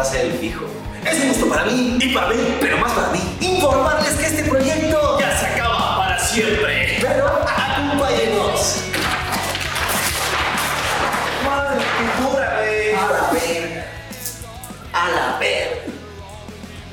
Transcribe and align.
va 0.00 0.06
a 0.06 0.10
ser 0.10 0.26
el 0.28 0.32
fijo. 0.38 0.64
Es 1.04 1.20
un 1.20 1.28
gusto 1.28 1.48
para 1.50 1.66
mí 1.66 1.98
y 2.00 2.14
para 2.14 2.28
mí, 2.28 2.56
pero 2.58 2.78
más 2.78 2.92
para 2.92 3.08
mí, 3.08 3.20
informarles 3.38 4.14
que 4.14 4.26
este 4.26 4.44
proyecto 4.44 5.18
Ya 5.20 5.38
se 5.38 5.46
acaba 5.46 5.98
para 5.98 6.18
siempre. 6.18 6.96
Pero 7.02 7.26
acompáñenos. 7.26 8.76
Madre, 11.44 11.84
pintura, 11.98 12.60
güey. 12.60 12.94
A 12.94 13.10
la 13.12 13.30
ver. 13.30 13.84
A 14.94 15.08
la 15.10 15.38
ver. 15.38 15.90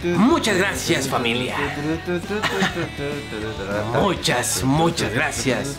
Muchas 0.04 0.58
gracias 0.58 1.08
familia. 1.08 1.56
Muchas, 3.94 4.64
muchas 4.64 5.14
gracias. 5.14 5.78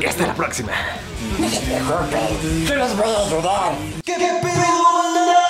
Y 0.00 0.04
hasta 0.04 0.26
la 0.26 0.34
próxima. 0.34 0.72
Yo 1.38 2.74
les 2.74 2.96
voy 2.96 3.08
a 3.08 3.26
ayudar. 3.26 3.72
¿Qué 4.04 4.14
pedo, 4.42 5.45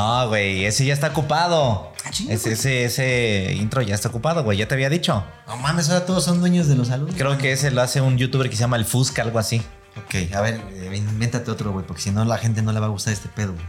No, 0.00 0.28
güey, 0.28 0.64
ese 0.64 0.86
ya 0.86 0.94
está 0.94 1.08
ocupado. 1.08 1.92
Ese, 2.28 2.52
ese, 2.52 2.84
ese 2.84 3.52
intro 3.54 3.82
ya 3.82 3.94
está 3.94 4.08
ocupado, 4.08 4.42
güey. 4.42 4.56
Ya 4.56 4.66
te 4.66 4.72
había 4.74 4.88
dicho. 4.88 5.22
No 5.46 5.56
mames, 5.58 5.90
ahora 5.90 6.06
todos 6.06 6.24
son 6.24 6.40
dueños 6.40 6.68
de 6.68 6.74
los 6.76 6.88
saludos. 6.88 7.14
Creo 7.18 7.36
que 7.36 7.52
ese 7.52 7.70
lo 7.70 7.82
hace 7.82 8.00
un 8.00 8.16
youtuber 8.16 8.48
que 8.48 8.56
se 8.56 8.60
llama 8.60 8.76
El 8.78 8.86
Fusca, 8.86 9.20
algo 9.20 9.38
así. 9.38 9.60
Ok, 9.98 10.32
a 10.34 10.40
ver, 10.40 10.58
eh, 10.72 10.96
invéntate 10.96 11.50
otro, 11.50 11.72
güey, 11.72 11.84
porque 11.84 12.00
si 12.00 12.10
no 12.12 12.24
la 12.24 12.38
gente 12.38 12.62
no 12.62 12.72
le 12.72 12.80
va 12.80 12.86
a 12.86 12.88
gustar 12.88 13.12
este 13.12 13.28
pedo. 13.28 13.52
güey. 13.52 13.64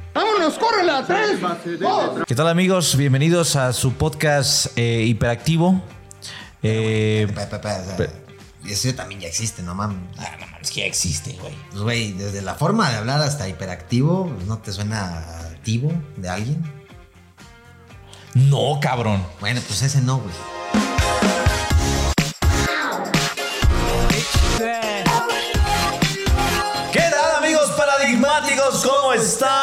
¿Qué 2.26 2.36
tal, 2.36 2.48
amigos? 2.48 2.96
Bienvenidos 2.96 3.58
a 3.58 3.74
su 3.74 3.92
podcast 3.94 4.68
eh, 4.78 5.04
hiperactivo. 5.06 5.82
Eh, 6.64 7.28
Pa, 7.36 7.50
pa, 7.50 7.60
pa, 7.60 7.76
o 7.82 7.86
sea, 7.86 7.98
Pe- 7.98 8.10
Eso 8.70 8.94
también 8.96 9.20
ya 9.20 9.28
existe, 9.28 9.64
no 9.64 9.76
mames. 9.76 9.98
ah, 10.18 10.38
no 10.40 10.48
mames, 10.48 10.72
que 10.72 10.80
ya 10.82 10.86
existe, 10.86 11.36
güey. 11.42 11.54
Pues, 11.72 11.82
güey, 11.82 12.12
desde 12.14 12.42
la 12.42 12.56
forma 12.56 12.90
de 12.90 12.98
hablar 12.98 13.20
hasta 13.22 13.50
hiperactivo, 13.50 14.32
pues, 14.34 14.48
¿no 14.48 14.60
te 14.60 14.72
suena 14.72 15.26
de 15.64 16.30
alguien? 16.30 16.64
No, 18.34 18.80
cabrón. 18.82 19.26
Bueno, 19.40 19.62
pues 19.68 19.82
ese 19.82 20.02
no, 20.02 20.18
güey. 20.20 20.34
¿Qué 26.92 27.00
tal 27.00 27.36
amigos 27.38 27.70
paradigmáticos? 27.72 28.86
¿Cómo 28.86 29.14
están? 29.14 29.61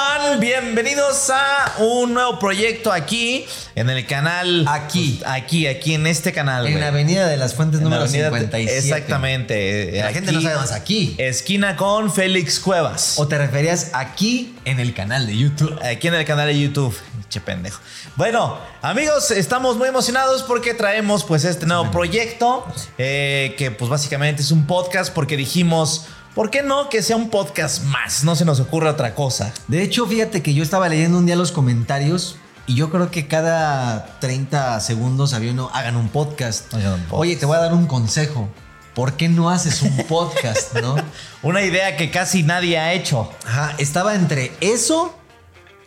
Bienvenidos 0.60 1.30
a 1.30 1.74
un 1.78 2.14
nuevo 2.14 2.40
proyecto 2.40 2.90
aquí 2.90 3.46
en 3.76 3.88
el 3.90 4.04
canal. 4.06 4.64
Aquí. 4.66 5.20
Aquí, 5.24 5.68
aquí 5.68 5.94
en 5.94 6.06
este 6.08 6.32
canal. 6.32 6.66
En 6.66 6.80
la 6.80 6.88
Avenida 6.88 7.28
de 7.28 7.36
las 7.36 7.54
Fuentes 7.54 7.78
En 7.78 7.84
número 7.84 8.02
avenida- 8.02 8.28
57. 8.30 8.76
Exactamente. 8.78 9.92
La 10.02 10.12
gente 10.12 10.32
no 10.32 10.40
sabe 10.42 10.56
más 10.56 10.72
aquí. 10.72 11.14
Esquina 11.18 11.76
con 11.76 12.12
Félix 12.12 12.58
Cuevas. 12.58 13.14
¿O 13.18 13.28
te 13.28 13.38
referías 13.38 13.90
aquí 13.92 14.56
en 14.64 14.80
el 14.80 14.94
canal 14.94 15.28
de 15.28 15.36
YouTube? 15.36 15.78
Aquí 15.80 16.08
en 16.08 16.14
el 16.14 16.24
canal 16.24 16.48
de 16.48 16.58
YouTube. 16.60 16.96
Che 17.28 17.40
pendejo. 17.40 17.80
Bueno, 18.16 18.58
amigos, 18.82 19.30
estamos 19.30 19.76
muy 19.76 19.88
emocionados 19.88 20.42
porque 20.42 20.74
traemos 20.74 21.24
pues 21.24 21.44
este 21.44 21.66
nuevo 21.66 21.90
proyecto 21.92 22.66
eh, 22.96 23.54
que 23.58 23.70
pues 23.70 23.88
básicamente 23.90 24.42
es 24.42 24.50
un 24.50 24.66
podcast 24.66 25.12
porque 25.12 25.36
dijimos, 25.36 26.06
¿por 26.38 26.50
qué 26.50 26.62
no 26.62 26.88
que 26.88 27.02
sea 27.02 27.16
un 27.16 27.30
podcast 27.30 27.82
más? 27.82 28.22
No 28.22 28.36
se 28.36 28.44
nos 28.44 28.60
ocurre 28.60 28.88
otra 28.88 29.16
cosa. 29.16 29.52
De 29.66 29.82
hecho, 29.82 30.06
fíjate 30.06 30.40
que 30.40 30.54
yo 30.54 30.62
estaba 30.62 30.88
leyendo 30.88 31.18
un 31.18 31.26
día 31.26 31.34
los 31.34 31.50
comentarios 31.50 32.36
y 32.68 32.76
yo 32.76 32.90
creo 32.90 33.10
que 33.10 33.26
cada 33.26 34.20
30 34.20 34.78
segundos 34.78 35.34
había 35.34 35.50
uno, 35.50 35.68
hagan 35.74 35.96
un 35.96 36.08
podcast. 36.08 36.72
Hagan 36.72 36.92
un 36.92 37.00
podcast. 37.00 37.14
Oye, 37.14 37.34
te 37.34 37.44
voy 37.44 37.56
a 37.56 37.60
dar 37.62 37.74
un 37.74 37.86
consejo. 37.86 38.48
¿Por 38.94 39.14
qué 39.14 39.28
no 39.28 39.50
haces 39.50 39.82
un 39.82 39.96
podcast, 40.06 40.74
no? 40.80 40.94
Una 41.42 41.62
idea 41.62 41.96
que 41.96 42.12
casi 42.12 42.44
nadie 42.44 42.78
ha 42.78 42.92
hecho. 42.92 43.32
Ajá, 43.44 43.74
estaba 43.78 44.14
entre 44.14 44.52
eso 44.60 45.18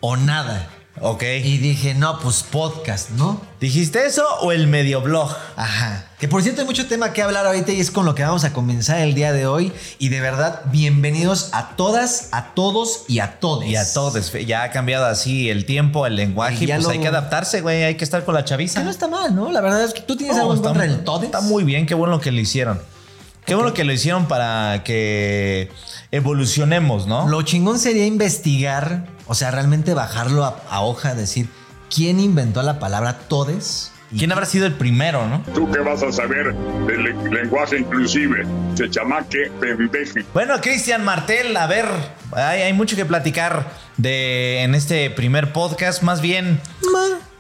o 0.01 0.17
nada. 0.17 0.67
Ok. 1.03 1.23
Y 1.44 1.57
dije, 1.57 1.95
no, 1.95 2.19
pues 2.19 2.44
podcast, 2.44 3.09
¿no? 3.12 3.41
¿Dijiste 3.59 4.06
eso 4.06 4.23
o 4.41 4.51
el 4.51 4.67
medio 4.67 5.01
blog? 5.01 5.35
Ajá. 5.56 6.06
Que 6.19 6.28
por 6.28 6.44
cierto 6.44 6.62
hay 6.62 6.67
mucho 6.67 6.85
tema 6.88 7.12
que 7.12 7.23
hablar 7.23 7.47
ahorita 7.47 7.72
y 7.72 7.79
es 7.79 7.89
con 7.89 8.06
lo 8.06 8.13
que 8.13 8.22
vamos 8.23 8.44
a 8.44 8.53
comenzar 8.53 9.00
el 9.00 9.16
día 9.16 9.34
de 9.34 9.47
hoy. 9.47 9.73
Y 9.97 10.09
de 10.09 10.22
verdad, 10.22 10.61
bienvenidos 10.72 11.50
a 11.53 11.69
todas, 11.75 12.29
a 12.31 12.53
todos 12.53 13.06
y 13.07 13.17
a 13.17 13.40
todos. 13.40 13.66
Y 13.66 13.75
a 13.78 13.91
todos. 13.94 14.31
Ya 14.45 14.61
ha 14.61 14.69
cambiado 14.69 15.07
así 15.07 15.50
el 15.50 15.66
tiempo, 15.66 16.06
el 16.06 16.16
lenguaje. 16.16 16.63
Y 16.63 16.67
pues 16.67 16.84
lo- 16.84 16.90
hay 16.91 17.00
que 17.00 17.07
adaptarse, 17.07 17.61
güey. 17.61 17.84
Hay 17.84 17.95
que 17.95 18.03
estar 18.03 18.23
con 18.23 18.35
la 18.35 18.45
chaviza. 18.45 18.79
Que 18.81 18.85
no 18.85 18.91
está 18.91 19.07
mal, 19.07 19.34
¿no? 19.35 19.51
La 19.51 19.61
verdad 19.61 19.84
es 19.84 19.95
que 19.95 20.01
tú 20.01 20.16
tienes 20.16 20.35
No, 20.35 20.44
algo 20.44 20.53
en 20.53 20.61
contra 20.61 20.85
muy- 20.85 20.94
del 20.95 21.03
todes. 21.03 21.25
Está 21.25 21.41
muy 21.41 21.63
bien, 21.63 21.88
qué 21.88 21.95
bueno 21.95 22.19
que 22.22 22.31
lo 22.31 22.40
hicieron. 22.40 22.79
Qué 23.51 23.56
bueno 23.56 23.73
que 23.73 23.84
lo 23.84 23.91
hicieron 23.91 24.29
para 24.29 24.81
que 24.85 25.69
evolucionemos, 26.12 27.06
¿no? 27.06 27.28
Lo 27.28 27.41
chingón 27.41 27.79
sería 27.79 28.06
investigar, 28.06 29.07
o 29.28 29.35
sea, 29.35 29.51
realmente 29.51 29.94
bajarlo 29.94 30.45
a, 30.45 30.63
a 30.69 30.79
hoja, 30.79 31.16
decir, 31.16 31.50
¿quién 31.94 32.22
inventó 32.22 32.63
la 32.63 32.79
palabra 32.79 33.19
todes? 33.28 33.91
Y- 34.09 34.19
¿Quién 34.19 34.31
habrá 34.31 34.45
sido 34.45 34.67
el 34.67 34.75
primero, 34.75 35.28
no? 35.28 35.44
¿Tú 35.53 35.69
qué 35.69 35.79
vas 35.79 36.01
a 36.01 36.13
saber 36.13 36.56
del 36.88 37.03
le- 37.03 37.29
lenguaje 37.41 37.79
inclusive? 37.79 38.45
Se 38.75 38.90
chamaque 38.90 39.51
pendeje. 39.59 40.23
Bueno, 40.34 40.61
Cristian 40.61 41.03
Martel, 41.03 41.57
a 41.57 41.67
ver, 41.67 41.88
hay, 42.31 42.61
hay 42.61 42.72
mucho 42.72 42.95
que 42.95 43.03
platicar 43.03 43.69
de 43.97 44.61
en 44.61 44.75
este 44.75 45.09
primer 45.09 45.51
podcast. 45.51 46.03
Más 46.03 46.22
bien, 46.22 46.61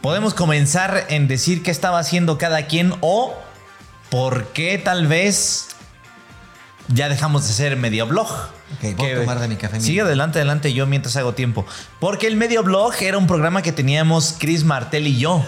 podemos 0.01 0.33
comenzar 0.33 1.05
en 1.07 1.29
decir 1.29 1.63
qué 1.63 1.71
estaba 1.71 1.99
haciendo 1.99 2.37
cada 2.37 2.67
quien 2.67 2.93
o 2.99 3.33
por 4.09 4.47
qué 4.47 4.77
tal 4.77 5.07
vez 5.07 5.69
ya 6.93 7.09
dejamos 7.09 7.47
de 7.47 7.53
ser 7.53 7.75
medio 7.77 8.07
blog. 8.07 8.27
Ok, 8.27 8.95
voy 8.97 9.09
a 9.11 9.19
tomar 9.19 9.39
de 9.39 9.47
mi 9.47 9.55
café, 9.55 9.79
Sigue 9.79 10.01
adelante, 10.01 10.39
adelante, 10.39 10.73
yo 10.73 10.87
mientras 10.87 11.15
hago 11.17 11.33
tiempo. 11.33 11.65
Porque 11.99 12.27
el 12.27 12.35
medio 12.35 12.63
blog 12.63 12.93
era 13.01 13.17
un 13.17 13.27
programa 13.27 13.61
que 13.61 13.71
teníamos 13.71 14.35
Chris 14.39 14.63
Martel 14.63 15.07
y 15.07 15.17
yo 15.17 15.45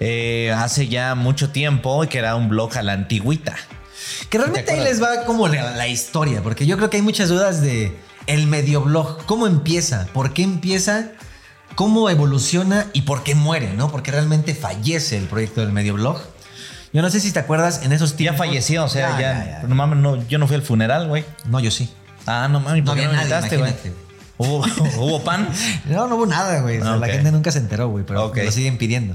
eh, 0.00 0.52
hace 0.56 0.88
ya 0.88 1.14
mucho 1.14 1.50
tiempo, 1.50 2.04
que 2.08 2.18
era 2.18 2.36
un 2.36 2.48
blog 2.48 2.76
a 2.76 2.82
la 2.82 2.92
antigüita. 2.92 3.54
Que 4.28 4.38
realmente 4.38 4.72
¿Te 4.72 4.78
ahí 4.78 4.84
les 4.84 5.02
va 5.02 5.24
como 5.24 5.48
la, 5.48 5.76
la 5.76 5.88
historia, 5.88 6.42
porque 6.42 6.66
yo 6.66 6.76
creo 6.76 6.90
que 6.90 6.96
hay 6.96 7.02
muchas 7.02 7.28
dudas 7.28 7.60
de 7.60 7.96
el 8.26 8.46
medioblog. 8.46 9.24
¿Cómo 9.26 9.46
empieza? 9.46 10.06
¿Por 10.12 10.32
qué 10.32 10.42
empieza? 10.42 11.10
¿Cómo 11.74 12.10
evoluciona? 12.10 12.86
¿Y 12.92 13.02
por 13.02 13.22
qué 13.22 13.34
muere? 13.34 13.72
¿No? 13.74 13.90
Porque 13.90 14.10
realmente 14.10 14.54
fallece 14.54 15.16
el 15.16 15.24
proyecto 15.24 15.60
del 15.60 15.72
medioblog. 15.72 16.20
Yo 16.92 17.00
no 17.02 17.10
sé 17.10 17.20
si 17.20 17.32
te 17.32 17.38
acuerdas 17.38 17.82
en 17.84 17.92
esos 17.92 18.12
Ya 18.12 18.16
tiempos. 18.18 18.46
falleció, 18.46 18.84
o 18.84 18.88
sea, 18.88 19.10
Ya, 19.12 19.20
ya. 19.20 19.44
ya, 19.44 19.60
ya. 19.62 19.68
No 19.68 19.74
mames, 19.74 19.98
no, 19.98 20.26
yo 20.28 20.38
no 20.38 20.46
fui 20.46 20.56
al 20.56 20.62
funeral, 20.62 21.08
güey. 21.08 21.24
No, 21.46 21.58
yo 21.60 21.70
sí. 21.70 21.90
Ah, 22.26 22.48
no 22.50 22.60
mames, 22.60 22.84
No 22.84 22.92
¿por 22.92 23.00
qué 23.00 23.06
no 23.06 23.14
invitaste, 23.14 23.56
güey? 23.56 23.72
¿Hubo, 24.38 24.58
hubo 24.98 25.22
pan? 25.24 25.48
No, 25.86 26.06
no 26.08 26.16
hubo 26.16 26.26
nada, 26.26 26.60
güey. 26.60 26.78
O 26.78 26.82
sea, 26.84 26.96
La 26.96 27.08
gente 27.08 27.32
nunca 27.32 27.50
se 27.50 27.58
enteró, 27.58 27.88
güey, 27.88 28.04
pero 28.04 28.32
lo 28.34 28.50
siguen 28.52 28.76
pidiendo. 28.78 29.14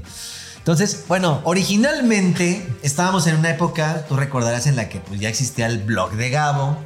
Entonces, 0.58 1.04
bueno, 1.08 1.40
originalmente 1.44 2.66
estábamos 2.82 3.26
en 3.26 3.36
una 3.36 3.50
época, 3.50 4.04
tú 4.08 4.16
recordarás, 4.16 4.66
en 4.66 4.76
la 4.76 4.88
que 4.90 5.00
pues, 5.00 5.18
ya 5.20 5.28
existía 5.28 5.66
el 5.66 5.78
blog 5.78 6.12
de 6.12 6.28
Gabo, 6.30 6.76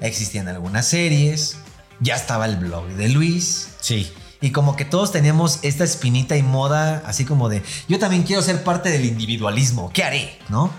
existían 0.00 0.48
algunas 0.48 0.86
series, 0.86 1.56
ya 2.00 2.14
estaba 2.16 2.46
el 2.46 2.56
blog 2.56 2.86
de 2.90 3.08
Luis. 3.10 3.68
Sí. 3.80 4.10
Y 4.40 4.50
como 4.52 4.76
que 4.76 4.84
todos 4.84 5.10
teníamos 5.10 5.58
esta 5.62 5.84
espinita 5.84 6.36
y 6.36 6.42
moda, 6.42 7.02
así 7.06 7.24
como 7.24 7.48
de, 7.48 7.62
yo 7.88 7.98
también 7.98 8.22
quiero 8.22 8.40
ser 8.42 8.62
parte 8.62 8.88
del 8.88 9.04
individualismo, 9.04 9.90
¿qué 9.92 10.04
haré? 10.04 10.38
¿No? 10.48 10.70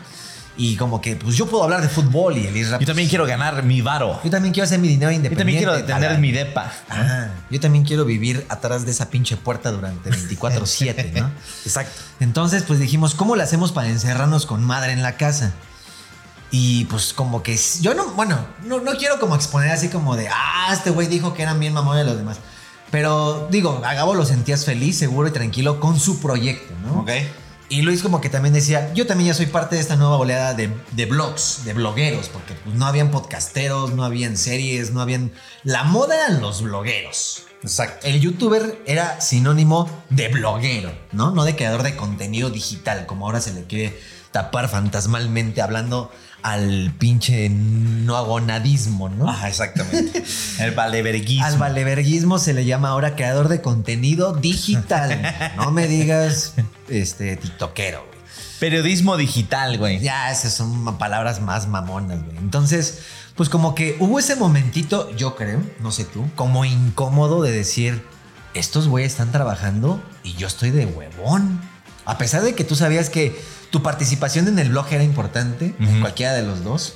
Y 0.59 0.75
como 0.75 0.99
que, 0.99 1.15
pues 1.15 1.37
yo 1.37 1.45
puedo 1.45 1.63
hablar 1.63 1.81
de 1.81 1.87
fútbol 1.87 2.37
y 2.37 2.45
el 2.45 2.55
Isra. 2.55 2.79
Yo 2.79 2.85
también 2.85 3.07
quiero 3.07 3.25
ganar 3.25 3.63
mi 3.63 3.81
varo. 3.81 4.19
Yo 4.25 4.29
también 4.29 4.53
quiero 4.53 4.65
hacer 4.65 4.77
mi 4.79 4.89
dinero 4.89 5.09
Yo 5.09 5.15
independiente. 5.15 5.63
también 5.63 5.85
quiero 5.85 6.01
tener 6.01 6.19
mi 6.19 6.33
depa. 6.33 6.69
Ah, 6.89 7.27
yo 7.49 7.61
también 7.61 7.85
quiero 7.85 8.03
vivir 8.03 8.45
atrás 8.49 8.83
de 8.83 8.91
esa 8.91 9.09
pinche 9.09 9.37
puerta 9.37 9.71
durante 9.71 10.09
24/7, 10.11 11.13
¿no? 11.13 11.31
Exacto. 11.65 12.01
Entonces, 12.19 12.63
pues 12.63 12.77
dijimos, 12.77 13.15
¿cómo 13.15 13.37
le 13.37 13.43
hacemos 13.43 13.71
para 13.71 13.87
encerrarnos 13.87 14.45
con 14.45 14.61
madre 14.61 14.91
en 14.91 15.01
la 15.01 15.15
casa? 15.15 15.53
Y 16.51 16.83
pues 16.85 17.13
como 17.13 17.41
que 17.41 17.57
yo 17.79 17.93
no, 17.93 18.07
bueno, 18.11 18.37
no, 18.65 18.81
no 18.81 18.91
quiero 18.97 19.17
como 19.17 19.35
exponer 19.35 19.71
así 19.71 19.87
como 19.87 20.17
de, 20.17 20.27
ah, 20.27 20.71
este 20.73 20.89
güey 20.89 21.07
dijo 21.07 21.33
que 21.33 21.43
eran 21.43 21.57
bien 21.61 21.71
mamones 21.71 22.05
los 22.05 22.17
demás. 22.17 22.37
Pero 22.91 23.47
digo, 23.51 23.81
a 23.85 23.93
Gabo 23.93 24.15
lo 24.15 24.25
sentías 24.25 24.65
feliz, 24.65 24.97
seguro 24.97 25.27
y 25.27 25.31
tranquilo 25.31 25.79
con 25.79 25.99
su 25.99 26.19
proyecto, 26.19 26.73
¿no? 26.83 27.01
Ok. 27.01 27.11
Y 27.71 27.83
Luis 27.83 28.01
como 28.01 28.19
que 28.19 28.29
también 28.29 28.53
decía, 28.53 28.91
yo 28.95 29.05
también 29.05 29.27
ya 29.27 29.33
soy 29.35 29.45
parte 29.45 29.75
de 29.75 29.81
esta 29.81 29.95
nueva 29.95 30.17
oleada 30.17 30.55
de, 30.55 30.71
de 30.91 31.05
blogs, 31.05 31.65
de 31.65 31.73
blogueros, 31.73 32.27
porque 32.27 32.55
pues, 32.55 32.75
no 32.75 32.87
habían 32.87 33.11
podcasteros, 33.11 33.93
no 33.93 34.03
habían 34.03 34.37
series, 34.37 34.91
no 34.91 35.01
habían... 35.01 35.31
La 35.63 35.83
moda 35.83 36.15
eran 36.15 36.41
los 36.41 36.63
blogueros. 36.63 37.43
Exacto. 37.61 38.07
El 38.07 38.21
youtuber 38.21 38.81
era 38.87 39.21
sinónimo 39.21 39.87
de 40.09 40.29
bloguero, 40.29 40.91
¿no? 41.11 41.29
No 41.29 41.43
de 41.43 41.55
creador 41.55 41.83
de 41.83 41.95
contenido 41.95 42.49
digital, 42.49 43.05
como 43.05 43.27
ahora 43.27 43.39
se 43.39 43.53
le 43.53 43.63
quiere 43.65 43.99
tapar 44.31 44.67
fantasmalmente 44.67 45.61
hablando 45.61 46.11
al 46.41 46.93
pinche 46.97 47.49
no 47.49 48.15
agonadismo, 48.17 49.09
¿no? 49.09 49.29
Ajá, 49.29 49.49
exactamente. 49.49 50.23
El 50.59 50.71
valeverguismo. 50.75 51.45
Al 51.45 51.57
valeverguismo 51.57 52.39
se 52.39 52.53
le 52.53 52.65
llama 52.65 52.89
ahora 52.89 53.15
creador 53.15 53.47
de 53.47 53.61
contenido 53.61 54.33
digital. 54.33 55.21
No 55.57 55.71
me 55.71 55.87
digas 55.87 56.53
este 56.87 57.35
tiktokero, 57.35 58.05
güey. 58.05 58.19
Periodismo 58.59 59.17
digital, 59.17 59.77
güey. 59.77 59.99
Ya, 59.99 60.31
esas 60.31 60.53
son 60.53 60.97
palabras 60.97 61.41
más 61.41 61.67
mamonas, 61.67 62.23
güey. 62.23 62.37
Entonces, 62.37 62.99
pues 63.35 63.49
como 63.49 63.75
que 63.75 63.95
hubo 63.99 64.19
ese 64.19 64.35
momentito, 64.35 65.09
yo 65.15 65.35
creo, 65.35 65.61
no 65.81 65.91
sé 65.91 66.05
tú, 66.05 66.25
como 66.35 66.65
incómodo 66.65 67.41
de 67.41 67.51
decir, 67.51 68.03
estos 68.53 68.87
güeyes 68.87 69.13
están 69.13 69.31
trabajando 69.31 70.01
y 70.23 70.33
yo 70.33 70.47
estoy 70.47 70.71
de 70.71 70.85
huevón. 70.85 71.61
A 72.05 72.17
pesar 72.17 72.41
de 72.41 72.55
que 72.55 72.63
tú 72.63 72.75
sabías 72.75 73.09
que 73.09 73.39
tu 73.69 73.83
participación 73.83 74.47
en 74.47 74.59
el 74.59 74.69
blog 74.69 74.87
era 74.91 75.03
importante, 75.03 75.75
en 75.79 76.01
cualquiera 76.01 76.33
de 76.33 76.43
los 76.43 76.63
dos. 76.63 76.95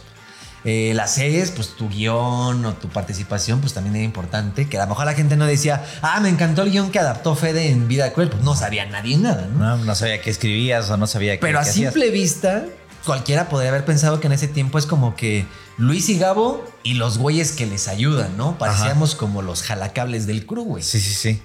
Eh, 0.66 0.94
las 0.96 1.14
series, 1.16 1.52
pues 1.52 1.76
tu 1.76 1.90
guion 1.90 2.66
o 2.66 2.74
tu 2.74 2.88
participación, 2.88 3.60
pues 3.60 3.74
también 3.74 3.98
era 3.98 4.06
importante. 4.06 4.70
Que 4.70 4.78
a 4.78 4.84
lo 4.84 4.90
mejor 4.90 5.06
la 5.06 5.14
gente 5.14 5.36
no 5.36 5.46
decía, 5.46 5.84
ah, 6.02 6.22
me 6.22 6.30
encantó 6.30 6.62
el 6.62 6.72
guion 6.72 6.90
que 6.90 7.00
adaptó 7.00 7.36
Fede 7.36 7.70
en 7.70 7.88
Vida 7.90 8.14
Cruel. 8.14 8.30
Pues 8.30 8.44
no 8.44 8.56
sabía 8.56 8.86
nadie 8.86 9.18
nada, 9.18 9.48
¿no? 9.48 9.60
No, 9.60 9.78
no 9.84 9.96
sabía 9.96 10.22
qué 10.22 10.30
escribías 10.30 10.90
o 10.90 10.96
no 10.96 11.06
sabía 11.06 11.34
qué 11.34 11.40
Pero 11.40 11.60
a 11.60 11.64
qué 11.64 11.70
hacías. 11.70 11.94
simple 11.94 12.12
vista, 12.12 12.64
cualquiera 13.06 13.50
podría 13.50 13.72
haber 13.72 13.84
pensado 13.84 14.22
que 14.22 14.28
en 14.28 14.34
ese 14.34 14.48
tiempo 14.48 14.78
es 14.80 14.86
como 14.86 15.18
que 15.18 15.46
Luis 15.78 16.08
y 16.08 16.18
Gabo 16.18 16.66
y 16.82 16.94
los 16.94 17.18
güeyes 17.18 17.52
que 17.52 17.66
les 17.66 17.90
ayudan, 17.90 18.38
¿no? 18.38 18.58
Parecíamos 18.58 19.16
como 19.16 19.42
los 19.42 19.64
jalacables 19.64 20.28
del 20.28 20.46
crew, 20.46 20.64
güey. 20.64 20.84
Sí, 20.84 21.02
sí, 21.02 21.14
sí. 21.14 21.42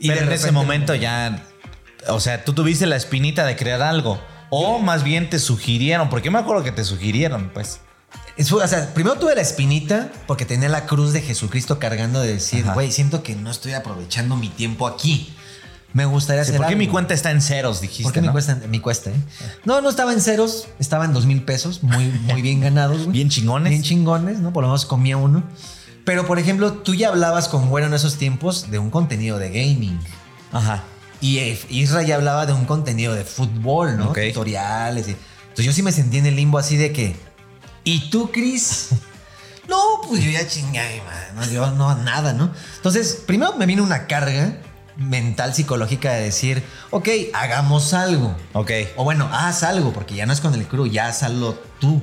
Y 0.00 0.08
Pero 0.08 0.22
de 0.22 0.26
en 0.26 0.32
ese 0.32 0.50
momento 0.50 0.94
ya. 0.96 1.44
O 2.08 2.18
sea, 2.18 2.44
tú 2.44 2.52
tuviste 2.52 2.86
la 2.86 2.96
espinita 2.96 3.44
de 3.44 3.54
crear 3.54 3.82
algo. 3.82 4.20
O 4.50 4.78
más 4.78 5.04
bien 5.04 5.30
te 5.30 5.38
sugirieron. 5.38 6.08
Porque 6.10 6.26
yo 6.26 6.32
me 6.32 6.38
acuerdo 6.38 6.62
que 6.64 6.72
te 6.72 6.84
sugirieron, 6.84 7.50
pues. 7.54 7.80
Es- 8.36 8.50
O 8.52 8.66
sea, 8.66 8.92
primero 8.94 9.16
tuve 9.16 9.34
la 9.34 9.40
espinita 9.42 10.10
porque 10.26 10.44
tenía 10.44 10.68
la 10.68 10.86
cruz 10.86 11.12
de 11.12 11.20
Jesucristo 11.22 11.78
cargando 11.78 12.20
de 12.20 12.32
decir, 12.34 12.64
güey, 12.74 12.90
siento 12.90 13.22
que 13.22 13.36
no 13.36 13.50
estoy 13.50 13.72
aprovechando 13.72 14.36
mi 14.36 14.48
tiempo 14.48 14.86
aquí. 14.86 15.34
Me 15.92 16.04
gustaría 16.04 16.44
Sí, 16.44 16.50
hacer 16.50 16.58
¿Por 16.58 16.66
qué 16.66 16.74
algo". 16.74 16.78
mi 16.78 16.86
cuenta 16.88 17.14
está 17.14 17.32
en 17.32 17.40
ceros? 17.42 17.80
Dijiste. 17.80 18.04
¿Por 18.04 18.12
qué 18.12 18.20
mi 18.20 18.28
¿no? 18.28 18.32
cuesta? 18.32 18.54
Mi 18.68 18.78
cuesta, 18.80 19.10
¿eh? 19.10 19.14
No, 19.64 19.80
no 19.80 19.90
estaba 19.90 20.12
en 20.12 20.20
ceros, 20.20 20.68
estaba 20.78 21.04
en 21.04 21.12
dos 21.12 21.26
mil 21.26 21.42
pesos, 21.42 21.82
muy, 21.82 22.06
muy 22.06 22.42
bien 22.42 22.60
ganados. 22.60 22.98
güey. 22.98 23.10
Bien 23.12 23.28
chingones. 23.28 23.70
Bien 23.70 23.82
chingones, 23.82 24.38
¿no? 24.38 24.52
Por 24.52 24.62
lo 24.62 24.68
menos 24.68 24.86
comía 24.86 25.16
uno. 25.16 25.42
Pero, 26.04 26.26
por 26.26 26.38
ejemplo, 26.38 26.72
tú 26.74 26.94
ya 26.94 27.08
hablabas 27.08 27.48
con 27.48 27.68
Güero 27.68 27.88
en 27.88 27.94
esos 27.94 28.16
tiempos 28.16 28.70
de 28.70 28.78
un 28.78 28.90
contenido 28.90 29.38
de 29.38 29.48
gaming. 29.50 29.98
Ajá. 30.52 30.84
Y 31.20 31.38
Isra 31.68 32.02
ya 32.02 32.14
hablaba 32.16 32.46
de 32.46 32.52
un 32.52 32.64
contenido 32.64 33.14
de 33.14 33.24
fútbol, 33.24 33.96
¿no? 33.98 34.12
Tutoriales. 34.12 35.08
y- 35.08 35.16
Entonces 35.42 35.64
yo 35.66 35.72
sí 35.72 35.82
me 35.82 35.92
sentí 35.92 36.18
en 36.18 36.26
el 36.26 36.36
limbo 36.36 36.58
así 36.58 36.76
de 36.76 36.92
que. 36.92 37.16
¿Y 37.84 38.10
tú, 38.10 38.30
Chris? 38.32 38.88
no, 39.68 39.78
pues 40.08 40.22
yo 40.24 40.30
ya 40.30 40.46
chingué, 40.46 41.02
man. 41.06 41.34
No, 41.36 41.52
yo 41.52 41.70
no, 41.72 41.94
nada, 41.96 42.32
¿no? 42.32 42.50
Entonces, 42.76 43.22
primero 43.26 43.54
me 43.54 43.66
vino 43.66 43.82
una 43.82 44.06
carga 44.06 44.58
mental, 44.96 45.54
psicológica 45.54 46.12
de 46.12 46.22
decir, 46.24 46.62
ok, 46.90 47.08
hagamos 47.32 47.94
algo. 47.94 48.36
Ok. 48.52 48.70
O 48.96 49.04
bueno, 49.04 49.28
haz 49.32 49.62
algo, 49.62 49.92
porque 49.92 50.14
ya 50.14 50.26
no 50.26 50.32
es 50.32 50.40
con 50.40 50.54
el 50.54 50.66
crew, 50.66 50.86
ya 50.86 51.08
hazlo 51.08 51.54
tú. 51.80 52.02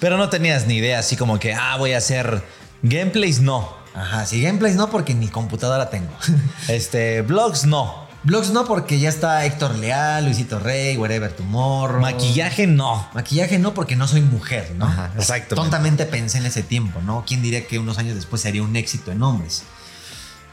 Pero 0.00 0.16
no 0.16 0.28
tenías 0.30 0.66
ni 0.66 0.76
idea, 0.76 0.98
así 1.00 1.16
como 1.16 1.38
que, 1.38 1.52
ah, 1.54 1.76
voy 1.76 1.92
a 1.92 1.98
hacer 1.98 2.42
gameplays, 2.82 3.40
no. 3.40 3.76
Ajá, 3.94 4.24
si 4.26 4.40
gameplays 4.40 4.76
no, 4.76 4.88
porque 4.90 5.14
ni 5.14 5.28
computadora 5.28 5.90
tengo. 5.90 6.12
Este, 6.68 7.22
vlogs, 7.22 7.64
no. 7.66 8.07
Vlogs 8.28 8.50
no, 8.50 8.66
porque 8.66 9.00
ya 9.00 9.08
está 9.08 9.46
Héctor 9.46 9.76
Leal, 9.76 10.26
Luisito 10.26 10.58
Rey, 10.58 10.98
Wherever 10.98 11.32
Tomorrow. 11.32 11.98
Maquillaje, 11.98 12.66
no. 12.66 13.08
Maquillaje 13.14 13.58
no, 13.58 13.72
porque 13.72 13.96
no 13.96 14.06
soy 14.06 14.20
mujer, 14.20 14.70
¿no? 14.76 14.84
Ajá, 14.84 15.10
exacto. 15.16 15.54
Tontamente 15.54 16.04
pensé 16.04 16.36
en 16.36 16.44
ese 16.44 16.62
tiempo, 16.62 17.00
¿no? 17.00 17.24
¿Quién 17.26 17.40
diría 17.40 17.66
que 17.66 17.78
unos 17.78 17.96
años 17.96 18.14
después 18.14 18.42
sería 18.42 18.62
un 18.62 18.76
éxito 18.76 19.12
en 19.12 19.22
hombres? 19.22 19.62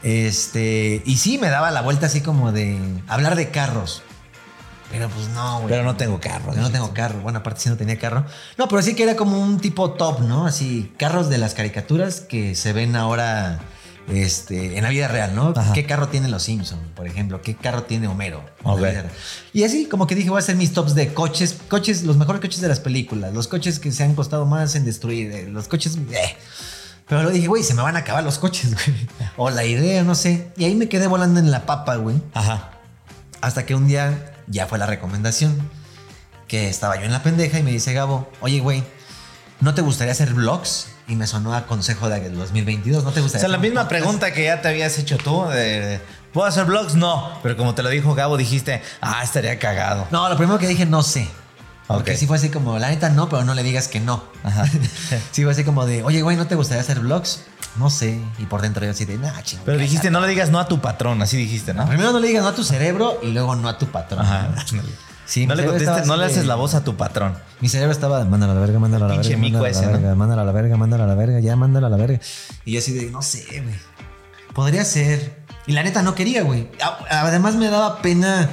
Este, 0.02 1.02
y 1.04 1.18
sí, 1.18 1.36
me 1.36 1.50
daba 1.50 1.70
la 1.70 1.82
vuelta 1.82 2.06
así 2.06 2.22
como 2.22 2.50
de 2.50 2.78
hablar 3.08 3.36
de 3.36 3.50
carros. 3.50 4.02
Pero 4.90 5.10
pues 5.10 5.28
no, 5.28 5.58
güey. 5.58 5.68
Pero 5.68 5.84
no 5.84 5.96
tengo 5.96 6.18
carro. 6.18 6.54
Yo 6.54 6.62
no 6.62 6.70
tengo 6.70 6.94
carro. 6.94 7.20
Bueno, 7.20 7.40
aparte 7.40 7.60
sí 7.60 7.68
no 7.68 7.76
tenía 7.76 7.98
carro. 7.98 8.24
No, 8.56 8.68
pero 8.68 8.80
sí 8.80 8.94
que 8.94 9.02
era 9.02 9.16
como 9.16 9.38
un 9.38 9.60
tipo 9.60 9.90
top, 9.90 10.20
¿no? 10.20 10.46
Así, 10.46 10.94
carros 10.96 11.28
de 11.28 11.36
las 11.36 11.52
caricaturas 11.52 12.20
que 12.20 12.54
se 12.54 12.72
ven 12.72 12.96
ahora 12.96 13.60
este, 14.08 14.76
en 14.76 14.84
la 14.84 14.90
vida 14.90 15.08
real, 15.08 15.34
¿no? 15.34 15.52
Ajá. 15.56 15.72
¿Qué 15.72 15.84
carro 15.84 16.08
tienen 16.08 16.30
los 16.30 16.44
Simpsons, 16.44 16.82
por 16.94 17.06
ejemplo? 17.06 17.42
¿Qué 17.42 17.56
carro 17.56 17.82
tiene 17.82 18.06
Homero? 18.08 18.44
Y 19.52 19.64
así 19.64 19.86
como 19.86 20.06
que 20.06 20.14
dije, 20.14 20.28
voy 20.30 20.36
a 20.36 20.40
hacer 20.40 20.56
mis 20.56 20.72
tops 20.72 20.94
de 20.94 21.12
coches, 21.12 21.56
coches, 21.68 22.04
los 22.04 22.16
mejores 22.16 22.40
coches 22.40 22.60
de 22.60 22.68
las 22.68 22.80
películas, 22.80 23.32
los 23.34 23.48
coches 23.48 23.78
que 23.78 23.90
se 23.92 24.04
han 24.04 24.14
costado 24.14 24.46
más 24.46 24.74
en 24.74 24.84
destruir, 24.84 25.32
eh, 25.32 25.48
los 25.48 25.68
coches... 25.68 25.98
eh. 26.12 26.36
Pero 27.08 27.22
lo 27.22 27.30
dije, 27.30 27.46
güey, 27.46 27.62
se 27.62 27.74
me 27.74 27.82
van 27.82 27.94
a 27.96 28.00
acabar 28.00 28.24
los 28.24 28.38
coches, 28.38 28.74
güey. 28.86 28.96
O 29.36 29.50
la 29.50 29.64
idea, 29.64 30.02
no 30.02 30.14
sé. 30.14 30.48
Y 30.56 30.64
ahí 30.64 30.74
me 30.74 30.88
quedé 30.88 31.06
volando 31.06 31.38
en 31.38 31.50
la 31.50 31.64
papa, 31.64 31.96
güey. 31.96 32.16
Ajá. 32.34 32.72
Hasta 33.40 33.64
que 33.64 33.74
un 33.76 33.86
día 33.86 34.34
ya 34.48 34.66
fue 34.66 34.78
la 34.78 34.86
recomendación. 34.86 35.56
Que 36.48 36.68
estaba 36.68 36.96
yo 36.96 37.02
en 37.02 37.12
la 37.12 37.22
pendeja 37.22 37.58
y 37.58 37.62
me 37.64 37.72
dice 37.72 37.92
Gabo, 37.92 38.28
oye, 38.40 38.60
güey, 38.60 38.84
¿no 39.60 39.74
te 39.74 39.82
gustaría 39.82 40.12
hacer 40.12 40.32
vlogs? 40.32 40.88
Y 41.08 41.14
me 41.14 41.26
sonó 41.26 41.54
a 41.54 41.66
consejo 41.66 42.08
de 42.08 42.30
2022, 42.30 43.04
¿no 43.04 43.12
te 43.12 43.20
O 43.20 43.22
gustaría 43.22 43.40
sea, 43.40 43.48
la 43.48 43.58
misma 43.58 43.82
podcast? 43.82 43.88
pregunta 44.02 44.32
que 44.32 44.44
ya 44.44 44.60
te 44.60 44.68
habías 44.68 44.98
hecho 44.98 45.18
tú. 45.18 45.46
De, 45.48 46.00
¿Puedo 46.32 46.48
hacer 46.48 46.64
vlogs? 46.64 46.96
No. 46.96 47.38
Pero 47.42 47.56
como 47.56 47.74
te 47.74 47.82
lo 47.82 47.88
dijo 47.88 48.14
Gabo, 48.14 48.36
dijiste, 48.36 48.82
ah, 49.00 49.22
estaría 49.22 49.58
cagado. 49.58 50.06
No, 50.10 50.28
lo 50.28 50.36
primero 50.36 50.58
que 50.58 50.66
dije, 50.66 50.84
no 50.84 51.02
sé. 51.02 51.28
Porque 51.86 52.16
sí 52.16 52.26
fue 52.26 52.36
así 52.36 52.48
como, 52.48 52.78
la 52.80 52.88
neta 52.88 53.10
no, 53.10 53.28
pero 53.28 53.44
no 53.44 53.54
le 53.54 53.62
digas 53.62 53.86
que 53.86 54.00
no. 54.00 54.24
Ajá. 54.42 54.64
sí 55.30 55.44
fue 55.44 55.52
así 55.52 55.62
como 55.62 55.86
de, 55.86 56.02
oye, 56.02 56.22
güey, 56.22 56.36
¿no 56.36 56.46
te 56.46 56.56
gustaría 56.56 56.82
hacer 56.82 56.98
vlogs? 56.98 57.44
No 57.76 57.90
sé. 57.90 58.20
Y 58.38 58.46
por 58.46 58.60
dentro 58.62 58.84
yo 58.84 58.90
así 58.90 59.04
de, 59.04 59.16
nah, 59.18 59.40
chingada. 59.42 59.66
Pero 59.66 59.78
dijiste, 59.78 60.10
no 60.10 60.20
le 60.20 60.26
digas 60.26 60.50
no 60.50 60.58
a 60.58 60.66
tu 60.66 60.80
patrón, 60.80 61.22
así 61.22 61.36
dijiste, 61.36 61.74
¿no? 61.74 61.86
Primero 61.86 62.10
no 62.10 62.18
le 62.18 62.26
digas 62.26 62.42
no 62.42 62.48
a 62.48 62.54
tu 62.54 62.64
cerebro 62.64 63.20
y 63.22 63.28
luego 63.30 63.54
no 63.54 63.68
a 63.68 63.78
tu 63.78 63.86
patrón. 63.86 64.20
Ajá. 64.22 64.48
Sí, 65.26 65.46
no 65.46 65.54
le 65.54 65.66
contestes, 65.66 66.06
no 66.06 66.16
le 66.16 66.24
haces 66.24 66.38
de- 66.42 66.44
la 66.46 66.54
voz 66.54 66.74
a 66.74 66.84
tu 66.84 66.96
patrón. 66.96 67.36
Mi 67.60 67.68
cerebro 67.68 67.92
estaba, 67.92 68.24
mándalo 68.24 68.52
a 68.52 68.54
la 68.54 68.60
verga, 68.60 68.78
mándalo 68.78 69.04
a 69.06 69.08
la 69.08 69.16
verga, 69.16 69.36
mico 69.36 69.58
mándalo 69.58 69.64
a 69.64 69.68
la 69.68 69.70
ese, 69.70 69.86
¿no? 69.86 69.92
verga, 69.92 70.14
mándalo 70.14 70.40
a 70.40 70.44
la 70.44 70.52
verga, 70.52 70.76
mándalo 70.76 71.04
a 71.04 71.06
la 71.08 71.14
verga, 71.14 71.40
ya 71.40 71.56
mándalo 71.56 71.86
a 71.88 71.90
la 71.90 71.96
verga. 71.96 72.20
Y 72.64 72.72
yo 72.72 72.78
así 72.78 72.92
de, 72.92 73.10
no 73.10 73.22
sé, 73.22 73.44
güey. 73.62 73.74
Podría 74.54 74.84
ser. 74.84 75.44
Y 75.66 75.72
la 75.72 75.82
neta 75.82 76.02
no 76.02 76.14
quería, 76.14 76.42
güey. 76.42 76.68
Además 77.10 77.56
me 77.56 77.68
daba 77.68 78.00
pena 78.02 78.48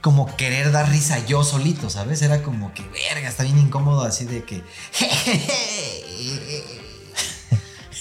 como 0.00 0.34
querer 0.36 0.70
dar 0.70 0.88
risa 0.88 1.18
yo 1.26 1.42
solito, 1.42 1.90
¿sabes? 1.90 2.22
Era 2.22 2.42
como 2.42 2.72
que, 2.72 2.82
verga, 2.88 3.28
está 3.28 3.42
bien 3.42 3.58
incómodo 3.58 4.02
así 4.02 4.24
de 4.24 4.44
que... 4.44 4.62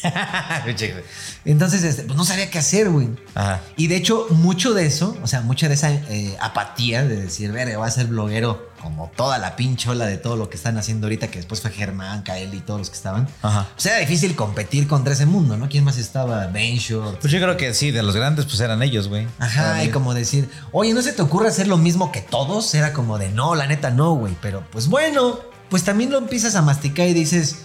Entonces, 1.46 1.84
este, 1.84 2.04
pues 2.04 2.18
no 2.18 2.25
sabía 2.25 2.50
qué 2.50 2.60
hacer, 2.60 2.90
güey. 2.90 3.10
Ajá. 3.34 3.62
Y 3.77 3.88
de 3.88 3.96
hecho, 3.96 4.27
mucho 4.32 4.74
de 4.74 4.86
eso, 4.86 5.18
o 5.22 5.27
sea, 5.27 5.41
mucha 5.41 5.68
de 5.68 5.75
esa 5.75 5.91
eh, 5.91 6.36
apatía 6.39 7.03
de 7.03 7.15
decir, 7.18 7.51
verga, 7.51 7.77
voy 7.77 7.88
a 7.88 7.91
ser 7.91 8.08
bloguero, 8.08 8.70
como 8.82 9.12
toda 9.15 9.39
la 9.39 9.56
pinchola 9.56 10.06
de 10.06 10.18
todo 10.18 10.36
lo 10.36 10.50
que 10.50 10.58
están 10.58 10.77
haciendo 10.77 11.08
ahorita, 11.08 11.30
que 11.30 11.38
después 11.38 11.62
fue 11.62 11.72
Germán, 11.72 12.22
Kael 12.22 12.53
y 12.53 12.60
todos 12.60 12.80
los 12.80 12.89
que 12.89 12.96
estaban. 12.96 13.27
Ajá. 13.41 13.68
Sea, 13.77 13.94
era 13.94 14.01
difícil 14.01 14.36
competir 14.36 14.88
contra 14.88 15.13
ese 15.13 15.25
mundo, 15.25 15.58
¿no? 15.58 15.70
¿Quién 15.70 15.84
más 15.84 15.98
estaba? 15.98 16.46
Ben 16.48 16.77
Short. 16.77 17.20
Pues 17.20 17.34
yo 17.34 17.39
creo 17.39 17.58
que 17.58 17.74
sí, 17.74 17.91
de 17.91 18.03
los 18.03 18.15
grandes, 18.15 18.46
pues 18.46 18.60
eran 18.60 18.84
ellos, 18.84 19.08
güey. 19.08 19.27
Ajá, 19.39 19.84
y 19.84 19.89
como 19.89 20.13
decir, 20.13 20.50
oye, 20.72 20.94
¿no 20.94 21.01
se 21.01 21.13
te 21.13 21.22
ocurre 21.22 21.48
hacer 21.48 21.68
lo 21.68 21.77
mismo 21.77 22.12
que 22.12 22.22
todos? 22.22 22.74
Era 22.75 22.94
como 22.94 23.18
de, 23.18 23.30
no, 23.32 23.56
la 23.56 23.65
neta 23.65 23.89
no, 23.89 24.13
güey. 24.13 24.36
Pero 24.41 24.63
pues 24.72 24.88
bueno, 24.88 25.39
pues 25.70 25.84
también 25.84 26.12
lo 26.12 26.18
empiezas 26.18 26.56
a 26.56 26.62
masticar 26.62 27.08
y 27.08 27.13
dices, 27.13 27.58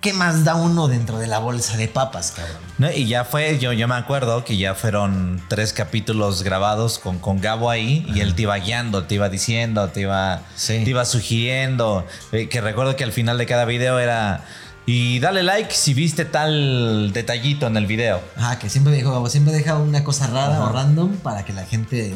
¿qué 0.00 0.12
más 0.12 0.44
da 0.44 0.54
uno 0.54 0.88
dentro 0.88 1.18
de 1.18 1.26
la 1.26 1.38
bolsa 1.38 1.76
de 1.76 1.86
papas, 1.88 2.32
cabrón? 2.34 2.56
No, 2.78 2.90
y 2.90 3.06
ya 3.06 3.24
fue, 3.24 3.58
yo, 3.58 3.72
yo 3.72 3.86
me 3.86 3.94
acuerdo 3.96 4.44
que 4.44 4.56
ya 4.56 4.74
fueron 4.74 5.42
tres 5.48 5.72
capítulos 5.72 6.42
grabados 6.42 6.98
con, 6.98 7.18
con 7.18 7.40
Gabo 7.40 7.68
ahí 7.70 8.06
y 8.14 8.20
él 8.20 8.34
te 8.34 8.42
iba 8.42 8.56
guiando, 8.56 9.04
te 9.04 9.16
iba 9.16 9.28
diciendo, 9.28 9.88
te 9.88 10.00
iba, 10.02 10.40
Sí. 10.56 10.82
te 10.84 10.90
iba 10.90 11.04
sugiriendo. 11.04 12.06
Eh, 12.32 12.48
que 12.48 12.60
recuerdo 12.60 12.96
que 12.96 13.04
al 13.04 13.12
final 13.12 13.36
de 13.38 13.46
cada 13.46 13.64
video 13.64 13.98
era. 13.98 14.44
Y 14.86 15.20
dale 15.20 15.42
like 15.42 15.72
si 15.72 15.92
viste 15.94 16.24
tal 16.24 17.12
detallito 17.12 17.66
en 17.66 17.76
el 17.76 17.86
video. 17.86 18.20
Ajá, 18.36 18.58
que 18.58 18.68
siempre 18.70 18.92
dijo, 18.94 19.12
Gabo, 19.12 19.28
siempre 19.28 19.52
deja 19.52 19.76
una 19.76 20.02
cosa 20.02 20.26
rara 20.26 20.54
Ajá. 20.56 20.64
o 20.64 20.72
random 20.72 21.16
para 21.18 21.44
que 21.44 21.52
la 21.52 21.64
gente 21.64 22.14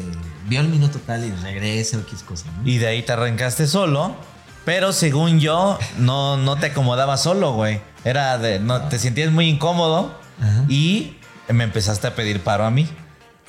vea 0.49 0.59
el 0.61 0.67
minuto 0.67 0.99
tal 1.05 1.23
y 1.23 1.31
regrese 1.31 1.95
o 1.97 1.99
X 2.01 2.23
cosa, 2.23 2.45
¿no? 2.57 2.67
Y 2.67 2.79
de 2.79 2.87
ahí 2.87 3.03
te 3.03 3.13
arrancaste 3.13 3.67
solo. 3.67 4.15
Pero 4.65 4.91
según 4.93 5.39
yo, 5.39 5.77
no, 5.97 6.37
no 6.37 6.57
te 6.57 6.67
acomodabas 6.67 7.21
solo, 7.21 7.53
güey. 7.53 7.79
Era 8.03 8.37
de. 8.37 8.59
No, 8.59 8.81
te 8.89 8.97
sentías 8.99 9.31
muy 9.31 9.47
incómodo 9.47 10.19
Ajá. 10.41 10.65
y 10.67 11.17
me 11.49 11.63
empezaste 11.63 12.07
a 12.07 12.15
pedir 12.15 12.41
paro 12.43 12.65
a 12.65 12.71
mí. 12.71 12.89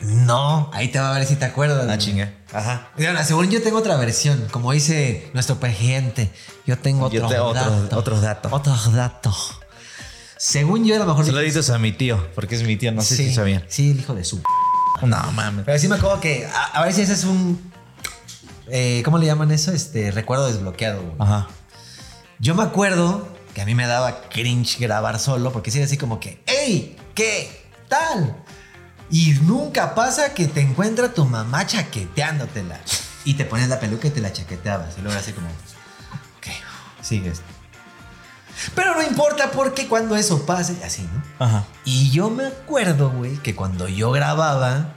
No, 0.00 0.70
ahí 0.74 0.88
te 0.88 0.98
va 1.00 1.10
a 1.14 1.18
ver 1.18 1.26
si 1.26 1.36
te 1.36 1.46
acuerdas. 1.46 1.86
Ah, 1.88 1.96
chinga. 1.96 2.32
Ajá. 2.52 2.88
Ahora, 2.98 3.24
según 3.24 3.48
yo 3.50 3.62
tengo 3.62 3.78
otra 3.78 3.96
versión, 3.96 4.46
como 4.50 4.72
dice 4.72 5.30
nuestro 5.32 5.58
presidente, 5.58 6.30
yo 6.66 6.76
tengo 6.78 7.06
otro, 7.06 7.18
Yo 7.20 7.28
te- 7.28 7.38
otro- 7.38 7.80
dato. 7.82 7.96
otro 7.98 8.20
dato. 8.20 8.48
Otro 8.52 8.74
dato. 8.92 9.34
Según 10.38 10.84
yo, 10.84 10.96
a 10.96 10.98
lo 10.98 11.06
mejor... 11.06 11.24
Saluditos 11.24 11.70
a 11.70 11.78
mi 11.78 11.92
tío, 11.92 12.28
porque 12.34 12.56
es 12.56 12.62
mi 12.62 12.76
tío, 12.76 12.92
no 12.92 13.00
sé 13.00 13.16
si 13.16 13.32
sabían. 13.34 13.64
Sí, 13.68 13.92
el 13.92 14.00
hijo 14.00 14.14
de 14.14 14.22
su... 14.22 14.42
No 15.02 15.32
mames. 15.32 15.64
Pero 15.64 15.78
sí 15.78 15.88
me 15.88 15.96
acuerdo 15.96 16.20
que 16.20 16.46
a, 16.46 16.78
a 16.78 16.84
ver 16.84 16.92
si 16.92 17.00
ese 17.02 17.14
es 17.14 17.24
un... 17.24 17.72
eh, 18.68 19.02
¿Cómo 19.04 19.18
le 19.18 19.26
llaman 19.26 19.50
eso? 19.50 19.72
Este 19.72 20.10
recuerdo 20.10 20.46
desbloqueado. 20.46 21.02
güey. 21.02 21.14
Ajá. 21.18 21.48
Yo 22.38 22.54
me 22.54 22.62
acuerdo 22.62 23.28
que 23.54 23.62
a 23.62 23.64
mí 23.64 23.74
me 23.74 23.86
daba 23.86 24.28
cringe 24.28 24.78
grabar 24.78 25.18
solo 25.18 25.52
porque 25.52 25.70
sí 25.70 25.78
era 25.78 25.86
así 25.86 25.96
como 25.96 26.20
que, 26.20 26.42
¡Ey! 26.46 26.96
¿Qué 27.14 27.70
tal? 27.88 28.36
Y 29.10 29.34
nunca 29.42 29.94
pasa 29.94 30.34
que 30.34 30.46
te 30.46 30.60
encuentra 30.60 31.14
tu 31.14 31.24
mamá 31.24 31.66
chaqueteándotela. 31.66 32.80
Y 33.24 33.34
te 33.34 33.44
pones 33.44 33.68
la 33.68 33.80
peluca 33.80 34.08
y 34.08 34.10
te 34.10 34.20
la 34.20 34.32
chaqueteabas. 34.32 34.98
Y 34.98 35.02
luego 35.02 35.18
así 35.18 35.32
como, 35.32 35.46
ok, 35.48 36.46
sigues. 37.02 37.42
Pero 38.74 38.94
no 38.94 39.02
importa 39.02 39.50
porque 39.50 39.86
cuando 39.86 40.16
eso 40.16 40.44
pase, 40.46 40.76
así, 40.84 41.02
¿no? 41.02 41.44
Ajá. 41.44 41.64
Y 41.84 42.10
yo 42.10 42.30
me 42.30 42.46
acuerdo, 42.46 43.10
güey, 43.10 43.36
que 43.38 43.54
cuando 43.54 43.88
yo 43.88 44.10
grababa, 44.10 44.94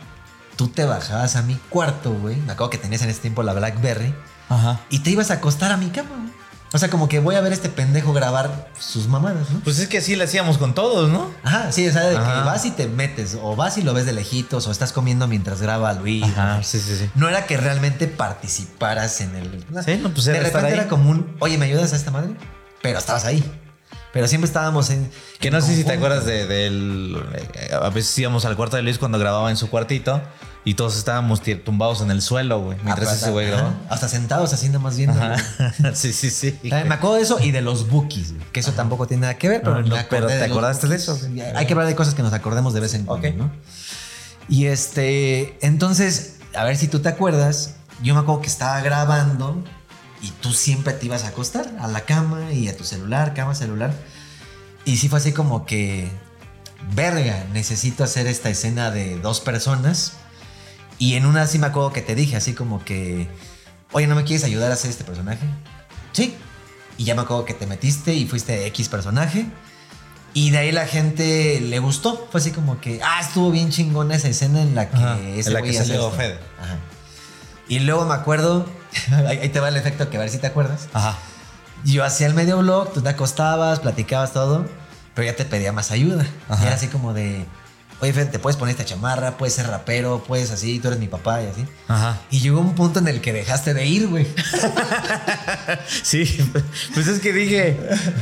tú 0.59 0.67
te 0.67 0.83
bajabas 0.83 1.37
a 1.37 1.41
mi 1.41 1.55
cuarto, 1.69 2.11
güey. 2.11 2.35
Me 2.35 2.51
acuerdo 2.51 2.69
que 2.71 2.77
tenías 2.77 3.01
en 3.01 3.09
ese 3.09 3.21
tiempo 3.21 3.43
la 3.43 3.53
Blackberry. 3.53 4.13
Ajá. 4.49 4.81
Y 4.89 4.99
te 4.99 5.11
ibas 5.11 5.31
a 5.31 5.35
acostar 5.35 5.71
a 5.71 5.77
mi 5.77 5.87
cama, 5.87 6.09
güey. 6.09 6.33
O 6.73 6.77
sea, 6.77 6.89
como 6.89 7.07
que 7.07 7.19
voy 7.19 7.35
a 7.35 7.41
ver 7.41 7.53
a 7.53 7.55
este 7.55 7.69
pendejo 7.69 8.11
grabar 8.11 8.67
sus 8.77 9.07
mamadas, 9.07 9.49
¿no? 9.51 9.61
Pues 9.61 9.79
es 9.79 9.87
que 9.87 9.99
así 9.99 10.17
lo 10.17 10.25
hacíamos 10.25 10.57
con 10.57 10.75
todos, 10.75 11.09
¿no? 11.09 11.31
Ajá, 11.45 11.71
sí, 11.71 11.87
o 11.87 11.93
sea, 11.93 12.03
de 12.07 12.17
Ajá. 12.17 12.41
que 12.41 12.45
vas 12.45 12.65
y 12.65 12.71
te 12.71 12.87
metes, 12.87 13.37
o 13.41 13.55
vas 13.55 13.77
y 13.77 13.83
lo 13.83 13.93
ves 13.93 14.05
de 14.05 14.11
lejitos, 14.11 14.67
o 14.67 14.71
estás 14.71 14.91
comiendo 14.91 15.27
mientras 15.29 15.61
graba 15.61 15.93
Luis. 15.93 16.25
Ajá, 16.25 16.57
¿no? 16.57 16.63
sí, 16.63 16.79
sí, 16.81 16.97
sí. 16.97 17.09
No 17.15 17.29
era 17.29 17.45
que 17.45 17.55
realmente 17.55 18.07
participaras 18.07 19.21
en 19.21 19.35
el. 19.35 19.65
Sí, 19.85 19.97
no, 19.97 20.09
pues 20.11 20.25
de 20.25 20.35
era 20.37 20.45
estar 20.45 20.61
repente 20.61 20.67
ahí. 20.67 20.73
era 20.81 20.89
como 20.89 21.09
un, 21.09 21.35
oye, 21.39 21.57
¿me 21.57 21.65
ayudas 21.67 21.93
a 21.93 21.95
esta 21.95 22.11
madre? 22.11 22.35
Pero 22.81 22.99
estabas 22.99 23.23
ahí. 23.25 23.43
Pero 24.13 24.27
siempre 24.27 24.47
estábamos 24.47 24.89
en. 24.89 25.09
Que 25.39 25.49
en 25.49 25.53
no 25.53 25.61
sé 25.61 25.75
si 25.75 25.83
te 25.83 25.93
acuerdas 25.93 26.25
de, 26.25 26.45
del... 26.47 27.23
eh, 27.53 27.69
A 27.79 27.89
veces 27.89 28.17
íbamos 28.17 28.43
al 28.45 28.55
cuarto 28.55 28.75
de 28.75 28.81
Luis 28.83 28.97
cuando 28.97 29.17
grababa 29.19 29.49
en 29.51 29.57
su 29.57 29.69
cuartito 29.69 30.21
y 30.65 30.73
todos 30.73 30.97
estábamos 30.97 31.41
tumbados 31.63 32.01
en 32.01 32.11
el 32.11 32.21
suelo, 32.21 32.59
güey, 32.61 32.77
mientras 32.83 33.09
Ah, 33.09 33.13
ese 33.15 33.31
güey 33.31 33.47
ajá, 33.47 33.55
grababa. 33.55 33.77
Hasta 33.89 34.07
sentados 34.09 34.53
así 34.53 34.69
nomás 34.69 34.97
viendo. 34.97 35.15
güey. 35.17 35.31
Ajá. 35.31 35.93
sí, 35.95 36.11
sí, 36.13 36.29
sí. 36.29 36.51
También 36.51 36.87
Me 36.89 36.95
acuerdo 36.95 37.15
de 37.15 37.21
eso 37.23 37.39
y 37.39 37.51
de 37.51 37.61
los 37.61 37.89
bookies, 37.89 38.33
güey, 38.33 38.45
que 38.51 38.59
eso 38.59 38.73
tampoco 38.73 39.07
tiene 39.07 39.21
nada 39.21 39.37
que 39.37 39.47
ver, 39.49 39.61
pero, 39.61 39.81
No, 39.81 39.95
me 39.95 40.03
pero 40.03 40.27
¿te 40.27 40.43
acordaste 40.43 40.87
de 40.87 40.95
eso? 40.97 41.19
Hay 41.55 41.65
que 41.65 41.73
hablar 41.73 41.87
de 41.87 41.95
cosas 41.95 42.13
que 42.13 42.21
nos 42.23 42.33
acordemos 42.33 42.73
de 42.73 42.79
vez 42.81 42.93
en 42.93 43.05
cuando. 43.05 43.31
¿no? 43.31 43.51
Y 44.49 44.65
este, 44.65 45.57
entonces, 45.65 46.37
a 46.55 46.63
ver 46.63 46.75
si 46.75 46.87
tú 46.87 46.99
te 46.99 47.09
acuerdas, 47.09 47.75
yo 48.03 48.13
me 48.15 48.21
acuerdo 48.21 48.41
que 48.41 48.47
estaba 48.47 48.81
grabando 48.81 49.63
y 50.21 50.31
tú 50.41 50.51
siempre 50.51 50.93
te 50.93 51.05
ibas 51.05 51.23
a 51.23 51.29
acostar 51.29 51.71
a 51.79 51.87
la 51.87 52.01
cama 52.01 52.51
y 52.51 52.67
a 52.67 52.75
tu 52.75 52.83
celular, 52.83 53.33
cama, 53.33 53.55
celular. 53.55 53.93
Y 54.85 54.97
sí 54.97 55.07
fue 55.07 55.19
así 55.19 55.31
como 55.33 55.65
que, 55.65 56.09
verga, 56.95 57.45
necesito 57.53 58.03
hacer 58.03 58.27
esta 58.27 58.49
escena 58.49 58.91
de 58.91 59.17
dos 59.19 59.39
personas. 59.39 60.13
Y 60.99 61.15
en 61.15 61.25
una 61.25 61.47
sí 61.47 61.57
me 61.57 61.67
acuerdo 61.67 61.91
que 61.93 62.01
te 62.01 62.13
dije 62.13 62.35
así 62.35 62.53
como 62.53 62.83
que, 62.83 63.27
oye, 63.93 64.05
¿no 64.05 64.15
me 64.15 64.25
quieres 64.25 64.43
ayudar 64.43 64.69
a 64.69 64.73
hacer 64.73 64.91
este 64.91 65.05
personaje? 65.05 65.45
Sí. 66.11 66.35
Y 66.97 67.05
ya 67.05 67.15
me 67.15 67.21
acuerdo 67.21 67.45
que 67.45 67.53
te 67.53 67.65
metiste 67.65 68.13
y 68.13 68.27
fuiste 68.27 68.67
X 68.67 68.89
personaje. 68.89 69.45
Y 70.33 70.51
de 70.51 70.57
ahí 70.59 70.71
la 70.71 70.85
gente 70.85 71.59
le 71.61 71.79
gustó. 71.79 72.27
Fue 72.29 72.41
así 72.41 72.51
como 72.51 72.79
que, 72.81 72.99
ah, 73.01 73.21
estuvo 73.21 73.49
bien 73.49 73.71
chingona 73.71 74.15
esa 74.15 74.27
escena 74.27 74.61
en 74.61 74.75
la 74.75 74.89
que 74.89 74.97
Ajá, 74.97 75.19
ese 75.21 75.49
en 75.49 75.53
la 75.53 75.61
que 75.61 75.73
salió 75.73 76.07
esto". 76.07 76.11
Fede. 76.11 76.37
Ajá. 76.61 76.77
Y 77.69 77.79
luego 77.79 78.05
me 78.05 78.13
acuerdo, 78.13 78.65
ahí 79.27 79.37
ahí 79.37 79.49
te 79.49 79.59
va 79.59 79.69
el 79.69 79.77
efecto 79.77 80.09
que 80.09 80.17
a 80.17 80.19
ver 80.19 80.29
si 80.29 80.37
te 80.37 80.47
acuerdas. 80.47 80.89
Ajá. 80.93 81.17
Yo 81.85 82.03
hacía 82.03 82.27
el 82.27 82.33
medio 82.33 82.57
blog, 82.57 82.91
tú 82.91 83.01
te 83.01 83.09
acostabas, 83.09 83.79
platicabas 83.79 84.33
todo, 84.33 84.65
pero 85.15 85.25
ya 85.25 85.35
te 85.35 85.45
pedía 85.45 85.71
más 85.71 85.91
ayuda. 85.91 86.25
Ajá. 86.49 86.63
Y 86.63 86.67
era 86.67 86.75
así 86.75 86.87
como 86.87 87.13
de, 87.13 87.45
oye, 88.01 88.13
Fede, 88.13 88.27
te 88.27 88.39
puedes 88.39 88.57
poner 88.57 88.71
esta 88.71 88.85
chamarra, 88.85 89.37
puedes 89.37 89.53
ser 89.53 89.67
rapero, 89.67 90.23
puedes 90.25 90.51
así, 90.51 90.79
tú 90.79 90.87
eres 90.87 90.99
mi 90.99 91.07
papá 91.07 91.41
y 91.43 91.47
así. 91.47 91.65
Ajá. 91.87 92.21
Y 92.31 92.39
llegó 92.39 92.59
un 92.59 92.75
punto 92.75 92.99
en 92.99 93.07
el 93.07 93.21
que 93.21 93.33
dejaste 93.33 93.73
de 93.73 93.85
ir, 93.85 94.07
güey. 94.07 94.27
Sí, 96.03 96.25
pues 96.93 97.07
es 97.07 97.19
que 97.19 97.31
dije, 97.31 97.77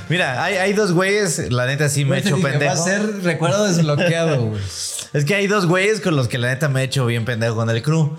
mira, 0.09 0.43
hay, 0.43 0.55
hay 0.55 0.73
dos 0.73 0.91
güeyes, 0.91 1.51
la 1.51 1.65
neta 1.65 1.89
sí 1.89 2.05
me 2.05 2.17
he 2.17 2.19
hecho 2.19 2.35
Dije, 2.35 2.49
pendejo. 2.49 2.75
Va 2.75 2.79
a 2.79 2.83
ser 2.83 3.23
recuerdo 3.23 3.67
desbloqueado, 3.67 4.41
güey. 4.47 4.61
Es 5.13 5.25
que 5.25 5.35
hay 5.35 5.47
dos 5.47 5.65
güeyes 5.65 6.01
con 6.01 6.15
los 6.15 6.27
que 6.27 6.37
la 6.37 6.49
neta 6.49 6.69
me 6.69 6.81
he 6.81 6.83
hecho 6.83 7.05
bien 7.05 7.25
pendejo 7.25 7.55
con 7.55 7.69
el 7.69 7.81
crew. 7.81 8.15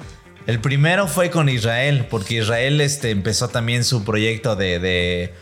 El 0.46 0.60
primero 0.60 1.06
fue 1.08 1.30
con 1.30 1.48
Israel, 1.48 2.06
porque 2.08 2.36
Israel 2.36 2.80
este, 2.80 3.10
empezó 3.10 3.48
también 3.48 3.84
su 3.84 4.04
proyecto 4.04 4.56
de, 4.56 4.78
de 4.78 5.34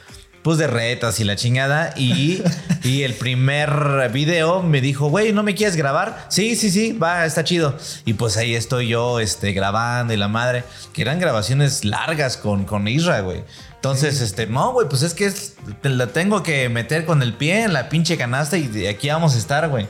pues 0.46 0.58
de 0.58 0.68
retas 0.68 1.18
y 1.18 1.24
la 1.24 1.34
chingada. 1.34 1.92
Y, 1.96 2.40
y 2.84 3.02
el 3.02 3.14
primer 3.14 4.08
video 4.12 4.62
me 4.62 4.80
dijo, 4.80 5.08
güey, 5.08 5.32
¿no 5.32 5.42
me 5.42 5.56
quieres 5.56 5.74
grabar? 5.74 6.24
Sí, 6.28 6.54
sí, 6.54 6.70
sí, 6.70 6.92
va, 6.92 7.24
está 7.26 7.42
chido. 7.42 7.76
Y 8.04 8.12
pues 8.14 8.36
ahí 8.36 8.54
estoy 8.54 8.86
yo 8.86 9.18
este, 9.18 9.52
grabando 9.52 10.14
y 10.14 10.16
la 10.16 10.28
madre, 10.28 10.62
que 10.92 11.02
eran 11.02 11.18
grabaciones 11.18 11.84
largas 11.84 12.36
con, 12.36 12.64
con 12.64 12.86
Isra, 12.86 13.22
güey. 13.22 13.42
Entonces, 13.74 14.20
este, 14.20 14.46
no, 14.46 14.70
güey, 14.72 14.88
pues 14.88 15.02
es 15.02 15.14
que 15.14 15.26
es- 15.26 15.54
te 15.82 15.88
la 15.88 16.06
tengo 16.06 16.44
que 16.44 16.68
meter 16.68 17.04
con 17.06 17.22
el 17.22 17.32
pie 17.34 17.64
en 17.64 17.72
la 17.72 17.88
pinche 17.88 18.16
canasta 18.16 18.56
y 18.56 18.86
aquí 18.86 19.08
vamos 19.08 19.34
a 19.34 19.38
estar, 19.38 19.68
güey. 19.68 19.88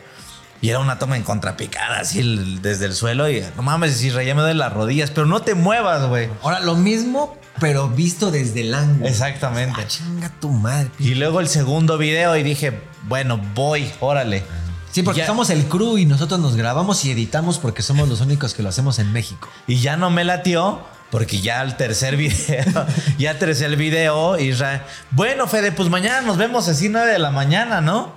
Y 0.63 0.71
era 0.71 0.79
una 0.79 0.99
toma 0.99 1.17
en 1.17 1.23
contrapicada, 1.23 2.01
así 2.01 2.21
el- 2.21 2.63
desde 2.63 2.87
el 2.87 2.95
suelo. 2.95 3.29
Y 3.31 3.43
no 3.57 3.63
mames, 3.63 4.01
ya 4.01 4.13
me 4.35 4.43
doy 4.43 4.55
las 4.55 4.73
rodillas, 4.73 5.11
pero 5.11 5.27
no 5.27 5.41
te 5.41 5.55
muevas, 5.55 6.07
güey. 6.09 6.29
Ahora, 6.43 6.61
lo 6.61 6.75
mismo, 6.77 7.37
pero 7.61 7.89
visto 7.89 8.31
desde 8.31 8.63
el 8.63 8.75
ángulo. 8.75 9.07
Exactamente. 9.09 9.81
Ah, 9.83 9.87
chinga 9.87 10.31
tu 10.41 10.51
madre. 10.51 10.91
Y 10.99 11.15
luego 11.15 11.41
el 11.41 11.49
segundo 11.49 11.99
video 11.99 12.37
y 12.37 12.43
dije, 12.43 12.81
bueno, 13.09 13.39
voy, 13.55 13.91
órale. 14.01 14.45
Sí, 14.93 15.03
porque 15.03 15.21
Ya- 15.21 15.27
somos 15.27 15.51
el 15.51 15.67
crew 15.67 15.99
y 15.99 16.07
nosotros 16.07 16.41
nos 16.41 16.57
grabamos 16.57 17.05
y 17.05 17.11
editamos 17.11 17.59
porque 17.59 17.83
somos 17.83 18.09
los 18.09 18.23
únicos 18.23 18.55
que 18.55 18.63
lo 18.63 18.71
hacemos 18.71 18.99
en 18.99 19.13
México. 19.13 19.49
Y 19.67 19.77
ya 19.81 19.99
no 19.99 20.09
me 20.09 20.25
latió 20.25 20.81
porque 21.11 21.41
ya 21.43 21.61
el 21.63 21.77
tercer 21.77 22.17
video, 22.17 22.87
ya 23.19 23.39
tercer 23.39 23.77
video, 23.77 24.39
Isra, 24.39 24.87
bueno, 25.11 25.47
Fede, 25.49 25.71
pues 25.71 25.91
mañana 25.91 26.23
nos 26.23 26.39
vemos 26.39 26.67
así 26.69 26.89
9 26.89 27.13
de 27.13 27.19
la 27.19 27.31
mañana, 27.31 27.83
¿no? 27.83 28.13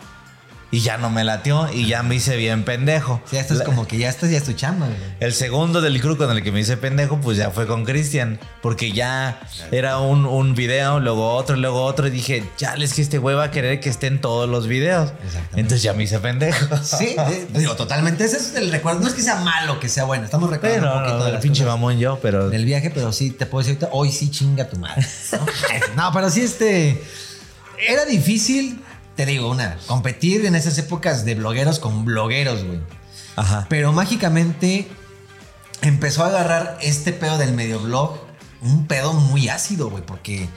Y 0.72 0.82
ya 0.82 0.98
no 1.00 1.10
me 1.10 1.24
latió 1.24 1.68
y 1.74 1.88
ya 1.88 2.04
me 2.04 2.14
hice 2.14 2.38
bien 2.38 2.64
pendejo. 2.64 3.20
Sí, 3.28 3.38
esto 3.38 3.54
es 3.54 3.60
La- 3.60 3.66
como 3.66 3.88
que 3.88 3.98
ya 3.98 4.08
estás 4.08 4.30
ya 4.30 4.38
es 4.38 4.44
tu 4.44 4.54
chamba, 4.54 4.86
güey. 4.86 4.98
El 5.20 5.34
segundo 5.34 5.82
del 5.82 6.00
crew 6.00 6.16
con 6.16 6.30
el 6.30 6.44
que 6.44 6.52
me 6.52 6.60
hice 6.60 6.78
pendejo, 6.78 7.20
pues 7.20 7.38
ya 7.38 7.50
fue 7.50 7.66
con 7.66 7.86
Cristian. 7.86 8.40
Porque 8.62 8.92
ya 8.92 9.40
era 9.72 9.98
un, 9.98 10.28
un 10.28 10.54
video, 10.54 11.00
luego 11.00 11.34
otro, 11.34 11.56
luego 11.56 11.82
otro. 11.84 12.06
Y 12.08 12.12
dije, 12.12 12.44
ya 12.60 12.76
es 12.76 12.94
que 12.94 13.02
este 13.02 13.18
güey 13.18 13.36
va 13.36 13.46
a 13.46 13.52
querer 13.52 13.80
que 13.80 13.90
estén 13.90 14.22
todos 14.22 14.48
los 14.48 14.68
videos. 14.68 15.12
Entonces 15.56 15.82
ya 15.82 15.94
me 15.94 16.04
hice 16.04 16.20
pendejo. 16.20 16.78
Sí, 16.84 17.16
eh, 17.18 17.48
digo, 17.52 17.76
totalmente. 17.76 18.24
Ese 18.26 18.38
es 18.38 18.54
el 18.54 18.70
recuerdo. 18.72 19.00
No 19.00 19.08
es 19.08 19.16
que 19.16 19.24
sea 19.24 19.38
malo, 19.38 19.80
que 19.80 19.90
sea 19.90 20.04
bueno. 20.04 20.26
Estamos 20.26 20.52
recordando 20.52 20.88
Pero 20.88 20.98
un 20.98 21.04
poquito 21.18 21.32
no, 21.34 21.40
pinche 21.40 21.66
mamón 21.66 21.98
yo, 21.98 22.20
pero. 22.22 22.48
del 22.52 22.66
viaje, 22.66 22.92
pero 22.92 23.12
sí 23.12 23.32
te 23.32 23.48
puedo 23.48 23.64
decir 23.66 23.80
ahorita, 23.82 23.98
hoy 23.98 24.12
sí 24.12 24.30
chinga 24.30 24.70
tu 24.70 24.78
madre. 24.78 25.04
No, 25.32 25.40
No, 26.04 26.12
pero 26.14 26.30
sí, 26.30 26.42
este. 26.42 27.02
Era 27.88 28.06
difícil, 28.06 28.80
te 29.20 29.26
digo, 29.26 29.50
una, 29.50 29.76
competir 29.86 30.46
en 30.46 30.56
esas 30.56 30.78
épocas 30.78 31.26
de 31.26 31.36
blogueros 31.36 31.80
con 31.80 32.06
blogueros, 32.06 32.64
güey. 32.64 32.80
Ajá. 33.36 33.66
Pero 33.68 33.92
mágicamente 33.92 34.88
empezó 35.82 36.24
a 36.24 36.28
agarrar 36.28 36.78
este 36.82 37.12
pedo 37.12 37.38
del 37.38 37.52
medio 37.52 37.82
blog, 37.82 38.18
un 38.62 38.88
pedo 38.88 39.12
muy 39.12 39.50
ácido, 39.50 39.90
güey, 39.90 40.06
porque 40.06 40.48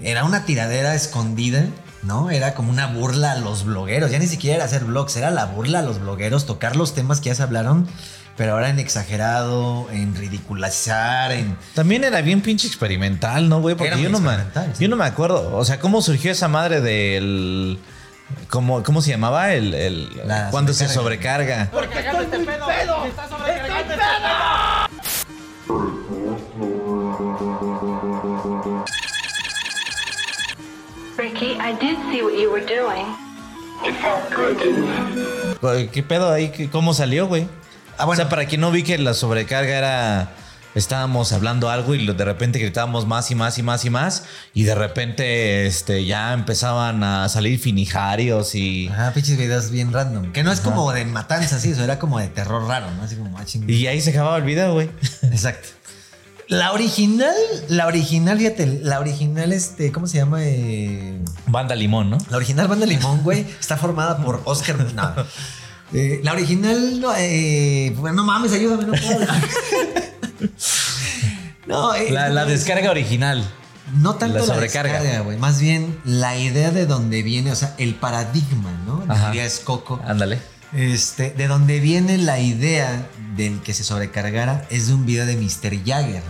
era 0.00 0.24
una 0.24 0.46
tiradera 0.46 0.94
escondida, 0.94 1.66
¿no? 2.04 2.30
Era 2.30 2.54
como 2.54 2.70
una 2.70 2.86
burla 2.86 3.32
a 3.32 3.38
los 3.38 3.66
blogueros. 3.66 4.10
Ya 4.10 4.18
ni 4.18 4.28
siquiera 4.28 4.56
era 4.56 4.64
hacer 4.64 4.84
blogs, 4.84 5.14
era 5.18 5.30
la 5.30 5.44
burla 5.44 5.80
a 5.80 5.82
los 5.82 6.00
blogueros, 6.00 6.46
tocar 6.46 6.74
los 6.74 6.94
temas 6.94 7.20
que 7.20 7.28
ya 7.28 7.34
se 7.34 7.42
hablaron, 7.42 7.86
pero 8.38 8.52
ahora 8.52 8.70
en 8.70 8.78
exagerado, 8.78 9.88
en 9.92 10.14
ridiculizar, 10.14 11.32
en. 11.32 11.54
También 11.74 12.02
era 12.02 12.22
bien 12.22 12.40
pinche 12.40 12.66
experimental, 12.66 13.50
¿no, 13.50 13.60
güey? 13.60 13.74
Porque 13.74 14.00
yo 14.00 14.08
no, 14.08 14.20
me, 14.20 14.36
sí. 14.72 14.84
yo 14.84 14.88
no 14.88 14.96
me 14.96 15.04
acuerdo. 15.04 15.54
O 15.54 15.66
sea, 15.66 15.78
¿cómo 15.80 16.00
surgió 16.00 16.32
esa 16.32 16.48
madre 16.48 16.80
del. 16.80 17.78
¿Cómo, 18.50 18.82
cómo 18.82 19.02
se 19.02 19.10
llamaba? 19.10 19.52
El, 19.54 19.74
el- 19.74 20.22
cuando 20.50 20.72
se 20.72 20.88
sobrecarga. 20.88 21.70
sobrecarga. 21.70 23.26
Ricky, 31.16 31.56
I 31.58 31.72
did 31.80 31.96
see 32.10 32.22
what 32.22 32.34
you 32.34 32.50
were 32.50 32.60
doing. 32.64 33.06
¿Qué 35.92 36.02
pedo 36.02 36.30
ahí? 36.32 36.50
¿Qué- 36.50 36.68
¿Cómo 36.70 36.92
salió, 36.94 37.26
güey? 37.26 37.48
Ah, 37.98 38.04
bueno. 38.04 38.12
O 38.20 38.24
sea, 38.24 38.28
para 38.28 38.46
quien 38.46 38.60
no 38.60 38.70
vi 38.70 38.82
que 38.82 38.98
la 38.98 39.14
sobrecarga 39.14 39.78
era. 39.78 40.28
Estábamos 40.76 41.32
hablando 41.32 41.70
algo 41.70 41.94
y 41.94 42.06
de 42.06 42.24
repente 42.26 42.58
gritábamos 42.58 43.06
más 43.06 43.30
y 43.30 43.34
más 43.34 43.56
y 43.56 43.62
más 43.62 43.86
y 43.86 43.88
más. 43.88 44.24
Y 44.52 44.64
de 44.64 44.74
repente 44.74 45.66
este, 45.66 46.04
ya 46.04 46.34
empezaban 46.34 47.02
a 47.02 47.30
salir 47.30 47.58
finijarios 47.58 48.54
y. 48.54 48.88
Ajá, 48.88 49.14
pinches 49.14 49.38
videos 49.38 49.70
bien 49.70 49.90
random. 49.90 50.32
Que 50.32 50.44
no 50.44 50.52
es 50.52 50.60
como 50.60 50.92
de 50.92 51.06
matanza, 51.06 51.58
sí, 51.58 51.70
eso 51.70 51.82
era 51.82 51.98
como 51.98 52.18
de 52.18 52.28
terror 52.28 52.68
raro, 52.68 52.90
¿no? 52.90 53.04
Así 53.04 53.16
como, 53.16 53.38
ah. 53.38 53.44
Y 53.66 53.86
ahí 53.86 54.02
se 54.02 54.10
acababa 54.10 54.36
el 54.36 54.42
video, 54.42 54.74
güey. 54.74 54.90
Exacto. 55.22 55.68
La 56.48 56.72
original, 56.72 57.34
la 57.68 57.86
original, 57.86 58.36
fíjate, 58.36 58.66
la 58.82 59.00
original, 59.00 59.54
este, 59.54 59.90
¿cómo 59.92 60.06
se 60.06 60.18
llama? 60.18 60.44
Eh, 60.44 61.18
Banda 61.46 61.74
Limón, 61.74 62.10
¿no? 62.10 62.18
la 62.28 62.36
original 62.36 62.68
Banda 62.68 62.84
Limón, 62.84 63.22
güey, 63.22 63.46
está 63.58 63.78
formada 63.78 64.18
por 64.18 64.42
Oscar. 64.44 64.76
No. 64.94 65.14
Eh, 65.92 66.20
la 66.24 66.32
original, 66.32 67.00
no, 67.00 67.12
eh, 67.16 67.92
bueno, 67.96 68.16
no 68.16 68.24
mames, 68.24 68.52
ayúdame, 68.52 68.84
no 68.86 68.92
puedo. 68.92 69.12
hablar. 69.14 69.42
no, 71.66 71.94
eh, 71.94 72.10
La, 72.10 72.28
la 72.28 72.44
descarga 72.44 72.90
original. 72.90 73.44
no 73.98 74.16
tanto 74.16 74.34
la 74.38 74.40
la 74.46 74.46
sobrecarga. 74.54 75.20
güey. 75.20 75.38
Más 75.38 75.60
bien 75.60 75.98
la 76.04 76.36
idea 76.36 76.70
de 76.70 76.86
dónde 76.86 77.22
viene, 77.22 77.52
o 77.52 77.56
sea, 77.56 77.74
el 77.78 77.94
paradigma, 77.94 78.70
¿no? 78.86 79.04
Ajá. 79.08 79.28
Diría 79.28 79.44
es 79.44 79.60
Coco. 79.60 80.00
Ándale. 80.04 80.40
Este, 80.72 81.30
de 81.30 81.46
donde 81.46 81.78
viene 81.80 82.18
la 82.18 82.40
idea 82.40 83.06
del 83.36 83.60
que 83.62 83.72
se 83.72 83.84
sobrecargara 83.84 84.66
es 84.70 84.88
de 84.88 84.94
un 84.94 85.06
video 85.06 85.24
de 85.24 85.36
Mr. 85.36 85.84
Jagger. 85.84 86.22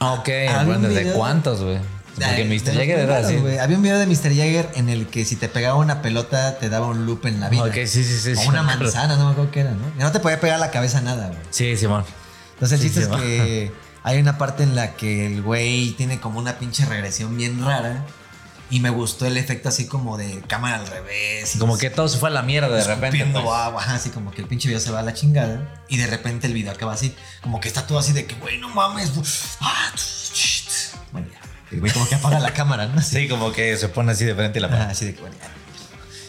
Ah, 0.00 0.14
Ok, 0.14 0.28
bueno, 0.66 0.88
¿de 0.88 1.12
cuántos, 1.12 1.62
güey? 1.62 1.78
Porque 2.16 2.44
Mr. 2.44 2.74
Jagger 2.74 2.98
era 3.00 3.18
así. 3.18 3.36
Había 3.60 3.76
un 3.76 3.82
video 3.82 3.98
de 3.98 4.06
Mr. 4.06 4.28
Jagger 4.34 4.70
en 4.74 4.88
el 4.88 5.06
que 5.06 5.24
si 5.24 5.36
te 5.36 5.48
pegaba 5.48 5.76
una 5.76 6.02
pelota 6.02 6.58
te 6.58 6.68
daba 6.68 6.86
un 6.86 7.06
loop 7.06 7.26
en 7.26 7.40
la 7.40 7.48
vida. 7.48 7.64
Ok, 7.64 7.74
sí, 7.86 8.04
sí, 8.04 8.18
sí, 8.18 8.32
O 8.36 8.48
una 8.48 8.62
manzana, 8.62 9.16
no 9.16 9.26
me 9.26 9.32
acuerdo 9.32 9.50
qué 9.50 9.60
era, 9.60 9.72
¿no? 9.72 9.86
Y 9.96 10.00
no 10.00 10.10
te 10.12 10.20
podía 10.20 10.40
pegar 10.40 10.58
la 10.58 10.70
cabeza 10.70 11.00
nada, 11.00 11.28
güey. 11.28 11.40
Sí, 11.50 11.76
Simón. 11.76 12.04
Entonces 12.54 12.80
el 12.80 12.88
Sí, 12.88 12.94
chiste 12.94 13.06
sí, 13.06 13.12
es 13.12 13.20
que 13.22 13.72
hay 14.02 14.18
una 14.18 14.38
parte 14.38 14.62
en 14.62 14.74
la 14.74 14.94
que 14.96 15.26
el 15.26 15.42
güey 15.42 15.90
tiene 15.92 16.18
como 16.20 16.38
una 16.38 16.58
pinche 16.58 16.84
regresión 16.86 17.36
bien 17.36 17.64
rara. 17.64 18.04
Y 18.68 18.80
me 18.80 18.90
gustó 18.90 19.26
el 19.26 19.36
efecto 19.36 19.68
así 19.68 19.86
como 19.86 20.16
de 20.16 20.40
cámara 20.48 20.80
al 20.80 20.86
revés. 20.88 21.54
y 21.54 21.58
Como 21.60 21.78
que 21.78 21.88
todo 21.88 22.08
se 22.08 22.18
fue 22.18 22.30
a 22.30 22.32
la 22.32 22.42
mierda 22.42 22.68
de 22.74 22.82
repente. 22.82 23.24
pues. 23.32 23.44
agua, 23.46 23.84
así 23.94 24.10
como 24.10 24.32
que 24.32 24.40
el 24.42 24.48
pinche 24.48 24.66
video 24.66 24.80
se 24.80 24.90
va 24.90 24.98
a 24.98 25.02
la 25.02 25.14
chingada. 25.14 25.84
Y 25.88 25.98
de 25.98 26.08
repente 26.08 26.48
el 26.48 26.52
video 26.52 26.72
acaba 26.72 26.94
así, 26.94 27.14
como 27.42 27.60
que 27.60 27.68
está 27.68 27.86
todo 27.86 28.00
así 28.00 28.12
de 28.12 28.26
que, 28.26 28.34
güey, 28.36 28.58
no 28.58 28.68
mames. 28.70 29.12
Ah. 29.60 29.92
Bueno, 31.12 31.28
ya. 31.32 31.40
El 31.72 31.80
güey 31.80 31.92
como 31.92 32.08
que 32.08 32.14
apaga 32.14 32.38
la 32.38 32.52
cámara, 32.52 32.86
¿no? 32.86 33.00
Sí, 33.02 33.28
como 33.28 33.52
que 33.52 33.76
se 33.76 33.88
pone 33.88 34.12
así 34.12 34.24
de 34.24 34.34
frente 34.34 34.58
y 34.58 34.62
la 34.62 34.68
Ajá, 34.68 34.90
así 34.90 35.06
de 35.06 35.14
que, 35.14 35.20
bueno. 35.20 35.36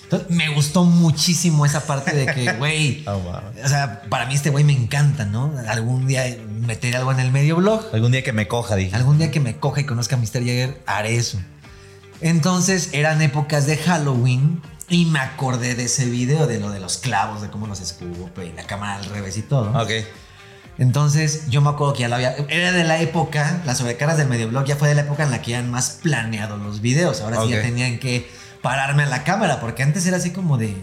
Entonces, 0.04 0.30
me 0.30 0.48
gustó 0.50 0.86
muchísimo 0.86 1.66
esa 1.66 1.86
parte 1.86 2.16
de 2.16 2.34
que, 2.34 2.54
güey. 2.58 3.04
Oh, 3.08 3.20
wow. 3.20 3.42
O 3.64 3.68
sea, 3.68 4.04
para 4.10 4.26
mí 4.26 4.36
este 4.36 4.50
güey 4.50 4.64
me 4.64 4.74
encanta, 4.74 5.26
¿no? 5.26 5.54
Algún 5.68 6.08
día 6.08 6.24
meter 6.62 6.96
algo 6.96 7.12
en 7.12 7.20
el 7.20 7.32
medio 7.32 7.58
blog. 7.58 7.86
Algún 7.94 8.14
día 8.14 8.24
que 8.24 8.32
me 8.32 8.48
coja, 8.48 8.76
dije. 8.76 8.96
Algún 8.96 9.18
día 9.18 9.32
que 9.32 9.40
me 9.40 9.58
coja 9.58 9.82
y 9.82 9.84
conozca 9.84 10.16
a 10.16 10.20
Mr. 10.20 10.40
Jagger, 10.40 10.82
haré 10.86 11.18
eso. 11.18 11.40
Entonces 12.22 12.90
eran 12.94 13.22
épocas 13.22 13.68
de 13.68 13.78
Halloween 13.78 14.62
y 14.90 15.06
me 15.06 15.20
acordé 15.20 15.76
de 15.76 15.84
ese 15.84 16.06
video, 16.06 16.48
de 16.48 16.60
lo 16.60 16.72
de 16.72 16.80
los 16.80 16.98
clavos, 16.98 17.42
de 17.42 17.50
cómo 17.50 17.68
los 17.68 17.82
escupe 17.82 18.46
y 18.46 18.54
la 18.54 18.64
cámara 18.64 18.96
al 18.96 19.06
revés 19.06 19.38
y 19.38 19.42
todo. 19.42 19.72
Ok. 19.80 19.92
Entonces 20.78 21.50
yo 21.50 21.62
me 21.62 21.70
acuerdo 21.70 21.94
que 21.94 22.02
ya 22.02 22.08
lo 22.08 22.16
había... 22.16 22.36
Era 22.50 22.72
de 22.72 22.84
la 22.84 23.00
época, 23.02 23.62
las 23.66 23.80
sobrecargas 23.80 24.18
del 24.18 24.28
medioblog 24.28 24.66
ya 24.66 24.76
fue 24.76 24.88
de 24.90 24.96
la 24.96 25.02
época 25.02 25.24
en 25.24 25.32
la 25.32 25.42
que 25.42 25.52
ya 25.52 25.60
han 25.60 25.72
más 25.72 26.00
planeado 26.04 26.58
los 26.58 26.82
videos. 26.82 27.22
Ahora 27.22 27.42
sí 27.42 27.50
ya 27.50 27.62
tenían 27.62 28.00
que 28.00 28.30
pararme 28.62 29.04
a 29.04 29.08
la 29.08 29.24
cámara, 29.24 29.60
porque 29.60 29.84
antes 29.84 30.06
era 30.06 30.18
así 30.18 30.32
como 30.32 30.58
de... 30.58 30.76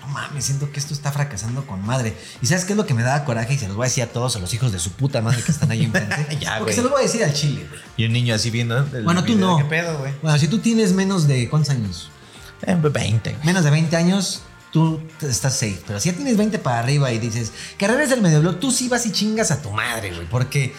No 0.00 0.06
mames, 0.14 0.44
siento 0.46 0.70
que 0.72 0.80
esto 0.80 0.94
está 0.94 1.12
fracasando 1.12 1.66
con 1.66 1.84
madre. 1.84 2.14
¿Y 2.40 2.46
sabes 2.46 2.64
qué 2.64 2.72
es 2.72 2.76
lo 2.76 2.86
que 2.86 2.94
me 2.94 3.02
daba 3.02 3.24
coraje? 3.24 3.54
Y 3.54 3.58
se 3.58 3.68
los 3.68 3.76
voy 3.76 3.84
a 3.84 3.88
decir 3.88 4.04
a 4.04 4.06
todos, 4.06 4.36
a 4.36 4.38
los 4.38 4.52
hijos 4.54 4.72
de 4.72 4.78
su 4.78 4.92
puta 4.92 5.20
madre 5.20 5.42
que 5.42 5.52
están 5.52 5.70
ahí 5.70 5.84
enfrente. 5.84 6.36
Ya, 6.40 6.58
porque 6.58 6.72
se 6.72 6.82
los 6.82 6.90
voy 6.90 7.00
a 7.00 7.02
decir 7.04 7.22
al 7.24 7.32
chile, 7.32 7.66
güey. 7.68 7.80
Y 7.96 8.06
un 8.06 8.12
niño 8.12 8.34
así 8.34 8.50
viendo. 8.50 8.78
el 8.78 9.04
Bueno, 9.04 9.22
tú 9.24 9.34
video. 9.34 9.46
no. 9.48 9.58
¿Qué 9.58 9.64
pedo, 9.64 9.98
güey? 9.98 10.12
Bueno, 10.22 10.38
si 10.38 10.48
tú 10.48 10.58
tienes 10.58 10.92
menos 10.92 11.26
de... 11.26 11.48
¿Cuántos 11.48 11.70
años? 11.70 12.10
Eh, 12.62 12.74
20, 12.74 13.30
güey. 13.32 13.46
Menos 13.46 13.64
de 13.64 13.70
20 13.70 13.96
años, 13.96 14.42
tú 14.72 15.00
estás 15.22 15.54
safe. 15.54 15.80
Pero 15.86 16.00
si 16.00 16.10
ya 16.10 16.14
tienes 16.16 16.36
20 16.36 16.58
para 16.58 16.80
arriba 16.80 17.12
y 17.12 17.18
dices, 17.18 17.52
carreras 17.78 18.10
del 18.10 18.22
medioblog, 18.22 18.58
tú 18.60 18.70
sí 18.70 18.88
vas 18.88 19.06
y 19.06 19.12
chingas 19.12 19.50
a 19.50 19.62
tu 19.62 19.70
madre, 19.70 20.14
güey. 20.14 20.26
Porque, 20.28 20.74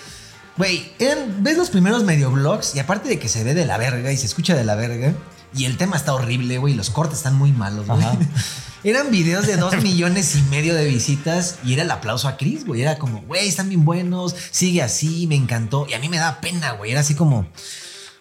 güey, 0.58 0.92
eran- 1.00 1.44
ves 1.44 1.58
los 1.58 1.70
primeros 1.70 2.04
medioblogs 2.04 2.76
y 2.76 2.80
aparte 2.80 3.10
de 3.10 3.20
que 3.20 3.30
se 3.30 3.44
ve 3.44 3.54
de 3.54 3.66
la 3.66 3.78
verga 3.78 4.12
y 4.12 4.18
se 4.18 4.26
escucha 4.26 4.56
de 4.56 4.64
la 4.64 4.76
verga, 4.76 5.14
y 5.56 5.66
el 5.66 5.78
tema 5.78 5.98
está 5.98 6.14
horrible, 6.14 6.60
güey, 6.60 6.74
y 6.74 6.78
los 6.78 6.92
cortes 6.92 7.18
están 7.18 7.36
muy 7.36 7.52
malos, 7.52 7.88
güey. 7.88 8.00
Eran 8.84 9.12
videos 9.12 9.46
de 9.46 9.58
dos 9.58 9.76
millones 9.82 10.36
y 10.38 10.42
medio 10.44 10.74
de 10.74 10.86
visitas 10.86 11.56
y 11.66 11.74
era 11.74 11.82
el 11.84 11.92
aplauso 11.92 12.30
a 12.30 12.38
Chris, 12.38 12.66
güey. 12.66 12.82
Era 12.82 12.98
como, 12.98 13.22
güey, 13.24 13.46
están 13.50 13.68
bien 13.68 13.84
buenos, 13.84 14.34
sigue 14.52 14.82
así, 14.82 15.28
me 15.28 15.36
encantó. 15.36 15.86
Y 15.90 15.96
a 15.96 16.00
mí 16.00 16.08
me 16.08 16.18
da 16.18 16.40
pena, 16.40 16.72
güey. 16.74 16.92
Era 16.92 17.02
así 17.02 17.14
como, 17.14 17.46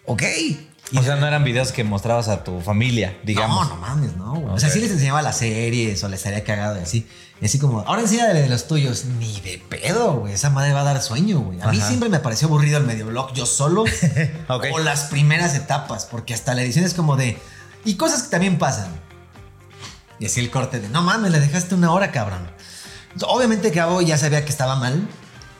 ok. 0.05 0.23
Y 0.91 0.99
O 0.99 1.03
sea, 1.03 1.17
no 1.17 1.27
eran 1.27 1.45
videos 1.45 1.73
que 1.73 1.85
mostrabas 1.85 2.29
a 2.29 2.45
tu 2.45 2.61
familia, 2.61 3.19
digamos. 3.23 3.69
no, 3.69 3.75
no 3.75 3.81
mames, 3.81 4.17
no, 4.17 4.35
güey. 4.35 4.55
O 4.55 4.59
sea, 4.59 4.71
sí 4.71 4.81
les 4.81 4.91
enseñaba 4.91 5.21
las 5.21 5.37
series 5.39 6.03
o 6.03 6.09
les 6.09 6.21
estaría 6.21 6.45
cagado 6.45 6.79
y 6.79 6.83
así. 6.83 7.07
Y 7.41 7.45
así 7.45 7.59
como, 7.59 7.81
ahora 7.81 8.03
enséñale 8.03 8.41
de 8.41 8.49
los 8.49 8.67
tuyos. 8.67 9.05
Ni 9.05 9.41
de 9.41 9.63
pedo, 9.69 10.15
güey. 10.21 10.33
Esa 10.33 10.51
madre 10.51 10.73
va 10.73 10.81
a 10.81 10.85
dar 10.85 11.03
sueño, 11.03 11.41
güey. 11.41 11.61
A 11.61 11.69
mí 11.69 11.81
siempre 11.81 12.09
me 12.09 12.19
pareció 12.21 12.49
aburrido 12.49 12.79
el 12.79 12.85
medioblog 12.85 13.33
yo 13.35 13.47
solo. 13.47 13.85
Ok. 14.49 14.67
O 14.73 14.79
las 14.79 15.05
primeras 15.05 15.55
etapas, 15.55 16.07
porque 16.07 16.33
hasta 16.33 16.55
la 16.55 16.63
edición 16.63 16.85
es 16.85 16.95
como 16.95 17.17
de. 17.17 17.39
Y 17.85 17.95
cosas 17.97 18.23
que 18.23 18.31
también 18.31 18.59
pasan. 18.59 18.89
Y 20.19 20.27
así 20.27 20.41
el 20.41 20.51
corte 20.51 20.81
de, 20.81 20.89
no 20.89 21.03
mames, 21.03 21.31
le 21.31 21.39
dejaste 21.39 21.75
una 21.75 21.93
hora, 21.93 22.11
cabrón. 22.11 22.51
Obviamente 23.27 23.71
Gabo 23.71 24.01
ya 24.01 24.17
sabía 24.19 24.45
que 24.45 24.51
estaba 24.51 24.77
mal, 24.77 25.07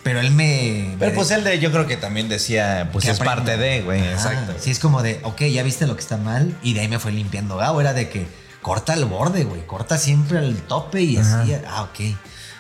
pero 0.09 0.21
él 0.21 0.31
me. 0.31 0.97
Pero 0.99 1.11
me 1.11 1.15
pues 1.15 1.31
él 1.33 1.45
de, 1.45 1.59
yo 1.59 1.71
creo 1.71 1.87
que 1.87 1.99
también 1.99 2.31
decía, 2.31 2.89
pues 2.95 3.05
que 3.05 3.11
es 3.11 3.19
parte 3.19 3.59
de, 3.59 3.83
güey. 3.83 4.01
Exacto. 4.01 4.55
Sí, 4.59 4.71
es 4.71 4.79
como 4.79 5.03
de, 5.03 5.21
ok, 5.23 5.43
ya 5.43 5.63
viste 5.63 5.87
lo 5.87 5.97
que 5.97 6.01
está 6.01 6.17
mal. 6.17 6.57
Y 6.63 6.73
de 6.73 6.81
ahí 6.81 6.89
me 6.89 6.99
fue 6.99 7.13
limpiando 7.13 7.59
Gabo. 7.59 7.83
Era 7.83 7.93
de 7.93 8.09
que 8.09 8.27
corta 8.63 8.95
el 8.95 9.05
borde, 9.05 9.45
güey. 9.45 9.67
Corta 9.67 9.99
siempre 9.99 10.39
al 10.39 10.57
tope 10.63 11.03
y 11.03 11.19
así. 11.19 11.53
Ah, 11.69 11.83
ok. 11.83 12.17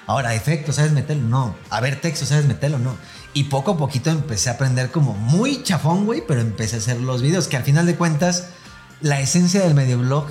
Ahora, 0.06 0.34
efecto, 0.34 0.74
¿sabes 0.74 0.92
meterlo? 0.92 1.26
No. 1.26 1.56
A 1.70 1.80
ver, 1.80 1.98
texto, 2.02 2.26
¿sabes 2.26 2.44
meterlo? 2.44 2.78
No. 2.78 2.94
Y 3.32 3.44
poco 3.44 3.70
a 3.70 3.76
poquito 3.78 4.10
empecé 4.10 4.50
a 4.50 4.52
aprender 4.52 4.90
como 4.90 5.14
muy 5.14 5.62
chafón, 5.62 6.04
güey, 6.04 6.22
pero 6.28 6.42
empecé 6.42 6.76
a 6.76 6.78
hacer 6.80 7.00
los 7.00 7.22
videos, 7.22 7.48
que 7.48 7.56
al 7.56 7.64
final 7.64 7.86
de 7.86 7.94
cuentas, 7.94 8.48
la 9.00 9.20
esencia 9.20 9.62
del 9.62 9.72
medioblog 9.72 10.26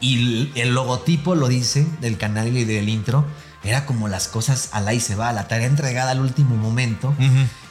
y 0.00 0.14
el, 0.14 0.52
el 0.54 0.74
logotipo 0.74 1.34
lo 1.34 1.48
dice 1.48 1.88
del 2.00 2.16
canal 2.18 2.56
y 2.56 2.64
del 2.64 2.88
intro. 2.88 3.24
Era 3.66 3.84
como 3.84 4.08
las 4.08 4.28
cosas 4.28 4.68
al 4.72 4.86
ahí 4.88 5.00
se 5.00 5.16
va, 5.16 5.32
la 5.32 5.48
tarea 5.48 5.66
entregada 5.66 6.12
al 6.12 6.20
último 6.20 6.56
momento. 6.56 7.14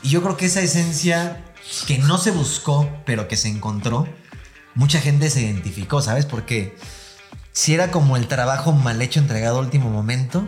Y 0.03 0.09
yo 0.09 0.21
creo 0.21 0.37
que 0.37 0.45
esa 0.45 0.61
esencia 0.61 1.43
que 1.87 1.97
no 1.97 2.17
se 2.17 2.31
buscó, 2.31 2.89
pero 3.05 3.27
que 3.27 3.37
se 3.37 3.47
encontró, 3.47 4.07
mucha 4.75 4.99
gente 4.99 5.29
se 5.29 5.41
identificó, 5.41 6.01
¿sabes? 6.01 6.25
Porque 6.25 6.77
si 7.53 7.73
era 7.73 7.91
como 7.91 8.17
el 8.17 8.27
trabajo 8.27 8.73
mal 8.73 9.01
hecho 9.01 9.19
entregado 9.19 9.59
al 9.59 9.65
último 9.65 9.89
momento, 9.89 10.47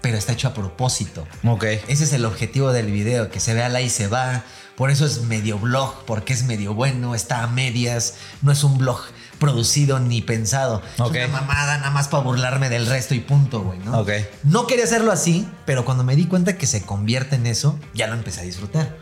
pero 0.00 0.16
está 0.16 0.32
hecho 0.32 0.48
a 0.48 0.54
propósito. 0.54 1.26
Ok. 1.44 1.64
Ese 1.88 2.04
es 2.04 2.12
el 2.12 2.24
objetivo 2.24 2.72
del 2.72 2.90
video, 2.90 3.30
que 3.30 3.40
se 3.40 3.54
vea 3.54 3.68
la 3.68 3.82
y 3.82 3.90
se 3.90 4.08
va. 4.08 4.44
Por 4.76 4.90
eso 4.90 5.04
es 5.04 5.22
medio 5.22 5.58
blog, 5.58 6.04
porque 6.06 6.32
es 6.32 6.44
medio 6.44 6.74
bueno, 6.74 7.14
está 7.14 7.42
a 7.42 7.46
medias, 7.46 8.14
no 8.40 8.52
es 8.52 8.62
un 8.62 8.78
blog 8.78 9.00
producido 9.38 9.98
ni 9.98 10.22
pensado. 10.22 10.82
Ok. 10.98 11.14
Es 11.14 11.28
una 11.28 11.40
mamada 11.40 11.78
nada 11.78 11.90
más 11.90 12.08
para 12.08 12.22
burlarme 12.22 12.68
del 12.68 12.86
resto 12.86 13.14
y 13.14 13.20
punto, 13.20 13.62
güey, 13.62 13.78
¿no? 13.80 14.00
Ok. 14.00 14.10
No 14.44 14.66
quería 14.66 14.84
hacerlo 14.84 15.12
así, 15.12 15.48
pero 15.64 15.84
cuando 15.84 16.04
me 16.04 16.16
di 16.16 16.26
cuenta 16.26 16.56
que 16.56 16.66
se 16.66 16.82
convierte 16.82 17.36
en 17.36 17.46
eso, 17.46 17.78
ya 17.94 18.06
lo 18.06 18.14
empecé 18.14 18.40
a 18.40 18.44
disfrutar. 18.44 18.96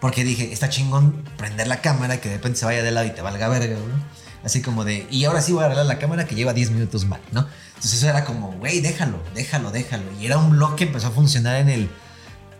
Porque 0.00 0.24
dije, 0.24 0.52
está 0.52 0.68
chingón 0.68 1.24
prender 1.36 1.68
la 1.68 1.80
cámara 1.80 2.20
que 2.20 2.28
de 2.28 2.36
repente 2.36 2.58
se 2.58 2.64
vaya 2.64 2.82
de 2.82 2.90
lado 2.90 3.06
y 3.06 3.10
te 3.10 3.22
valga 3.22 3.48
verga, 3.48 3.76
güey. 3.76 4.20
Así 4.42 4.62
como 4.62 4.84
de, 4.84 5.06
y 5.10 5.24
ahora 5.24 5.42
sí 5.42 5.52
voy 5.52 5.62
a 5.62 5.66
arreglar 5.66 5.84
la 5.84 5.98
cámara 5.98 6.24
que 6.24 6.34
lleva 6.34 6.54
10 6.54 6.70
minutos 6.70 7.04
mal, 7.04 7.20
¿no? 7.30 7.46
Entonces 7.74 7.98
eso 7.98 8.08
era 8.08 8.24
como, 8.24 8.52
güey, 8.52 8.80
déjalo, 8.80 9.22
déjalo, 9.34 9.70
déjalo. 9.70 10.04
Y 10.18 10.26
era 10.26 10.38
un 10.38 10.50
blog 10.50 10.76
que 10.76 10.84
empezó 10.84 11.08
a 11.08 11.10
funcionar 11.10 11.56
en 11.56 11.68
el, 11.68 11.90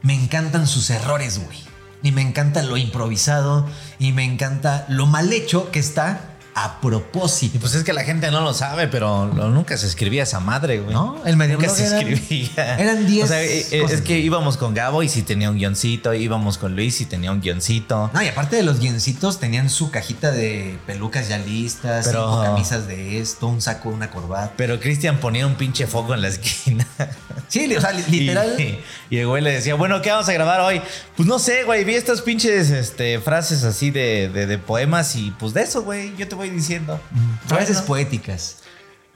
me 0.03 0.15
encantan 0.15 0.67
sus 0.67 0.91
errores, 0.91 1.43
güey. 1.43 1.59
Y 2.03 2.13
me 2.13 2.23
encanta 2.23 2.63
lo 2.63 2.77
improvisado 2.77 3.67
y 3.99 4.13
me 4.13 4.25
encanta 4.25 4.85
lo 4.89 5.07
mal 5.07 5.33
hecho 5.33 5.71
que 5.71 5.79
está 5.79 6.30
a 6.55 6.81
propósito. 6.81 7.57
Y 7.57 7.61
pues 7.61 7.75
es 7.75 7.85
que 7.85 7.93
la 7.93 8.03
gente 8.05 8.31
no 8.31 8.41
lo 8.41 8.53
sabe, 8.55 8.89
pero 8.89 9.27
nunca 9.27 9.77
se 9.79 9.87
escribía 9.87 10.25
esa 10.25 10.41
madre, 10.41 10.81
güey. 10.81 10.93
¿No? 10.93 11.23
El 11.25 11.37
medio 11.37 11.57
Nunca 11.57 11.69
se 11.71 11.87
eran- 11.87 12.07
escribía. 12.09 12.77
eran 12.79 13.07
10 13.07 13.25
O 13.25 13.29
sea, 13.29 13.43
eh, 13.43 13.67
eh, 13.71 13.81
cosas. 13.83 13.97
es 13.99 14.03
que 14.03 14.19
íbamos 14.19 14.57
con 14.57 14.75
Gabo 14.75 15.03
y 15.03 15.09
si 15.09 15.23
tenía 15.23 15.51
un 15.51 15.57
guioncito, 15.59 16.13
íbamos 16.13 16.59
con 16.59 16.75
Luis 16.77 17.01
y 17.01 17.07
tenía 17.07 17.31
un 17.33 17.41
guioncito. 17.41 18.11
No, 18.13 18.23
y 18.23 18.29
aparte 18.29 18.57
de 18.57 18.63
los 18.63 18.81
guioncitos, 18.81 19.39
tenían 19.39 19.71
su 19.71 19.91
cajita 19.91 20.31
de 20.33 20.79
pelucas 20.87 21.29
ya 21.29 21.39
listas, 21.39 22.07
Pero- 22.07 22.25
cinco 22.31 22.43
camisas 22.43 22.87
de 22.87 23.21
esto, 23.21 23.47
un 23.47 23.61
saco, 23.63 23.89
una 23.89 24.11
corbata. 24.11 24.53
Pero 24.57 24.81
Cristian 24.81 25.19
ponía 25.19 25.47
un 25.47 25.55
pinche 25.55 25.87
foco 25.87 26.15
en 26.15 26.23
la 26.23 26.29
esquina. 26.29 26.87
Sí, 27.49 27.75
o 27.75 27.81
sea, 27.81 27.93
literal. 28.09 28.55
Y, 28.61 28.79
y 29.09 29.19
el 29.19 29.27
güey 29.27 29.43
le 29.43 29.53
decía, 29.53 29.75
bueno, 29.77 30.03
¿qué 30.03 30.11
vamos 30.11 30.29
a 30.29 30.33
grabar 30.33 30.61
hoy? 30.61 30.81
Pues 31.17 31.29
no 31.29 31.39
sé, 31.39 31.65
güey, 31.65 31.85
vi 31.85 31.95
estas 31.95 32.23
pinches 32.23 32.71
este, 32.71 33.19
frases 33.21 33.65
así 33.65 33.91
de, 33.91 34.29
de- 34.29 34.47
de 34.47 34.59
poemas 34.59 35.15
y 35.17 35.31
pues 35.33 35.55
de 35.55 35.63
eso, 35.63 35.83
güey, 35.83 36.15
yo 36.17 36.29
te 36.29 36.35
voy 36.35 36.50
diciendo. 36.51 37.01
frases 37.47 37.77
Bueno. 37.77 37.87
poéticas. 37.87 38.57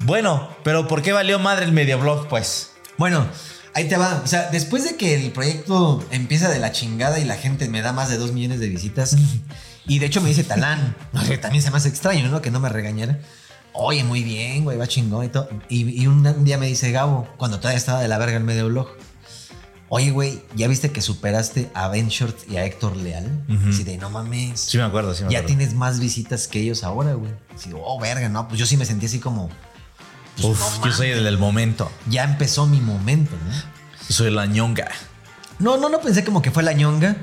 Bueno, 0.01 0.49
pero 0.65 0.89
¿por 0.89 1.03
qué 1.03 1.13
valió 1.13 1.39
madre 1.39 1.65
el 1.65 1.73
medioblog, 1.73 2.29
pues? 2.29 2.73
Bueno, 2.99 3.27
ahí 3.75 3.89
te 3.89 3.97
va. 3.97 4.21
O 4.25 4.27
sea, 4.27 4.51
después 4.51 4.85
de 4.85 4.97
que 4.97 5.15
el 5.15 5.33
proyecto 5.33 6.05
empieza 6.11 6.49
de 6.49 6.59
la 6.59 6.73
chingada 6.73 7.19
y 7.19 7.25
la 7.25 7.37
gente 7.37 7.69
me 7.69 7.83
da 7.83 7.93
más 7.93 8.09
de 8.09 8.19
dos 8.19 8.33
millones 8.33 8.61
de 8.61 8.69
visitas, 8.69 9.17
y 9.87 9.99
de 9.99 10.07
hecho 10.07 10.21
me 10.21 10.29
dice 10.29 10.45
Talán, 10.45 10.97
no 11.13 11.23
sé, 11.23 11.39
también 11.39 11.63
se 11.63 11.71
me 11.71 11.77
hace 11.77 11.89
extraño, 11.89 12.29
¿no? 12.29 12.43
Que 12.43 12.51
no 12.51 12.61
me 12.61 12.69
regañara. 12.69 13.19
Oye, 13.73 14.05
muy 14.05 14.23
bien, 14.23 14.65
güey, 14.65 14.77
va 14.79 14.87
chingón 14.87 15.25
y 15.25 15.29
todo. 15.29 15.49
Y, 15.69 16.03
y 16.03 16.07
un, 16.07 16.27
un 16.27 16.45
día 16.45 16.59
me 16.59 16.67
dice 16.67 16.93
Gabo, 16.93 17.29
cuando 17.37 17.59
todavía 17.59 17.79
estaba 17.79 18.01
de 18.01 18.09
la 18.09 18.19
verga 18.19 18.37
el 18.37 18.45
medio 18.45 18.69
blog. 18.69 18.89
Oye, 19.97 20.11
güey, 20.11 20.43
¿ya 20.57 20.67
viste 20.67 20.91
que 20.91 21.01
superaste 21.01 21.71
a 21.73 21.87
Ben 21.87 22.09
Short 22.09 22.37
y 22.51 22.57
a 22.57 22.65
Héctor 22.65 22.97
Leal? 22.97 23.45
Ujú. 23.49 23.69
Así 23.69 23.85
de, 23.85 23.97
no 23.97 24.11
mames. 24.11 24.59
Sí 24.59 24.77
me 24.77 24.83
acuerdo, 24.83 25.15
sí 25.15 25.23
me 25.23 25.31
ya 25.31 25.39
acuerdo. 25.39 25.57
tienes 25.57 25.75
más 25.77 26.01
visitas 26.01 26.49
que 26.49 26.59
ellos 26.59 26.83
ahora, 26.83 27.13
güey. 27.15 27.31
Así, 27.55 27.71
oh, 27.81 28.01
verga, 28.01 28.29
no, 28.29 28.49
pues 28.49 28.59
yo 28.59 28.67
sí 28.67 28.77
me 28.77 28.87
sentí 28.87 29.07
así 29.07 29.21
como, 29.21 29.51
pues, 30.35 30.47
Uf, 30.49 30.79
no 30.81 30.87
yo 30.87 30.93
soy 30.93 31.11
el 31.11 31.23
del 31.23 31.39
momento. 31.39 31.93
ya 32.09 32.25
empezó 32.25 32.67
mi 32.67 32.81
momento, 32.81 33.37
¿no? 33.37 33.53
Yo 33.55 34.15
soy 34.17 34.33
la 34.33 34.47
ñonga. 34.47 34.91
No, 35.61 35.77
no, 35.77 35.89
no 35.89 36.01
pensé 36.01 36.25
como 36.25 36.43
que 36.43 36.51
fue 36.51 36.65
la 36.65 36.73
ñonga, 36.73 37.15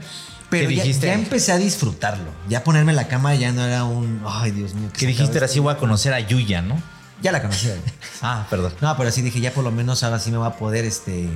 pero 0.49 0.69
¿Qué 0.69 0.75
ya, 0.77 0.85
ya 0.85 1.13
empecé 1.13 1.51
a 1.51 1.57
disfrutarlo. 1.57 2.31
Ya 2.47 2.63
ponerme 2.63 2.93
en 2.93 2.95
la 2.95 3.09
cama 3.09 3.35
ya 3.35 3.51
no 3.51 3.65
era 3.65 3.83
un, 3.83 4.21
ay, 4.25 4.51
Dios 4.51 4.75
mío. 4.75 4.89
Que 4.93 5.07
dijiste, 5.07 5.23
acaba 5.23 5.39
ahora 5.39 5.47
sí 5.49 5.55
esto". 5.55 5.63
voy 5.63 5.73
a 5.73 5.77
conocer 5.77 6.13
a 6.13 6.21
Yuya, 6.21 6.61
¿no? 6.61 6.81
Ya 7.21 7.33
la 7.33 7.41
conocía. 7.41 7.75
Ah, 8.21 8.47
perdón. 8.49 8.73
No, 8.79 8.95
pero 8.95 9.11
sí 9.11 9.21
dije, 9.21 9.41
ya 9.41 9.51
por 9.51 9.65
lo 9.65 9.71
menos 9.71 10.03
ahora 10.03 10.19
sí 10.19 10.31
me 10.31 10.37
va 10.37 10.47
a 10.47 10.55
poder, 10.55 10.85
este, 10.85 11.27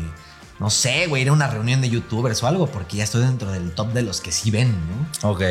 no 0.59 0.69
sé, 0.69 1.07
güey, 1.07 1.23
ir 1.23 1.29
a 1.29 1.33
una 1.33 1.47
reunión 1.47 1.81
de 1.81 1.89
youtubers 1.89 2.41
o 2.43 2.47
algo, 2.47 2.67
porque 2.67 2.97
ya 2.97 3.03
estoy 3.03 3.23
dentro 3.23 3.51
del 3.51 3.71
top 3.71 3.93
de 3.93 4.03
los 4.03 4.21
que 4.21 4.31
sí 4.31 4.51
ven, 4.51 4.71
¿no? 4.71 5.29
Ok. 5.29 5.41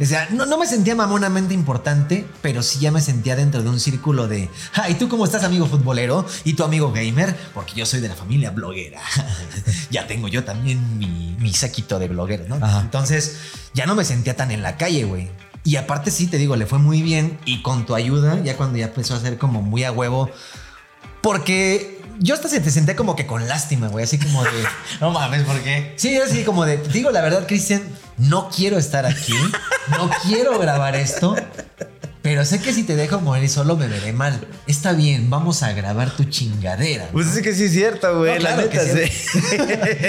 O 0.00 0.04
sea, 0.04 0.28
no, 0.30 0.46
no 0.46 0.58
me 0.58 0.66
sentía 0.66 0.94
mamonamente 0.94 1.54
importante, 1.54 2.24
pero 2.40 2.62
sí 2.62 2.78
ya 2.78 2.92
me 2.92 3.00
sentía 3.00 3.34
dentro 3.34 3.62
de 3.62 3.68
un 3.68 3.80
círculo 3.80 4.28
de, 4.28 4.48
ah, 4.74 4.88
¿y 4.88 4.94
tú 4.94 5.08
cómo 5.08 5.24
estás, 5.24 5.42
amigo 5.42 5.66
futbolero? 5.66 6.24
¿Y 6.44 6.52
tu 6.52 6.62
amigo 6.62 6.92
gamer? 6.92 7.36
Porque 7.52 7.74
yo 7.74 7.84
soy 7.84 8.00
de 8.00 8.08
la 8.08 8.14
familia 8.14 8.50
bloguera. 8.50 9.00
ya 9.90 10.06
tengo 10.06 10.28
yo 10.28 10.44
también 10.44 10.98
mi, 10.98 11.36
mi 11.40 11.52
séquito 11.52 11.98
de 11.98 12.06
blogueros, 12.06 12.48
¿no? 12.48 12.64
Ajá. 12.64 12.80
Entonces, 12.80 13.38
ya 13.74 13.86
no 13.86 13.96
me 13.96 14.04
sentía 14.04 14.36
tan 14.36 14.52
en 14.52 14.62
la 14.62 14.76
calle, 14.76 15.02
güey. 15.04 15.30
Y 15.64 15.76
aparte 15.76 16.12
sí, 16.12 16.28
te 16.28 16.38
digo, 16.38 16.54
le 16.54 16.66
fue 16.66 16.78
muy 16.78 17.02
bien 17.02 17.38
y 17.44 17.62
con 17.62 17.84
tu 17.84 17.96
ayuda, 17.96 18.40
ya 18.42 18.56
cuando 18.56 18.78
ya 18.78 18.86
empezó 18.86 19.14
a 19.14 19.20
ser 19.20 19.36
como 19.36 19.62
muy 19.62 19.82
a 19.82 19.90
huevo, 19.90 20.30
porque 21.20 21.97
yo 22.20 22.34
hasta 22.34 22.48
se 22.48 22.60
te 22.60 22.70
senté 22.70 22.96
como 22.96 23.16
que 23.16 23.26
con 23.26 23.46
lástima, 23.48 23.88
güey, 23.88 24.04
así 24.04 24.18
como 24.18 24.42
de... 24.42 24.50
No 25.00 25.10
mames, 25.10 25.42
¿por 25.44 25.60
qué? 25.60 25.94
Sí, 25.96 26.14
yo 26.14 26.24
así 26.24 26.44
como 26.44 26.64
de, 26.64 26.76
digo 26.76 27.10
la 27.10 27.22
verdad, 27.22 27.46
Cristian, 27.46 27.82
no 28.16 28.50
quiero 28.50 28.78
estar 28.78 29.06
aquí, 29.06 29.34
no 29.90 30.10
quiero 30.22 30.58
grabar 30.58 30.96
esto, 30.96 31.36
pero 32.22 32.44
sé 32.44 32.60
que 32.60 32.72
si 32.72 32.82
te 32.82 32.96
dejo 32.96 33.20
morir 33.20 33.48
solo 33.48 33.76
me 33.76 33.86
veré 33.86 34.12
mal. 34.12 34.46
Está 34.66 34.92
bien, 34.92 35.30
vamos 35.30 35.62
a 35.62 35.72
grabar 35.72 36.10
tu 36.10 36.24
chingadera. 36.24 37.06
¿no? 37.06 37.12
Pues 37.12 37.28
es 37.28 37.42
que 37.42 37.54
sí 37.54 37.64
es 37.64 37.72
cierto, 37.72 38.18
güey. 38.18 38.34
No, 38.34 38.40
la 38.40 38.56
claro 38.56 38.70
neta, 38.70 38.84
sí. 38.84 39.08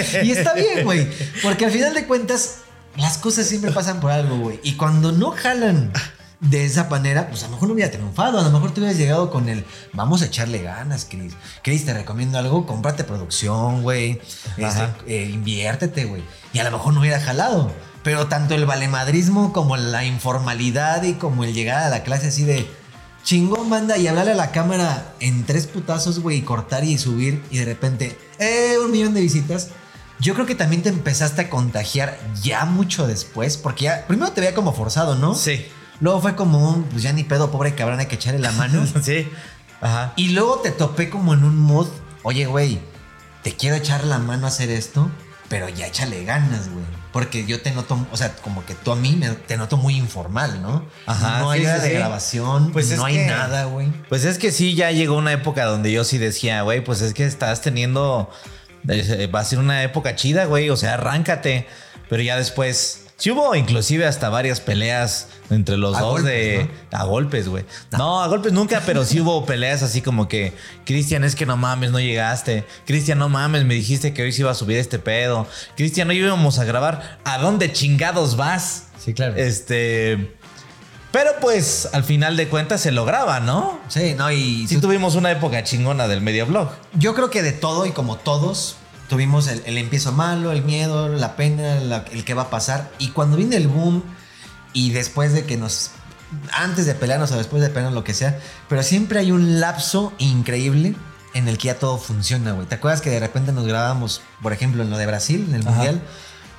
sí. 0.04 0.18
y 0.24 0.32
está 0.32 0.54
bien, 0.54 0.84
güey, 0.84 1.08
porque 1.44 1.66
al 1.66 1.72
final 1.72 1.94
de 1.94 2.06
cuentas, 2.06 2.58
las 2.98 3.18
cosas 3.18 3.46
siempre 3.48 3.72
pasan 3.72 4.00
por 4.00 4.12
algo, 4.12 4.38
güey. 4.38 4.60
Y 4.64 4.74
cuando 4.74 5.12
no 5.12 5.32
jalan 5.32 5.92
de 6.40 6.64
esa 6.66 6.86
manera, 6.86 7.28
pues 7.28 7.44
a 7.44 7.48
lo 7.48 7.54
mejor 7.54 7.68
no 7.68 7.74
hubiera 7.74 7.92
triunfado, 7.92 8.40
a 8.40 8.44
lo 8.44 8.50
mejor 8.50 8.72
te 8.72 8.80
hubieras 8.80 8.98
llegado 8.98 9.30
con 9.30 9.50
el, 9.50 9.66
vamos 9.94 10.22
a 10.22 10.26
echarle 10.26 10.62
ganas, 10.62 11.06
Chris. 11.10 11.34
Chris, 11.64 11.86
te 11.86 11.94
recomiendo 11.94 12.38
algo, 12.38 12.66
cómprate 12.66 13.04
producción, 13.04 13.84
güey. 13.84 14.22
Este, 14.58 14.88
eh, 15.08 15.30
inviértete, 15.30 16.06
güey. 16.06 16.24
Y 16.54 16.60
a 16.60 16.64
lo 16.64 16.72
mejor 16.72 16.94
no 16.94 17.02
hubiera 17.02 17.20
jalado. 17.20 17.72
Pero 18.04 18.28
tanto 18.28 18.56
el 18.56 18.66
valemadrismo 18.66 19.52
como 19.52 19.76
la 19.76 20.06
informalidad 20.06 21.04
y 21.04 21.14
como 21.14 21.44
el 21.44 21.54
llegar 21.54 21.84
a 21.84 21.90
la 21.90 22.04
clase 22.04 22.28
así 22.28 22.46
de 22.46 22.66
chingón, 23.24 23.70
banda, 23.70 23.98
y 23.98 24.08
hablarle 24.08 24.32
a 24.32 24.36
la 24.36 24.52
cámara 24.52 25.14
en 25.20 25.46
tres 25.46 25.68
putazos, 25.68 26.20
güey, 26.20 26.38
y 26.38 26.42
cortar 26.42 26.86
y 26.86 26.98
subir, 26.98 27.44
y 27.52 27.58
de 27.58 27.66
repente, 27.66 28.18
eh, 28.40 28.78
un 28.84 28.92
millón 28.92 29.14
de 29.14 29.22
visitas. 29.22 29.70
Yo 30.22 30.34
creo 30.34 30.46
que 30.46 30.56
también 30.56 30.82
te 30.82 30.90
empezaste 30.90 31.42
a 31.44 31.50
contagiar 31.50 32.18
ya 32.42 32.66
mucho 32.66 33.08
después, 33.08 33.58
porque 33.58 33.86
ya, 33.86 34.06
primero 34.08 34.32
te 34.32 34.42
veía 34.42 34.56
como 34.56 34.74
forzado, 34.74 35.16
¿no? 35.16 35.36
Sí. 35.36 35.66
Luego 36.02 36.22
fue 36.22 36.36
como 36.36 36.70
un, 36.70 36.84
pues 36.84 37.04
ya 37.04 37.12
ni 37.14 37.24
pedo, 37.24 37.52
pobre 37.52 37.76
cabrón, 37.76 38.00
hay 38.00 38.06
que 38.08 38.16
echarle 38.16 38.40
la 38.40 38.52
mano. 38.54 38.86
Sí. 39.04 39.28
Ajá. 39.82 40.14
Y 40.18 40.30
luego 40.30 40.58
te 40.60 40.72
topé 40.72 41.10
como 41.10 41.34
en 41.34 41.44
un 41.44 41.58
mood, 41.58 41.88
oye, 42.24 42.46
güey, 42.46 42.80
te 43.44 43.54
quiero 43.56 43.76
echar 43.78 44.04
la 44.04 44.18
mano 44.20 44.46
a 44.46 44.50
hacer 44.50 44.70
esto, 44.70 45.10
pero 45.48 45.70
ya 45.70 45.88
échale 45.88 46.24
ganas, 46.26 46.70
güey. 46.70 46.84
Porque 47.14 47.46
yo 47.46 47.62
te 47.62 47.72
noto, 47.72 48.06
o 48.12 48.18
sea, 48.18 48.36
como 48.36 48.64
que 48.66 48.76
tú 48.76 48.92
a 48.92 48.96
mí 48.96 49.16
me, 49.16 49.30
te 49.30 49.58
noto 49.58 49.78
muy 49.78 49.96
informal, 49.96 50.62
¿no? 50.62 50.86
Ajá, 51.08 51.40
No 51.40 51.50
hay 51.50 51.62
sí, 51.62 51.66
nada 51.66 51.80
sí, 51.82 51.88
de 51.90 51.96
grabación, 51.96 52.72
Pues 52.72 52.92
es 52.92 52.98
no 53.00 53.06
hay 53.06 53.16
que- 53.16 53.26
nada, 53.28 53.66
güey. 53.66 53.88
Pues 54.10 54.26
es 54.26 54.38
que 54.38 54.52
sí, 54.52 54.76
ya 54.76 54.92
llegó 54.92 55.18
una 55.18 55.32
época 55.32 55.66
donde 55.66 55.92
yo 55.92 56.04
sí 56.04 56.18
decía, 56.20 56.62
güey, 56.62 56.84
pues 56.84 57.02
es 57.02 57.14
que 57.14 57.26
estás 57.26 57.62
teniendo. 57.62 58.30
eh, 58.88 59.28
Va 59.34 59.40
a 59.40 59.44
ser 59.46 59.58
una 59.60 59.82
época 59.84 60.16
chida, 60.16 60.46
güey. 60.46 60.70
O 60.70 60.78
sea, 60.78 60.94
arráncate. 60.96 61.68
Pero 62.10 62.22
ya 62.22 62.38
después. 62.38 63.06
Sí 63.20 63.30
hubo 63.32 63.54
inclusive 63.54 64.08
hasta 64.08 64.30
varias 64.30 64.62
peleas 64.62 65.28
entre 65.52 65.76
los 65.78 65.96
A 65.96 66.00
dos 66.00 66.12
golpes, 66.22 66.26
de. 66.32 66.70
A 66.92 67.04
golpes, 67.04 67.48
güey. 67.50 67.66
No, 67.92 68.24
a 68.24 68.28
golpes 68.28 68.54
nunca, 68.54 68.82
pero 68.86 69.04
sí 69.06 69.20
hubo 69.20 69.46
peleas 69.46 69.84
así 69.84 70.02
como 70.02 70.28
que. 70.30 70.54
Cristian, 70.86 71.24
es 71.26 71.36
que 71.36 71.46
no 71.46 71.58
mames, 71.58 71.92
no 71.92 72.00
llegaste. 72.00 72.64
Cristian, 72.88 73.20
no 73.20 73.28
mames, 73.30 73.66
me 73.66 73.74
dijiste 73.76 74.14
que 74.14 74.24
hoy 74.24 74.32
se 74.32 74.42
iba 74.42 74.52
a 74.52 74.56
subir 74.56 74.78
este 74.78 75.00
pedo. 75.00 75.46
Cristian, 75.76 76.10
hoy 76.10 76.18
íbamos 76.20 76.60
a 76.60 76.64
grabar. 76.64 77.20
¿A 77.26 77.38
dónde 77.40 77.72
chingados 77.74 78.38
vas? 78.38 78.86
Sí, 78.98 79.14
claro. 79.14 79.36
Este. 79.36 80.34
Pero 81.12 81.32
pues 81.42 81.90
al 81.92 82.04
final 82.04 82.38
de 82.38 82.48
cuentas 82.48 82.82
se 82.82 82.92
lograba, 82.92 83.40
¿no? 83.40 83.80
Sí, 83.90 84.14
no, 84.16 84.32
y 84.32 84.68
Sí 84.68 84.76
tú- 84.76 84.82
tuvimos 84.82 85.16
una 85.16 85.32
época 85.32 85.64
chingona 85.64 86.08
del 86.08 86.22
medioblog. 86.22 86.70
yo 86.94 87.16
creo 87.16 87.30
que 87.32 87.42
de 87.42 87.52
todo 87.52 87.86
y 87.88 87.92
como 87.92 88.16
todos, 88.18 88.76
tuvimos 89.10 89.48
el, 89.48 89.62
el 89.66 89.78
empiezo 89.78 90.12
malo, 90.14 90.52
el 90.54 90.64
miedo, 90.64 91.10
la 91.10 91.36
pena, 91.36 91.76
la- 91.82 92.06
el 92.12 92.24
que 92.24 92.34
va 92.34 92.44
a 92.44 92.50
pasar. 92.50 92.90
Y 93.00 93.10
cuando 93.10 93.36
viene 93.36 93.58
el 93.58 93.68
boom 93.68 94.04
y 94.74 94.92
después 94.92 95.34
de 95.34 95.46
que 95.46 95.58
nos... 95.58 95.92
Antes 96.54 96.86
de 96.86 96.94
pelearnos 96.94 97.32
o 97.32 97.38
después 97.38 97.62
de 97.62 97.70
pelearnos, 97.70 97.94
lo 97.94 98.04
que 98.04 98.14
sea. 98.14 98.40
Pero 98.70 98.84
siempre 98.84 99.20
hay 99.20 99.32
un 99.32 99.60
lapso 99.60 100.14
increíble 100.20 100.96
en 101.34 101.48
el 101.48 101.58
que 101.58 101.68
ya 101.68 101.80
todo 101.80 101.98
funciona, 101.98 102.52
güey. 102.54 102.68
¿Te 102.68 102.76
acuerdas 102.76 103.02
que 103.02 103.10
de 103.10 103.20
repente 103.20 103.52
nos 103.52 103.66
grabamos, 103.66 104.22
por 104.42 104.54
ejemplo, 104.54 104.84
en 104.84 104.90
lo 104.92 104.98
de 104.98 105.08
Brasil, 105.08 105.46
en 105.50 105.56
el 105.56 105.62
Ajá. 105.62 105.72
Mundial? 105.72 106.02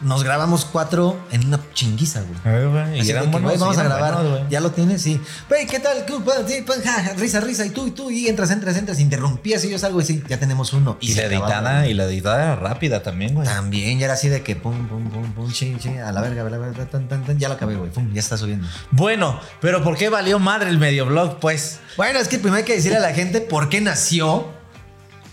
Nos 0.01 0.25
grabamos 0.25 0.65
cuatro 0.65 1.19
en 1.31 1.47
una 1.47 1.61
chinguiza, 1.75 2.23
güey. 2.23 2.97
Y 2.97 3.01
Así 3.01 3.07
de 3.09 3.11
eran 3.13 3.25
que, 3.25 3.31
buenos, 3.33 3.51
güey, 3.51 3.59
vamos 3.59 3.77
y 3.77 3.81
a 3.81 3.83
grabar. 3.85 4.15
buenos, 4.15 4.31
güey. 4.39 4.51
ya 4.51 4.61
lo 4.61 4.71
tienes, 4.71 5.03
sí. 5.03 5.21
Güey, 5.49 5.67
¿qué 5.67 5.79
tal? 5.79 6.07
¿Qué- 6.07 6.15
pa- 6.25 6.47
sí, 6.49 6.63
pa- 6.63 6.75
ja, 6.83 7.03
ja, 7.05 7.13
risa, 7.19 7.41
risa. 7.41 7.67
Y 7.67 7.71
tú, 7.71 7.87
y 7.87 7.91
tú. 7.91 8.11
Y 8.11 8.27
entras, 8.29 8.51
entras, 8.51 8.77
entras. 8.77 8.99
Interrumpías 8.99 9.63
y 9.65 9.71
yo 9.71 9.79
salgo 9.79 10.01
y 10.01 10.05
sí, 10.07 10.23
ya 10.27 10.39
tenemos 10.39 10.73
uno. 10.73 10.97
Y, 11.01 11.15
la 11.15 11.25
editada, 11.25 11.81
güey. 11.81 11.91
y 11.91 11.95
la 11.95 12.05
editada 12.05 12.57
rápida 12.57 13.03
también, 13.03 13.35
güey. 13.35 13.47
También 13.47 13.99
ya 13.99 14.07
era 14.07 14.15
así 14.15 14.29
de 14.29 14.43
que 14.43 14.57
pum, 14.57 14.89
pum, 14.89 15.11
pum, 15.11 15.33
pum, 15.33 15.53
ching, 15.53 15.79
ching, 15.79 15.99
a 16.01 16.13
la 16.13 16.21
verga, 16.23 16.47
a 16.47 16.51
la 16.51 16.59
verga, 16.59 16.87
tan, 16.87 17.07
tan, 17.07 17.25
tan, 17.25 17.39
ya 17.39 17.49
lo 17.49 17.55
acabé, 17.55 17.77
güey. 17.77 17.91
Pum, 17.91 18.11
ya 18.15 18.21
está 18.21 18.39
subiendo. 18.39 18.67
Bueno, 18.91 19.39
pero 19.61 19.85
¿por 19.85 19.97
qué 19.99 20.09
valió 20.09 20.39
madre 20.39 20.71
el 20.71 20.79
medioblog, 20.79 21.39
pues? 21.41 21.79
Bueno, 21.99 22.19
es 22.21 22.29
que 22.29 22.39
primero 22.39 22.57
hay 22.57 22.65
que 22.65 22.75
decirle 22.77 22.97
a 22.97 23.01
la 23.01 23.13
gente 23.13 23.41
por 23.43 23.69
qué 23.69 23.81
nació. 23.81 24.59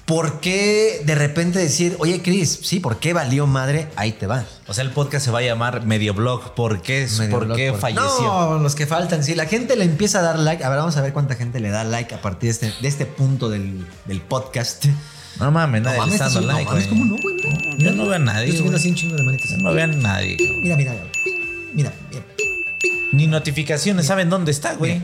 ¿Por 0.08 0.40
qué 0.40 1.02
de 1.06 1.16
repente 1.16 1.60
decir, 1.60 1.98
oye, 2.00 2.22
Chris, 2.22 2.60
sí, 2.64 2.80
¿por 2.80 2.98
qué 2.98 3.12
valió 3.12 3.46
madre? 3.46 3.90
Ahí 3.98 4.14
te 4.14 4.26
va. 4.26 4.46
O 4.68 4.74
sea, 4.74 4.86
el 4.86 4.92
podcast 4.92 5.26
se 5.26 5.32
va 5.32 5.40
a 5.40 5.42
llamar 5.42 5.86
Medioblog. 5.86 6.54
¿Por 6.56 6.82
qué, 6.82 7.06
¿por 7.30 7.44
blog, 7.46 7.58
qué 7.58 7.72
por- 7.72 7.82
falleció? 7.82 8.22
No, 8.24 8.58
los 8.60 8.74
que 8.74 8.88
faltan. 8.88 9.22
Si 9.26 9.36
la 9.36 9.48
gente 9.48 9.76
le 9.76 9.84
empieza 9.84 10.20
a 10.20 10.22
dar 10.22 10.40
like, 10.40 10.64
a 10.64 10.70
ver, 10.70 10.80
vamos 10.80 10.96
a 10.96 11.02
ver 11.02 11.12
cuánta 11.12 11.36
gente 11.36 11.60
le 11.60 11.72
da 11.72 11.84
like 11.84 12.16
a 12.16 12.22
partir 12.22 12.48
de 12.48 12.52
este, 12.68 12.74
de 12.82 12.88
este 12.88 13.06
punto 13.06 13.50
del, 13.50 13.86
del 14.06 14.22
podcast. 14.22 14.86
No 15.42 15.52
mames, 15.52 15.82
nadie 15.82 15.96
le 15.96 16.00
mames, 16.00 16.14
está 16.16 16.30
dando 16.30 16.40
está 16.40 16.54
like, 16.54 16.66
no 16.66 16.72
mames, 16.72 16.88
¿cómo 16.88 17.06
no, 17.06 17.16
güey? 17.22 17.78
Yo 17.78 17.92
no 17.92 18.04
veo 18.06 18.16
a 18.16 18.20
nadie, 18.20 18.62
güey. 18.62 18.76
así 18.76 18.90
un 18.90 18.96
chingo 18.96 19.16
de 19.18 19.24
manitas. 19.24 19.50
Yo 19.52 19.58
no 19.58 19.74
veo 19.74 19.84
a 19.84 19.88
nadie. 19.88 20.38
Mira, 20.62 20.78
mira, 20.78 20.94
mira, 21.74 21.92
mira, 22.12 22.24
ping. 22.80 22.92
Ni 23.12 23.28
notificaciones, 23.28 24.06
¿saben 24.06 24.30
dónde 24.30 24.52
está, 24.52 24.74
güey? 24.76 25.02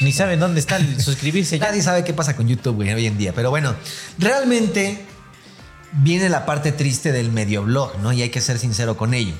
Ni 0.00 0.12
saben 0.12 0.40
dónde 0.40 0.60
está 0.60 0.76
el 0.76 1.00
suscribirse 1.02 1.58
ya. 1.58 1.66
Nadie 1.66 1.82
sabe 1.82 2.04
qué 2.04 2.12
pasa 2.12 2.36
con 2.36 2.48
YouTube, 2.48 2.76
güey, 2.76 2.92
hoy 2.92 3.06
en 3.06 3.18
día. 3.18 3.32
Pero 3.32 3.50
bueno, 3.50 3.74
realmente 4.18 5.04
viene 5.92 6.28
la 6.28 6.46
parte 6.46 6.72
triste 6.72 7.12
del 7.12 7.32
medioblog, 7.32 7.98
¿no? 8.00 8.12
Y 8.12 8.22
hay 8.22 8.30
que 8.30 8.40
ser 8.40 8.58
sincero 8.58 8.96
con 8.96 9.14
ello. 9.14 9.34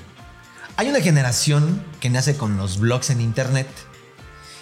Hay 0.77 0.89
una 0.89 1.01
generación 1.01 1.85
que 2.01 2.11
nace 2.11 2.37
con 2.37 2.57
los 2.57 2.79
blogs 2.79 3.11
en 3.11 3.21
internet 3.21 3.69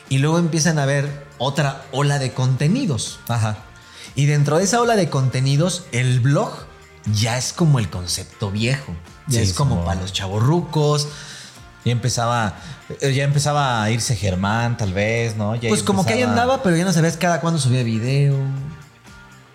y 0.09 0.19
luego 0.19 0.39
empiezan 0.39 0.79
a 0.79 0.85
ver 0.85 1.27
otra 1.39 1.85
ola 1.91 2.19
de 2.19 2.33
contenidos. 2.33 3.19
Ajá. 3.29 3.59
Y 4.15 4.27
dentro 4.27 4.59
de 4.59 4.65
esa 4.65 4.81
ola 4.81 4.95
de 4.95 5.09
contenidos, 5.09 5.85
el 5.93 6.21
blog 6.21 6.53
ya 7.15 7.39
es 7.39 7.53
como 7.53 7.79
el 7.79 7.89
concepto 7.89 8.51
viejo. 8.51 8.95
Ya 9.27 9.39
Sí, 9.39 9.51
es 9.51 9.53
como 9.55 9.85
para 9.85 10.01
los 10.01 10.13
chavorrucos. 10.13 11.09
Ya 11.85 11.93
empezaba, 11.93 12.57
ya 13.01 13.25
empezaba 13.25 13.83
a 13.83 13.91
irse 13.91 14.17
Germán, 14.17 14.77
tal 14.77 14.93
vez, 14.93 15.37
¿no? 15.37 15.55
Ya 15.57 15.69
Pues 15.69 15.83
como 15.83 16.05
que 16.05 16.15
ahí 16.15 16.23
andaba, 16.23 16.63
pero 16.63 16.77
ya 16.77 16.85
no 16.85 16.93
sabías 16.93 17.17
cada 17.17 17.41
cuándo 17.41 17.59
subía 17.61 17.83
video. 17.83 18.37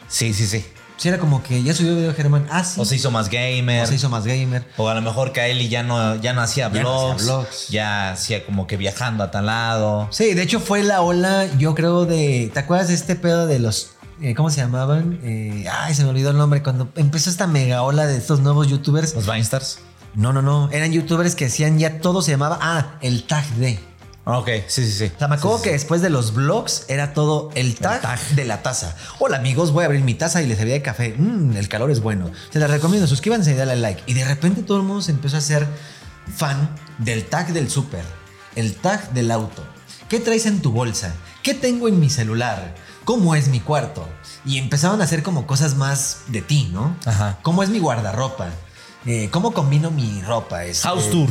Sí, 0.08 0.34
sí, 0.34 0.48
sí. 0.48 0.66
Si 0.98 1.10
era 1.10 1.20
como 1.20 1.44
que 1.44 1.62
ya 1.62 1.76
subió 1.76 1.96
video 1.96 2.12
Germán. 2.16 2.48
Ah, 2.50 2.64
sí. 2.64 2.82
O 2.82 2.86
se 2.86 2.96
hizo 2.96 3.12
más 3.12 3.30
gamer. 3.30 3.84
O 3.84 3.88
se 3.88 3.96
hizo 3.96 4.10
más 4.10 4.26
gamer. 4.26 4.68
O 4.78 4.90
a 4.90 4.96
lo 4.96 5.02
mejor 5.04 5.32
Kaeli 5.32 5.70
ya 5.70 5.84
no, 5.84 6.16
ya 6.16 6.34
no 6.34 6.42
hacía 6.42 6.72
Ya 6.72 6.82
no 6.82 7.12
hacía 7.12 7.26
vlogs. 7.26 7.68
Ya 7.70 8.12
hacía 8.14 8.44
como 8.46 8.66
que 8.66 8.78
viajando 8.78 9.24
a 9.24 9.30
tal 9.30 9.46
lado. 9.46 10.08
Sí, 10.12 10.34
de 10.34 10.42
hecho 10.42 10.60
fue 10.60 10.82
la 10.82 11.02
ola, 11.02 11.46
yo 11.60 11.76
creo, 11.76 12.06
de. 12.06 12.50
¿Te 12.52 12.60
acuerdas 12.60 12.88
de 12.88 12.96
este 12.96 13.16
pedo 13.16 13.46
de 13.46 13.60
los. 13.60 13.92
eh, 14.24 14.34
¿Cómo 14.34 14.50
se 14.50 14.62
llamaban? 14.62 15.20
Eh, 15.24 15.66
ay, 15.72 15.94
se 15.94 16.04
me 16.04 16.10
olvidó 16.10 16.32
el 16.32 16.38
nombre. 16.38 16.64
Cuando 16.64 16.90
empezó 16.96 17.30
esta 17.30 17.46
mega 17.46 17.84
ola 17.84 18.08
de 18.08 18.18
estos 18.18 18.40
nuevos 18.40 18.68
youtubers. 18.68 19.14
Los 19.14 19.28
Vinestars. 19.28 19.78
No, 20.18 20.34
no, 20.34 20.42
no. 20.42 20.68
Eran 20.72 20.92
youtubers 20.92 21.36
que 21.36 21.46
hacían 21.46 21.78
ya 21.78 22.02
todo 22.02 22.24
se 22.24 22.32
llamaba. 22.32 22.58
Ah, 22.60 22.96
el 23.02 23.26
tag 23.28 23.46
de. 23.58 23.80
Ok, 24.26 24.50
sí, 24.68 24.84
sí, 24.84 24.92
sí. 24.92 25.12
O 25.16 25.20
sea, 25.20 25.28
me 25.28 25.36
acuerdo 25.36 25.60
Sí, 25.60 25.66
que 25.66 25.72
después 25.74 26.02
de 26.02 26.10
los 26.10 26.34
vlogs 26.34 26.86
era 26.88 27.14
todo 27.14 27.52
el 27.54 27.76
tag, 27.76 28.02
tag. 28.02 28.20
de 28.32 28.44
la 28.44 28.64
taza. 28.64 28.96
Hola 29.20 29.38
amigos, 29.38 29.72
voy 29.72 29.84
a 29.84 29.86
abrir 29.86 30.04
mi 30.04 30.16
taza 30.16 30.42
y 30.42 30.48
les 30.48 30.58
serviré 30.58 30.80
de 30.80 30.82
café. 30.82 31.14
Mmm, 31.18 31.56
el 31.56 31.70
calor 31.70 31.92
es 31.92 32.02
bueno. 32.02 32.32
Se 32.52 32.58
les 32.58 32.68
recomiendo, 32.70 33.08
suscríbanse 33.08 33.52
y 33.52 33.56
dale 33.56 33.76
like. 33.76 34.02
Y 34.08 34.16
de 34.16 34.26
repente 34.26 34.64
todo 34.64 34.78
el 34.78 34.84
mundo 34.84 35.04
se 35.04 35.12
empezó 35.12 35.36
a 35.36 35.40
hacer 35.40 35.68
fan 36.36 36.68
del 36.98 37.26
tag 37.26 37.54
del 37.54 37.70
súper, 37.70 38.04
el 38.56 38.74
tag 38.76 39.14
del 39.14 39.30
auto. 39.30 39.64
¿Qué 40.10 40.20
traes 40.20 40.48
en 40.48 40.62
tu 40.64 40.72
bolsa? 40.72 41.14
¿Qué 41.44 41.54
tengo 41.54 41.88
en 41.88 42.00
mi 42.00 42.10
celular? 42.10 42.74
¿Cómo 43.06 43.36
es 43.36 43.50
mi 43.50 43.60
cuarto? 43.60 44.06
Y 44.46 44.58
empezaban 44.58 45.00
a 45.00 45.04
hacer 45.04 45.22
como 45.22 45.46
cosas 45.46 45.76
más 45.76 46.22
de 46.28 46.42
ti, 46.42 46.70
¿no? 46.74 46.98
Ajá. 47.06 47.38
¿Cómo 47.44 47.62
es 47.62 47.70
mi 47.70 47.78
guardarropa? 47.80 48.48
Eh, 49.08 49.30
¿Cómo 49.32 49.54
combino 49.54 49.90
mi 49.90 50.22
ropa? 50.22 50.66
Este, 50.66 50.88
House 50.88 51.10
tour. 51.10 51.30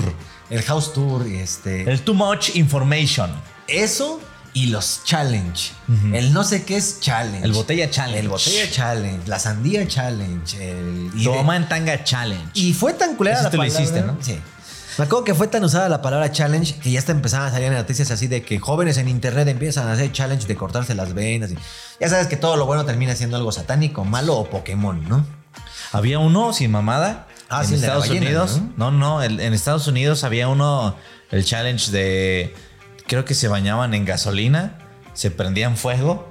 El 0.49 0.63
house 0.63 0.93
tour, 0.93 1.27
este... 1.27 1.91
El 1.91 2.01
too 2.01 2.15
much 2.15 2.57
information. 2.57 3.31
Eso 3.69 4.21
y 4.55 4.69
los 4.69 5.03
challenge. 5.05 5.73
El 6.15 6.33
no 6.33 6.43
sé 6.43 6.65
qué 6.65 6.77
es 6.79 7.01
challenge. 7.01 7.45
El 7.45 7.53
botella 7.53 7.91
challenge. 7.91 8.21
El 8.21 8.29
botella 8.31 8.71
challenge. 8.71 9.29
La 9.29 9.39
sandía 9.39 9.87
challenge. 9.87 10.57
El, 10.59 11.11
mamá 11.15 11.57
en 11.57 11.69
tanga 11.69 12.03
challenge. 12.03 12.53
y 12.55 12.73
fue 12.73 12.95
tan 12.95 13.17
culera 13.17 13.37
Eso 13.37 13.45
la 13.45 13.51
tú 13.51 13.57
lo 13.59 13.63
palabra. 13.65 13.83
hiciste, 13.83 14.01
¿no? 14.01 14.17
Sí. 14.21 14.39
Me 14.97 15.05
acuerdo 15.05 15.25
que 15.25 15.35
fue 15.35 15.47
tan 15.47 15.63
usada 15.63 15.91
la 15.91 16.01
palabra 16.01 16.33
challenge 16.33 16.79
que 16.79 16.91
ya 16.91 16.99
hasta 16.99 17.13
empezaban 17.13 17.49
a 17.49 17.51
salir 17.51 17.71
noticias 17.71 18.11
así 18.11 18.29
de 18.29 18.43
que 18.43 18.59
jóvenes 18.59 18.97
en 18.97 19.09
internet 19.11 19.47
empiezan 19.49 19.89
a 19.89 19.93
hacer 19.93 20.11
challenge 20.11 20.47
de 20.47 20.57
cortarse 20.57 20.95
las 20.95 21.13
venas. 21.13 21.51
Y 21.51 21.59
ya 22.01 22.09
sabes 22.09 22.29
que 22.29 22.37
todo 22.39 22.57
lo 22.57 22.65
bueno 22.65 22.87
termina 22.87 23.15
siendo 23.15 23.37
algo 23.37 23.53
satánico, 23.53 24.07
malo 24.07 24.37
o 24.37 24.49
Pokémon, 24.49 25.07
¿no? 25.07 25.27
Había 25.93 26.19
uno 26.19 26.55
sin 26.55 26.71
mamada. 26.71 27.27
Ah, 27.49 27.63
en 27.63 27.69
sí, 27.69 27.75
Estados 27.77 28.09
ballena, 28.09 28.27
Unidos. 28.27 28.61
¿no? 28.77 28.91
No, 28.91 28.99
no, 28.99 29.23
el- 29.23 29.41
en 29.41 29.55
Estados 29.55 29.87
Unidos 29.87 30.25
había 30.25 30.49
uno, 30.49 30.97
el 31.31 31.45
challenge 31.45 31.91
de. 31.93 32.55
Creo 33.07 33.25
que 33.25 33.35
se 33.35 33.47
bañaban 33.49 33.95
en 33.95 34.05
gasolina, 34.05 34.79
se 35.15 35.31
prendían 35.31 35.77
fuego 35.77 36.29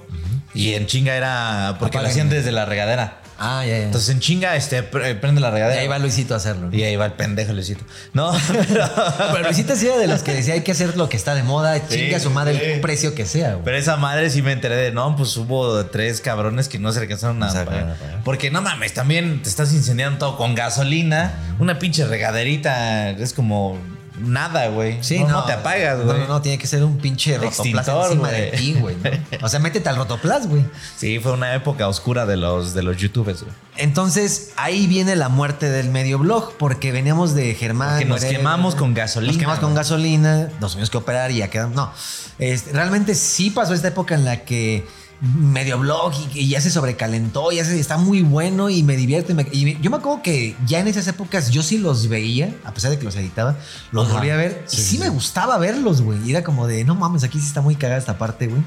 y 0.55 0.73
en 0.73 0.85
chinga 0.87 1.15
era. 1.15 1.75
Porque 1.79 1.99
lo 1.99 2.07
hacían 2.07 2.29
desde 2.29 2.51
la 2.51 2.65
regadera. 2.65 3.19
Ah, 3.37 3.65
ya, 3.65 3.77
ya. 3.77 3.83
Entonces 3.83 4.07
en 4.11 4.21
chinga 4.21 4.55
este, 4.55 4.81
pre- 4.81 5.13
prende 5.15 5.41
la 5.41 5.49
y 5.49 5.51
regadera. 5.51 5.81
ahí 5.81 5.89
va 5.89 5.99
Luisito 5.99 6.33
a 6.35 6.37
hacerlo. 6.37 6.69
¿no? 6.69 6.73
Y 6.77 6.83
ahí 6.83 6.95
va 6.95 7.05
el 7.05 7.11
pendejo 7.11 7.51
Luisito. 7.51 7.83
No, 8.13 8.31
pero, 8.69 8.89
Pero 9.33 9.43
Luisito 9.43 9.75
sí 9.75 9.87
era 9.87 9.97
de 9.97 10.07
los 10.07 10.23
que 10.23 10.33
decía 10.33 10.53
hay 10.53 10.61
que 10.61 10.71
hacer 10.71 10.95
lo 10.95 11.09
que 11.09 11.17
está 11.17 11.35
de 11.35 11.43
moda, 11.43 11.85
chinga 11.85 12.15
a 12.15 12.19
su 12.21 12.29
madre 12.29 12.53
el 12.53 12.75
sí. 12.75 12.79
precio 12.79 13.13
que 13.13 13.25
sea, 13.25 13.55
güey. 13.55 13.65
pero 13.65 13.75
esa 13.75 13.97
madre 13.97 14.29
sí 14.29 14.41
me 14.41 14.53
enteré 14.53 14.77
de, 14.77 14.91
no, 14.93 15.17
pues 15.17 15.35
hubo 15.35 15.85
tres 15.87 16.21
cabrones 16.21 16.69
que 16.69 16.79
no 16.79 16.93
se 16.93 17.01
alcanzaron 17.01 17.43
a 17.43 17.47
No 17.47 17.51
se 17.51 17.57
pagar. 17.65 17.73
alcanzaron 17.73 17.97
a 17.97 17.99
pagar. 18.09 18.23
Porque 18.23 18.51
no 18.51 18.61
mames, 18.61 18.93
también 18.93 19.41
te 19.43 19.49
estás 19.49 19.73
incendiando 19.73 20.17
todo 20.17 20.37
con 20.37 20.55
gasolina. 20.55 21.33
Una 21.59 21.77
pinche 21.77 22.05
regaderita 22.05 23.09
es 23.09 23.33
como 23.33 23.77
nada, 24.19 24.67
güey. 24.69 25.03
Sí, 25.03 25.19
no, 25.19 25.27
no, 25.27 25.33
no 25.41 25.45
te 25.45 25.53
apagas, 25.53 25.97
No, 25.99 26.05
güey. 26.05 26.19
no, 26.19 26.27
no, 26.27 26.41
tiene 26.41 26.57
que 26.57 26.67
ser 26.67 26.83
un 26.83 26.97
pinche 26.97 27.37
rotoplas 27.37 27.87
encima 27.87 28.29
de 28.31 28.51
ti, 28.51 28.73
güey. 28.79 28.95
¿no? 28.95 29.45
O 29.45 29.49
sea, 29.49 29.59
métete 29.59 29.89
al 29.89 29.95
rotoplas, 29.95 30.47
güey. 30.47 30.65
Sí, 30.95 31.19
fue 31.19 31.31
una 31.33 31.53
época 31.53 31.87
oscura 31.87 32.25
de 32.25 32.37
los, 32.37 32.73
de 32.73 32.83
los 32.83 32.97
youtubers, 32.97 33.41
güey. 33.43 33.53
Entonces, 33.77 34.51
ahí 34.55 34.87
viene 34.87 35.15
la 35.15 35.29
muerte 35.29 35.69
del 35.69 35.89
medio 35.89 36.17
blog, 36.19 36.53
porque 36.57 36.91
veníamos 36.91 37.35
de 37.35 37.53
Germán. 37.55 37.89
Porque 37.93 38.05
nos 38.05 38.23
quemamos 38.25 38.75
con 38.75 38.93
gasolina, 38.93 39.31
Nos 39.33 39.39
quemamos 39.39 39.59
con 39.59 39.73
gasolina, 39.75 40.49
nos 40.61 40.71
tuvimos 40.73 40.89
que 40.89 40.97
operar 40.97 41.31
y 41.31 41.37
ya 41.37 41.49
quedamos. 41.49 41.75
No, 41.75 41.91
Este, 42.39 42.71
realmente 42.71 43.15
sí 43.15 43.49
pasó 43.49 43.73
esta 43.73 43.89
época 43.89 44.15
en 44.15 44.25
la 44.25 44.43
que 44.45 44.87
medio 45.21 45.79
blog 45.79 46.13
y, 46.33 46.39
y 46.41 46.49
ya 46.49 46.61
se 46.61 46.69
sobrecalentó, 46.69 47.51
ya 47.51 47.63
se, 47.65 47.79
está 47.79 47.97
muy 47.97 48.21
bueno 48.21 48.69
y 48.69 48.83
me 48.83 48.95
divierte. 48.95 49.33
me- 49.33 49.47
y 49.51 49.79
yo 49.81 49.89
me 49.89 49.97
acuerdo 49.97 50.21
que 50.21 50.55
ya 50.67 50.79
en 50.79 50.87
esas 50.87 51.07
épocas 51.07 51.49
yo 51.51 51.63
sí 51.63 51.77
los 51.77 52.07
veía, 52.09 52.53
a 52.63 52.73
pesar 52.73 52.91
de 52.91 52.99
que 52.99 53.05
los 53.05 53.15
editaba, 53.15 53.57
los 53.91 54.05
Ajá. 54.07 54.17
volví 54.17 54.29
a 54.29 54.35
ver 54.35 54.65
y 54.71 54.75
Sí, 54.75 54.81
sí, 54.83 54.97
me 54.97 55.09
gustaba 55.09 55.57
verlos, 55.57 56.01
güey. 56.01 56.29
Era 56.29 56.43
como 56.43 56.67
de, 56.67 56.83
no 56.83 56.95
mames, 56.95 57.23
aquí 57.23 57.39
sí 57.39 57.47
está 57.47 57.61
muy 57.61 57.75
cagada 57.75 57.99
esta 57.99 58.17
parte, 58.17 58.47
güey. 58.47 58.61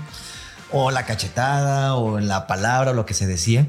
O 0.72 0.90
la 0.90 1.06
cachetada, 1.06 1.94
o 1.94 2.20
la 2.20 2.46
palabra, 2.46 2.90
o 2.90 2.94
lo 2.94 3.06
que 3.06 3.14
se 3.14 3.26
decía. 3.26 3.66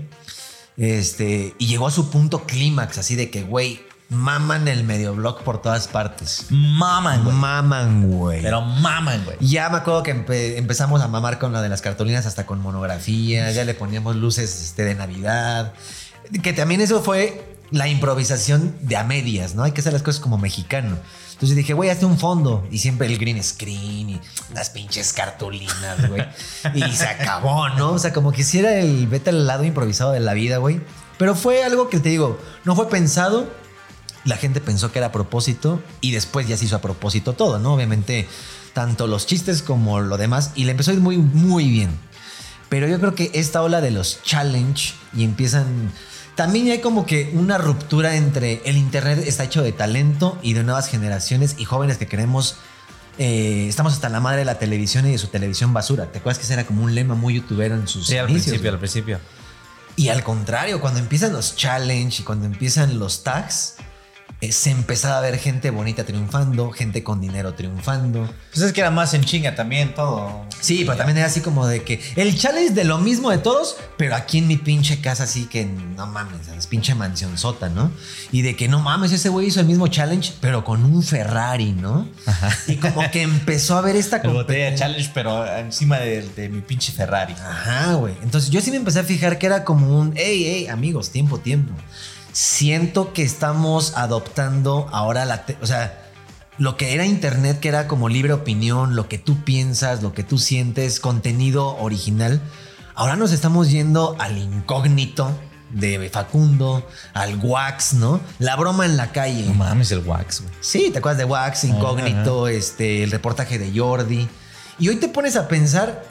Este, 0.77 1.55
y 1.57 1.67
llegó 1.67 1.87
a 1.87 1.91
su 1.91 2.09
punto 2.09 2.45
clímax, 2.45 2.97
así 2.97 3.15
de 3.15 3.29
que, 3.29 3.41
güey, 3.43 3.81
maman 4.09 4.67
el 4.67 4.83
medio 4.83 5.13
blog 5.15 5.43
por 5.43 5.61
todas 5.61 5.87
partes. 5.87 6.47
Maman, 6.49 7.23
güey. 7.23 7.35
Maman, 7.35 8.11
güey. 8.11 8.41
Pero 8.41 8.61
maman, 8.61 9.23
güey. 9.25 9.37
Ya 9.39 9.69
me 9.69 9.77
acuerdo 9.77 10.03
que 10.03 10.15
empe- 10.15 10.57
empezamos 10.57 11.01
a 11.01 11.07
mamar 11.07 11.37
con 11.39 11.51
lo 11.53 11.61
de 11.61 11.69
las 11.69 11.81
cartulinas 11.81 12.25
hasta 12.25 12.45
con 12.45 12.59
monografías, 12.61 13.53
ya 13.55 13.63
le 13.65 13.73
poníamos 13.75 14.15
luces 14.15 14.61
este, 14.63 14.83
de 14.83 14.95
Navidad. 14.95 15.73
Que 16.43 16.53
también 16.53 16.81
eso 16.81 17.01
fue 17.01 17.55
la 17.71 17.87
improvisación 17.87 18.75
de 18.81 18.97
a 18.97 19.03
medias, 19.03 19.53
¿no? 19.53 19.63
Hay 19.63 19.71
que 19.73 19.81
hacer 19.81 19.93
las 19.93 20.01
cosas 20.01 20.19
como 20.19 20.37
mexicano. 20.37 20.97
Entonces 21.33 21.55
dije, 21.55 21.73
güey, 21.73 21.89
hazte 21.89 22.05
un 22.05 22.17
fondo. 22.17 22.67
Y 22.71 22.79
siempre 22.79 23.07
el 23.07 23.17
green 23.17 23.41
screen 23.43 24.09
y 24.09 24.21
las 24.53 24.71
pinches 24.71 25.13
cartulinas, 25.13 26.09
güey. 26.09 26.25
Y 26.73 26.81
se 26.91 27.05
acabó, 27.05 27.69
¿no? 27.69 27.91
O 27.91 27.99
sea, 27.99 28.11
como 28.11 28.31
que 28.31 28.43
si 28.43 28.59
era 28.59 28.75
el 28.79 29.07
vete 29.07 29.29
al 29.29 29.47
lado 29.47 29.63
improvisado 29.63 30.11
de 30.11 30.19
la 30.19 30.33
vida, 30.33 30.57
güey. 30.57 30.81
Pero 31.17 31.35
fue 31.35 31.63
algo 31.63 31.89
que 31.89 31.99
te 31.99 32.09
digo, 32.09 32.39
no 32.65 32.75
fue 32.75 32.89
pensado, 32.89 33.47
la 34.25 34.37
gente 34.37 34.61
pensó 34.61 34.91
que 34.91 34.99
era 34.99 35.07
a 35.07 35.11
propósito 35.11 35.81
y 36.01 36.11
después 36.11 36.47
ya 36.47 36.57
se 36.57 36.65
hizo 36.65 36.75
a 36.75 36.81
propósito 36.81 37.33
todo, 37.33 37.59
¿no? 37.59 37.73
Obviamente, 37.73 38.27
tanto 38.73 39.07
los 39.07 39.25
chistes 39.25 39.61
como 39.61 39.99
lo 40.01 40.17
demás. 40.17 40.51
Y 40.55 40.65
le 40.65 40.71
empezó 40.71 40.91
a 40.91 40.93
ir 40.93 40.99
muy, 40.99 41.17
muy 41.17 41.69
bien. 41.69 41.89
Pero 42.69 42.87
yo 42.87 42.99
creo 42.99 43.15
que 43.15 43.31
esta 43.33 43.61
ola 43.63 43.81
de 43.81 43.91
los 43.91 44.21
challenge 44.23 44.93
y 45.13 45.23
empiezan... 45.23 45.91
También 46.35 46.69
hay 46.69 46.79
como 46.79 47.05
que 47.05 47.31
una 47.33 47.57
ruptura 47.57 48.15
entre 48.15 48.61
el 48.63 48.77
Internet 48.77 49.23
está 49.25 49.43
hecho 49.43 49.61
de 49.63 49.71
talento 49.71 50.37
y 50.41 50.53
de 50.53 50.63
nuevas 50.63 50.87
generaciones 50.87 51.55
y 51.57 51.65
jóvenes 51.65 51.97
que 51.97 52.07
queremos... 52.07 52.55
eh, 53.17 53.65
estamos 53.67 53.93
hasta 53.93 54.07
la 54.07 54.19
madre 54.19 54.39
de 54.39 54.45
la 54.45 54.59
televisión 54.59 55.05
y 55.07 55.11
de 55.11 55.17
su 55.17 55.27
televisión 55.27 55.73
basura. 55.73 56.11
¿Te 56.11 56.19
acuerdas 56.19 56.37
que 56.37 56.45
ese 56.45 56.53
era 56.53 56.65
como 56.65 56.83
un 56.83 56.93
lema 56.95 57.15
muy 57.15 57.33
youtubero 57.35 57.75
en 57.75 57.87
sus 57.87 58.07
Sí, 58.07 58.17
al 58.17 58.27
principio, 58.27 58.59
güey? 58.59 58.71
al 58.73 58.79
principio. 58.79 59.19
Y 59.95 60.07
al 60.07 60.23
contrario, 60.23 60.79
cuando 60.79 60.99
empiezan 60.99 61.33
los 61.33 61.57
challenge 61.57 62.21
y 62.21 62.23
cuando 62.23 62.45
empiezan 62.45 62.99
los 62.99 63.23
tags, 63.23 63.75
eh, 64.41 64.53
se 64.53 64.71
empezaba 64.71 65.17
a 65.17 65.21
ver 65.21 65.37
gente 65.37 65.69
bonita 65.69 66.05
triunfando, 66.05 66.71
gente 66.71 67.03
con 67.03 67.19
dinero 67.19 67.55
triunfando. 67.55 68.29
Pues 68.53 68.65
es 68.65 68.71
que 68.71 68.79
era 68.79 68.89
más 68.89 69.13
en 69.13 69.25
chinga 69.25 69.53
también 69.55 69.93
todo. 69.93 70.45
Sí, 70.61 70.83
pero 70.85 70.97
también 70.97 71.17
era 71.17 71.27
así 71.27 71.41
como 71.41 71.67
de 71.67 71.83
que 71.83 72.01
el 72.15 72.37
challenge 72.37 72.73
de 72.73 72.85
lo 72.85 72.99
mismo 72.99 73.31
de 73.31 73.37
todos, 73.37 73.75
pero 73.97 74.15
aquí 74.15 74.37
en 74.37 74.47
mi 74.47 74.55
pinche 74.55 75.01
casa 75.01 75.23
así 75.23 75.45
que 75.45 75.65
no 75.65 76.07
mames, 76.07 76.47
es 76.47 76.67
pinche 76.67 76.95
mansión 76.95 77.37
sota, 77.37 77.67
¿no? 77.69 77.91
Y 78.31 78.41
de 78.41 78.55
que 78.55 78.69
no 78.69 78.79
mames, 78.79 79.11
ese 79.11 79.27
güey 79.27 79.47
hizo 79.47 79.59
el 79.59 79.65
mismo 79.65 79.87
challenge, 79.87 80.33
pero 80.39 80.63
con 80.63 80.85
un 80.85 81.03
Ferrari, 81.03 81.73
¿no? 81.73 82.07
Y 82.67 82.77
como 82.77 83.09
que 83.11 83.23
empezó 83.23 83.77
a 83.77 83.81
ver 83.81 83.97
esta 83.97 84.17
El 84.17 84.31
botella 84.31 84.73
challenge, 84.73 85.11
pero 85.13 85.45
encima 85.57 85.97
de, 85.99 86.21
de 86.21 86.47
mi 86.47 86.61
pinche 86.61 86.93
Ferrari. 86.93 87.33
Ajá, 87.33 87.95
güey. 87.95 88.13
Entonces 88.23 88.49
yo 88.49 88.61
sí 88.61 88.71
me 88.71 88.77
empecé 88.77 88.99
a 88.99 89.03
fijar 89.03 89.37
que 89.37 89.47
era 89.47 89.65
como 89.65 89.99
un, 89.99 90.13
hey, 90.15 90.43
hey, 90.45 90.67
amigos, 90.67 91.09
tiempo, 91.09 91.39
tiempo. 91.39 91.73
Siento 92.31 93.13
que 93.13 93.23
estamos 93.23 93.93
adoptando 93.95 94.87
ahora 94.91 95.25
la, 95.25 95.45
o 95.61 95.65
sea, 95.65 96.05
lo 96.57 96.77
que 96.77 96.93
era 96.93 97.05
internet, 97.05 97.59
que 97.59 97.69
era 97.69 97.87
como 97.87 98.09
libre 98.09 98.33
opinión, 98.33 98.95
lo 98.95 99.07
que 99.07 99.17
tú 99.17 99.43
piensas, 99.43 100.03
lo 100.03 100.13
que 100.13 100.23
tú 100.23 100.37
sientes, 100.37 100.99
contenido 100.99 101.77
original. 101.77 102.41
Ahora 102.95 103.15
nos 103.15 103.31
estamos 103.31 103.71
yendo 103.71 104.15
al 104.19 104.37
incógnito 104.37 105.31
de 105.71 106.09
Facundo, 106.11 106.87
al 107.13 107.39
wax, 107.41 107.93
¿no? 107.93 108.19
La 108.39 108.55
broma 108.55 108.85
en 108.85 108.97
la 108.97 109.11
calle. 109.11 109.45
No 109.45 109.53
mames, 109.53 109.91
el 109.91 109.99
wax, 109.99 110.41
güey. 110.41 110.53
Sí, 110.59 110.89
¿te 110.91 110.99
acuerdas 110.99 111.19
de 111.19 111.25
Wax, 111.25 111.63
Incógnito, 111.63 112.47
este, 112.47 113.03
el 113.03 113.11
reportaje 113.11 113.57
de 113.57 113.77
Jordi? 113.77 114.27
Y 114.79 114.89
hoy 114.89 114.95
te 114.97 115.07
pones 115.07 115.35
a 115.35 115.47
pensar, 115.47 116.03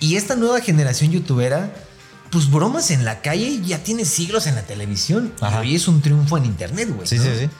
y 0.00 0.16
esta 0.16 0.36
nueva 0.36 0.60
generación 0.60 1.10
youtubera, 1.10 1.72
pues 2.30 2.50
bromas 2.50 2.90
en 2.90 3.04
la 3.04 3.20
calle 3.20 3.60
ya 3.62 3.82
tiene 3.82 4.04
siglos 4.04 4.46
en 4.46 4.54
la 4.54 4.62
televisión. 4.62 5.32
Ajá. 5.40 5.64
Y 5.64 5.68
hoy 5.68 5.76
es 5.76 5.88
un 5.88 6.00
triunfo 6.00 6.36
en 6.38 6.46
internet, 6.46 6.90
güey. 6.94 7.06
Sí, 7.06 7.16
¿no? 7.16 7.24
sí, 7.24 7.30
sí. 7.40 7.50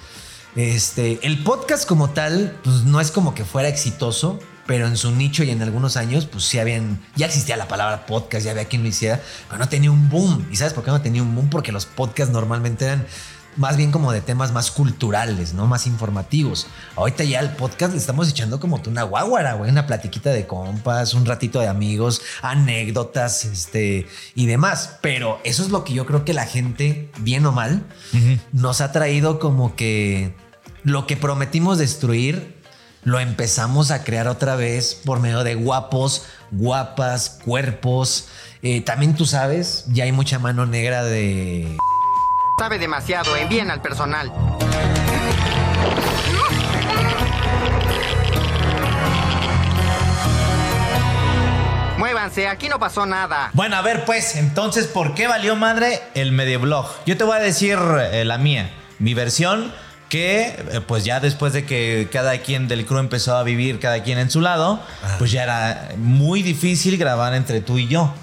Este, 0.56 1.18
el 1.22 1.42
podcast 1.42 1.86
como 1.86 2.10
tal, 2.10 2.58
pues 2.64 2.84
no 2.84 3.00
es 3.00 3.10
como 3.10 3.34
que 3.34 3.44
fuera 3.44 3.68
exitoso, 3.68 4.40
pero 4.66 4.86
en 4.86 4.96
su 4.96 5.10
nicho 5.12 5.44
y 5.44 5.50
en 5.50 5.62
algunos 5.62 5.98
años, 5.98 6.26
pues 6.26 6.44
sí 6.44 6.58
habían, 6.58 6.98
ya 7.14 7.26
existía 7.26 7.56
la 7.56 7.68
palabra 7.68 8.06
podcast, 8.06 8.44
ya 8.44 8.52
había 8.52 8.64
quien 8.64 8.82
lo 8.82 8.88
hiciera, 8.88 9.20
pero 9.48 9.58
no 9.58 9.68
tenía 9.68 9.90
un 9.90 10.08
boom. 10.08 10.48
¿Y 10.50 10.56
sabes 10.56 10.72
por 10.72 10.82
qué 10.82 10.90
no 10.90 11.02
tenía 11.02 11.22
un 11.22 11.34
boom? 11.34 11.50
Porque 11.50 11.72
los 11.72 11.84
podcasts 11.84 12.32
normalmente 12.32 12.86
eran 12.86 13.06
más 13.56 13.76
bien 13.76 13.90
como 13.90 14.12
de 14.12 14.20
temas 14.20 14.52
más 14.52 14.70
culturales, 14.70 15.54
¿no? 15.54 15.66
Más 15.66 15.86
informativos. 15.86 16.66
Ahorita 16.94 17.24
ya 17.24 17.40
el 17.40 17.50
podcast 17.50 17.92
le 17.92 17.98
estamos 17.98 18.28
echando 18.28 18.60
como 18.60 18.80
una 18.86 19.02
guaguara, 19.02 19.54
güey, 19.54 19.70
una 19.70 19.86
platiquita 19.86 20.30
de 20.30 20.46
compas, 20.46 21.14
un 21.14 21.26
ratito 21.26 21.60
de 21.60 21.68
amigos, 21.68 22.20
anécdotas, 22.42 23.44
este, 23.44 24.06
y 24.34 24.46
demás. 24.46 24.98
Pero 25.00 25.40
eso 25.44 25.62
es 25.62 25.70
lo 25.70 25.84
que 25.84 25.94
yo 25.94 26.06
creo 26.06 26.24
que 26.24 26.34
la 26.34 26.46
gente, 26.46 27.10
bien 27.18 27.46
o 27.46 27.52
mal, 27.52 27.84
nos 28.52 28.80
ha 28.80 28.92
traído 28.92 29.38
como 29.38 29.74
que 29.76 30.34
lo 30.84 31.06
que 31.06 31.16
prometimos 31.16 31.78
destruir, 31.78 32.56
lo 33.02 33.20
empezamos 33.20 33.90
a 33.90 34.04
crear 34.04 34.28
otra 34.28 34.56
vez 34.56 35.00
por 35.04 35.20
medio 35.20 35.44
de 35.44 35.54
guapos, 35.54 36.26
guapas, 36.50 37.40
cuerpos. 37.44 38.28
Eh, 38.62 38.80
también 38.80 39.14
tú 39.14 39.26
sabes, 39.26 39.84
ya 39.92 40.04
hay 40.04 40.12
mucha 40.12 40.38
mano 40.38 40.66
negra 40.66 41.04
de 41.04 41.76
Sabe 42.58 42.78
demasiado, 42.78 43.36
envíen 43.36 43.70
al 43.70 43.82
personal. 43.82 44.32
Muévanse, 51.98 52.48
aquí 52.48 52.70
no 52.70 52.78
pasó 52.78 53.04
nada. 53.04 53.50
Bueno, 53.52 53.76
a 53.76 53.82
ver, 53.82 54.06
pues, 54.06 54.36
entonces, 54.36 54.86
¿por 54.86 55.14
qué 55.14 55.26
valió 55.26 55.54
madre 55.54 56.00
el 56.14 56.32
medioblog? 56.32 56.86
Yo 57.04 57.18
te 57.18 57.24
voy 57.24 57.36
a 57.36 57.40
decir 57.40 57.78
eh, 58.10 58.24
la 58.24 58.38
mía, 58.38 58.70
mi 59.00 59.12
versión, 59.12 59.74
que 60.08 60.46
eh, 60.46 60.80
pues 60.86 61.04
ya 61.04 61.20
después 61.20 61.52
de 61.52 61.66
que 61.66 62.08
cada 62.10 62.38
quien 62.38 62.68
del 62.68 62.86
crew 62.86 63.00
empezó 63.00 63.36
a 63.36 63.42
vivir, 63.42 63.80
cada 63.80 64.02
quien 64.02 64.18
en 64.18 64.30
su 64.30 64.40
lado, 64.40 64.80
pues 65.18 65.30
ya 65.30 65.42
era 65.42 65.90
muy 65.98 66.42
difícil 66.42 66.96
grabar 66.96 67.34
entre 67.34 67.60
tú 67.60 67.76
y 67.76 67.86
yo. 67.86 68.14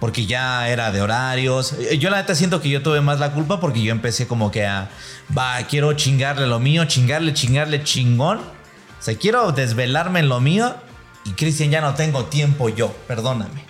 Porque 0.00 0.24
ya 0.26 0.68
era 0.68 0.90
de 0.90 1.02
horarios. 1.02 1.74
Eh, 1.74 1.98
Yo 1.98 2.08
la 2.10 2.16
neta 2.16 2.34
siento 2.34 2.60
que 2.62 2.68
yo 2.70 2.82
tuve 2.82 3.00
más 3.02 3.20
la 3.20 3.32
culpa 3.32 3.60
porque 3.60 3.82
yo 3.82 3.92
empecé 3.92 4.26
como 4.26 4.50
que 4.50 4.66
a, 4.66 4.88
va, 5.36 5.58
quiero 5.68 5.92
chingarle 5.92 6.46
lo 6.46 6.58
mío, 6.58 6.86
chingarle, 6.86 7.34
chingarle 7.34 7.84
chingón. 7.84 8.38
O 8.38 9.02
sea, 9.02 9.14
quiero 9.16 9.52
desvelarme 9.52 10.20
en 10.20 10.28
lo 10.30 10.40
mío 10.40 10.74
y 11.26 11.30
Cristian, 11.32 11.70
ya 11.70 11.80
no 11.82 11.94
tengo 11.94 12.24
tiempo 12.24 12.68
yo, 12.70 12.94
perdóname. 13.06 13.68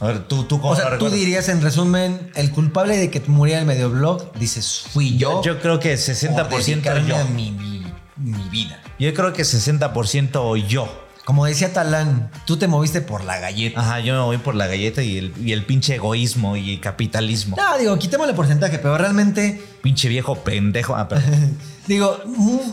A 0.00 0.06
ver, 0.06 0.20
tú, 0.28 0.44
tú 0.44 0.60
cómo 0.60 0.72
O 0.72 0.76
sea, 0.76 0.90
lo 0.90 0.98
tú 0.98 1.08
dirías 1.10 1.48
en 1.48 1.62
resumen, 1.62 2.30
el 2.34 2.50
culpable 2.50 2.96
de 2.98 3.10
que 3.10 3.20
muriera 3.26 3.60
el 3.60 3.66
medioblog, 3.66 4.32
dices, 4.34 4.84
fui 4.92 5.16
yo. 5.16 5.42
Yo, 5.42 5.54
yo 5.54 5.60
creo 5.60 5.78
que 5.80 5.90
por 5.90 5.98
60% 5.98 6.64
dedicarme 6.64 7.08
yo. 7.08 7.16
a 7.16 7.24
mi, 7.24 7.50
mi- 7.50 7.86
mi 8.18 8.48
vida. 8.50 8.82
Yo 8.98 9.12
creo 9.14 9.32
que 9.32 9.42
60% 9.42 10.56
yo. 10.66 11.05
Como 11.26 11.44
decía 11.44 11.72
Talán, 11.72 12.30
tú 12.46 12.56
te 12.56 12.68
moviste 12.68 13.00
por 13.00 13.24
la 13.24 13.40
galleta. 13.40 13.80
Ajá, 13.80 13.98
yo 13.98 14.14
me 14.14 14.20
voy 14.20 14.38
por 14.38 14.54
la 14.54 14.68
galleta 14.68 15.02
y 15.02 15.18
el, 15.18 15.34
y 15.44 15.50
el 15.50 15.64
pinche 15.64 15.96
egoísmo 15.96 16.56
y 16.56 16.78
capitalismo. 16.78 17.56
No, 17.56 17.76
digo, 17.78 17.98
quitémosle 17.98 18.32
porcentaje, 18.32 18.78
pero 18.78 18.96
realmente, 18.96 19.60
Pinche 19.82 20.08
viejo 20.08 20.36
pendejo. 20.36 20.94
Ah, 20.94 21.08
perdón. 21.08 21.58
digo, 21.88 22.16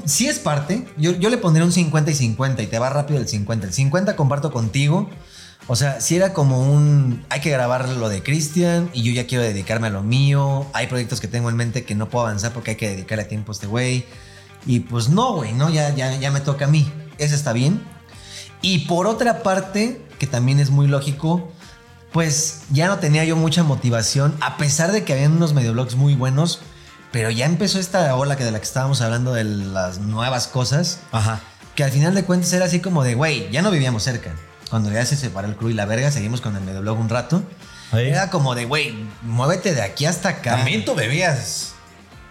sí 0.05 0.27
es 0.27 0.37
parte. 0.37 0.85
Yo, 0.97 1.13
yo 1.13 1.31
le 1.31 1.37
pondría 1.37 1.65
un 1.65 1.71
50 1.71 2.11
y 2.11 2.13
50 2.13 2.61
y 2.61 2.67
te 2.67 2.77
va 2.77 2.91
rápido 2.91 3.19
el 3.19 3.27
50. 3.27 3.65
El 3.65 3.73
50 3.73 4.15
comparto 4.15 4.51
contigo. 4.51 5.09
O 5.65 5.75
sea, 5.75 5.99
si 5.99 6.15
era 6.15 6.31
como 6.33 6.61
un. 6.61 7.25
Hay 7.29 7.41
que 7.41 7.49
grabar 7.49 7.89
lo 7.89 8.07
de 8.07 8.21
Cristian 8.21 8.87
y 8.93 9.01
yo 9.01 9.11
ya 9.13 9.25
quiero 9.25 9.43
dedicarme 9.43 9.87
a 9.87 9.89
lo 9.89 10.03
mío. 10.03 10.67
Hay 10.73 10.85
proyectos 10.85 11.21
que 11.21 11.27
tengo 11.27 11.49
en 11.49 11.55
mente 11.55 11.85
que 11.85 11.95
no 11.95 12.07
puedo 12.07 12.27
avanzar 12.27 12.53
porque 12.53 12.71
hay 12.71 12.77
que 12.77 12.89
dedicarle 12.89 13.23
tiempo 13.23 13.51
a 13.51 13.53
este 13.53 13.65
güey. 13.65 14.05
Y 14.67 14.81
pues 14.81 15.09
no, 15.09 15.33
güey, 15.37 15.53
no, 15.53 15.71
ya, 15.71 15.89
ya, 15.95 16.15
ya 16.17 16.29
me 16.29 16.39
toca 16.39 16.65
a 16.65 16.67
mí. 16.67 16.87
Eso 17.17 17.33
está 17.33 17.51
bien. 17.51 17.92
Y 18.63 18.79
por 18.79 19.07
otra 19.07 19.43
parte, 19.43 20.01
que 20.17 20.25
también 20.25 20.57
es 20.59 20.69
muy 20.69 20.87
lógico, 20.87 21.51
pues 22.13 22.61
ya 22.71 22.87
no 22.87 22.97
tenía 22.99 23.25
yo 23.25 23.35
mucha 23.35 23.61
motivación, 23.61 24.33
a 24.39 24.55
pesar 24.55 24.93
de 24.93 25.03
que 25.03 25.11
habían 25.11 25.33
unos 25.33 25.53
medioblogs 25.53 25.95
muy 25.95 26.15
buenos, 26.15 26.61
pero 27.11 27.29
ya 27.29 27.45
empezó 27.45 27.77
esta 27.77 28.15
ola 28.15 28.37
que 28.37 28.45
de 28.45 28.51
la 28.51 28.59
que 28.59 28.65
estábamos 28.65 29.01
hablando 29.01 29.33
de 29.33 29.43
las 29.43 29.99
nuevas 29.99 30.47
cosas, 30.47 30.99
Ajá. 31.11 31.41
que 31.75 31.83
al 31.83 31.91
final 31.91 32.15
de 32.15 32.23
cuentas 32.23 32.53
era 32.53 32.65
así 32.65 32.79
como 32.79 33.03
de, 33.03 33.15
güey, 33.15 33.51
ya 33.51 33.61
no 33.61 33.69
vivíamos 33.69 34.01
cerca. 34.01 34.33
Cuando 34.69 34.89
ya 34.91 35.05
se 35.05 35.17
separó 35.17 35.49
el 35.49 35.57
crew 35.57 35.69
y 35.69 35.73
la 35.73 35.85
verga, 35.85 36.09
seguimos 36.09 36.39
con 36.39 36.55
el 36.55 36.63
medioblog 36.63 36.97
un 36.97 37.09
rato. 37.09 37.43
Era 37.91 38.29
como 38.29 38.55
de, 38.55 38.65
güey, 38.65 38.95
muévete 39.23 39.75
de 39.75 39.81
aquí 39.81 40.05
hasta 40.05 40.29
acá. 40.29 40.55
También 40.55 40.85
tú 40.85 40.95
bebías. 40.95 41.72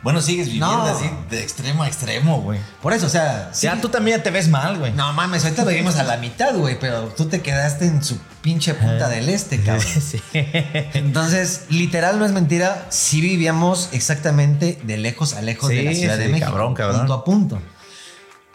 Bueno, 0.02 0.20
sigues 0.20 0.46
viviendo 0.46 0.76
No. 0.78 0.82
así 0.84 1.08
de 1.30 1.42
extremo 1.42 1.84
a 1.84 1.86
extremo, 1.86 2.40
güey. 2.40 2.58
Por 2.82 2.92
eso, 2.92 3.06
o 3.06 3.08
sea, 3.08 3.50
sí- 3.52 3.66
Ya 3.66 3.80
tú 3.80 3.88
también 3.88 4.20
te 4.22 4.30
ves 4.30 4.48
mal, 4.48 4.78
güey. 4.78 4.92
No 4.92 5.12
mames, 5.12 5.44
ahorita 5.44 5.64
vivimos 5.64 5.96
a 5.96 6.02
la 6.02 6.16
mitad, 6.16 6.54
güey, 6.56 6.76
pero 6.80 7.04
tú 7.16 7.26
te 7.26 7.40
quedaste 7.40 7.86
en 7.86 8.02
su 8.02 8.18
pinche 8.42 8.74
punta 8.74 9.08
del 9.08 9.28
este, 9.28 9.60
cabrón. 9.62 9.86
Sí. 10.00 10.20
Entonces, 10.32 11.62
literal, 11.68 12.18
no 12.18 12.26
es 12.26 12.32
mentira, 12.32 12.86
sí 12.90 13.20
vivíamos 13.20 13.90
exactamente 13.92 14.78
de 14.82 14.96
lejos 14.98 15.34
a 15.34 15.42
lejos 15.42 15.68
de 15.68 15.82
la 15.82 15.94
Ciudad 15.94 16.18
de 16.18 16.28
México. 16.28 16.46
cabrón, 16.50 16.74
cabrón. 16.74 16.98
Punto 17.00 17.14
a 17.14 17.24
punto. 17.24 17.58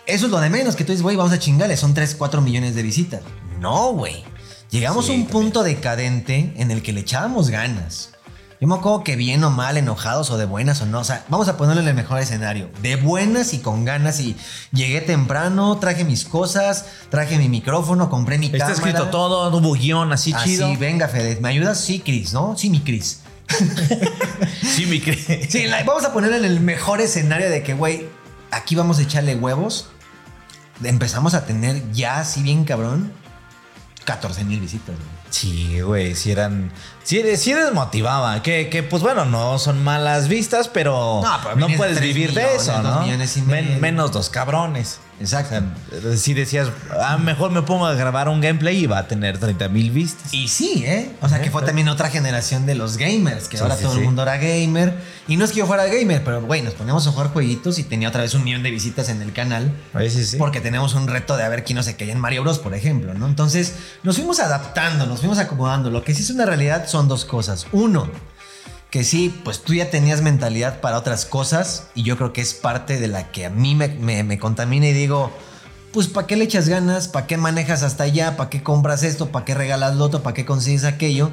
Eso 0.06 0.26
es 0.26 0.32
lo 0.32 0.40
de 0.40 0.50
menos, 0.50 0.76
que 0.76 0.84
tú 0.84 0.92
dices, 0.92 1.04
güey, 1.04 1.16
vamos 1.16 1.34
a 1.34 1.40
chingarle, 1.40 1.76
son 1.78 1.94
3, 1.94 2.16
4 2.16 2.42
millones 2.42 2.76
de 2.76 2.84
visitas. 2.84 3.22
No, 3.60 3.92
güey. 3.94 4.24
Llegamos 4.70 5.08
a 5.10 5.12
un 5.14 5.24
también. 5.26 5.32
punto 5.32 5.64
decadente 5.64 6.54
en 6.58 6.72
el 6.72 6.82
que 6.82 6.92
le 6.94 7.02
echábamos 7.02 7.50
ganas. 7.50 8.12
Yo 8.60 8.67
me 8.67 8.74
acuerdo 8.74 9.04
que 9.04 9.15
bien 9.15 9.43
o 9.43 9.52
mal, 9.52 9.78
enojados 9.78 10.32
o 10.32 10.38
de 10.38 10.46
buenas 10.46 10.82
o 10.82 10.88
no. 10.88 11.00
O 11.00 11.04
sea, 11.04 11.24
vamos 11.30 11.48
a 11.48 11.58
ponerlo 11.58 11.82
en 11.84 11.88
el 11.89 11.93
mejor 11.93 12.20
escenario. 12.20 12.70
De 12.82 12.96
buenas 12.96 13.54
y 13.54 13.60
con 13.60 13.86
ganas. 13.86 14.20
Y 14.20 14.36
llegué 14.72 15.00
temprano, 15.02 15.78
traje 15.78 16.04
mis 16.06 16.26
cosas, 16.26 16.86
traje 17.12 17.38
mi 17.38 17.50
micrófono, 17.50 18.10
compré 18.10 18.39
mi 18.39 18.48
Está 18.48 18.58
cámara. 18.60 18.76
escrito 18.76 19.08
todo, 19.10 19.56
hubo 19.56 19.74
guion 19.74 20.12
así 20.12 20.34
Así, 20.34 20.52
chido. 20.56 20.76
venga, 20.78 21.08
Fede. 21.08 21.38
¿Me 21.39 21.50
ayudas? 21.50 21.80
Sí, 21.80 22.00
Cris, 22.00 22.34
¿no? 22.34 22.58
Sí, 22.58 22.70
mi 22.72 22.80
Cris. 22.80 23.22
Sí, 24.62 24.86
mi 24.86 25.02
cre- 25.02 25.48
Sí, 25.50 25.65
la- 25.67 25.84
vamos 25.84 26.04
a 26.04 26.13
poner 26.13 26.32
en 26.34 26.46
el 26.46 26.60
mejor 26.60 27.02
escenario 27.02 27.50
de 27.50 27.63
que, 27.63 27.74
güey, 27.74 28.08
aquí 28.52 28.76
vamos 28.76 29.00
a 29.00 29.04
echarle 29.04 29.36
huevos. 29.36 29.88
Empezamos 30.84 31.34
a 31.34 31.46
tener 31.46 31.82
ya, 31.91 32.20
así 32.20 32.43
bien 32.43 32.63
cabrón, 32.63 33.12
14 34.06 34.43
mil 34.43 34.60
visitas, 34.60 34.96
güey. 34.96 35.08
Sí, 35.30 35.82
güey, 35.82 36.15
sí 36.15 36.32
eran. 36.32 36.72
Sí, 37.08 37.24
sí 37.38 37.54
desmotivaba. 37.54 38.43
Que, 38.43 38.67
que, 38.70 38.84
pues 38.84 39.02
bueno, 39.02 39.24
no 39.24 39.58
son 39.60 39.82
malas 39.82 40.28
vistas, 40.28 40.67
pero 40.67 41.22
No, 41.56 41.67
puedes 41.78 42.02
vivir 42.02 42.34
de 42.34 42.56
eso, 42.56 42.82
¿no? 42.82 43.02
Men- 43.48 43.80
menos 43.80 44.12
dos 44.12 44.30
cabrones. 44.30 45.00
Exacto. 45.19 45.56
O 45.97 46.01
sea, 46.01 46.15
si 46.17 46.34
decías, 46.34 46.69
ah, 47.01 47.17
mejor 47.17 47.51
me 47.51 47.63
pongo 47.63 47.88
a 47.88 47.93
grabar 47.95 48.30
un 48.30 48.39
gameplay 48.39 48.84
y 48.84 48.86
va 48.86 48.99
a 48.99 49.08
tener 49.08 49.38
30 49.39 49.67
mil 49.69 49.89
vistas. 49.91 50.34
Y 50.34 50.47
sí, 50.47 50.84
¿eh? 50.86 51.12
O 51.21 51.30
sea, 51.30 51.41
que 51.41 51.49
fue 51.49 51.63
también 51.63 51.89
otra 51.89 52.10
generación 52.10 52.65
de 52.65 52.75
los 52.75 52.97
gamers, 52.97 53.47
que 53.47 53.58
Sí, 53.58 53.63
ahora 53.63 53.75
sí, 53.75 53.84
todo 53.84 53.93
sí. 53.93 53.99
el 53.99 54.06
mundo 54.06 54.21
era 54.21 54.38
gamer. 54.38 54.93
Y 55.27 55.36
no 55.38 55.43
es 55.45 55.51
que 55.51 55.58
yo 55.58 55.65
fuera 55.65 55.86
gamer, 55.88 56.23
pero, 56.23 56.41
güey, 56.43 56.62
nos 56.62 56.73
poníamos 56.75 57.08
a 57.08 57.12
jugar 57.12 57.30
jueguitos 57.30 57.80
y 57.80 57.84
tenía 57.84 58.10
otra 58.10 58.21
vez 58.21 58.34
un 58.36 58.43
millón 58.43 58.63
de 58.63 58.69
visitas 58.71 59.10
en 59.10 59.21
el 59.21 59.34
canal. 59.34 59.71
Ahí 59.93 60.10
sí, 60.10 60.23
sí. 60.23 60.38
Porque 60.38 60.62
tenemos 60.62 60.93
un 60.93 61.08
reto 61.08 61.36
de 61.36 61.43
a 61.43 61.49
ver 61.49 61.63
quién 61.63 61.77
no 61.77 61.84
se 61.84 61.95
caía 61.95 62.13
en 62.13 62.19
Mario 62.19 62.43
Bros, 62.43 62.60
por 62.60 62.73
ejemplo, 62.75 63.13
¿no? 63.13 63.25
Entonces, 63.27 63.73
nos 64.03 64.15
fuimos 64.17 64.39
adaptando, 64.39 65.06
nos 65.08 65.19
fuimos 65.19 65.39
acomodando. 65.39 65.89
Lo 65.89 66.03
que 66.03 66.13
sí 66.13 66.21
es 66.21 66.30
una 66.30 66.45
realidad 66.45 66.88
son 66.88 67.08
dos 67.08 67.25
cosas. 67.25 67.65
Uno, 67.71 68.08
que 68.89 69.04
sí, 69.04 69.38
pues 69.43 69.62
tú 69.63 69.73
ya 69.73 69.89
tenías 69.89 70.21
mentalidad 70.21 70.80
para 70.82 70.97
otras 70.97 71.26
cosas 71.26 71.88
y 71.93 72.04
yo 72.04 72.17
creo 72.17 72.32
que 72.34 72.41
es 72.41 72.54
parte 72.54 73.00
de 73.00 73.08
la 73.08 73.32
que 73.32 73.45
a 73.45 73.50
mí 73.50 73.76
me, 73.76 73.89
me- 73.89 74.23
me 74.23 74.39
contamina 74.39 74.88
y 74.88 74.93
digo, 74.93 75.32
pues 75.91 76.08
¿para 76.08 76.26
qué 76.28 76.36
le 76.38 76.45
echas 76.45 76.69
ganas? 76.69 77.08
¿Para 77.08 77.28
qué 77.28 77.38
manejas 77.38 77.84
hasta 77.84 78.04
allá? 78.06 78.38
¿Para 78.38 78.50
qué 78.50 78.63
compras 78.63 79.04
esto? 79.04 79.30
¿Para 79.32 79.43
qué 79.45 79.56
regalas 79.56 79.95
lo 79.95 80.06
otro? 80.06 80.23
¿Para 80.23 80.34
qué 80.34 80.45
consigues 80.45 80.84
aquello? 80.86 81.32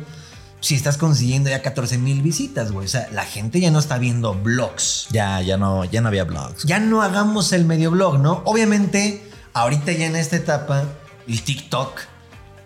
Si 0.61 0.75
estás 0.75 0.97
consiguiendo 0.97 1.51
ya 1.51 1.61
14 1.63 1.99
mil 1.99 2.23
visitas, 2.23 2.73
güey. 2.73 2.87
O 2.87 2.89
sea, 2.89 3.07
la 3.13 3.25
gente 3.25 3.61
ya 3.61 3.71
no 3.71 3.79
está 3.79 3.99
viendo 3.99 4.33
blogs. 4.35 5.09
Ya, 5.11 5.41
ya 5.43 5.57
no, 5.59 5.85
ya 5.85 6.01
no 6.01 6.09
había 6.09 6.25
blogs. 6.25 6.65
Ya 6.65 6.81
no 6.81 7.03
hagamos 7.03 7.53
el 7.53 7.67
medio 7.67 7.91
blog, 7.91 8.19
¿no? 8.19 8.41
Obviamente, 8.47 9.23
ahorita 9.53 9.93
ya 9.93 10.07
en 10.07 10.17
esta 10.17 10.37
etapa, 10.37 10.85
el 11.29 11.43
TikTok 11.43 12.01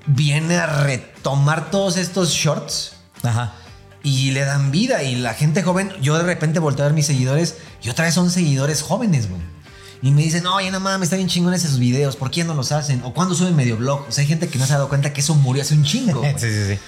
viene 0.07 0.57
a 0.59 0.67
retomar 0.85 1.71
todos 1.71 1.97
estos 1.97 2.31
shorts 2.31 2.93
Ajá. 3.23 3.53
Y 4.09 4.31
le 4.31 4.45
dan 4.45 4.71
vida. 4.71 5.03
Y 5.03 5.17
la 5.17 5.35
gente 5.35 5.63
joven, 5.63 5.93
yo 6.01 6.17
de 6.17 6.25
repente 6.25 6.59
volteo 6.59 6.85
a 6.85 6.89
ver 6.89 6.95
mis 6.95 7.07
seguidores 7.07 7.57
y 7.83 7.89
otra 7.91 8.05
vez 8.07 8.15
son 8.15 8.31
seguidores 8.31 8.83
jóvenes, 8.83 9.29
güey. 9.29 9.41
Y 10.01 10.13
me 10.13 10.23
dicen, 10.23 10.47
oye, 10.47 10.71
no 10.71 10.79
mames, 10.81 11.07
está 11.07 11.17
bien 11.17 11.29
chingones 11.29 11.65
esos 11.65 11.79
videos, 11.81 12.15
¿por 12.15 12.31
qué 12.31 12.45
no 12.45 12.55
los 12.55 12.71
hacen? 12.71 13.03
O 13.05 13.13
cuando 13.13 13.35
suben 13.35 13.57
medio 13.57 13.77
blog. 13.77 14.07
O 14.09 14.13
sea, 14.13 14.23
hay 14.23 14.29
gente 14.29 14.49
que 14.49 14.59
no 14.59 14.65
se 14.67 14.73
ha 14.73 14.77
dado 14.77 14.89
cuenta 14.89 15.13
que 15.13 15.21
eso 15.21 15.35
murió 15.35 15.63
hace 15.63 15.75
un 15.75 15.85
chingo. 15.85 16.21
güey. 16.21 16.35
Sí, 16.39 16.49
sí, 16.51 16.75
sí. 16.75 16.79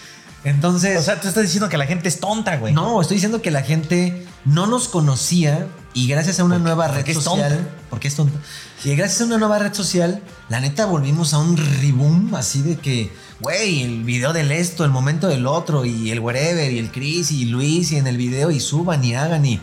Entonces, 0.42 0.98
O 0.98 1.02
sea, 1.02 1.20
tú 1.20 1.28
estás 1.28 1.42
diciendo 1.42 1.68
que 1.68 1.76
la 1.76 1.87
gente 1.87 2.09
es 2.09 2.18
tonta, 2.18 2.56
güey. 2.56 2.72
no, 2.72 3.00
estoy 3.02 3.16
diciendo 3.16 3.42
que 3.42 3.50
la 3.50 3.62
gente 3.62 4.26
no 4.46 4.66
nos 4.66 4.88
conocía 4.88 5.66
y 5.92 6.06
gracias 6.09 6.40
a 6.40 6.44
una 6.44 6.59
nueva 6.59 6.88
red 6.88 6.96
porque 6.98 7.11
es 7.12 7.18
social. 7.22 7.52
tonta. 7.56 7.70
Porque 7.90 8.09
es 8.09 8.14
tonta. 8.14 8.38
Y 8.85 8.94
gracias 8.94 9.20
a 9.20 9.24
una 9.24 9.37
nueva 9.37 9.59
red 9.59 9.74
social, 9.74 10.22
la 10.48 10.61
neta 10.61 10.87
volvimos 10.87 11.35
a 11.35 11.38
un 11.38 11.59
reboom 11.59 12.35
así 12.37 12.62
de 12.62 12.76
que, 12.76 13.12
güey, 13.40 13.83
el 13.83 14.05
video 14.05 14.33
del 14.33 14.53
esto, 14.53 14.85
el 14.85 14.90
momento 14.90 15.29
del 15.29 15.46
otro, 15.46 15.85
y 15.85 16.11
el 16.11 16.20
wherever, 16.20 16.70
y 16.70 16.79
el 16.79 16.90
Chris, 16.90 17.31
y 17.31 17.46
Luis, 17.46 17.92
y 17.92 17.96
en 17.96 18.07
el 18.07 18.16
video, 18.16 18.50
y 18.50 18.61
suban 18.61 19.05
y 19.05 19.14
hagan, 19.14 19.44
y. 19.46 19.61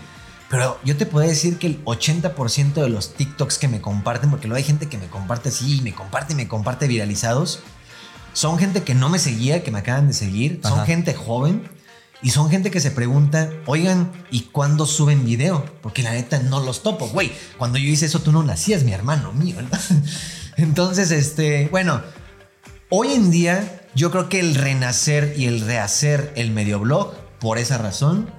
Pero 0.50 0.80
yo 0.84 0.96
te 0.96 1.06
puedo 1.06 1.28
decir 1.28 1.58
que 1.58 1.68
el 1.68 1.84
80% 1.84 2.74
de 2.74 2.90
los 2.90 3.14
TikToks 3.14 3.58
que 3.58 3.68
me 3.68 3.82
comparten, 3.82 4.30
porque 4.30 4.48
luego 4.48 4.58
hay 4.58 4.64
gente 4.64 4.88
que 4.88 4.98
me 4.98 5.08
comparte 5.08 5.50
así, 5.50 5.78
y 5.78 5.82
me 5.82 5.94
comparte 5.94 6.34
y 6.34 6.36
me 6.36 6.48
comparte 6.48 6.88
viralizados, 6.88 7.60
son 8.34 8.58
gente 8.58 8.84
que 8.84 8.94
no 8.94 9.10
me 9.10 9.20
seguía, 9.20 9.64
que 9.64 9.72
me 9.72 9.80
acaban 9.80 10.08
de 10.08 10.14
seguir, 10.14 10.60
son 10.64 10.74
Ajá. 10.74 10.86
gente 10.86 11.14
joven 11.14 11.68
y 12.22 12.30
son 12.32 12.50
gente 12.50 12.72
que 12.72 12.80
se 12.80 12.92
pregunta, 12.92 13.52
oigan, 13.66 14.12
¿y 14.32 14.42
cuándo 14.42 14.86
suben 14.86 15.26
video? 15.26 15.66
Porque 15.82 16.04
la 16.04 16.12
neta 16.12 16.40
no 16.40 16.60
los 16.60 16.84
topo, 16.84 17.08
güey. 17.08 17.32
Cuando 17.58 17.78
yo 17.78 17.90
hice 17.90 18.06
eso 18.06 18.20
tú 18.20 18.32
no 18.32 18.44
nacías, 18.44 18.84
mi 18.84 18.92
hermano 18.92 19.34
mío. 19.34 19.56
¿no? 19.62 19.70
Entonces, 20.58 21.12
este, 21.12 21.68
bueno, 21.70 22.02
hoy 22.90 23.14
en 23.14 23.32
día 23.32 23.82
yo 23.96 24.12
creo 24.12 24.30
que 24.30 24.40
el 24.40 24.56
renacer 24.56 25.34
y 25.38 25.46
el 25.46 25.62
rehacer 25.62 26.32
el 26.36 26.52
medioblog, 26.52 27.16
por 27.40 27.58
esa 27.58 27.78
razón, 27.78 28.30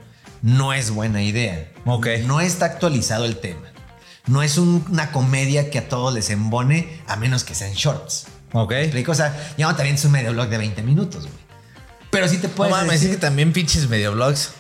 no 0.43 0.73
es 0.73 0.91
buena 0.91 1.23
idea. 1.23 1.71
Ok. 1.85 2.07
No 2.27 2.41
está 2.41 2.67
actualizado 2.67 3.25
el 3.25 3.39
tema. 3.39 3.67
No 4.27 4.43
es 4.43 4.59
un- 4.59 4.85
una 4.91 5.11
comedia 5.11 5.71
que 5.71 5.79
a 5.79 5.89
todos 5.89 6.13
les 6.15 6.31
embone, 6.31 7.01
a 7.07 7.17
menos 7.17 7.45
que 7.45 7.55
sean 7.55 7.73
shorts. 7.73 8.27
Ok. 8.53 8.73
O 9.09 9.15
sea, 9.15 9.53
ya 9.57 9.67
no 9.67 9.75
también 9.75 9.97
es 9.97 10.05
un 10.05 10.13
medioblog 10.13 10.49
de 10.49 10.59
20 10.59 10.83
minutos, 10.83 11.23
güey. 11.25 11.49
Pero 12.11 12.29
sí 12.29 12.39
te 12.39 12.49
No 12.49 12.55
puedes 12.55 12.71
mames, 12.73 13.03
es 13.03 13.11
que 13.11 13.17
también 13.17 13.53
pinches 13.53 13.89
medioblogs 13.89 14.51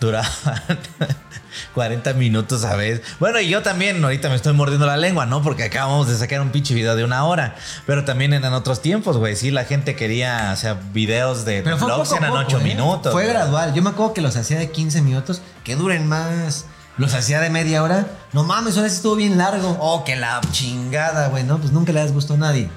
duraban 0.00 0.30
40 1.74 2.12
minutos 2.14 2.64
a 2.64 2.76
vez. 2.76 3.02
Bueno, 3.18 3.40
y 3.40 3.48
yo 3.48 3.62
también 3.62 4.02
ahorita 4.02 4.28
me 4.28 4.36
estoy 4.36 4.52
mordiendo 4.52 4.86
la 4.86 4.96
lengua, 4.96 5.26
¿no? 5.26 5.42
Porque 5.42 5.64
acabamos 5.64 6.08
de 6.08 6.16
sacar 6.16 6.40
un 6.40 6.50
pinche 6.50 6.74
video 6.74 6.96
de 6.96 7.04
una 7.04 7.24
hora. 7.24 7.56
Pero 7.86 8.04
también 8.04 8.32
eran 8.32 8.52
otros 8.52 8.80
tiempos, 8.82 9.16
güey. 9.16 9.36
Sí, 9.36 9.50
la 9.50 9.64
gente 9.64 9.96
quería, 9.96 10.50
o 10.52 10.56
sea, 10.56 10.74
videos 10.92 11.44
de 11.44 11.62
Pero 11.62 11.78
vlogs 11.78 12.12
eran 12.12 12.30
poco, 12.30 12.44
8 12.46 12.58
¿eh? 12.58 12.62
minutos. 12.62 13.12
Fue 13.12 13.26
gradual. 13.26 13.74
Yo 13.74 13.82
me 13.82 13.90
acuerdo 13.90 14.14
que 14.14 14.20
los 14.20 14.36
hacía 14.36 14.58
de 14.58 14.70
15 14.70 15.02
minutos, 15.02 15.42
que 15.64 15.76
duren 15.76 16.06
más. 16.06 16.66
Los 16.96 17.14
hacía 17.14 17.40
de 17.40 17.50
media 17.50 17.82
hora. 17.82 18.06
No 18.32 18.42
mames, 18.42 18.76
ahora 18.76 18.88
estuvo 18.88 19.14
bien 19.14 19.38
largo. 19.38 19.76
Oh, 19.80 20.04
que 20.04 20.16
la 20.16 20.40
chingada, 20.50 21.28
güey. 21.28 21.44
No, 21.44 21.58
pues 21.58 21.72
nunca 21.72 21.92
le 21.92 22.00
das 22.00 22.12
gusto 22.12 22.34
a 22.34 22.36
nadie. 22.36 22.68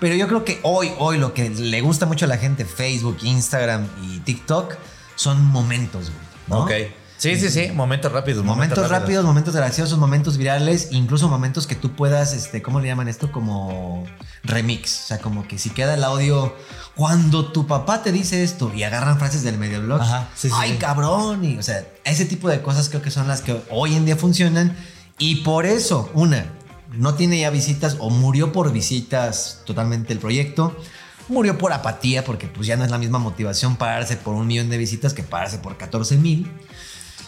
Pero 0.00 0.14
yo 0.14 0.28
creo 0.28 0.44
que 0.44 0.60
hoy, 0.62 0.92
hoy 0.98 1.18
lo 1.18 1.32
que 1.32 1.48
le 1.50 1.80
gusta 1.80 2.06
mucho 2.06 2.26
a 2.26 2.28
la 2.28 2.38
gente, 2.38 2.64
Facebook, 2.64 3.18
Instagram 3.22 3.86
y 4.02 4.20
TikTok, 4.20 4.76
son 5.14 5.44
momentos, 5.44 6.10
güey. 6.10 6.25
¿No? 6.46 6.64
Ok. 6.64 6.72
Sí, 7.18 7.36
sí, 7.36 7.48
sí. 7.48 7.72
Momentos 7.72 8.12
rápidos. 8.12 8.44
Momentos 8.44 8.90
rápidos, 8.90 9.24
momentos 9.24 9.54
graciosos, 9.56 9.98
momentos 9.98 10.36
virales, 10.36 10.88
incluso 10.90 11.28
momentos 11.28 11.66
que 11.66 11.74
tú 11.74 11.92
puedas, 11.92 12.34
este, 12.34 12.60
¿cómo 12.60 12.78
le 12.78 12.88
llaman 12.88 13.08
esto? 13.08 13.32
Como 13.32 14.04
remix. 14.44 15.04
O 15.04 15.06
sea, 15.08 15.18
como 15.18 15.48
que 15.48 15.58
si 15.58 15.70
queda 15.70 15.94
el 15.94 16.04
audio, 16.04 16.54
cuando 16.94 17.52
tu 17.52 17.66
papá 17.66 18.02
te 18.02 18.12
dice 18.12 18.42
esto 18.42 18.70
y 18.74 18.82
agarran 18.82 19.18
frases 19.18 19.42
del 19.42 19.56
medio 19.56 19.80
blog, 19.80 20.02
Ajá, 20.02 20.28
sí, 20.34 20.48
sí, 20.50 20.54
ay 20.58 20.72
sí. 20.72 20.76
cabrón, 20.76 21.42
y, 21.42 21.56
o 21.56 21.62
sea, 21.62 21.86
ese 22.04 22.26
tipo 22.26 22.50
de 22.50 22.60
cosas 22.60 22.90
creo 22.90 23.00
que 23.00 23.10
son 23.10 23.28
las 23.28 23.40
que 23.40 23.62
hoy 23.70 23.96
en 23.96 24.04
día 24.04 24.16
funcionan 24.16 24.76
y 25.18 25.36
por 25.36 25.64
eso, 25.64 26.10
una, 26.12 26.44
no 26.92 27.14
tiene 27.14 27.40
ya 27.40 27.50
visitas 27.50 27.96
o 27.98 28.10
murió 28.10 28.52
por 28.52 28.72
visitas 28.72 29.62
totalmente 29.64 30.12
el 30.12 30.18
proyecto. 30.18 30.76
Murió 31.28 31.58
por 31.58 31.72
apatía 31.72 32.24
porque 32.24 32.46
pues 32.46 32.66
ya 32.66 32.76
no 32.76 32.84
es 32.84 32.90
la 32.90 32.98
misma 32.98 33.18
motivación 33.18 33.76
pararse 33.76 34.16
por 34.16 34.34
un 34.34 34.46
millón 34.46 34.70
de 34.70 34.78
visitas 34.78 35.12
que 35.12 35.22
pararse 35.22 35.58
por 35.58 35.76
14 35.76 36.16
mil. 36.18 36.50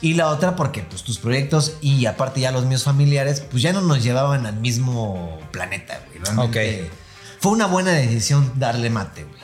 Y 0.00 0.14
la 0.14 0.28
otra 0.28 0.54
porque 0.54 0.82
pues 0.82 1.02
tus 1.02 1.18
proyectos 1.18 1.74
y 1.80 2.06
aparte 2.06 2.40
ya 2.40 2.52
los 2.52 2.64
míos 2.66 2.84
familiares 2.84 3.40
pues 3.40 3.62
ya 3.62 3.72
no 3.72 3.80
nos 3.80 4.02
llevaban 4.02 4.46
al 4.46 4.56
mismo 4.56 5.38
planeta, 5.50 6.00
güey. 6.06 6.20
Realmente. 6.22 6.90
Fue 7.40 7.52
una 7.52 7.66
buena 7.66 7.92
decisión 7.92 8.52
darle 8.56 8.90
mate, 8.90 9.24
güey. 9.24 9.40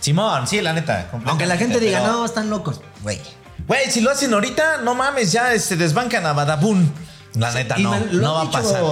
Simón, 0.00 0.48
sí, 0.48 0.60
la 0.60 0.72
neta. 0.72 1.10
Aunque 1.26 1.46
la 1.46 1.56
gente 1.56 1.78
diga, 1.78 2.00
no, 2.00 2.24
están 2.24 2.50
locos, 2.50 2.80
güey. 3.02 3.20
Güey, 3.68 3.88
si 3.88 4.00
lo 4.00 4.10
hacen 4.10 4.34
ahorita, 4.34 4.78
no 4.78 4.94
mames, 4.94 5.30
ya 5.30 5.56
se 5.58 5.76
desbancan 5.76 6.26
a 6.26 6.32
Badabun. 6.32 6.92
La 7.34 7.52
neta, 7.52 7.76
no. 7.78 7.96
No 8.10 8.34
va 8.34 8.42
a 8.42 8.50
pasar. 8.50 8.82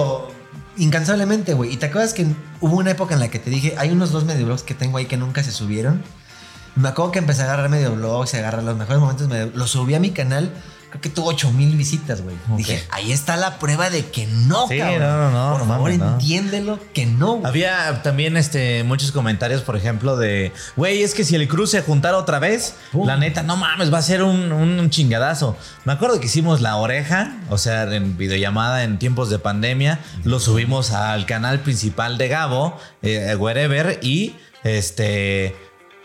Incansablemente, 0.77 1.53
güey. 1.53 1.73
Y 1.73 1.77
te 1.77 1.87
acuerdas 1.87 2.13
que 2.13 2.25
hubo 2.61 2.77
una 2.77 2.91
época 2.91 3.15
en 3.15 3.19
la 3.19 3.29
que 3.29 3.39
te 3.39 3.49
dije, 3.49 3.75
hay 3.77 3.91
unos 3.91 4.11
dos 4.11 4.23
medioblogs 4.23 4.63
que 4.63 4.73
tengo 4.73 4.97
ahí 4.97 5.05
que 5.05 5.17
nunca 5.17 5.43
se 5.43 5.51
subieron. 5.51 6.03
Me 6.75 6.87
acuerdo 6.87 7.11
que 7.11 7.19
empecé 7.19 7.41
a 7.41 7.45
agarrar 7.45 7.69
medioblogs 7.69 8.33
y 8.33 8.37
agarrar 8.37 8.63
los 8.63 8.77
mejores 8.77 9.01
momentos. 9.01 9.27
Los 9.53 9.71
subí 9.71 9.93
a 9.93 9.99
mi 9.99 10.11
canal. 10.11 10.53
Creo 10.91 11.01
que 11.01 11.09
tuvo 11.09 11.29
8 11.29 11.51
mil 11.53 11.75
visitas, 11.75 12.21
güey. 12.21 12.35
Dije, 12.57 12.83
ahí 12.91 13.11
está 13.11 13.37
la 13.37 13.57
prueba 13.59 13.89
de 13.89 14.05
que 14.07 14.27
no, 14.27 14.67
Sí, 14.67 14.77
cabrón. 14.77 14.99
no, 14.99 15.31
no, 15.31 15.49
no, 15.51 15.57
Por 15.57 15.67
favor, 15.67 15.91
entiéndelo 15.91 16.79
que 16.93 17.05
no. 17.05 17.35
güey. 17.37 17.45
Había 17.45 18.03
también 18.03 18.35
este, 18.37 18.83
muchos 18.83 19.11
comentarios, 19.11 19.61
por 19.61 19.75
ejemplo, 19.77 20.17
de, 20.17 20.51
güey, 20.75 21.01
es 21.01 21.13
que 21.13 21.23
si 21.23 21.35
el 21.35 21.47
Cruz 21.47 21.71
se 21.71 21.81
juntara 21.81 22.17
otra 22.17 22.39
vez, 22.39 22.75
Pum. 22.91 23.07
la 23.07 23.15
neta, 23.17 23.41
no 23.41 23.55
mames, 23.57 23.91
va 23.93 23.99
a 23.99 24.01
ser 24.01 24.21
un, 24.21 24.51
un 24.51 24.89
chingadazo. 24.89 25.55
Me 25.85 25.93
acuerdo 25.93 26.19
que 26.19 26.25
hicimos 26.25 26.59
la 26.61 26.75
oreja, 26.75 27.37
o 27.49 27.57
sea, 27.57 27.83
en 27.83 28.17
videollamada 28.17 28.83
en 28.83 28.99
tiempos 28.99 29.29
de 29.29 29.39
pandemia, 29.39 29.99
lo 30.25 30.39
subimos 30.41 30.91
al 30.91 31.25
canal 31.25 31.61
principal 31.61 32.17
de 32.17 32.27
Gabo, 32.27 32.77
eh, 33.01 33.33
Wherever, 33.39 33.97
y 34.03 34.35
este, 34.63 35.55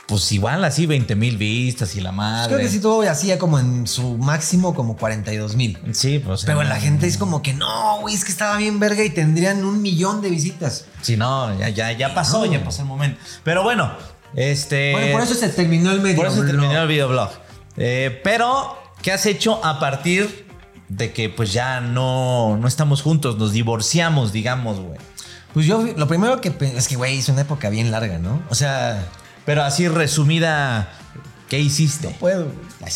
pues 0.06 0.30
igual 0.30 0.64
así 0.64 0.86
20 0.86 1.16
mil 1.16 1.36
vistas 1.36 1.96
y 1.96 2.00
la 2.00 2.12
madre. 2.12 2.54
Creo 2.54 2.60
que 2.60 2.68
sí 2.72 2.80
tuvo 2.80 3.02
hacía 3.02 3.38
como 3.38 3.58
en 3.58 3.86
su 3.86 4.16
máximo 4.18 4.74
como 4.74 4.96
42 4.96 5.56
mil. 5.56 5.78
Sí, 5.92 6.20
pues. 6.20 6.44
Pero 6.44 6.62
eh, 6.62 6.64
la 6.64 6.78
gente 6.78 7.06
es 7.06 7.18
como 7.18 7.42
que 7.42 7.54
no, 7.54 8.00
güey, 8.00 8.14
es 8.14 8.24
que 8.24 8.30
estaba 8.30 8.56
bien 8.56 8.78
verga 8.78 9.02
y 9.02 9.10
tendrían 9.10 9.64
un 9.64 9.82
millón 9.82 10.22
de 10.22 10.30
visitas. 10.30 10.86
Sí, 11.02 11.16
no, 11.16 11.58
ya, 11.58 11.70
ya, 11.70 11.92
ya 11.92 12.14
pasó, 12.14 12.44
No. 12.46 12.52
ya 12.52 12.62
pasó 12.62 12.82
el 12.82 12.88
momento. 12.88 13.20
Pero 13.42 13.64
bueno, 13.64 13.92
este. 14.34 14.92
bueno, 14.92 15.12
por 15.12 15.22
eso 15.22 15.34
se 15.34 15.48
terminó 15.48 15.90
el 15.90 16.00
medio. 16.00 16.16
Por 16.16 16.26
eso 16.26 16.36
blog. 16.42 16.46
terminó 16.46 16.82
el 16.82 16.88
videoblog. 16.88 17.30
Eh, 17.76 18.20
pero, 18.22 18.78
¿qué 19.02 19.12
has 19.12 19.26
hecho 19.26 19.64
a 19.64 19.80
partir 19.80 20.46
de 20.88 21.12
que 21.12 21.28
pues 21.28 21.52
ya 21.52 21.80
no, 21.80 22.56
no 22.56 22.68
estamos 22.68 23.02
juntos? 23.02 23.38
Nos 23.38 23.52
divorciamos, 23.52 24.32
digamos, 24.32 24.78
güey. 24.78 24.98
Pues 25.52 25.66
yo 25.66 25.82
lo 25.96 26.06
primero 26.06 26.40
que 26.40 26.54
es 26.76 26.86
que, 26.86 26.96
güey, 26.96 27.18
es 27.18 27.28
una 27.28 27.40
época 27.40 27.70
bien 27.70 27.90
larga, 27.90 28.18
¿no? 28.18 28.42
O 28.50 28.54
sea, 28.54 29.08
Pero 29.46 29.62
así 29.64 29.88
resumida, 29.88 30.92
¿qué 31.48 31.58
hiciste? 31.60 32.08
puedo. 32.20 32.52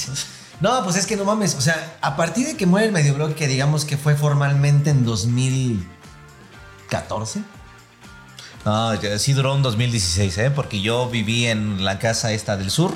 No, 0.60 0.84
pues 0.84 0.96
es 0.96 1.06
que 1.06 1.16
no 1.16 1.24
mames. 1.24 1.54
O 1.54 1.62
sea, 1.62 1.96
a 2.02 2.16
partir 2.16 2.46
de 2.46 2.54
que 2.54 2.66
muere 2.66 2.86
el 2.88 2.92
medioblog, 2.92 3.34
que 3.34 3.48
digamos 3.48 3.86
que 3.86 3.96
fue 3.96 4.14
formalmente 4.14 4.90
en 4.90 5.06
2014. 5.06 7.40
No, 8.66 8.94
ya- 9.00 9.18
sí 9.18 9.32
duró 9.32 9.54
un 9.54 9.62
2016, 9.62 10.36
¿eh? 10.36 10.50
Porque 10.50 10.82
yo 10.82 11.08
viví 11.08 11.46
en 11.46 11.82
la 11.84 11.98
casa 11.98 12.32
esta 12.32 12.58
del 12.58 12.70
sur 12.70 12.92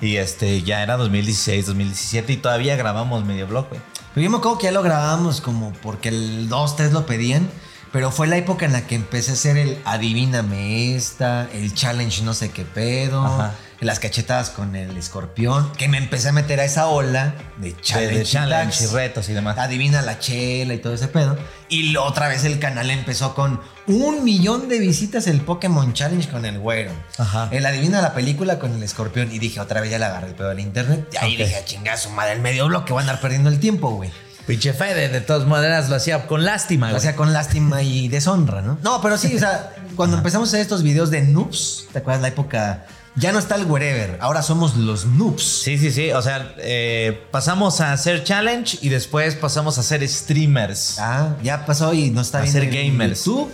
y 0.00 0.16
este 0.16 0.62
ya 0.62 0.82
era 0.82 0.96
2016, 0.96 1.66
2017 1.66 2.32
y 2.32 2.36
todavía 2.38 2.74
grabamos 2.74 3.24
medio 3.24 3.46
blog, 3.46 3.68
güey. 3.68 3.80
Pero 4.14 4.24
yo 4.24 4.30
me 4.30 4.38
acuerdo 4.38 4.58
que 4.58 4.64
ya 4.64 4.72
lo 4.72 4.82
grabábamos 4.82 5.40
como 5.40 5.72
porque 5.74 6.08
el 6.08 6.48
2, 6.48 6.74
3 6.76 6.92
lo 6.92 7.06
pedían. 7.06 7.48
Pero 7.92 8.10
fue 8.10 8.26
la 8.26 8.36
época 8.36 8.66
en 8.66 8.72
la 8.72 8.86
que 8.86 8.94
empecé 8.94 9.30
a 9.30 9.34
hacer 9.34 9.56
el 9.56 9.78
adivíname 9.84 10.94
esta, 10.96 11.48
el 11.52 11.72
challenge 11.74 12.22
no 12.22 12.34
sé 12.34 12.50
qué 12.50 12.64
pedo, 12.64 13.24
Ajá. 13.24 13.54
las 13.80 14.00
cachetadas 14.00 14.50
con 14.50 14.74
el 14.76 14.96
escorpión, 14.96 15.72
que 15.72 15.88
me 15.88 15.96
empecé 15.98 16.28
a 16.30 16.32
meter 16.32 16.60
a 16.60 16.64
esa 16.64 16.88
ola 16.88 17.34
de 17.58 17.74
challenge, 17.80 18.18
de 18.18 18.24
challenge 18.24 18.84
y 18.84 18.86
retos 18.88 19.28
y 19.28 19.32
demás. 19.34 19.56
Adivina 19.58 20.02
la 20.02 20.18
chela 20.18 20.74
y 20.74 20.78
todo 20.78 20.94
ese 20.94 21.08
pedo. 21.08 21.38
Y 21.68 21.90
lo- 21.92 22.04
otra 22.04 22.28
vez 22.28 22.44
el 22.44 22.58
canal 22.58 22.90
empezó 22.90 23.34
con 23.34 23.60
un 23.86 24.24
millón 24.24 24.68
de 24.68 24.78
visitas 24.78 25.26
el 25.26 25.40
Pokémon 25.40 25.92
Challenge 25.92 26.28
con 26.28 26.44
el 26.44 26.58
güero. 26.58 26.90
Ajá. 27.18 27.48
El 27.52 27.64
adivina 27.66 28.00
la 28.02 28.14
película 28.14 28.58
con 28.58 28.74
el 28.74 28.82
escorpión. 28.82 29.32
Y 29.32 29.38
dije, 29.38 29.60
otra 29.60 29.80
vez 29.80 29.90
ya 29.90 29.98
le 29.98 30.04
agarré 30.06 30.28
el 30.28 30.34
pedo 30.34 30.48
del 30.48 30.60
internet. 30.60 31.08
Y 31.12 31.16
ahí 31.18 31.32
Ok. 31.34 31.38
dije, 31.38 31.56
a 31.56 31.64
chingar 31.64 31.98
su 31.98 32.10
madre, 32.10 32.32
el 32.32 32.40
medio 32.40 32.66
bloque, 32.66 32.92
voy 32.92 33.00
a 33.00 33.02
andar 33.02 33.20
perdiendo 33.20 33.48
el 33.50 33.58
tiempo, 33.60 33.90
güey. 33.90 34.10
Pinche 34.46 34.72
Fede, 34.72 35.08
de 35.08 35.20
todas 35.20 35.46
maneras 35.46 35.88
lo 35.88 35.96
hacía 35.96 36.26
con 36.26 36.44
lástima, 36.44 36.88
O 36.88 36.90
güey. 36.90 37.02
sea, 37.02 37.16
con 37.16 37.32
lástima 37.32 37.82
y 37.82 38.08
deshonra, 38.08 38.62
¿no? 38.62 38.78
No, 38.82 39.00
pero 39.00 39.18
sí, 39.18 39.34
o 39.34 39.38
sea, 39.38 39.72
cuando 39.96 40.16
empezamos 40.16 40.48
a 40.48 40.50
hacer 40.50 40.60
estos 40.60 40.82
videos 40.82 41.10
de 41.10 41.22
noobs, 41.22 41.86
¿te 41.92 41.98
acuerdas 41.98 42.22
la 42.22 42.28
época? 42.28 42.86
Ya 43.16 43.32
no 43.32 43.38
está 43.38 43.54
el 43.56 43.64
wherever, 43.64 44.18
ahora 44.20 44.42
somos 44.42 44.76
los 44.76 45.06
noobs. 45.06 45.42
Sí, 45.42 45.78
sí, 45.78 45.90
sí. 45.90 46.12
O 46.12 46.20
sea, 46.22 46.54
eh, 46.58 47.26
pasamos 47.30 47.80
a 47.80 47.92
hacer 47.92 48.22
challenge 48.24 48.78
y 48.82 48.90
después 48.90 49.34
pasamos 49.34 49.78
a 49.78 49.82
ser 49.82 50.06
streamers. 50.06 50.98
Ah, 51.00 51.30
ya 51.42 51.64
pasó 51.66 51.92
y 51.94 52.10
no 52.10 52.20
está 52.20 52.38
A 52.38 52.42
bien. 52.42 52.52
ser 52.52 52.66
gamers. 52.70 53.24
YouTube. 53.24 53.50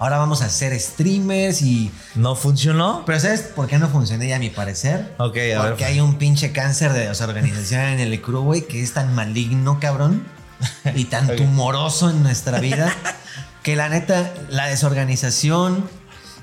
Ahora 0.00 0.18
vamos 0.18 0.42
a 0.42 0.48
ser 0.50 0.78
streamers 0.78 1.62
y 1.62 1.92
¿No 2.16 2.34
funcionó? 2.34 3.04
Pero 3.06 3.20
¿sabes 3.20 3.42
por 3.42 3.68
qué 3.68 3.78
no 3.78 3.88
funcioné 3.88 4.26
ya 4.28 4.36
a 4.36 4.38
mi 4.40 4.50
parecer? 4.50 5.14
Ok, 5.18 5.36
a 5.36 5.40
ver. 5.40 5.58
Porque 5.68 5.84
hay 5.84 6.00
un 6.00 6.16
pinche 6.18 6.50
cáncer 6.50 6.92
de 6.92 7.08
o 7.08 7.14
sea, 7.14 7.28
organización 7.28 7.80
en 7.82 8.00
el 8.00 8.20
crew, 8.20 8.42
güey, 8.42 8.66
que 8.66 8.82
es 8.82 8.92
tan 8.92 9.14
maligno, 9.14 9.78
cabrón, 9.80 10.26
y 10.94 11.04
tan 11.04 11.34
tumoroso 11.36 12.10
en 12.10 12.22
nuestra 12.22 12.60
vida, 12.60 12.92
que 13.62 13.76
la 13.76 13.88
neta, 13.88 14.32
la 14.50 14.66
desorganización, 14.66 15.88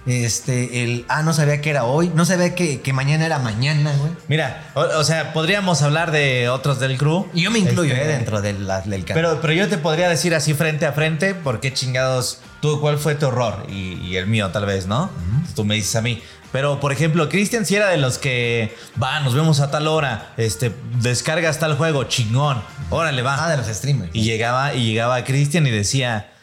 este, 0.08 0.84
el, 0.84 1.06
ah, 1.10 1.22
no 1.22 1.32
sabía 1.32 1.62
que 1.62 1.70
era 1.70 1.84
hoy, 1.84 2.12
no 2.16 2.26
sabía 2.26 2.56
que, 2.56 2.82
que 2.82 2.92
mañana 2.92 3.26
era 3.26 3.38
mañana, 3.38 3.94
güey. 4.00 4.12
Mira, 4.28 4.72
o, 4.74 4.82
o 4.82 5.04
sea, 5.04 5.32
podríamos 5.32 5.84
hablar 5.84 6.12
de 6.12 6.50
otros 6.50 6.80
del 6.80 6.98
crew. 6.98 7.28
Y 7.36 7.44
yo 7.44 7.52
me 7.52 7.60
incluyo, 7.60 7.94
Este, 7.94 8.06
eh, 8.06 8.08
dentro 8.08 8.42
del, 8.42 8.66
del 8.66 9.06
canal. 9.06 9.06
Pero, 9.14 9.42
pero 9.42 9.54
yo 9.54 9.70
te 9.70 9.78
podría 9.78 10.10
decir 10.10 10.34
así 10.34 10.56
frente 10.56 10.88
a 10.88 10.94
frente, 10.94 11.36
¿por 11.36 11.60
qué 11.60 11.72
chingados? 11.72 12.40
¿Tú 12.62 12.82
cuál 12.82 12.98
fue 12.98 13.14
tu 13.14 13.28
error? 13.28 13.68
Y, 13.70 13.94
y 14.02 14.18
el 14.18 14.26
mío, 14.26 14.50
tal 14.50 14.66
vez, 14.66 14.88
¿no? 14.88 15.12
Tú 15.56 15.64
me 15.66 15.76
dices 15.76 15.96
a 15.96 16.02
mí. 16.02 16.22
Pero, 16.52 16.80
por 16.80 16.92
ejemplo, 16.92 17.30
Cristian 17.30 17.66
sí 17.66 17.76
era 17.76 17.90
de 17.90 17.98
los 17.98 18.18
que, 18.18 18.76
va, 19.02 19.20
nos 19.22 19.34
vemos 19.34 19.62
a 19.62 19.72
tal 19.72 19.88
hora, 19.88 20.34
este, 20.38 20.74
descargas 21.02 21.60
tal 21.60 21.78
juego, 21.78 22.04
chingón, 22.06 22.62
órale, 22.90 23.22
va. 23.22 23.46
Ah, 23.46 23.50
de 23.50 23.58
los 23.58 23.68
streamers. 23.68 24.12
Y 24.14 24.24
llegaba, 24.24 24.74
y 24.74 24.86
llegaba 24.86 25.24
Cristian 25.24 25.66
y 25.66 25.72
decía, 25.72 26.34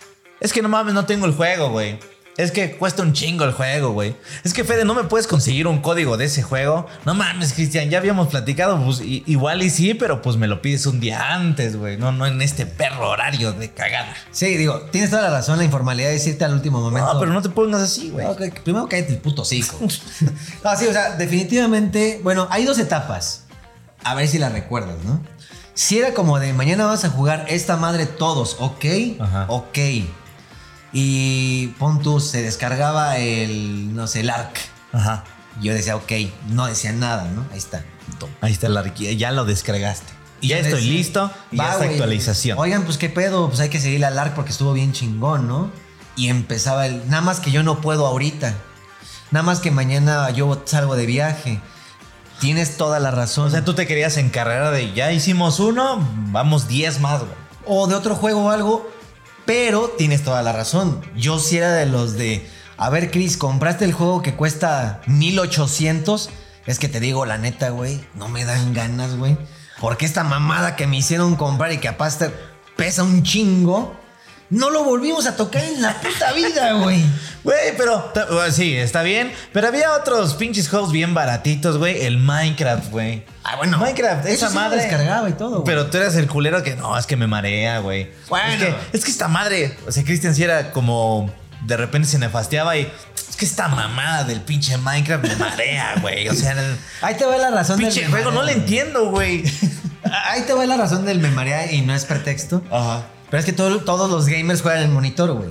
es 0.41 0.53
que 0.53 0.63
no 0.63 0.69
mames, 0.69 0.95
no 0.95 1.05
tengo 1.05 1.27
el 1.27 1.33
juego, 1.33 1.71
güey. 1.71 1.99
Es 2.39 2.53
que 2.53 2.76
cuesta 2.76 3.03
un 3.03 3.12
chingo 3.12 3.45
el 3.45 3.53
juego, 3.53 3.91
güey. 3.91 4.14
Es 4.45 4.55
que 4.55 4.62
Fede, 4.62 4.84
¿no 4.84 4.95
me 4.95 5.03
puedes 5.05 5.26
conseguir 5.26 5.66
un 5.66 5.80
código 5.82 6.16
de 6.16 6.26
ese 6.26 6.43
juego? 6.43 6.86
No 7.05 7.12
mames, 7.12 7.53
Cristian, 7.53 7.91
ya 7.91 7.99
habíamos 7.99 8.28
platicado, 8.28 8.82
pues 8.84 9.01
i- 9.01 9.24
igual 9.26 9.61
y 9.62 9.70
sí, 9.70 9.93
pero 9.95 10.22
pues 10.22 10.36
me 10.36 10.47
lo 10.47 10.62
pides 10.62 10.86
un 10.86 11.01
día 11.01 11.34
antes, 11.34 11.76
güey. 11.76 11.97
No, 11.97 12.12
no 12.12 12.26
en 12.26 12.41
este 12.41 12.64
perro 12.64 13.11
horario 13.11 13.53
de 13.53 13.72
cagada. 13.72 14.14
Sí, 14.30 14.57
digo, 14.57 14.82
tienes 14.93 15.11
toda 15.11 15.22
la 15.22 15.30
razón, 15.30 15.59
la 15.59 15.64
informalidad 15.64 16.09
de 16.09 16.14
decirte 16.14 16.45
al 16.45 16.53
último 16.55 16.80
momento. 16.80 17.12
No, 17.12 17.18
pero 17.18 17.32
no 17.32 17.43
te 17.43 17.49
pongas 17.49 17.82
así, 17.82 18.11
güey. 18.11 18.24
Primero 18.62 18.89
cállate 18.89 19.14
el 19.14 19.18
puto 19.18 19.45
cico. 19.45 19.76
no, 20.64 20.76
sí, 20.76 20.86
o 20.86 20.93
sea, 20.93 21.16
definitivamente, 21.16 22.20
bueno, 22.22 22.47
hay 22.51 22.64
dos 22.64 22.78
etapas. 22.78 23.45
A 24.05 24.14
ver 24.14 24.28
si 24.28 24.39
la 24.39 24.49
recuerdas, 24.49 24.97
¿no? 25.05 25.20
Si 25.74 25.99
era 25.99 26.14
como 26.14 26.39
de 26.39 26.53
mañana 26.53 26.86
vas 26.86 27.05
a 27.05 27.11
jugar 27.11 27.47
esta 27.49 27.76
madre 27.76 28.07
todos, 28.07 28.57
ok, 28.61 28.84
Ajá. 29.18 29.47
ok. 29.49 29.78
Y 30.93 31.68
pon 31.78 32.01
tú, 32.03 32.20
se 32.20 32.43
descargaba 32.43 33.18
el, 33.18 33.95
no 33.95 34.07
sé, 34.07 34.20
el 34.20 34.30
ARC. 34.30 34.57
Ajá. 34.93 35.24
Yo 35.61 35.74
decía, 35.74 35.97
ok, 35.97 36.12
no 36.51 36.66
decía 36.66 36.93
nada, 36.93 37.24
¿no? 37.34 37.45
Ahí 37.53 37.59
está. 37.59 37.84
Ahí 38.41 38.53
está 38.53 38.68
la 38.68 38.82
arqui- 38.84 39.16
ya 39.16 39.32
lo 39.32 39.45
descargaste. 39.45 40.12
Y 40.41 40.49
ya 40.49 40.59
estoy 40.59 40.74
decía, 40.80 40.93
listo 40.93 41.30
y 41.51 41.57
va, 41.57 41.64
ya 41.64 41.70
está 41.72 41.84
güey. 41.84 41.97
actualización. 41.99 42.59
Oigan, 42.59 42.84
pues 42.84 42.97
qué 42.97 43.09
pedo, 43.09 43.49
pues 43.49 43.61
hay 43.61 43.68
que 43.68 43.80
seguir 43.80 44.05
al 44.05 44.18
ARC 44.18 44.34
porque 44.34 44.53
estuvo 44.53 44.72
bien 44.72 44.93
chingón, 44.93 45.47
¿no? 45.49 45.70
Y 46.16 46.28
empezaba 46.28 46.86
el, 46.86 47.09
nada 47.09 47.22
más 47.22 47.41
que 47.41 47.51
yo 47.51 47.62
no 47.62 47.80
puedo 47.80 48.07
ahorita. 48.07 48.55
Nada 49.30 49.43
más 49.43 49.59
que 49.61 49.70
mañana 49.70 50.30
yo 50.30 50.62
salgo 50.64 50.97
de 50.97 51.07
viaje. 51.07 51.61
Tienes 52.41 52.76
toda 52.76 53.01
la 53.01 53.11
razón. 53.11 53.49
O 53.49 53.51
sea, 53.51 53.64
tú 53.64 53.74
te 53.74 53.86
querías 53.86 54.16
encargar 54.16 54.72
de 54.72 54.93
ya 54.95 55.12
hicimos 55.12 55.59
uno, 55.61 55.99
vamos 56.30 56.68
10 56.68 57.01
más, 57.01 57.20
güey. 57.20 57.32
o 57.66 57.86
de 57.89 57.95
otro 57.97 58.14
juego 58.14 58.45
o 58.47 58.51
algo, 58.51 58.89
pero 59.49 59.89
tienes 59.97 60.25
toda 60.25 60.43
la 60.43 60.53
razón. 60.53 61.01
Yo 61.17 61.39
sí 61.39 61.57
era 61.57 61.73
de 61.73 61.87
los 61.87 62.19
de, 62.19 62.47
a 62.77 62.91
ver, 62.91 63.11
Chris, 63.11 63.39
compraste 63.39 63.87
el 63.87 63.95
juego 63.95 64.21
que 64.21 64.35
cuesta 64.35 65.01
1800. 65.07 66.29
Es 66.67 66.79
que 66.79 66.87
te 66.87 67.01
digo 67.01 67.25
la 67.25 67.39
neta, 67.39 67.71
güey, 67.71 68.05
no 68.15 68.29
me 68.29 68.45
dan 68.45 68.75
ganas, 68.75 69.17
güey. 69.17 69.39
Porque 69.81 70.05
esta 70.05 70.23
mamada 70.23 70.77
que 70.77 70.87
me 70.87 70.99
hicieron 70.99 71.35
comprar 71.37 71.73
y 71.73 71.79
que 71.79 71.89
aparte 71.89 72.31
pesa 72.77 73.05
un 73.05 73.23
chingo, 73.23 73.97
no 74.51 74.69
lo 74.69 74.85
volvimos 74.85 75.25
a 75.25 75.35
tocar 75.35 75.65
en 75.65 75.81
la 75.81 75.99
puta 75.99 76.31
vida, 76.35 76.75
güey. 76.75 77.03
Güey, 77.45 77.76
pero 77.76 78.12
sí, 78.51 78.76
está 78.76 79.03
bien. 79.03 79.32
Pero 79.53 79.68
había 79.68 79.93
otros 79.95 80.34
pinches 80.34 80.68
juegos 80.68 80.93
bien 80.93 81.14
baratitos, 81.14 81.78
güey. 81.78 82.05
El 82.05 82.18
Minecraft, 82.18 82.91
güey. 82.91 83.24
Ah, 83.45 83.57
bueno. 83.57 83.78
Minecraft, 83.78 84.26
esa 84.26 84.49
sí 84.49 84.55
madre. 84.55 84.78
descargaba 84.82 85.28
y 85.28 85.32
todo, 85.32 85.51
güey. 85.62 85.64
Pero 85.64 85.86
tú 85.86 85.97
eras 85.99 86.16
el 86.16 86.26
culero 86.26 86.62
que 86.62 86.76
no, 86.76 86.99
es 86.99 87.07
que 87.07 87.16
me 87.16 87.26
marea, 87.26 87.78
güey. 87.80 88.11
Bueno. 88.28 88.53
Es 88.53 88.59
que, 88.59 88.74
es 88.99 89.05
que 89.05 89.11
esta 89.11 89.28
madre, 89.28 89.76
o 89.86 89.93
sea, 89.93 90.05
Cristian 90.05 90.34
sí 90.34 90.43
era 90.43 90.72
como 90.72 91.30
de 91.64 91.76
repente 91.76 92.07
se 92.09 92.18
nefasteaba 92.18 92.76
y 92.76 92.91
es 93.28 93.36
que 93.36 93.45
esta 93.45 93.66
mamada 93.68 94.22
del 94.24 94.41
pinche 94.41 94.76
Minecraft 94.78 95.24
me 95.24 95.36
marea, 95.36 95.95
güey. 96.03 96.28
O 96.28 96.34
sea, 96.34 96.53
el 96.53 96.76
Ahí 97.01 97.14
te 97.16 97.24
va 97.24 97.36
la 97.36 97.51
razón 97.51 97.78
pinche 97.78 98.03
del 98.03 98.11
juego 98.11 98.30
no 98.30 98.43
le 98.43 98.53
entiendo, 98.53 99.11
güey. 99.11 99.45
Ahí 100.26 100.43
te 100.43 100.53
va 100.55 100.64
la 100.66 100.76
razón 100.76 101.05
del 101.05 101.18
me 101.20 101.30
marea 101.30 101.70
y 101.72 101.80
no 101.82 101.95
es 101.95 102.05
pretexto. 102.05 102.62
Ajá. 102.70 103.03
Pero 103.30 103.41
es 103.41 103.45
que 103.45 103.53
todo- 103.53 103.80
todos 103.80 104.11
los 104.11 104.26
gamers 104.26 104.62
juegan 104.62 104.82
el 104.82 104.89
monitor, 104.89 105.32
güey. 105.32 105.51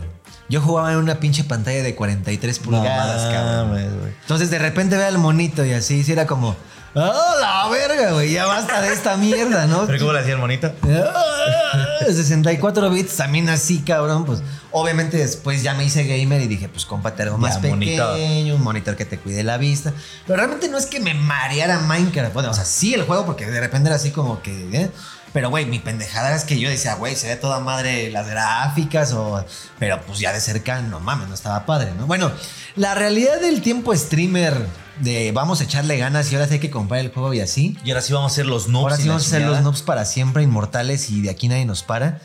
Yo 0.50 0.62
jugaba 0.62 0.92
en 0.94 0.98
una 1.00 1.20
pinche 1.20 1.44
pantalla 1.44 1.84
de 1.84 1.94
43 1.96 2.60
pulgadas, 2.60 3.34
cabrón. 3.34 3.70
mames, 3.72 4.00
güey. 4.00 4.14
Entonces 4.22 4.50
de 4.50 4.60
repente 4.60 4.96
ve 4.98 5.06
al 5.06 5.18
monito 5.18 5.66
y 5.66 5.74
así, 5.74 6.04
sí 6.04 6.12
era 6.14 6.26
como, 6.26 6.56
¡ah, 6.96 7.36
la 7.42 7.70
verga, 7.70 8.14
güey! 8.14 8.32
Ya 8.32 8.46
basta 8.46 8.82
de 8.82 8.94
esta 8.94 9.18
mierda, 9.18 9.68
¿no? 9.68 9.86
¿Pero 9.86 10.00
cómo 10.00 10.14
le 10.14 10.20
hacía 10.20 10.34
el 10.34 10.40
monito? 10.40 10.72
Ah, 11.74 11.86
64 12.06 12.90
bits, 12.90 13.16
también 13.18 13.50
así, 13.50 13.80
cabrón. 13.80 14.26
Pues 14.26 14.42
obviamente 14.72 15.18
después 15.18 15.64
ya 15.64 15.74
me 15.74 15.84
hice 15.86 16.06
gamer 16.06 16.42
y 16.42 16.48
dije, 16.48 16.70
pues 16.70 16.86
cómprate 16.86 17.24
algo 17.24 17.38
más 17.38 17.56
Ya, 17.56 17.62
pequeño, 17.62 17.76
monitor. 17.76 18.56
un 18.58 18.64
monitor 18.64 18.96
que 18.96 19.06
te 19.06 19.18
cuide 19.18 19.44
la 19.44 19.58
vista. 19.58 19.94
Pero 20.26 20.38
realmente 20.38 20.70
no 20.70 20.78
es 20.78 20.86
que 20.86 21.00
me 21.00 21.14
mareara 21.14 21.80
Minecraft. 21.80 22.34
Bueno, 22.34 22.52
o 22.52 22.54
sea, 22.54 22.66
sí 22.66 22.94
el 22.94 23.04
juego, 23.04 23.26
porque 23.26 23.46
de 23.46 23.60
repente 23.60 23.88
era 23.90 23.96
así 23.98 24.12
como 24.12 24.42
que. 24.42 24.70
¿eh? 24.78 24.92
Pero, 25.34 25.50
güey, 25.50 25.66
mi 25.66 25.80
pendejada 25.80 26.36
es 26.36 26.44
que 26.44 26.60
yo 26.60 26.70
decía, 26.70 26.96
güey, 26.96 27.16
se 27.16 27.28
ve 27.28 27.36
toda 27.36 27.60
madre 27.60 28.10
las 28.12 28.28
gráficas 28.28 29.14
o... 29.14 29.46
Pero 29.78 30.02
pues 30.08 30.20
ya 30.20 30.34
de 30.34 30.40
cerca, 30.40 30.82
no 30.82 31.00
mames, 31.00 31.28
no 31.28 31.36
estaba 31.36 31.66
padre, 31.66 31.92
¿no? 31.98 32.08
Bueno, 32.08 32.32
la 32.76 32.96
realidad 32.96 33.40
del 33.42 33.62
tiempo 33.62 33.96
streamer 33.96 34.66
de 35.00 35.32
vamos 35.32 35.62
a 35.62 35.66
echarle 35.66 35.98
ganas 35.98 36.32
y 36.32 36.36
ahora 36.36 36.48
sí 36.48 36.56
hay 36.56 36.60
que 36.60 36.72
comprar 36.72 37.02
el 37.02 37.12
juego 37.12 37.34
y 37.34 37.42
así. 37.42 37.78
Y 37.84 37.92
ahora 37.92 38.02
sí 38.02 38.14
vamos 38.14 38.32
a 38.32 38.36
ser 38.36 38.46
los 38.46 38.68
noobs. 38.68 38.84
Ahora 38.84 38.98
sí 38.98 39.08
vamos 39.08 39.28
a 39.28 39.30
ser 39.30 39.42
los 39.44 39.62
noobs 39.62 39.82
para 39.82 40.06
siempre, 40.06 40.44
inmortales 40.44 41.10
y 41.10 41.22
de 41.22 41.30
aquí 41.30 41.48
nadie 41.48 41.66
nos 41.66 41.84
para. 41.84 42.20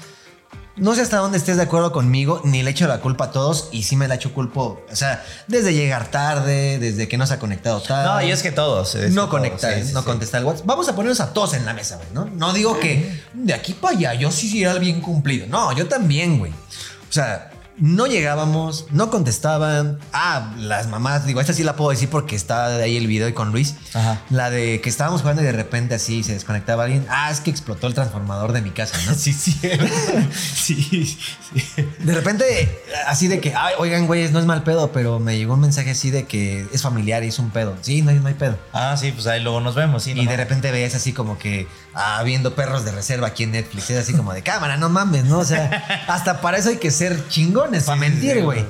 No 0.76 0.94
sé 0.94 1.02
hasta 1.02 1.18
dónde 1.18 1.36
estés 1.36 1.56
de 1.58 1.64
acuerdo 1.64 1.92
conmigo, 1.92 2.40
ni 2.44 2.62
le 2.62 2.70
echo 2.70 2.88
la 2.88 3.00
culpa 3.00 3.26
a 3.26 3.30
todos 3.30 3.68
y 3.72 3.82
sí 3.82 3.94
me 3.94 4.08
la 4.08 4.14
echo 4.14 4.32
culpo. 4.32 4.80
O 4.90 4.96
sea, 4.96 5.22
desde 5.46 5.74
llegar 5.74 6.10
tarde, 6.10 6.78
desde 6.78 7.08
que 7.08 7.18
no 7.18 7.26
se 7.26 7.34
ha 7.34 7.38
conectado 7.38 7.82
tarde. 7.82 8.08
No, 8.08 8.28
y 8.28 8.32
es 8.32 8.42
que 8.42 8.52
todos. 8.52 8.94
es 8.94 9.12
no 9.12 9.28
conectar, 9.28 9.74
sí, 9.82 9.92
no 9.92 10.00
sí. 10.00 10.06
contestar 10.06 10.40
el 10.40 10.46
WhatsApp. 10.46 10.64
Vamos 10.66 10.88
a 10.88 10.94
ponernos 10.94 11.20
a 11.20 11.34
todos 11.34 11.52
en 11.54 11.66
la 11.66 11.74
mesa, 11.74 11.96
güey, 11.96 12.08
¿no? 12.14 12.24
No 12.24 12.54
digo 12.54 12.80
que 12.80 13.22
de 13.34 13.52
aquí 13.52 13.74
para 13.74 13.96
allá 13.96 14.14
yo 14.14 14.32
sí 14.32 14.48
sí 14.48 14.62
era 14.62 14.74
bien 14.78 15.02
cumplido. 15.02 15.46
No, 15.46 15.72
yo 15.72 15.88
también, 15.88 16.38
güey. 16.38 16.52
O 16.52 17.12
sea, 17.12 17.51
no 17.78 18.06
llegábamos, 18.06 18.86
no 18.90 19.10
contestaban. 19.10 19.98
Ah, 20.12 20.52
las 20.58 20.88
mamás, 20.88 21.24
digo, 21.26 21.40
esta 21.40 21.52
sí 21.52 21.62
la 21.62 21.74
puedo 21.76 21.90
decir 21.90 22.08
porque 22.10 22.36
está 22.36 22.68
de 22.68 22.82
ahí 22.84 22.96
el 22.96 23.06
video 23.06 23.32
con 23.34 23.50
Luis. 23.52 23.74
Ajá. 23.94 24.20
La 24.30 24.50
de 24.50 24.80
que 24.80 24.88
estábamos 24.88 25.22
jugando 25.22 25.42
y 25.42 25.44
de 25.46 25.52
repente 25.52 25.94
así 25.94 26.22
se 26.22 26.34
desconectaba 26.34 26.84
alguien. 26.84 27.06
Ah, 27.08 27.30
es 27.30 27.40
que 27.40 27.50
explotó 27.50 27.86
el 27.86 27.94
transformador 27.94 28.52
de 28.52 28.60
mi 28.62 28.70
casa, 28.70 28.96
¿no? 29.06 29.14
Sí, 29.22 29.32
sí. 29.32 29.58
sí, 30.54 31.06
sí. 31.54 31.86
De 32.00 32.14
repente, 32.14 32.82
así 33.06 33.28
de 33.28 33.40
que, 33.40 33.54
ay, 33.54 33.74
oigan, 33.78 34.06
güeyes, 34.06 34.32
no 34.32 34.38
es 34.38 34.46
mal 34.46 34.62
pedo, 34.62 34.92
pero 34.92 35.18
me 35.18 35.36
llegó 35.36 35.54
un 35.54 35.60
mensaje 35.60 35.90
así 35.90 36.10
de 36.10 36.24
que 36.24 36.66
es 36.72 36.82
familiar 36.82 37.24
y 37.24 37.28
es 37.28 37.38
un 37.38 37.50
pedo. 37.50 37.76
Sí, 37.80 38.02
no 38.02 38.10
hay, 38.10 38.18
no 38.18 38.28
hay 38.28 38.34
pedo. 38.34 38.58
Ah, 38.72 38.96
sí, 38.98 39.12
pues 39.12 39.26
ahí 39.26 39.40
luego 39.42 39.60
nos 39.60 39.74
vemos. 39.74 40.02
Sí, 40.02 40.10
Y 40.10 40.14
no 40.14 40.20
de 40.22 40.26
mames. 40.26 40.38
repente 40.38 40.70
ves 40.70 40.94
así 40.94 41.12
como 41.12 41.38
que, 41.38 41.66
ah, 41.94 42.22
viendo 42.24 42.54
perros 42.54 42.84
de 42.84 42.92
reserva 42.92 43.28
aquí 43.28 43.44
en 43.44 43.52
Netflix. 43.52 43.90
Es 43.90 43.98
así 43.98 44.14
como 44.14 44.32
de 44.32 44.42
cámara, 44.42 44.76
no 44.76 44.88
mames, 44.88 45.24
¿no? 45.24 45.38
O 45.38 45.44
sea, 45.44 46.04
hasta 46.08 46.40
para 46.40 46.58
eso 46.58 46.70
hay 46.70 46.76
que 46.76 46.90
ser 46.90 47.28
chingones, 47.28 47.84
para 47.84 47.96
mentir, 47.96 48.42
güey. 48.42 48.64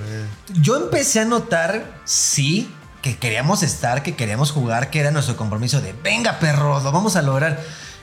Yo 0.61 0.77
empecé 0.77 1.21
a 1.21 1.25
notar, 1.25 2.01
sí, 2.05 2.71
que 3.03 3.17
queríamos 3.17 3.63
estar, 3.63 4.03
que 4.03 4.15
queríamos 4.15 4.53
jugar, 4.53 4.91
que 4.91 5.01
era 5.01 5.11
nuestro 5.11 5.37
compromiso 5.37 5.81
de, 5.81 5.93
venga, 5.93 6.39
perros, 6.39 6.85
lo 6.85 6.93
vamos 6.93 7.17
a 7.17 7.23
lograr. 7.23 7.61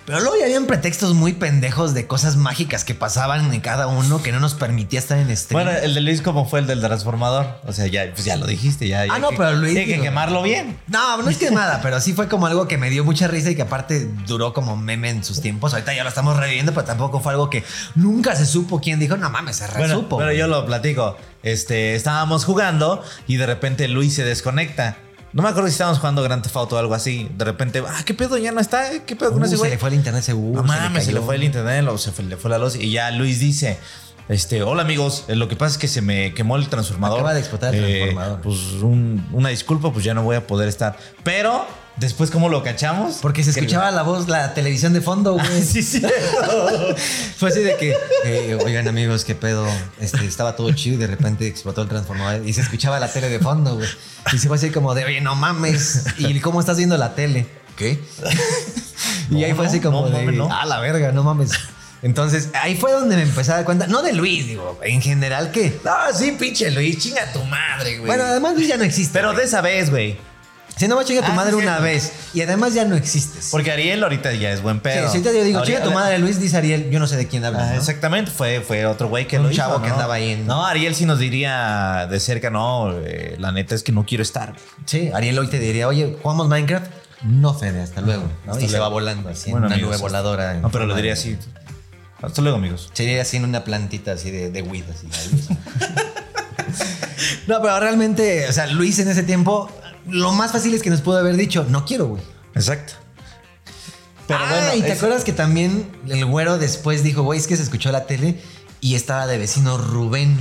Pero 0.10 0.22
luego 0.22 0.38
ya 0.39 0.45
habían 0.45 0.66
pretextos 0.66 1.14
muy 1.14 1.34
pendejos 1.34 1.93
de 1.93 2.07
cosas 2.07 2.36
mágicas 2.36 2.84
que 2.84 2.95
pasaban 2.95 3.53
en 3.53 3.62
cada 3.62 3.86
uno 3.86 4.24
que 4.24 4.32
no 4.32 4.39
nos 4.39 4.55
permitía 4.55 4.97
estar 4.99 5.20
en 5.20 5.36
stream. 5.38 5.64
Bueno, 5.64 5.78
el 5.80 5.93
de 5.93 6.01
Luis, 6.01 6.24
¿cómo 6.24 6.47
fue 6.49 6.62
el 6.62 6.66
del 6.66 6.82
transformador? 6.82 7.45
O 7.68 7.74
sea, 7.74 7.86
ya, 7.86 8.10
pues 8.12 8.26
ya 8.26 8.36
lo 8.36 8.47
dijiste, 8.47 8.88
ya. 8.88 9.05
ya 9.05 9.14
Ah, 9.14 9.20
no, 9.20 9.30
que- 9.30 9.38
pero 9.38 9.51
Luis, 9.53 9.74
Tiene 9.74 9.86
que 9.86 9.91
digo- 9.93 10.03
quemarlo 10.05 10.41
bien. 10.41 10.80
No, 10.88 11.22
no 11.22 11.30
es 11.30 11.38
quemada, 11.38 11.80
pero 11.84 12.01
sí 12.01 12.14
fue 12.14 12.28
como 12.28 12.47
algo 12.47 12.68
que 12.68 12.80
me 12.80 12.89
dio 12.89 13.03
mucha 13.05 13.28
risa 13.28 13.51
y 13.51 13.55
que 13.55 13.62
aparte 13.62 14.10
duró 14.26 14.51
como 14.53 14.76
meme 14.76 15.12
en 15.12 15.24
sus 15.24 15.41
tiempos. 15.41 15.74
Ahorita 15.74 15.93
ya 15.93 16.01
lo 16.01 16.10
estamos 16.10 16.36
reviviendo, 16.38 16.74
pero 16.74 16.86
tampoco 16.86 17.20
fue 17.20 17.34
algo 17.34 17.51
que 17.51 17.64
nunca 17.93 18.36
se 18.36 18.47
supo 18.47 18.82
quién 18.82 18.99
dijo. 18.99 19.16
No 19.16 19.30
mames, 19.30 19.57
se 19.57 19.68
Bueno, 19.68 19.93
resupo. 19.93 20.18
pero 20.18 20.30
güey. 20.30 20.39
yo 20.39 20.47
lo 20.47 20.66
platico. 20.66 21.18
Este, 21.43 21.93
estábamos 21.93 22.45
jugando 22.45 23.03
y 23.28 23.38
de 23.38 23.45
repente 23.45 23.88
Luis 23.88 24.16
se 24.16 24.24
desconecta. 24.26 24.97
No 25.32 25.43
me 25.43 25.49
acuerdo 25.49 25.67
si 25.67 25.73
estábamos 25.73 25.99
jugando 25.99 26.23
Grand 26.23 26.41
Theft 26.41 26.55
Auto 26.55 26.75
o 26.75 26.80
algo 26.80 26.93
así. 26.95 27.30
De 27.38 27.45
repente, 27.45 27.84
ah, 27.88 28.01
¿qué 28.05 28.13
pedo? 28.13 28.38
Ya 28.38 28.51
no 28.51 28.59
está. 28.59 28.89
¿Qué 29.05 29.15
pedo 29.15 29.32
con 29.32 29.41
Uh, 29.41 29.45
ese 29.45 29.55
se 29.55 29.59
güey? 29.59 29.71
le 29.71 29.77
fue 29.77 29.89
el 29.89 29.95
internet 29.95 30.23
seguro. 30.23 30.61
No 30.61 30.67
mames, 30.67 31.05
se 31.05 31.13
le 31.13 31.21
fue 31.21 31.36
el 31.36 31.43
internet, 31.43 31.86
o 31.88 31.97
se 31.97 32.11
fue- 32.11 32.25
le 32.25 32.36
fue 32.38 32.49
la 32.49 32.57
luz. 32.57 32.75
Y 32.75 32.89
ya 32.91 33.11
Luis 33.11 33.39
dice: 33.39 33.77
este, 34.27 34.63
Hola 34.63 34.82
amigos, 34.82 35.25
eh, 35.27 35.36
lo 35.36 35.47
que 35.47 35.55
pasa 35.55 35.73
es 35.73 35.77
que 35.77 35.88
se 35.88 36.01
me 36.01 36.34
quemó 36.34 36.55
el 36.55 36.67
transformador. 36.67 37.19
Acaba 37.19 37.34
de 37.36 37.39
explotar 37.41 37.75
el 37.75 37.84
Eh, 37.84 37.97
transformador. 37.99 38.41
Pues 38.41 38.57
un- 38.82 39.23
una 39.32 39.49
disculpa, 39.49 39.91
pues 39.93 40.03
ya 40.03 40.13
no 40.15 40.23
voy 40.23 40.36
a 40.36 40.47
poder 40.47 40.67
estar. 40.67 40.97
Pero 41.23 41.65
después, 42.00 42.32
¿cómo 42.32 42.50
lo 42.50 42.64
cachamos? 42.64 43.18
Porque 43.22 43.43
se 43.43 43.52
escuchaba 43.52 43.91
la 43.91 44.04
voz, 44.04 44.28
la 44.28 44.54
televisión 44.54 44.93
de 44.93 45.02
fondo, 45.02 45.34
güey. 45.34 45.62
Sí, 45.62 45.84
sí. 45.84 46.02
Fue 47.38 47.50
así 47.50 47.60
de 47.62 47.76
que, 47.78 47.95
eh, 48.26 48.58
oigan 48.64 48.88
amigos, 48.88 49.26
qué 49.26 49.36
pedo. 49.36 49.68
Este, 50.00 50.26
estaba 50.26 50.56
todo 50.56 50.72
chido 50.72 50.95
y 50.95 51.00
de 51.00 51.08
repente 51.08 51.47
explotó 51.47 51.82
el 51.82 51.89
transformador 51.89 52.47
y 52.47 52.54
se 52.54 52.62
escuchaba 52.62 53.00
la 53.00 53.12
tele 53.12 53.30
de 53.30 53.39
fondo, 53.39 53.76
güey. 53.76 53.88
Y 54.34 54.38
se 54.38 54.47
fue 54.47 54.58
así 54.58 54.70
como 54.70 54.95
de, 54.95 55.06
oye, 55.06 55.22
no 55.22 55.36
mames. 55.36 56.06
¿Y 56.18 56.39
cómo 56.39 56.60
estás 56.60 56.78
viendo 56.78 56.97
la 56.97 57.16
tele? 57.16 57.47
¿Qué? 57.76 58.00
y 59.30 59.43
ahí 59.43 59.54
fue 59.54 59.66
así 59.66 59.80
como 59.80 60.02
no, 60.02 60.08
de, 60.08 60.14
mames, 60.14 60.36
no. 60.36 60.50
ah, 60.52 60.66
la 60.66 60.80
verga, 60.80 61.12
no 61.12 61.24
mames. 61.24 61.52
Entonces, 62.02 62.50
ahí 62.54 62.76
fue 62.76 62.93
donde 62.93 63.18
me 63.18 63.24
empecé 63.24 63.52
a 63.52 63.56
dar 63.56 63.66
cuenta, 63.66 63.88
no 63.88 64.02
de 64.02 64.14
Luis, 64.14 64.47
digo, 64.47 64.80
en 64.84 65.02
general 65.02 65.52
que... 65.52 65.82
No, 65.84 65.91
sí, 66.14 66.32
pinche 66.39 66.72
Luis, 66.72 66.97
chinga 66.97 67.30
tu 67.34 67.43
madre, 67.43 67.97
güey. 67.97 68.08
Bueno, 68.08 68.24
además 68.24 68.56
Luis 68.56 68.70
ya 68.70 68.78
no 68.78 68.86
existe. 68.86 69.12
pero 69.12 69.30
güey. 69.30 69.39
de 69.39 69.43
esa 69.43 69.60
vez, 69.60 69.89
güey. 69.89 70.28
Si 70.80 70.88
no, 70.88 71.03
chinga 71.03 71.21
tu 71.25 71.32
Ah, 71.34 71.36
madre 71.36 71.51
sí, 71.51 71.57
una 71.57 71.80
vez. 71.80 72.13
Y 72.34 72.41
además 72.41 72.73
ya 72.73 72.86
no 72.86 72.95
existes. 72.95 73.49
Porque 73.51 73.69
Ariel 73.71 74.01
ahorita 74.01 74.32
ya 74.34 74.51
es 74.51 74.61
buen 74.61 74.77
Sí, 74.77 74.82
pedo. 74.84 75.11
si 75.11 75.17
ahorita 75.17 75.32
yo 75.34 75.43
digo, 75.43 75.63
chinga 75.65 75.84
tu 75.84 75.91
madre, 75.91 76.17
Luis, 76.19 76.39
dice 76.39 76.55
Ariel, 76.55 76.89
yo 76.89 76.99
no 76.99 77.07
sé 77.07 77.17
de 77.17 77.27
quién 77.27 77.43
hablas, 77.43 77.63
Ah, 77.63 77.71
¿no? 77.73 77.77
Exactamente, 77.80 78.32
fue, 78.32 78.61
fue 78.61 78.86
otro 78.86 79.09
güey 79.09 79.27
que 79.27 79.38
Un 79.38 79.43
lo 79.43 79.51
hizo, 79.51 79.57
chavo 79.57 79.82
que 79.82 79.89
andaba 79.89 80.13
ahí 80.13 80.30
en- 80.32 80.47
No, 80.47 80.65
Ariel 80.65 80.95
sí 80.95 81.05
nos 81.05 81.19
diría 81.19 82.07
de 82.09 82.19
cerca, 82.21 82.49
no, 82.49 82.93
eh, 83.03 83.36
la 83.39 83.51
neta 83.51 83.75
es 83.75 83.84
que 83.84 83.91
no 83.91 84.05
quiero 84.05 84.21
estar. 84.23 84.55
Sí, 84.86 85.11
Ariel 85.13 85.38
hoy 85.38 85.47
te 85.47 85.59
diría, 85.59 85.88
oye, 85.89 86.17
¿jugamos 86.23 86.47
Minecraft? 86.47 86.89
No, 87.23 87.53
Fede, 87.53 87.82
hasta 87.82 87.99
luego. 87.99 88.23
¿no? 88.45 88.53
Hasta 88.53 88.63
y 88.63 88.69
se 88.69 88.80
va 88.80 88.88
volando 88.88 89.27
así 89.27 89.51
Bueno, 89.51 89.65
en 89.65 89.73
una 89.73 89.75
amigos, 89.75 89.89
nube 89.89 89.95
hasta- 89.95 90.07
voladora. 90.21 90.55
en 90.55 90.61
No, 90.61 90.71
pero 90.71 90.86
lo 90.86 90.95
diría 90.95 91.13
de- 91.13 91.19
así. 91.19 91.38
Hasta 92.21 92.41
luego, 92.41 92.57
amigos. 92.57 92.89
Sería 92.93 93.21
así 93.21 93.36
en 93.36 93.43
una 93.43 93.65
plantita 93.65 94.13
así 94.13 94.32
de, 94.32 94.49
de 94.49 94.61
weed, 94.61 94.84
así. 94.89 95.07
no, 97.47 97.61
pero 97.61 97.80
realmente, 97.80 98.47
o 98.47 98.53
sea, 98.53 98.67
Luis 98.67 98.99
en 98.99 99.09
ese 99.09 99.23
tiempo, 99.23 99.69
lo 100.08 100.32
más 100.32 100.52
fácil 100.52 100.74
es 100.74 100.82
que 100.82 100.89
nos 100.89 101.02
pudo 101.02 101.18
haber 101.18 101.36
dicho, 101.36 101.66
no 101.70 101.86
quiero, 101.86 102.08
güey. 102.08 102.22
Exacto. 102.56 102.93
Pero 104.28 104.39
ah, 104.43 104.47
bueno, 104.50 104.76
y 104.76 104.82
te 104.82 104.91
es- 104.91 104.97
acuerdas 104.97 105.24
que 105.24 105.34
también 105.34 105.89
el 106.08 106.26
güero 106.26 106.58
después 106.58 107.02
dijo, 107.04 107.24
güey, 107.24 107.39
es 107.39 107.47
que 107.47 107.58
se 107.58 107.64
escuchó 107.64 107.91
la 107.91 108.06
tele 108.06 108.39
y 108.82 108.95
estaba 108.95 109.26
de 109.28 109.38
vecino 109.38 109.78
Rubén. 109.78 110.38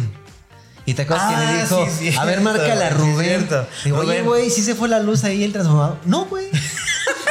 Y 0.85 0.95
te 0.95 1.03
acuerdas 1.03 1.29
que 1.29 1.35
Ah, 1.37 1.53
le 1.53 1.61
dijo, 1.63 1.87
sí, 1.87 1.93
cierto, 1.99 2.21
a 2.21 2.25
ver, 2.25 2.41
márcala 2.41 2.89
sí, 2.89 2.95
Rubén. 2.95 3.27
cierto. 3.47 3.67
Digo, 3.85 3.99
oye, 3.99 4.07
Rubén. 4.21 4.25
güey, 4.27 4.51
si 4.51 4.63
se 4.63 4.75
fue 4.75 4.89
la 4.89 5.01
luz 5.01 5.25
ahí 5.25 5.43
el 5.45 5.53
transformador. 5.53 5.99
No, 6.07 6.25
güey. 6.27 6.47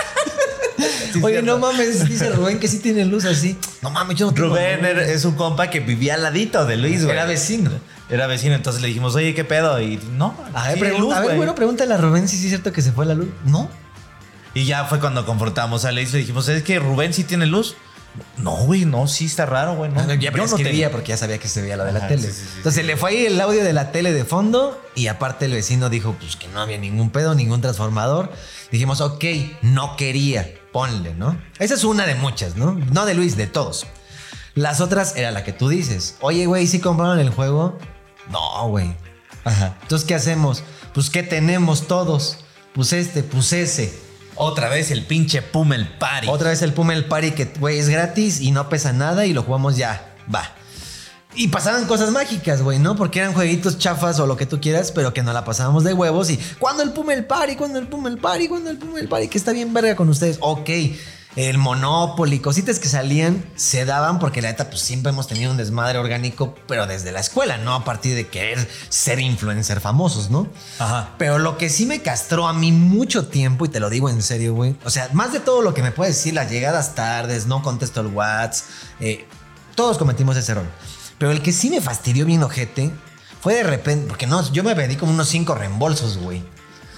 oye, 1.23 1.41
no 1.41 1.57
mames, 1.57 2.07
dice 2.07 2.29
Rubén 2.31 2.59
que 2.59 2.67
sí 2.67 2.79
tiene 2.79 3.05
luz 3.05 3.25
así. 3.25 3.57
No 3.81 3.89
mames, 3.89 4.17
yo 4.17 4.27
no 4.27 4.33
tengo 4.33 4.49
Rubén 4.49 4.81
luz. 4.81 5.03
es 5.07 5.25
un 5.25 5.35
compa 5.35 5.69
que 5.69 5.79
vivía 5.79 6.15
al 6.15 6.23
ladito 6.23 6.65
de 6.65 6.77
Luis, 6.77 7.03
güey. 7.03 7.15
Era 7.15 7.25
vecino. 7.25 7.71
Era 8.09 8.25
vecino, 8.27 8.55
entonces 8.55 8.81
le 8.81 8.87
dijimos, 8.87 9.15
oye, 9.15 9.33
¿qué 9.33 9.43
pedo? 9.43 9.81
Y 9.81 9.99
no, 10.17 10.35
A 10.53 10.69
ver, 10.69 10.79
sí 10.93 10.97
luz, 10.99 11.13
a 11.13 11.19
ver, 11.21 11.35
bueno, 11.35 11.55
pregúntale 11.55 11.93
a 11.93 11.97
Rubén 11.97 12.27
si 12.27 12.37
sí 12.37 12.43
es 12.45 12.49
cierto 12.51 12.71
que 12.71 12.81
se 12.81 12.91
fue 12.91 13.05
la 13.05 13.13
luz. 13.13 13.27
No. 13.45 13.69
Y 14.53 14.65
ya 14.65 14.85
fue 14.85 14.99
cuando 14.99 15.25
confrontamos 15.25 15.85
a 15.85 15.91
Luis, 15.91 16.13
le 16.13 16.19
dijimos, 16.19 16.47
¿es 16.49 16.63
que 16.63 16.79
Rubén 16.79 17.13
sí 17.13 17.23
tiene 17.23 17.45
luz? 17.45 17.75
No, 18.37 18.55
güey, 18.55 18.85
no, 18.85 19.07
sí 19.07 19.25
está 19.25 19.45
raro, 19.45 19.75
güey. 19.75 19.91
No, 19.91 20.01
ya 20.15 20.31
Yo 20.31 20.37
no 20.37 20.43
escribía 20.45 20.71
tenía. 20.71 20.91
porque 20.91 21.09
ya 21.09 21.17
sabía 21.17 21.37
que 21.37 21.47
se 21.47 21.61
veía 21.61 21.77
la 21.77 21.83
de 21.83 21.91
la 21.91 21.99
Ajá, 21.99 22.07
tele. 22.07 22.23
sí, 22.23 22.29
sí, 22.33 22.41
sí. 22.45 22.53
Entonces 22.57 22.83
le 22.85 22.97
fue 22.97 23.11
ahí 23.11 23.25
el 23.27 23.39
audio 23.39 23.63
de 23.63 23.73
la 23.73 23.91
tele 23.91 24.11
de 24.11 24.25
fondo 24.25 24.81
y 24.95 25.05
aparte 25.05 25.45
el 25.45 25.51
vecino 25.51 25.89
dijo 25.91 26.15
pues 26.19 26.35
que 26.35 26.47
no 26.47 26.59
había 26.61 26.79
ningún 26.79 27.11
pedo, 27.11 27.35
ningún 27.35 27.61
transformador. 27.61 28.31
Dijimos, 28.71 29.01
ok, 29.01 29.23
no 29.61 29.95
quería, 29.97 30.49
ponle, 30.77 31.15
¿no? 31.15 31.35
Esa 31.57 31.73
es 31.73 31.83
una 31.83 32.05
de 32.05 32.13
muchas, 32.13 32.55
¿no? 32.55 32.73
No 32.91 33.07
de 33.07 33.15
Luis, 33.15 33.35
de 33.35 33.47
todos. 33.47 33.87
Las 34.53 34.79
otras 34.79 35.15
era 35.15 35.31
la 35.31 35.43
que 35.43 35.51
tú 35.51 35.69
dices. 35.69 36.17
Oye, 36.19 36.45
güey, 36.45 36.67
¿sí 36.67 36.79
compraron 36.79 37.17
el 37.17 37.31
juego? 37.31 37.79
No, 38.29 38.67
güey. 38.67 38.95
Ajá. 39.43 39.75
Entonces, 39.81 40.07
¿qué 40.07 40.13
hacemos? 40.13 40.61
Pues, 40.93 41.09
¿qué 41.09 41.23
tenemos 41.23 41.87
todos? 41.87 42.45
Pues 42.75 42.93
este, 42.93 43.23
pues 43.23 43.53
ese. 43.53 43.91
Otra 44.35 44.69
vez 44.69 44.91
el 44.91 45.03
pinche 45.03 45.41
Pummel 45.41 45.87
Party. 45.97 46.27
Otra 46.29 46.51
vez 46.51 46.61
el 46.61 46.73
Pummel 46.73 47.05
Party 47.05 47.31
que, 47.31 47.45
güey, 47.59 47.79
es 47.79 47.89
gratis 47.89 48.39
y 48.39 48.51
no 48.51 48.69
pesa 48.69 48.93
nada 48.93 49.25
y 49.25 49.33
lo 49.33 49.41
jugamos 49.41 49.77
ya. 49.77 50.15
Va. 50.31 50.56
Y 51.37 51.49
pasaban 51.49 51.85
cosas 51.85 52.09
mágicas, 52.09 52.63
güey, 52.63 52.79
¿no? 52.79 52.95
Porque 52.95 53.19
eran 53.19 53.33
jueguitos 53.33 53.77
chafas 53.77 54.19
o 54.19 54.25
lo 54.25 54.35
que 54.37 54.47
tú 54.47 54.59
quieras, 54.59 54.91
pero 54.91 55.13
que 55.13 55.21
no 55.21 55.33
la 55.33 55.45
pasábamos 55.45 55.83
de 55.83 55.93
huevos. 55.93 56.31
Y 56.31 56.37
cuando 56.57 56.81
el 56.81 56.93
Pummel 56.93 57.25
Party, 57.25 57.55
cuando 57.55 57.77
el 57.77 57.87
Pummel 57.87 58.17
Party, 58.17 58.47
cuando 58.47 58.71
el 58.71 58.77
Pummel 58.77 59.07
Party, 59.07 59.27
que 59.27 59.37
está 59.37 59.51
bien 59.51 59.71
verga 59.71 59.95
con 59.95 60.09
ustedes. 60.09 60.37
Ok. 60.39 60.69
El 61.35 61.59
Monopoly, 61.59 62.39
cositas 62.39 62.79
que 62.79 62.89
salían, 62.89 63.45
se 63.55 63.85
daban 63.85 64.17
porque 64.17 64.41
la 64.41 64.47
neta, 64.47 64.71
pues 64.71 64.81
siempre 64.81 65.11
hemos 65.11 65.27
tenido 65.27 65.51
un 65.51 65.57
desmadre 65.57 65.99
orgánico, 65.99 66.55
pero 66.67 66.87
desde 66.87 67.11
la 67.11 67.19
escuela, 67.19 67.59
no 67.59 67.75
a 67.75 67.85
partir 67.85 68.15
de 68.15 68.25
querer 68.25 68.67
ser 68.89 69.19
influencer 69.19 69.79
famosos, 69.79 70.31
¿no? 70.31 70.47
Ajá. 70.79 71.13
Pero 71.19 71.37
lo 71.37 71.59
que 71.59 71.69
sí 71.69 71.85
me 71.85 72.01
castró 72.01 72.47
a 72.47 72.53
mí 72.53 72.71
mucho 72.71 73.27
tiempo, 73.27 73.65
y 73.65 73.69
te 73.69 73.79
lo 73.79 73.91
digo 73.91 74.09
en 74.09 74.23
serio, 74.23 74.55
güey. 74.55 74.75
O 74.83 74.89
sea, 74.89 75.09
más 75.13 75.31
de 75.31 75.39
todo 75.39 75.61
lo 75.61 75.75
que 75.75 75.83
me 75.83 75.91
puedes 75.91 76.15
decir, 76.15 76.33
las 76.33 76.49
llegadas 76.49 76.95
tardes, 76.95 77.45
no 77.45 77.61
contesto 77.61 78.01
el 78.01 78.07
WhatsApp, 78.07 78.65
eh, 78.99 79.27
todos 79.75 79.99
cometimos 79.99 80.35
ese 80.37 80.53
error. 80.53 80.65
Pero 81.17 81.31
el 81.31 81.41
que 81.41 81.51
sí 81.51 81.69
me 81.69 81.81
fastidió 81.81 82.25
bien 82.25 82.43
ojete 82.43 82.91
fue 83.41 83.55
de 83.55 83.63
repente, 83.63 84.07
porque 84.07 84.27
no, 84.27 84.51
yo 84.51 84.63
me 84.63 84.75
pedí 84.75 84.95
como 84.95 85.11
unos 85.11 85.27
cinco 85.29 85.55
reembolsos, 85.55 86.17
güey. 86.17 86.43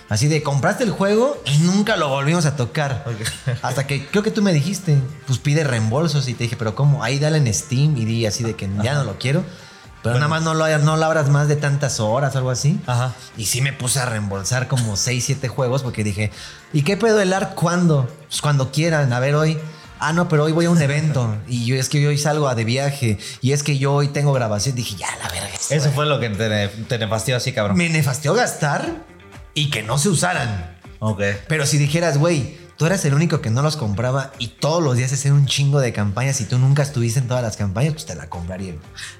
Así 0.09 0.27
de 0.27 0.41
compraste 0.41 0.83
el 0.83 0.91
juego 0.91 1.39
y 1.45 1.59
nunca 1.59 1.95
lo 1.95 2.09
volvimos 2.09 2.45
a 2.47 2.55
tocar. 2.55 3.05
Hasta 3.61 3.85
que 3.85 4.07
creo 4.07 4.23
que 4.23 4.31
tú 4.31 4.41
me 4.41 4.51
dijiste, 4.51 4.97
pues 5.27 5.37
pide 5.37 5.63
reembolsos 5.63 6.27
y 6.27 6.33
te 6.33 6.45
dije, 6.45 6.55
pero 6.57 6.73
¿cómo? 6.73 7.03
Ahí 7.03 7.19
dale 7.19 7.37
en 7.37 7.53
Steam 7.53 7.95
y 7.95 8.05
di 8.05 8.25
así 8.25 8.43
de 8.43 8.55
que 8.55 8.67
ya 8.81 8.95
no 8.95 9.03
lo 9.03 9.19
quiero. 9.19 9.43
Pero 10.01 10.15
nada 10.15 10.29
más 10.29 10.41
no 10.43 10.53
lo, 10.53 10.65
no 10.79 10.97
lo 10.97 11.05
abras 11.05 11.29
más 11.29 11.47
de 11.47 11.57
tantas 11.57 11.99
horas 11.99 12.35
algo 12.35 12.49
así. 12.49 12.79
Ajá. 12.87 13.13
Y 13.37 13.45
sí 13.45 13.61
me 13.61 13.73
puse 13.73 13.99
a 13.99 14.05
reembolsar 14.05 14.67
como 14.67 14.95
6, 14.95 15.23
7 15.25 15.47
juegos 15.49 15.83
porque 15.83 16.03
dije, 16.03 16.31
¿y 16.71 16.83
qué 16.83 16.95
pedo 16.95 17.19
el 17.19 17.33
ARC 17.33 17.53
cuándo? 17.53 18.09
Pues 18.27 18.41
cuando 18.41 18.71
quieran, 18.71 19.11
a 19.11 19.19
ver 19.19 19.35
hoy. 19.35 19.59
Ah, 19.99 20.13
no, 20.13 20.29
pero 20.29 20.45
hoy 20.45 20.53
voy 20.53 20.65
a 20.65 20.69
un 20.69 20.81
evento 20.81 21.37
y 21.47 21.65
yo 21.65 21.75
es 21.75 21.89
que 21.89 22.07
hoy 22.07 22.17
salgo 22.17 22.47
a 22.47 22.55
de 22.55 22.63
viaje 22.63 23.17
y 23.41 23.51
es 23.51 23.63
que 23.63 23.77
yo 23.77 23.93
hoy 23.93 24.07
tengo 24.07 24.31
grabación. 24.31 24.75
Dije, 24.75 24.95
ya, 24.95 25.07
la 25.21 25.29
verga. 25.29 25.49
Eso 25.69 25.91
fue 25.91 26.05
lo 26.05 26.19
que 26.19 26.29
te, 26.29 26.67
te 26.67 26.97
nefastió 26.97 27.35
así, 27.35 27.51
cabrón. 27.51 27.77
Me 27.77 27.89
nefasteó 27.89 28.33
gastar 28.33 29.03
y 29.53 29.69
que 29.69 29.83
no 29.83 29.97
se 29.97 30.09
usaran. 30.09 30.77
Ok. 30.99 31.21
Pero 31.47 31.65
si 31.65 31.77
dijeras, 31.77 32.17
güey, 32.17 32.57
tú 32.77 32.85
eras 32.85 33.03
el 33.03 33.13
único 33.13 33.41
que 33.41 33.49
no 33.49 33.61
los 33.61 33.75
compraba 33.75 34.31
y 34.39 34.47
todos 34.47 34.81
los 34.81 34.95
días 34.95 35.11
hacían 35.11 35.33
un 35.33 35.45
chingo 35.47 35.81
de 35.81 35.91
campañas 35.91 36.39
y 36.39 36.45
tú 36.45 36.57
nunca 36.59 36.81
estuviste 36.81 37.19
en 37.19 37.27
todas 37.27 37.43
las 37.43 37.57
campañas, 37.57 37.93
pues 37.93 38.05
te 38.05 38.15
la 38.15 38.29
compraría. 38.29 38.75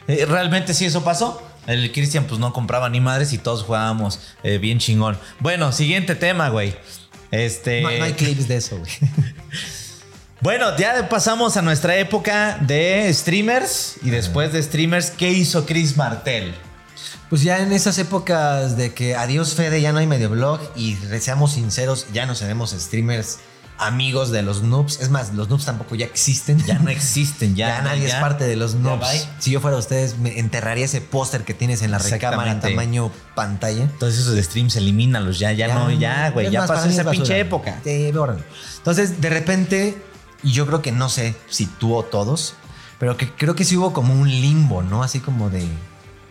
Eh, 0.07 0.25
Realmente 0.25 0.73
sí 0.73 0.85
eso 0.85 1.03
pasó. 1.03 1.41
El 1.67 1.91
Cristian 1.91 2.23
pues 2.23 2.39
no 2.39 2.53
compraba 2.53 2.89
ni 2.89 3.01
madres 3.01 3.33
y 3.33 3.37
todos 3.37 3.63
jugábamos 3.63 4.19
eh, 4.43 4.57
bien 4.59 4.79
chingón. 4.79 5.19
Bueno, 5.39 5.71
siguiente 5.71 6.15
tema, 6.15 6.49
güey. 6.49 6.73
Este. 7.31 7.81
No, 7.81 7.91
no 7.91 8.03
hay 8.05 8.13
clips 8.13 8.47
de 8.47 8.55
eso, 8.55 8.77
güey. 8.77 8.91
Bueno, 10.41 10.77
ya 10.77 11.09
pasamos 11.09 11.57
a 11.57 11.61
nuestra 11.61 11.97
época 11.97 12.57
de 12.61 13.13
streamers. 13.13 13.97
Y 14.01 14.09
después 14.09 14.53
de 14.53 14.63
streamers, 14.63 15.11
¿qué 15.11 15.31
hizo 15.31 15.65
Chris 15.65 15.97
Martel? 15.97 16.55
Pues 17.29 17.43
ya 17.43 17.59
en 17.59 17.73
esas 17.73 17.97
épocas 17.97 18.77
de 18.77 18.93
que 18.93 19.15
adiós 19.15 19.53
Fede, 19.53 19.81
ya 19.81 19.91
no 19.91 19.99
hay 19.99 20.07
medio 20.07 20.29
blog 20.29 20.61
y 20.75 20.95
seamos 21.19 21.53
sinceros, 21.53 22.07
ya 22.13 22.25
no 22.25 22.35
seremos 22.35 22.71
streamers 22.71 23.39
amigos 23.79 24.31
de 24.31 24.41
los 24.41 24.63
noobs. 24.63 24.99
Es 25.01 25.09
más, 25.09 25.33
los 25.33 25.49
noobs 25.49 25.65
tampoco 25.65 25.95
ya 25.95 26.05
existen. 26.05 26.63
Ya 26.65 26.79
no 26.79 26.89
existen, 26.89 27.55
ya. 27.55 27.67
Ya, 27.79 27.81
nadie 27.81 28.07
ya. 28.07 28.15
es 28.15 28.21
parte 28.21 28.45
de 28.45 28.55
los 28.55 28.73
Ya 28.73 28.79
noobs. 28.79 29.27
Si 29.39 29.51
yo 29.51 29.59
fuera 29.59 29.77
ustedes, 29.77 30.17
me 30.19 30.39
enterraría 30.39 30.85
ese 30.85 31.01
póster 31.01 31.43
que 31.43 31.53
tienes 31.53 31.81
en 31.81 31.91
la 31.91 31.97
recámara 31.97 32.59
tamaño 32.59 33.11
pantalla. 33.35 33.83
Entonces 33.83 34.21
esos 34.21 34.37
streams, 34.43 34.75
elimínalos. 34.75 35.37
Ya, 35.37 35.51
ya, 35.51 35.73
no, 35.73 35.91
ya, 35.91 36.29
güey. 36.31 36.49
Ya 36.49 36.65
pasó 36.65 36.87
esa 36.87 37.03
basura. 37.03 37.11
pinche 37.11 37.39
época. 37.39 37.79
Sí, 37.83 38.11
bórralo. 38.11 38.41
Entonces, 38.77 39.19
de 39.21 39.29
repente, 39.29 40.01
yo 40.43 40.65
creo 40.65 40.81
que 40.81 40.91
no 40.91 41.09
sé 41.09 41.35
si 41.49 41.65
tú 41.65 41.95
o 41.95 42.03
todos, 42.03 42.55
pero 42.99 43.17
que 43.17 43.29
creo 43.31 43.55
que 43.55 43.65
sí 43.65 43.77
hubo 43.77 43.93
como 43.93 44.13
un 44.13 44.29
limbo, 44.29 44.81
¿no? 44.81 45.03
Así 45.03 45.19
como 45.19 45.49
de, 45.49 45.65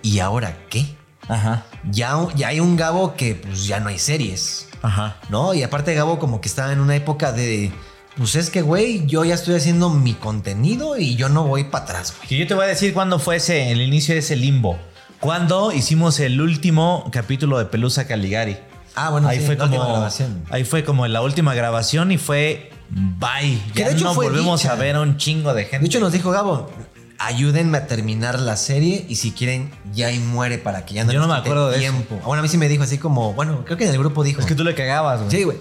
¿y 0.02 0.18
ahora 0.20 0.56
qué? 0.68 0.96
Ajá. 1.28 1.64
Ya, 1.90 2.16
ya 2.34 2.48
hay 2.48 2.60
un 2.60 2.76
Gabo 2.76 3.14
que 3.14 3.34
pues 3.34 3.66
ya 3.66 3.80
no 3.80 3.88
hay 3.88 3.98
series, 3.98 4.68
Ajá. 4.82 5.16
¿no? 5.28 5.54
Y 5.54 5.62
aparte 5.62 5.94
Gabo 5.94 6.18
como 6.18 6.40
que 6.40 6.48
estaba 6.48 6.72
en 6.72 6.80
una 6.80 6.96
época 6.96 7.32
de, 7.32 7.72
pues 8.16 8.34
es 8.34 8.50
que, 8.50 8.62
güey, 8.62 9.06
yo 9.06 9.24
ya 9.24 9.34
estoy 9.34 9.54
haciendo 9.54 9.90
mi 9.90 10.14
contenido 10.14 10.96
y 10.98 11.16
yo 11.16 11.28
no 11.28 11.44
voy 11.44 11.64
para 11.64 11.84
atrás, 11.84 12.14
güey. 12.16 12.28
Que 12.28 12.38
yo 12.38 12.46
te 12.46 12.54
voy 12.54 12.64
a 12.64 12.68
decir 12.68 12.92
cuándo 12.94 13.18
fue 13.18 13.36
ese, 13.36 13.70
el 13.70 13.80
inicio 13.80 14.14
de 14.14 14.20
ese 14.20 14.36
limbo. 14.36 14.78
Cuando 15.20 15.72
hicimos 15.72 16.20
el 16.20 16.40
último 16.40 17.08
capítulo 17.12 17.58
de 17.58 17.66
Pelusa 17.66 18.06
Caligari. 18.06 18.56
Ah, 18.94 19.10
bueno, 19.10 19.28
ahí 19.28 19.38
sí, 19.38 19.46
fue 19.46 19.56
como 19.56 19.78
grabación. 19.78 20.44
ahí 20.50 20.64
fue 20.64 20.84
como 20.84 21.06
la 21.06 21.22
última 21.22 21.54
grabación 21.54 22.10
y 22.10 22.18
fue 22.18 22.70
bye. 22.90 23.58
Que 23.74 23.80
Ya 23.80 23.88
de 23.88 23.94
hecho 23.94 24.04
no 24.04 24.14
volvemos 24.14 24.60
dicha. 24.62 24.72
a 24.72 24.76
ver 24.76 24.96
a 24.96 25.00
un 25.00 25.16
chingo 25.16 25.54
de 25.54 25.64
gente. 25.64 25.80
De 25.80 25.86
hecho 25.86 26.00
nos 26.00 26.12
dijo 26.12 26.30
Gabo, 26.30 26.70
ayúdenme 27.18 27.78
a 27.78 27.86
terminar 27.86 28.38
la 28.38 28.56
serie 28.56 29.04
y 29.08 29.16
si 29.16 29.32
quieren 29.32 29.70
ya 29.92 30.06
ahí 30.08 30.18
muere 30.18 30.58
para 30.58 30.84
que 30.84 30.94
ya 30.94 31.04
no 31.04 31.12
Yo 31.12 31.20
no 31.20 31.28
me 31.28 31.34
acuerdo 31.34 31.68
de 31.70 31.76
eso. 31.78 31.80
tiempo. 31.92 32.20
Bueno, 32.24 32.40
a 32.40 32.42
mí 32.42 32.48
sí 32.48 32.58
me 32.58 32.68
dijo 32.68 32.82
así 32.84 32.98
como, 32.98 33.32
bueno, 33.34 33.64
creo 33.64 33.76
que 33.76 33.84
en 33.84 33.90
el 33.90 33.98
grupo 33.98 34.22
dijo. 34.24 34.40
es 34.40 34.46
que 34.46 34.54
tú 34.54 34.64
le 34.64 34.74
cagabas, 34.74 35.20
güey. 35.20 35.30
Sí, 35.30 35.42
güey. 35.44 35.58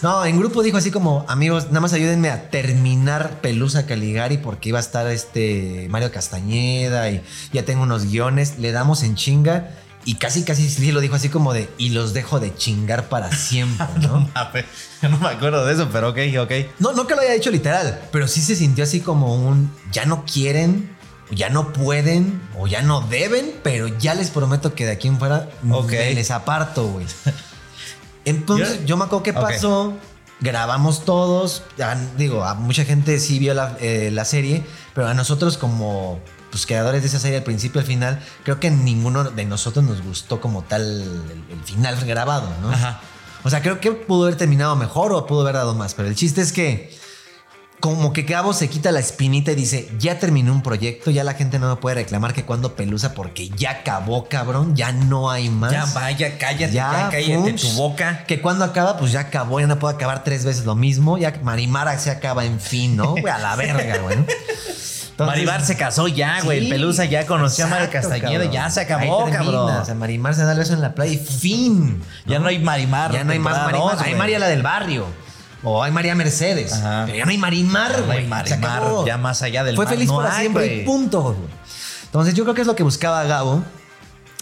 No, 0.00 0.24
en 0.24 0.38
grupo 0.38 0.62
dijo 0.62 0.76
así 0.76 0.92
como, 0.92 1.24
amigos, 1.28 1.68
nada 1.68 1.80
más 1.80 1.92
ayúdenme 1.92 2.30
a 2.30 2.50
terminar 2.50 3.40
Pelusa 3.40 3.84
Caligari 3.84 4.38
porque 4.38 4.68
iba 4.68 4.78
a 4.78 4.80
estar 4.80 5.08
este 5.08 5.88
Mario 5.90 6.12
Castañeda 6.12 7.10
y 7.10 7.20
ya 7.52 7.64
tengo 7.64 7.82
unos 7.82 8.04
guiones, 8.04 8.58
le 8.60 8.70
damos 8.70 9.02
en 9.02 9.16
chinga 9.16 9.70
y 10.08 10.14
casi 10.14 10.42
casi 10.42 10.70
sí 10.70 10.90
lo 10.90 11.00
dijo 11.00 11.16
así 11.16 11.28
como 11.28 11.52
de, 11.52 11.68
y 11.76 11.90
los 11.90 12.14
dejo 12.14 12.40
de 12.40 12.54
chingar 12.56 13.10
para 13.10 13.30
siempre, 13.36 13.86
¿no? 14.00 14.26
Yo 15.02 15.08
no 15.10 15.18
me 15.18 15.28
acuerdo 15.28 15.66
de 15.66 15.74
eso, 15.74 15.90
pero 15.92 16.08
ok, 16.08 16.18
ok. 16.40 16.52
No, 16.78 16.94
no 16.94 17.06
que 17.06 17.14
lo 17.14 17.20
haya 17.20 17.34
dicho 17.34 17.50
literal, 17.50 18.00
pero 18.10 18.26
sí 18.26 18.40
se 18.40 18.56
sintió 18.56 18.84
así 18.84 19.00
como 19.00 19.34
un 19.34 19.70
ya 19.92 20.06
no 20.06 20.24
quieren, 20.24 20.96
o 21.30 21.34
ya 21.34 21.50
no 21.50 21.74
pueden, 21.74 22.40
o 22.58 22.66
ya 22.66 22.80
no 22.80 23.02
deben, 23.02 23.52
pero 23.62 23.86
ya 23.98 24.14
les 24.14 24.30
prometo 24.30 24.74
que 24.74 24.86
de 24.86 24.92
aquí 24.92 25.08
en 25.08 25.18
fuera 25.18 25.50
Ok. 25.70 25.90
me 25.90 26.14
les 26.14 26.30
aparto, 26.30 26.86
güey. 26.86 27.04
Entonces, 28.24 28.86
Yo- 28.86 28.96
me 28.96 29.04
acuerdo 29.04 29.22
qué 29.22 29.34
pasó. 29.34 29.92
Grabamos 30.40 31.04
todos. 31.04 31.64
Digo, 32.16 32.44
a 32.44 32.54
mucha 32.54 32.84
gente 32.86 33.18
sí 33.20 33.38
vio 33.38 33.52
la, 33.52 33.76
eh, 33.80 34.10
la 34.10 34.24
serie, 34.24 34.64
pero 34.94 35.08
a 35.08 35.12
nosotros 35.14 35.58
como 35.58 36.18
pues, 36.50 36.66
creadores 36.66 37.02
de 37.02 37.08
esa 37.08 37.18
serie 37.18 37.38
al 37.38 37.44
principio 37.44 37.80
al 37.80 37.86
final, 37.86 38.24
creo 38.44 38.60
que 38.60 38.70
ninguno 38.70 39.24
de 39.24 39.44
nosotros 39.44 39.84
nos 39.84 40.02
gustó 40.02 40.40
como 40.40 40.62
tal 40.62 40.82
el, 40.82 41.44
el 41.50 41.64
final 41.64 41.96
grabado, 42.04 42.48
¿no? 42.60 42.70
Ajá. 42.70 43.00
O 43.44 43.50
sea, 43.50 43.62
creo 43.62 43.80
que 43.80 43.92
pudo 43.92 44.24
haber 44.24 44.36
terminado 44.36 44.74
mejor 44.76 45.12
o 45.12 45.26
pudo 45.26 45.42
haber 45.42 45.54
dado 45.54 45.74
más, 45.74 45.94
pero 45.94 46.08
el 46.08 46.14
chiste 46.14 46.40
es 46.40 46.52
que 46.52 46.98
como 47.80 48.12
que 48.12 48.22
Gabo 48.22 48.52
se 48.52 48.68
quita 48.68 48.90
la 48.90 48.98
espinita 48.98 49.52
y 49.52 49.54
dice, 49.54 49.88
ya 49.98 50.18
terminé 50.18 50.50
un 50.50 50.62
proyecto, 50.62 51.10
ya 51.10 51.22
la 51.22 51.34
gente 51.34 51.58
no 51.58 51.68
me 51.68 51.76
puede 51.76 51.94
reclamar 51.94 52.34
que 52.34 52.44
cuando 52.44 52.74
pelusa 52.74 53.14
porque 53.14 53.50
ya 53.50 53.70
acabó, 53.70 54.28
cabrón, 54.28 54.74
ya 54.74 54.90
no 54.90 55.30
hay 55.30 55.48
más. 55.48 55.70
Ya 55.70 55.84
vaya, 55.94 56.38
cállate, 56.38 56.72
ya, 56.72 57.08
cállate 57.10 57.34
Fums. 57.36 57.62
tu 57.62 57.68
boca. 57.74 58.24
Que 58.26 58.40
cuando 58.40 58.64
acaba, 58.64 58.96
pues 58.98 59.12
ya 59.12 59.20
acabó, 59.20 59.60
ya 59.60 59.68
no 59.68 59.78
puedo 59.78 59.94
acabar 59.94 60.24
tres 60.24 60.44
veces 60.44 60.64
lo 60.64 60.74
mismo, 60.74 61.18
ya 61.18 61.38
Marimara 61.42 61.96
se 61.98 62.10
acaba 62.10 62.44
en 62.44 62.58
fin, 62.60 62.96
¿no? 62.96 63.14
A 63.32 63.38
la 63.38 63.54
verga, 63.54 63.98
güey. 63.98 64.18
¿No? 65.18 65.24
Entonces- 65.24 65.44
Marimar 65.46 65.64
se 65.66 65.76
casó 65.76 66.06
ya, 66.08 66.40
güey. 66.42 66.60
Sí, 66.64 66.70
Pelusa 66.70 67.04
ya 67.04 67.26
conoció 67.26 67.64
a 67.64 67.68
Mario 67.68 67.88
Castañeda, 67.90 68.30
cabrón. 68.32 68.52
ya 68.52 68.70
se 68.70 68.80
acabó, 68.82 69.26
Ahí 69.26 69.32
cabrón. 69.32 69.70
O 69.76 69.84
sea, 69.84 69.94
Marimar 69.94 70.34
se 70.34 70.44
da 70.44 70.52
el 70.52 70.58
beso 70.58 70.72
en 70.74 70.80
la 70.80 70.94
playa 70.94 71.12
y 71.12 71.18
fin. 71.18 72.00
Ya 72.26 72.38
no 72.38 72.48
hay 72.48 72.58
Marimar. 72.58 73.12
Ya 73.12 73.24
no 73.24 73.32
hay 73.32 73.38
más 73.38 73.56
Marimar. 73.64 73.96
dos, 73.96 74.02
hay. 74.02 74.14
María 74.14 74.38
la 74.38 74.46
del 74.48 74.62
barrio. 74.62 75.06
O 75.64 75.82
hay 75.82 75.90
María 75.90 76.14
Mercedes. 76.14 76.72
Ajá. 76.72 77.02
Pero 77.06 77.18
ya 77.18 77.24
no 77.24 77.30
hay 77.32 77.38
Marimar, 77.38 77.90
no 77.98 78.06
güey. 78.06 78.24
Se 78.46 78.56
Marimar, 78.56 79.04
ya 79.04 79.18
más 79.18 79.42
allá 79.42 79.64
del 79.64 79.74
Fue 79.74 79.86
mar 79.86 79.94
feliz 79.94 80.08
no 80.08 80.16
para 80.18 80.34
hay, 80.36 80.40
siempre 80.42 80.76
y 80.76 80.84
punto. 80.84 81.20
güey. 81.22 81.36
Entonces 82.04 82.34
yo 82.34 82.44
creo 82.44 82.54
que 82.54 82.60
es 82.60 82.66
lo 82.68 82.76
que 82.76 82.84
buscaba 82.84 83.24
Gabo. 83.24 83.64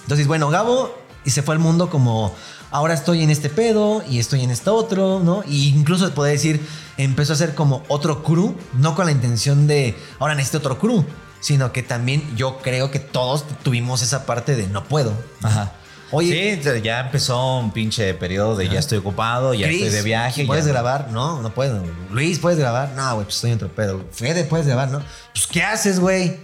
Entonces, 0.02 0.26
bueno, 0.26 0.50
Gabo 0.50 0.94
y 1.24 1.30
se 1.30 1.42
fue 1.42 1.54
al 1.54 1.58
mundo 1.58 1.88
como 1.88 2.34
ahora 2.70 2.94
estoy 2.94 3.22
en 3.22 3.30
este 3.30 3.48
pedo 3.48 4.02
y 4.08 4.18
estoy 4.18 4.42
en 4.42 4.50
este 4.50 4.70
otro, 4.70 5.20
¿no? 5.20 5.42
Y 5.46 5.68
incluso 5.68 6.12
puede 6.12 6.32
decir, 6.32 6.66
empezó 6.96 7.32
a 7.32 7.36
hacer 7.36 7.54
como 7.54 7.82
otro 7.88 8.22
crew, 8.22 8.56
no 8.74 8.94
con 8.94 9.06
la 9.06 9.12
intención 9.12 9.66
de 9.66 9.94
ahora 10.18 10.34
necesito 10.34 10.58
otro 10.58 10.78
crew, 10.78 11.04
sino 11.40 11.72
que 11.72 11.82
también 11.82 12.36
yo 12.36 12.58
creo 12.58 12.90
que 12.90 12.98
todos 12.98 13.44
tuvimos 13.62 14.02
esa 14.02 14.26
parte 14.26 14.56
de 14.56 14.66
no 14.66 14.84
puedo. 14.84 15.12
Ajá. 15.42 15.72
Oye, 16.12 16.60
sí, 16.62 16.82
ya 16.84 17.00
empezó 17.00 17.58
un 17.58 17.72
pinche 17.72 18.14
periodo 18.14 18.54
de 18.54 18.68
ya 18.68 18.78
estoy 18.78 18.98
ocupado, 18.98 19.54
ya 19.54 19.66
Chris, 19.66 19.82
estoy 19.82 19.96
de 19.96 20.02
viaje. 20.02 20.44
¿Puedes 20.46 20.64
ya- 20.64 20.70
grabar? 20.70 21.08
No, 21.10 21.42
no 21.42 21.52
puedo. 21.52 21.82
Luis, 22.12 22.38
¿puedes 22.38 22.58
grabar? 22.60 22.92
No, 22.94 23.14
güey, 23.14 23.24
pues 23.24 23.34
estoy 23.34 23.50
en 23.50 23.56
otro 23.56 23.74
pedo. 23.74 24.04
Fede, 24.12 24.44
¿puedes 24.44 24.66
grabar? 24.68 24.88
No. 24.88 25.02
Pues, 25.32 25.48
¿qué 25.48 25.64
haces, 25.64 25.98
güey? 25.98 26.36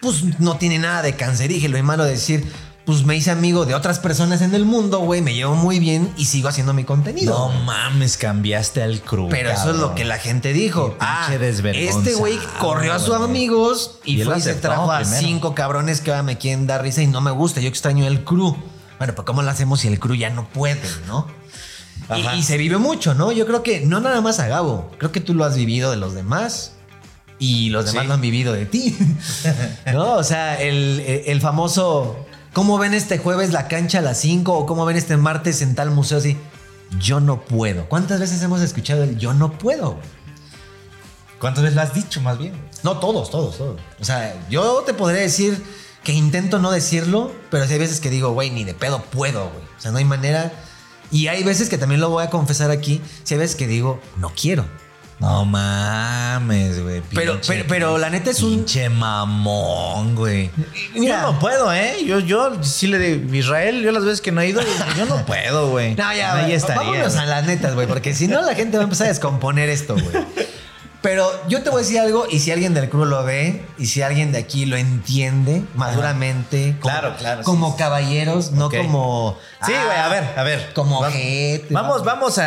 Pues 0.00 0.22
no 0.38 0.56
tiene 0.58 0.78
nada 0.78 1.02
de 1.02 1.16
cancerígeno 1.16 1.76
y 1.76 1.82
malo 1.82 2.04
decir, 2.04 2.50
pues 2.84 3.04
me 3.04 3.16
hice 3.16 3.30
amigo 3.30 3.66
de 3.66 3.74
otras 3.74 3.98
personas 3.98 4.42
en 4.42 4.54
el 4.54 4.64
mundo, 4.64 5.00
güey, 5.00 5.20
me 5.20 5.34
llevo 5.34 5.54
muy 5.54 5.78
bien 5.78 6.12
y 6.16 6.24
sigo 6.24 6.48
haciendo 6.48 6.72
mi 6.72 6.84
contenido. 6.84 7.50
No 7.52 7.60
mames, 7.64 8.16
cambiaste 8.16 8.82
al 8.82 9.00
crew. 9.00 9.28
Pero 9.28 9.50
eso 9.50 9.70
es 9.70 9.76
lo 9.76 9.94
que 9.94 10.04
la 10.04 10.18
gente 10.18 10.52
dijo. 10.52 10.96
Ah, 10.98 11.28
este 11.32 12.14
güey 12.14 12.38
corrió 12.58 12.92
a 12.94 12.98
sus 12.98 13.14
amigos 13.14 13.98
y, 14.04 14.22
fue 14.22 14.38
y 14.38 14.40
se 14.40 14.54
trajo 14.54 14.90
a 14.90 15.00
primero. 15.00 15.20
cinco 15.20 15.54
cabrones 15.54 16.00
que 16.00 16.10
ahora 16.10 16.22
me 16.22 16.38
quieren 16.38 16.66
dar 16.66 16.82
risa 16.82 17.02
y 17.02 17.06
no 17.06 17.20
me 17.20 17.30
gusta. 17.30 17.60
Yo 17.60 17.68
extraño 17.68 18.06
el 18.06 18.24
crew. 18.24 18.56
Bueno, 18.98 19.14
pues 19.14 19.24
¿cómo 19.24 19.42
lo 19.42 19.50
hacemos 19.50 19.80
si 19.80 19.88
el 19.88 19.98
crew 19.98 20.14
ya 20.14 20.30
no 20.30 20.48
puede, 20.48 20.80
no? 21.06 21.26
Y, 22.36 22.42
se 22.42 22.56
vive 22.56 22.78
mucho, 22.78 23.14
¿no? 23.14 23.30
Yo 23.30 23.46
creo 23.46 23.62
que 23.62 23.80
no 23.80 24.00
nada 24.00 24.20
más 24.20 24.40
a 24.40 24.48
Gabo, 24.48 24.90
creo 24.98 25.12
que 25.12 25.20
tú 25.20 25.34
lo 25.34 25.44
has 25.44 25.56
vivido 25.56 25.90
de 25.90 25.96
los 25.96 26.14
demás 26.14 26.72
y 27.38 27.70
los 27.70 27.86
demás 27.86 28.02
Sí. 28.02 28.08
lo 28.08 28.14
han 28.14 28.20
vivido 28.20 28.52
de 28.52 28.66
ti. 28.66 28.96
¿No? 29.92 30.14
O 30.14 30.24
sea, 30.24 30.60
el, 30.60 31.00
el 31.26 31.40
famoso, 31.40 32.26
¿cómo 32.52 32.78
ven 32.78 32.94
este 32.94 33.18
jueves 33.18 33.52
la 33.52 33.68
cancha 33.68 33.98
a 33.98 34.02
las 34.02 34.18
5 34.18 34.52
o 34.52 34.66
cómo 34.66 34.84
ven 34.84 34.96
este 34.96 35.16
martes 35.16 35.62
en 35.62 35.74
tal 35.74 35.90
museo 35.90 36.18
así? 36.18 36.36
Yo 36.98 37.20
no 37.20 37.42
puedo. 37.42 37.88
¿Cuántas 37.88 38.20
veces 38.20 38.42
hemos 38.42 38.60
escuchado 38.60 39.04
el 39.04 39.18
yo 39.18 39.32
no 39.34 39.52
puedo? 39.52 39.98
¿Cuántas 41.38 41.62
veces 41.62 41.76
lo 41.76 41.82
has 41.82 41.94
dicho 41.94 42.20
más 42.20 42.38
bien? 42.38 42.52
No, 42.82 42.98
todos, 42.98 43.30
todos, 43.30 43.56
todos. 43.56 43.80
O 44.00 44.04
sea, 44.04 44.34
yo 44.50 44.82
te 44.84 44.92
podría 44.92 45.22
decir 45.22 45.62
que 46.04 46.12
intento 46.12 46.58
no 46.58 46.70
decirlo, 46.70 47.32
pero 47.50 47.64
hay 47.64 47.78
veces 47.78 48.00
que 48.00 48.10
digo, 48.10 48.32
güey, 48.32 48.50
ni 48.50 48.64
de 48.64 48.74
pedo 48.74 49.02
puedo, 49.02 49.48
güey. 49.50 49.64
O 49.76 49.80
sea, 49.80 49.90
no 49.90 49.98
hay 49.98 50.04
manera. 50.04 50.52
Y 51.10 51.28
hay 51.28 51.42
veces 51.42 51.68
que 51.68 51.78
también 51.78 52.00
lo 52.00 52.10
voy 52.10 52.24
a 52.24 52.30
confesar 52.30 52.70
aquí, 52.70 53.00
sí 53.24 53.34
hay 53.34 53.40
veces 53.40 53.56
que 53.56 53.66
digo, 53.66 54.00
no 54.16 54.32
quiero. 54.34 54.64
No 55.20 55.44
mames, 55.44 56.82
güey. 56.82 57.02
Pero- 57.14 57.38
pero- 57.46 57.64
pero 57.68 57.98
la 57.98 58.08
neta 58.08 58.30
es 58.30 58.42
un- 58.42 58.50
Pinche 58.54 58.88
mamón, 58.88 60.14
güey. 60.14 60.50
Yo 60.94 61.20
no 61.20 61.38
puedo, 61.38 61.72
¿eh? 61.72 61.96
Yo, 62.06 62.20
yo 62.20 62.62
sí 62.64 62.86
le 62.86 62.98
digo, 62.98 63.34
Israel, 63.34 63.82
yo 63.82 63.92
las 63.92 64.02
veces 64.04 64.20
que 64.22 64.32
no 64.32 64.40
he 64.40 64.48
ido, 64.48 64.62
yo 64.96 65.04
no 65.04 65.24
puedo, 65.26 65.68
güey. 65.70 65.94
No, 65.94 66.12
ya, 66.14 66.34
Ahí 66.36 66.42
güey, 66.44 66.54
estaría. 66.54 66.82
vámonos 66.82 67.16
a 67.16 67.26
las 67.26 67.44
netas, 67.44 67.74
güey, 67.74 67.86
porque 67.86 68.14
si 68.14 68.28
no 68.28 68.40
la 68.40 68.54
gente 68.54 68.78
va 68.78 68.82
a 68.82 68.84
empezar 68.84 69.06
a 69.06 69.10
descomponer 69.10 69.68
esto, 69.68 69.94
güey. 69.94 70.24
Pero 71.02 71.30
yo 71.48 71.62
te 71.62 71.70
voy 71.70 71.80
a 71.80 71.82
decir 71.82 71.98
algo, 71.98 72.26
y 72.30 72.40
si 72.40 72.50
alguien 72.50 72.74
del 72.74 72.90
crew 72.90 73.06
lo 73.06 73.24
ve, 73.24 73.62
y 73.78 73.86
si 73.86 74.02
alguien 74.02 74.32
de 74.32 74.38
aquí 74.38 74.66
lo 74.66 74.76
entiende 74.76 75.62
maduramente, 75.74 76.76
como, 76.80 76.92
Claro, 76.94 77.16
claro, 77.18 77.42
como 77.42 77.66
sí, 77.68 77.72
sí. 77.72 77.78
caballeros, 77.78 78.52
no 78.52 78.70
como. 78.70 79.36
Sí, 79.64 79.72
ah, 79.74 79.84
güey, 79.86 79.98
a 79.98 80.08
ver, 80.08 80.24
a 80.38 80.42
ver. 80.42 80.72
Como 80.74 81.00
Va- 81.00 81.10
gente. 81.10 81.66
Vamos, 81.70 82.04
vamos 82.04 82.38
a, 82.38 82.44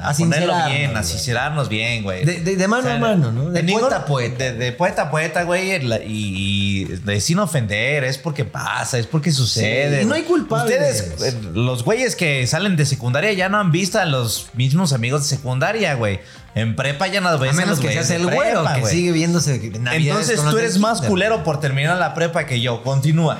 a, 0.00 0.10
A 0.10 0.14
ponerlo 0.14 0.54
bien, 0.68 0.96
a 0.96 1.02
sincerarnos 1.02 1.68
bien, 1.68 2.02
güey. 2.02 2.24
De- 2.24 2.40
de- 2.40 2.56
de 2.56 2.68
mano 2.68 2.90
a 2.90 2.98
mano, 2.98 3.32
¿no? 3.32 3.50
De 3.50 3.62
ningún- 3.62 3.80
poeta 3.82 3.96
a 3.96 4.04
poeta. 4.06 4.44
De, 4.44 4.52
de 4.52 4.72
poeta 4.72 5.02
a 5.02 5.10
poeta, 5.10 5.42
güey. 5.42 5.72
Y, 5.72 6.02
y 6.06 6.84
de 6.84 7.20
sin 7.20 7.38
ofender, 7.38 8.04
es 8.04 8.18
porque 8.18 8.44
pasa, 8.44 8.98
es 8.98 9.06
porque 9.06 9.32
sucede. 9.32 10.04
no 10.04 10.14
hay 10.14 10.22
culpables. 10.22 11.00
Ustedes, 11.16 11.34
eh, 11.34 11.38
los 11.54 11.84
güeyes 11.84 12.16
que 12.16 12.46
salen 12.46 12.76
de 12.76 12.86
secundaria 12.86 13.32
ya 13.32 13.48
no 13.48 13.58
han 13.58 13.72
visto 13.72 13.98
a 13.98 14.04
los 14.04 14.48
mismos 14.54 14.92
amigos 14.92 15.22
de 15.28 15.36
secundaria, 15.36 15.94
güey. 15.94 16.20
En 16.54 16.76
prepa 16.76 17.06
ya 17.06 17.20
no 17.20 17.38
ves 17.38 17.52
A 17.52 17.54
menos 17.54 17.80
que 17.80 17.90
seas 17.92 18.10
el 18.10 18.26
güero, 18.26 18.64
que 18.74 18.84
sigue 18.86 19.12
viéndose. 19.12 19.54
Entonces 19.74 20.40
tú 20.42 20.58
eres 20.58 20.78
más 20.78 20.98
kinder. 20.98 21.10
culero 21.10 21.44
por 21.44 21.60
terminar 21.60 21.96
la 21.98 22.12
prepa 22.14 22.44
que 22.46 22.60
yo. 22.60 22.82
Continúa. 22.82 23.38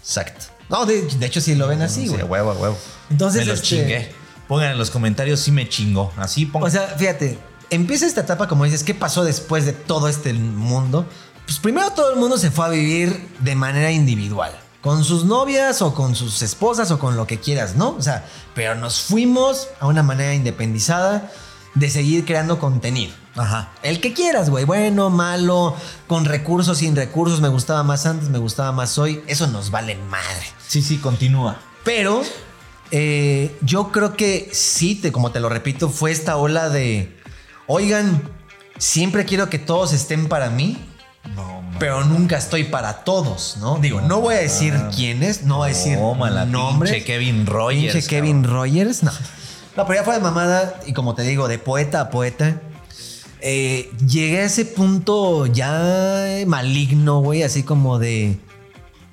Exacto. 0.00 0.46
No, 0.68 0.84
de, 0.86 1.02
de 1.02 1.26
hecho 1.26 1.40
sí 1.40 1.54
lo 1.54 1.68
ven 1.68 1.82
así, 1.82 2.02
Sí, 2.02 2.08
güey. 2.08 2.22
huevo, 2.22 2.50
a 2.50 2.54
huevo. 2.54 2.78
Entonces, 3.10 3.40
me 3.42 3.46
los 3.46 3.56
este- 3.62 3.68
chingué. 3.76 4.12
Pongan 4.48 4.72
en 4.72 4.78
los 4.78 4.90
comentarios 4.90 5.40
si 5.40 5.50
me 5.52 5.68
chingó. 5.68 6.12
Así 6.16 6.46
pongan. 6.46 6.68
O 6.68 6.70
sea, 6.70 6.82
fíjate, 6.98 7.38
empieza 7.70 8.06
esta 8.06 8.22
etapa, 8.22 8.48
como 8.48 8.64
dices, 8.64 8.82
¿qué 8.84 8.94
pasó 8.94 9.24
después 9.24 9.64
de 9.64 9.72
todo 9.72 10.08
este 10.08 10.32
mundo? 10.34 11.06
Pues 11.46 11.58
primero 11.58 11.90
todo 11.92 12.12
el 12.12 12.18
mundo 12.18 12.36
se 12.38 12.50
fue 12.50 12.66
a 12.66 12.68
vivir 12.68 13.28
de 13.40 13.54
manera 13.54 13.90
individual. 13.92 14.52
Con 14.82 15.04
sus 15.04 15.24
novias 15.24 15.80
o 15.80 15.94
con 15.94 16.14
sus 16.16 16.42
esposas 16.42 16.90
o 16.90 16.98
con 16.98 17.16
lo 17.16 17.26
que 17.26 17.38
quieras, 17.38 17.76
¿no? 17.76 17.90
O 17.90 18.02
sea, 18.02 18.24
pero 18.54 18.74
nos 18.74 19.00
fuimos 19.00 19.68
a 19.80 19.86
una 19.86 20.02
manera 20.02 20.34
independizada 20.34 21.30
de 21.74 21.90
seguir 21.90 22.24
creando 22.24 22.58
contenido. 22.58 23.14
Ajá. 23.36 23.72
El 23.82 24.00
que 24.00 24.12
quieras, 24.12 24.50
güey. 24.50 24.64
Bueno, 24.64 25.10
malo, 25.10 25.74
con 26.06 26.24
recursos, 26.24 26.78
sin 26.78 26.94
recursos. 26.96 27.40
Me 27.40 27.48
gustaba 27.48 27.82
más 27.82 28.06
antes, 28.06 28.28
me 28.28 28.38
gustaba 28.38 28.72
más 28.72 28.98
hoy. 28.98 29.22
Eso 29.26 29.46
nos 29.46 29.70
vale 29.70 29.96
madre. 29.96 30.46
Sí, 30.66 30.82
sí, 30.82 30.98
continúa. 30.98 31.56
Pero 31.84 32.22
eh, 32.90 33.56
yo 33.62 33.90
creo 33.90 34.16
que 34.16 34.50
sí, 34.52 34.94
te, 34.94 35.12
como 35.12 35.32
te 35.32 35.40
lo 35.40 35.48
repito, 35.48 35.88
fue 35.88 36.10
esta 36.10 36.36
ola 36.36 36.68
de, 36.68 37.16
oigan, 37.66 38.22
siempre 38.76 39.24
quiero 39.24 39.48
que 39.48 39.58
todos 39.58 39.94
estén 39.94 40.28
para 40.28 40.50
mí, 40.50 40.76
No, 41.34 41.62
pero 41.78 42.04
nunca 42.04 42.36
estoy 42.36 42.64
para 42.64 43.04
todos, 43.04 43.56
¿no? 43.60 43.78
Digo, 43.78 44.02
no 44.02 44.20
voy 44.20 44.34
a 44.34 44.38
decir 44.38 44.74
quiénes, 44.94 45.44
no 45.44 45.58
voy 45.58 45.70
a 45.70 45.72
decir 45.72 45.98
nombres. 45.98 47.02
Kevin 47.04 47.46
Rogers. 47.46 47.94
Pinche 47.94 48.08
Kevin. 48.08 48.44
Rogers, 48.44 49.02
no. 49.02 49.12
No, 49.76 49.86
pero 49.86 50.04
fue 50.04 50.14
de 50.14 50.20
mamada 50.20 50.80
y 50.86 50.92
como 50.92 51.14
te 51.14 51.22
digo, 51.22 51.48
de 51.48 51.58
poeta 51.58 52.00
a 52.02 52.10
poeta. 52.10 52.60
eh, 53.40 53.90
llegué 54.06 54.40
a 54.40 54.44
ese 54.44 54.64
punto 54.64 55.46
ya 55.46 56.26
maligno, 56.46 57.20
güey, 57.20 57.42
así 57.42 57.62
como 57.62 57.98
de, 57.98 58.38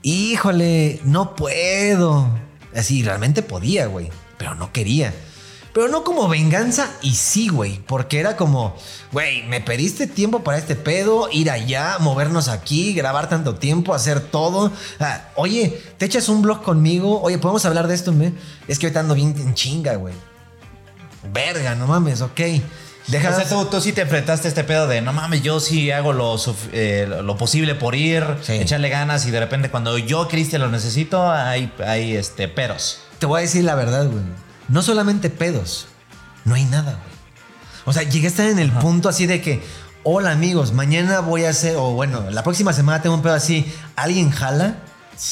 híjole, 0.03 0.99
no 1.03 1.36
puedo. 1.36 2.28
Así, 2.76 3.01
realmente 3.03 3.41
podía, 3.41 3.88
güey, 3.88 4.10
pero 4.38 4.53
no 4.55 4.72
quería. 4.72 5.14
Pero 5.74 5.88
no 5.88 6.03
como 6.03 6.28
venganza 6.28 6.89
y 7.01 7.14
sí, 7.16 7.47
güey, 7.47 7.80
porque 7.88 8.20
era 8.20 8.36
como, 8.36 8.76
güey, 9.12 9.43
me 9.43 9.62
pediste 9.62 10.07
tiempo 10.07 10.43
para 10.43 10.57
este 10.57 10.76
pedo, 10.76 11.30
ir 11.32 11.49
allá, 11.49 11.97
movernos 11.99 12.47
aquí, 12.49 12.93
grabar 12.93 13.30
tanto 13.30 13.55
tiempo, 13.55 13.93
hacer 13.93 14.20
todo. 14.20 14.72
Ah, 14.99 15.30
oye, 15.36 15.82
¿te 15.97 16.05
echas 16.05 16.28
un 16.28 16.41
blog 16.41 16.64
conmigo? 16.64 17.22
Oye, 17.22 17.38
¿podemos 17.38 17.66
hablar 17.66 17.88
de 17.88 17.95
esto? 17.95 18.12
me? 18.12 18.34
Es 18.68 18.78
que 18.78 18.88
ahorita 18.88 18.99
ando 18.99 19.16
bien 19.16 19.34
en 19.38 19.53
chinga, 19.53 19.95
güey. 19.95 20.14
Verga, 21.24 21.76
no 21.76 21.88
mames, 21.88 22.22
ok. 22.22 22.39
Deja 23.07 23.30
O 23.30 23.36
sea, 23.36 23.49
tú, 23.49 23.65
tú 23.65 23.82
sí 23.82 23.91
te 23.91 24.01
enfrentaste 24.01 24.47
a 24.47 24.49
este 24.49 24.63
pedo 24.63 24.88
de 24.88 25.01
no 25.01 25.13
mames, 25.13 25.41
yo 25.41 25.59
sí 25.59 25.89
hago 25.89 26.13
lo, 26.13 26.36
eh, 26.74 27.07
lo 27.24 27.38
posible 27.38 27.74
por 27.76 27.95
ir, 27.95 28.24
Sí. 28.41 28.53
echarle 28.53 28.89
ganas 28.89 29.26
y 29.26 29.32
de 29.32 29.39
repente 29.39 29.72
cuando 29.72 29.97
yo, 29.97 30.28
Cristian, 30.28 30.61
lo 30.61 30.70
necesito, 30.70 31.32
hay, 31.32 31.74
hay 31.86 32.15
este, 32.15 32.47
peros. 32.47 32.99
Te 33.17 33.26
voy 33.26 33.39
a 33.39 33.41
decir 33.41 33.63
la 33.63 33.76
verdad, 33.76 34.05
güey. 34.05 34.24
No 34.67 34.84
solamente 34.84 35.30
pedos, 35.32 35.88
no 36.45 36.53
hay 36.55 36.65
nada, 36.65 36.91
güey. 36.91 37.20
O 37.86 37.93
sea, 37.93 38.03
llegué 38.03 38.28
a 38.28 38.30
estar 38.30 38.45
en 38.47 38.59
el 38.59 38.72
punto 38.72 39.09
así 39.09 39.26
de 39.26 39.41
que, 39.41 39.63
hola 40.03 40.32
amigos, 40.32 40.74
mañana 40.74 41.22
voy 41.22 41.45
a 41.45 41.49
hacer, 41.49 41.78
o 41.78 41.91
bueno, 41.93 42.30
la 42.30 42.43
próxima 42.43 42.74
semana 42.74 43.01
tengo 43.01 43.15
un 43.15 43.24
pedo 43.24 43.34
así, 43.34 43.65
¿alguien 43.95 44.30
jala? 44.30 44.76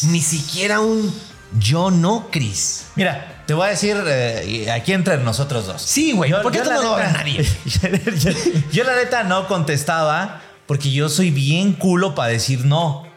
Ni 0.03 0.21
siquiera 0.21 0.79
un 0.79 1.13
yo 1.59 1.91
no, 1.91 2.29
Chris. 2.31 2.85
Mira, 2.95 3.36
te 3.47 3.53
voy 3.55 3.65
a 3.67 3.69
decir 3.71 3.97
eh, 4.05 4.69
aquí 4.71 4.93
entre 4.93 5.17
nosotros 5.17 5.65
dos. 5.65 5.81
Sí, 5.81 6.11
güey, 6.11 6.31
porque 6.43 6.59
esto 6.59 6.69
la 6.69 6.81
no 6.81 6.95
a 6.95 7.03
nadie. 7.07 7.43
yo, 8.19 8.31
yo 8.71 8.83
la 8.83 8.95
neta 8.95 9.23
no 9.23 9.47
contestaba 9.47 10.41
porque 10.67 10.91
yo 10.91 11.09
soy 11.09 11.31
bien 11.31 11.73
culo 11.73 12.13
para 12.13 12.29
decir 12.29 12.65
no. 12.65 13.07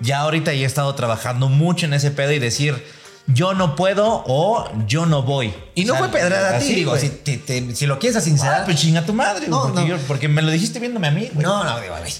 Ya 0.00 0.20
ahorita 0.20 0.52
he 0.52 0.64
estado 0.64 0.94
trabajando 0.94 1.48
mucho 1.48 1.86
en 1.86 1.94
ese 1.94 2.10
pedo 2.12 2.30
y 2.32 2.38
decir 2.38 2.84
yo 3.26 3.54
no 3.54 3.74
puedo 3.76 4.22
o 4.26 4.68
yo 4.86 5.06
no 5.06 5.22
voy. 5.22 5.54
Y 5.74 5.84
no 5.84 5.94
O 5.94 5.96
sea, 5.96 6.08
fue 6.08 6.20
pedrada 6.20 6.56
a 6.56 6.58
ti, 6.58 6.74
digo, 6.74 6.96
si, 6.98 7.08
te- 7.08 7.38
te- 7.38 7.74
si 7.74 7.86
lo 7.86 7.98
quieres 7.98 8.16
a 8.16 8.20
sincerar. 8.20 8.60
Ah, 8.60 8.64
pues 8.64 8.76
chinga 8.80 9.06
tu 9.06 9.12
madre, 9.14 9.46
No, 9.48 9.62
porque, 9.62 9.80
no. 9.80 9.86
yo- 9.86 9.98
porque 10.06 10.28
me 10.28 10.42
lo 10.42 10.50
dijiste 10.50 10.78
viéndome 10.80 11.08
a 11.08 11.10
mí, 11.12 11.30
güey. 11.32 11.44
no, 11.44 11.64
no, 11.64 11.72
güey. 11.76 12.12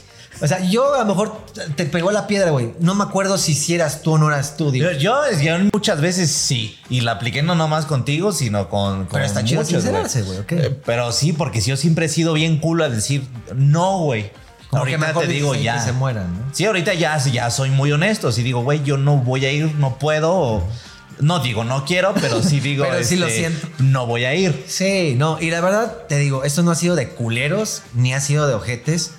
O 0.43 0.47
sea, 0.49 0.61
yo 0.69 0.95
a 0.95 0.99
lo 0.99 1.05
mejor 1.07 1.47
te 1.77 1.85
pegó 1.87 2.11
la 2.11 2.27
piedra, 2.27 2.51
güey. 2.51 2.73
No 2.81 2.95
me 2.95 3.05
acuerdo 3.05 3.39
si 3.39 3.55
si 3.55 3.75
eras 3.75 4.03
tú 4.03 4.13
o 4.15 4.19
no 4.19 4.29
eras 4.29 4.57
tú, 4.57 4.71
digo. 4.73 4.91
Yo, 4.91 4.99
yo, 4.99 5.41
yo 5.41 5.59
muchas 5.73 6.01
veces 6.01 6.31
sí. 6.33 6.77
Y 6.91 7.03
la 7.03 7.13
apliqué 7.13 7.43
no 7.43 7.55
nomás 7.55 7.87
contigo, 7.87 8.33
sino 8.33 8.69
con. 8.69 9.07
con 9.07 9.09
Pero 9.13 9.25
está 9.25 9.45
chido 9.45 9.61
muchos, 9.63 9.83
sincerarse, 9.83 10.23
güey, 10.23 10.39
ok. 10.39 10.53
Eh, 10.53 10.81
Pero 10.85 11.13
sí, 11.13 11.33
porque 11.33 11.61
yo 11.61 11.77
siempre 11.77 12.07
he 12.07 12.09
sido 12.09 12.33
bien 12.33 12.59
culo 12.59 12.85
a 12.85 12.89
decir 12.89 13.25
no, 13.55 13.99
güey. 14.01 14.31
Como 14.69 14.85
que 14.85 14.93
ahorita 14.95 15.07
mejor 15.09 15.27
te 15.27 15.33
digo 15.33 15.55
ya. 15.55 15.75
que 15.77 15.81
se 15.83 15.93
mueran, 15.93 16.33
¿no? 16.33 16.45
Sí, 16.55 16.65
ahorita 16.65 16.95
ya, 16.95 17.19
ya 17.19 17.51
soy 17.51 17.71
muy 17.71 17.93
honesto. 17.93 18.33
Si 18.33 18.43
digo, 18.43 18.63
güey, 18.63 18.83
yo 18.83 18.97
no 18.97 19.19
voy 19.19 19.45
a 19.47 19.53
ir, 19.53 19.75
no 19.77 19.99
puedo. 19.99 20.33
o- 20.35 20.69
no 21.21 21.39
digo, 21.39 21.63
no 21.63 21.85
quiero, 21.85 22.15
pero 22.21 22.43
sí 22.43 22.59
digo. 22.61 22.85
Pero 22.91 23.05
sí 23.05 23.17
lo 23.17 23.27
este, 23.27 23.39
siento. 23.39 23.69
No 23.79 24.07
voy 24.07 24.25
a 24.25 24.35
ir. 24.35 24.65
Sí, 24.67 25.15
no, 25.17 25.39
y 25.41 25.51
la 25.51 25.61
verdad 25.61 25.99
te 26.09 26.17
digo, 26.19 26.43
esto 26.43 26.63
no 26.63 26.71
ha 26.73 26.75
sido 26.75 26.97
de 26.97 27.11
culeros, 27.11 27.83
ni 27.95 28.13
ha 28.15 28.21
sido 28.21 28.49
de 28.49 28.55
ojetes, 28.55 29.13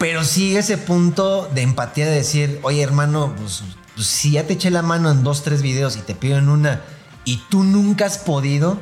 pero 0.00 0.24
sí 0.24 0.56
ese 0.56 0.78
punto 0.78 1.48
de 1.54 1.60
empatía 1.60 2.06
de 2.06 2.12
decir, 2.12 2.58
oye 2.62 2.82
hermano, 2.82 3.34
pues, 3.36 3.62
pues, 3.94 4.06
si 4.06 4.32
ya 4.32 4.44
te 4.46 4.54
eché 4.54 4.70
la 4.70 4.80
mano 4.80 5.10
en 5.10 5.22
dos, 5.22 5.42
tres 5.42 5.60
videos 5.60 5.96
y 5.96 6.00
te 6.00 6.14
pido 6.14 6.38
en 6.38 6.48
una 6.48 6.80
y 7.26 7.36
tú 7.50 7.64
nunca 7.64 8.06
has 8.06 8.16
podido, 8.16 8.78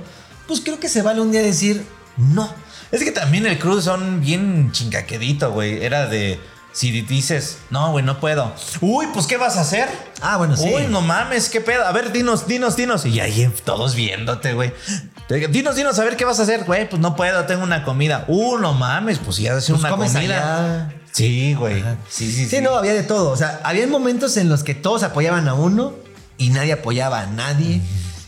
pues 0.47 0.61
creo 0.61 0.79
que 0.79 0.89
se 0.89 1.03
vale 1.03 1.21
un 1.21 1.33
día 1.33 1.43
decir, 1.43 1.85
no. 2.16 2.49
Es 2.93 3.03
que 3.03 3.11
también 3.11 3.47
el 3.47 3.59
cruz 3.59 3.85
son 3.85 4.21
bien 4.21 4.71
chingaquedito, 4.73 5.51
güey. 5.53 5.85
Era 5.85 6.07
de. 6.07 6.41
Si 6.73 6.93
dices, 7.03 7.59
no, 7.71 7.91
güey, 7.91 8.05
no 8.05 8.21
puedo. 8.21 8.55
Uy, 8.81 9.07
pues, 9.12 9.27
¿qué 9.27 9.37
vas 9.37 9.57
a 9.57 9.62
hacer? 9.62 9.89
Ah, 10.21 10.37
bueno, 10.37 10.57
sí. 10.57 10.73
Uy, 10.73 10.87
no 10.87 11.01
mames, 11.01 11.49
qué 11.49 11.61
pedo. 11.61 11.85
A 11.85 11.91
ver, 11.93 12.12
dinos, 12.12 12.47
dinos, 12.47 12.77
dinos. 12.77 13.05
Y 13.05 13.19
ahí 13.21 13.53
todos 13.64 13.97
viéndote, 13.97 14.53
güey. 14.53 14.73
Dinos, 15.51 15.75
dinos, 15.77 15.99
a 15.99 16.05
ver 16.05 16.16
qué 16.16 16.25
vas 16.25 16.39
a 16.39 16.45
hacer, 16.45 16.64
güey. 16.64 16.89
Pues 16.89 17.03
no 17.03 17.16
puedo, 17.16 17.45
tengo 17.47 17.64
una 17.64 17.85
comida. 17.85 18.25
Uh, 18.29 18.59
no 18.59 18.73
mames, 18.75 19.19
pues 19.19 19.39
ya 19.39 19.57
hacer 19.57 19.75
Pues 19.75 19.81
una 19.85 19.91
comida. 19.91 20.19
allá. 20.21 20.95
Sí, 21.19 21.55
güey. 21.55 21.83
Sí, 22.09 22.31
sí, 22.31 22.45
sí. 22.45 22.49
Sí, 22.57 22.61
no, 22.61 22.77
había 22.77 22.95
de 22.95 23.03
todo. 23.03 23.31
O 23.31 23.37
sea, 23.37 23.61
había 23.64 23.87
momentos 23.87 24.37
en 24.37 24.49
los 24.49 24.62
que 24.62 24.75
todos 24.75 25.03
apoyaban 25.03 25.49
a 25.49 25.55
uno 25.55 25.93
y 26.37 26.51
nadie 26.51 26.73
apoyaba 26.73 27.21
a 27.21 27.27
nadie. 27.27 27.81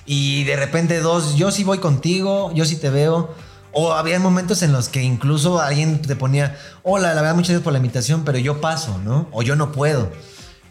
Y 0.07 0.45
de 0.45 0.57
repente 0.57 1.01
dos, 1.01 1.37
yo 1.37 1.51
sí 1.51 1.63
voy 1.65 1.79
contigo, 1.79 2.53
yo 2.55 2.65
sí 2.65 2.77
te 2.77 2.91
veo. 2.91 3.33
O 3.73 3.93
había 3.93 4.19
momentos 4.19 4.63
en 4.63 4.73
los 4.73 4.89
que 4.89 5.03
incluso 5.03 5.61
alguien 5.61 6.03
te 6.03 6.17
ponía, 6.17 6.59
hola, 6.83 7.15
la 7.15 7.21
verdad, 7.23 7.37
muchas 7.37 7.51
gracias 7.51 7.63
por 7.65 7.73
la 7.73 7.79
invitación, 7.79 8.25
pero 8.25 8.39
yo 8.39 8.61
paso, 8.61 8.99
¿no? 9.05 9.29
O 9.31 9.43
yo 9.43 9.55
no 9.55 9.71
puedo. 9.71 10.11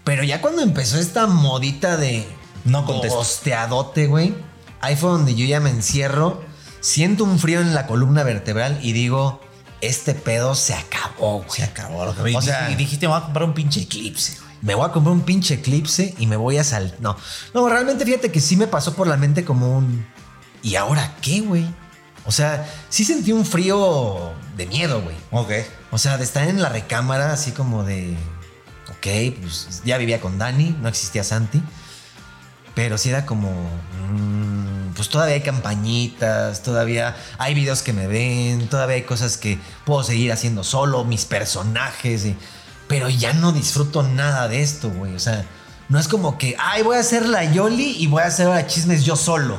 Pero 0.04 0.24
ya 0.24 0.42
cuando 0.42 0.62
empezó 0.62 0.98
esta 0.98 1.26
modita 1.28 1.96
de 1.96 2.26
No 2.66 2.86
contesto. 2.86 3.18
hosteadote, 3.20 4.08
güey, 4.08 4.36
ahí 4.82 4.98
fue 4.98 5.12
donde 5.12 5.36
yo 5.36 5.46
ya 5.46 5.62
me 5.62 5.70
encierro, 5.70 6.42
siento 6.82 7.24
un 7.24 7.40
frío 7.40 7.62
en 7.62 7.74
la 7.74 7.88
columna 7.88 8.24
vertebral 8.24 8.80
y 8.82 8.92
digo, 8.92 9.40
este 9.82 10.14
pedo 10.14 10.56
se 10.56 10.74
acabó, 10.74 11.40
güey. 11.40 11.50
Se 11.50 11.64
acabó 11.64 12.06
lo 12.06 12.16
que 12.16 12.36
O 12.36 12.42
sea, 12.42 12.70
y 12.72 12.76
dijiste, 12.76 13.08
me 13.08 13.14
voy 13.14 13.22
a 13.22 13.26
comprar 13.26 13.46
un 13.46 13.54
pinche 13.54 13.82
eclipse, 13.82 14.38
güey. 14.40 14.56
me 14.62 14.76
voy 14.76 14.86
a 14.86 14.92
comprar 14.92 15.14
un 15.14 15.22
pinche 15.22 15.56
eclipse 15.56 16.14
y 16.18 16.28
me 16.28 16.36
voy 16.36 16.58
a 16.58 16.64
sal... 16.64 16.96
No, 17.00 17.16
no, 17.54 17.70
realmente 17.70 18.06
fíjate 18.06 18.32
que 18.32 18.42
sí 18.42 18.56
me 18.56 18.68
pasó 18.68 18.94
por 18.96 19.08
la 19.08 19.18
mente 19.18 19.46
como 19.46 19.78
un... 19.78 20.06
¿Y 20.62 20.76
ahora 20.76 21.16
qué, 21.22 21.42
güey? 21.42 21.66
O 22.26 22.32
sea, 22.32 22.70
sí 22.90 23.06
sentí 23.06 23.32
un 23.32 23.46
frío 23.46 24.34
de 24.58 24.68
miedo, 24.68 25.02
güey. 25.02 25.16
Ok. 25.32 25.66
O 25.92 25.98
sea, 25.98 26.18
de 26.18 26.24
estar 26.24 26.48
en 26.48 26.62
la 26.62 26.70
recámara 26.70 27.32
así 27.32 27.52
como 27.52 27.84
de... 27.84 28.16
Ok, 28.90 29.40
pues 29.42 29.82
ya 29.86 29.98
vivía 29.98 30.20
con 30.20 30.38
Dani, 30.38 30.76
no 30.82 30.90
existía 30.90 31.24
Santi. 31.24 31.62
Pero 32.80 32.98
sí 32.98 33.10
era 33.10 33.26
como... 33.26 33.50
mm, 34.10 34.94
pues 34.96 35.10
todavía 35.10 35.36
hay 35.36 35.42
campañitas, 35.42 36.64
todavía 36.64 37.14
hay 37.38 37.54
videos 37.54 37.82
que 37.82 37.92
me 37.92 38.08
ven, 38.08 38.70
todavía 38.70 38.96
hay 38.96 39.02
cosas 39.02 39.36
que 39.36 39.60
puedo 39.86 40.02
seguir 40.02 40.32
haciendo 40.32 40.64
solo, 40.64 41.04
mis 41.04 41.26
personajes. 41.26 42.26
y- 42.26 42.38
pero 42.88 43.10
ya 43.10 43.34
no 43.34 43.52
disfruto 43.52 44.02
nada 44.02 44.48
de 44.48 44.62
esto, 44.62 44.90
güey. 44.92 45.14
O 45.14 45.20
sea, 45.20 45.44
no 45.90 46.00
es 46.00 46.08
como 46.08 46.38
que, 46.38 46.56
ay, 46.58 46.84
voy 46.84 46.96
a 46.96 47.02
hacer 47.02 47.26
la 47.28 47.44
Yoli 47.44 47.98
y 48.00 48.08
voy 48.08 48.24
a 48.24 48.28
hacer 48.28 48.48
ahora 48.48 48.66
chismes 48.66 49.04
yo 49.04 49.18
solo. 49.18 49.58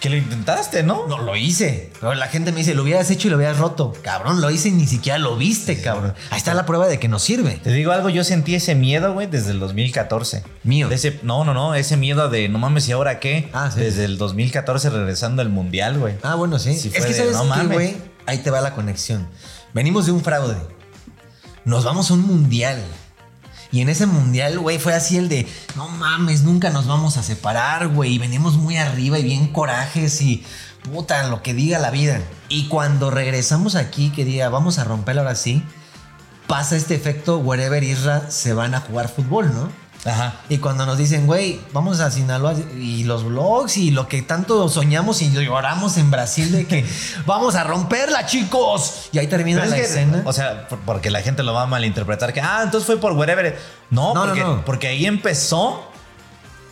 Que 0.00 0.10
lo 0.10 0.16
intentaste, 0.16 0.82
¿no? 0.82 1.06
No, 1.06 1.18
lo 1.18 1.36
hice. 1.36 1.90
Pero 2.00 2.14
la 2.14 2.28
gente 2.28 2.52
me 2.52 2.58
dice, 2.58 2.74
lo 2.74 2.82
hubieras 2.82 3.10
hecho 3.10 3.28
y 3.28 3.30
lo 3.30 3.38
hubieras 3.38 3.58
roto. 3.58 3.94
Cabrón, 4.02 4.40
lo 4.42 4.50
hice 4.50 4.68
y 4.68 4.72
ni 4.72 4.86
siquiera 4.86 5.18
lo 5.18 5.36
viste, 5.36 5.80
cabrón. 5.80 6.12
Ahí 6.30 6.36
está 6.38 6.52
la 6.52 6.66
prueba 6.66 6.86
de 6.86 6.98
que 6.98 7.08
no 7.08 7.18
sirve. 7.18 7.52
Te 7.62 7.70
digo 7.72 7.92
algo, 7.92 8.10
yo 8.10 8.22
sentí 8.22 8.54
ese 8.54 8.74
miedo, 8.74 9.14
güey, 9.14 9.26
desde 9.26 9.52
el 9.52 9.58
2014. 9.58 10.42
Mío. 10.64 10.88
De 10.88 10.96
ese, 10.96 11.18
no, 11.22 11.44
no, 11.44 11.54
no, 11.54 11.74
ese 11.74 11.96
miedo 11.96 12.28
de 12.28 12.48
no 12.48 12.58
mames, 12.58 12.86
¿y 12.88 12.92
ahora 12.92 13.20
qué? 13.20 13.48
Ah, 13.54 13.70
sí. 13.72 13.80
Desde 13.80 14.04
el 14.04 14.18
2014 14.18 14.90
regresando 14.90 15.40
al 15.40 15.48
mundial, 15.48 15.98
güey. 15.98 16.14
Ah, 16.22 16.34
bueno, 16.34 16.58
sí. 16.58 16.76
Sí 16.76 16.90
es 16.92 17.04
que 17.04 17.12
de, 17.12 17.14
sabes 17.14 17.32
no 17.32 17.42
qué, 17.42 17.48
mames. 17.48 17.72
güey. 17.72 17.96
Ahí 18.26 18.38
te 18.38 18.50
va 18.50 18.60
la 18.60 18.74
conexión. 18.74 19.26
Venimos 19.72 20.04
de 20.06 20.12
un 20.12 20.22
fraude. 20.22 20.56
Nos 21.64 21.84
vamos 21.84 22.10
a 22.10 22.14
un 22.14 22.20
mundial. 22.26 22.82
Y 23.72 23.80
en 23.80 23.88
ese 23.88 24.06
mundial, 24.06 24.58
güey, 24.58 24.78
fue 24.78 24.94
así 24.94 25.16
el 25.16 25.28
de, 25.28 25.48
no 25.74 25.88
mames, 25.88 26.42
nunca 26.42 26.70
nos 26.70 26.86
vamos 26.86 27.16
a 27.16 27.22
separar, 27.22 27.88
güey. 27.88 28.14
Y 28.14 28.18
venimos 28.18 28.56
muy 28.56 28.76
arriba 28.76 29.18
y 29.18 29.24
bien 29.24 29.48
corajes 29.48 30.20
y 30.22 30.44
puta, 30.92 31.26
lo 31.28 31.42
que 31.42 31.54
diga 31.54 31.78
la 31.78 31.90
vida. 31.90 32.20
Y 32.48 32.68
cuando 32.68 33.10
regresamos 33.10 33.74
aquí, 33.74 34.10
que 34.10 34.24
diga, 34.24 34.48
vamos 34.48 34.78
a 34.78 34.84
romper 34.84 35.18
ahora 35.18 35.34
sí, 35.34 35.62
pasa 36.46 36.76
este 36.76 36.94
efecto, 36.94 37.38
wherever 37.38 37.82
Isra 37.82 38.30
se 38.30 38.52
van 38.54 38.74
a 38.74 38.80
jugar 38.80 39.08
fútbol, 39.08 39.52
¿no? 39.52 39.68
Ajá. 40.06 40.34
Y 40.48 40.58
cuando 40.58 40.86
nos 40.86 40.96
dicen, 40.98 41.26
güey, 41.26 41.60
vamos 41.72 42.00
a 42.00 42.10
Sinaloa 42.10 42.54
y 42.78 43.04
los 43.04 43.24
vlogs 43.24 43.76
y 43.76 43.90
lo 43.90 44.06
que 44.08 44.22
tanto 44.22 44.68
soñamos 44.68 45.20
y 45.20 45.32
lloramos 45.32 45.96
en 45.98 46.10
Brasil 46.10 46.52
de 46.52 46.66
que 46.66 46.86
vamos 47.26 47.56
a 47.56 47.64
romperla, 47.64 48.24
chicos. 48.24 49.08
Y 49.12 49.18
ahí 49.18 49.26
termina 49.26 49.60
Pero 49.62 49.70
la 49.72 49.76
es 49.76 49.82
que, 49.82 49.88
escena. 49.88 50.22
O 50.24 50.32
sea, 50.32 50.68
por- 50.68 50.78
porque 50.80 51.10
la 51.10 51.20
gente 51.22 51.42
lo 51.42 51.52
va 51.52 51.62
a 51.62 51.66
malinterpretar. 51.66 52.32
Que, 52.32 52.40
ah, 52.40 52.60
entonces 52.62 52.86
fue 52.86 52.98
por 52.98 53.12
whatever. 53.12 53.58
No, 53.90 54.14
No, 54.14 54.20
no, 54.20 54.26
porque, 54.26 54.40
no. 54.44 54.64
porque 54.64 54.86
ahí 54.88 55.06
empezó 55.06 55.82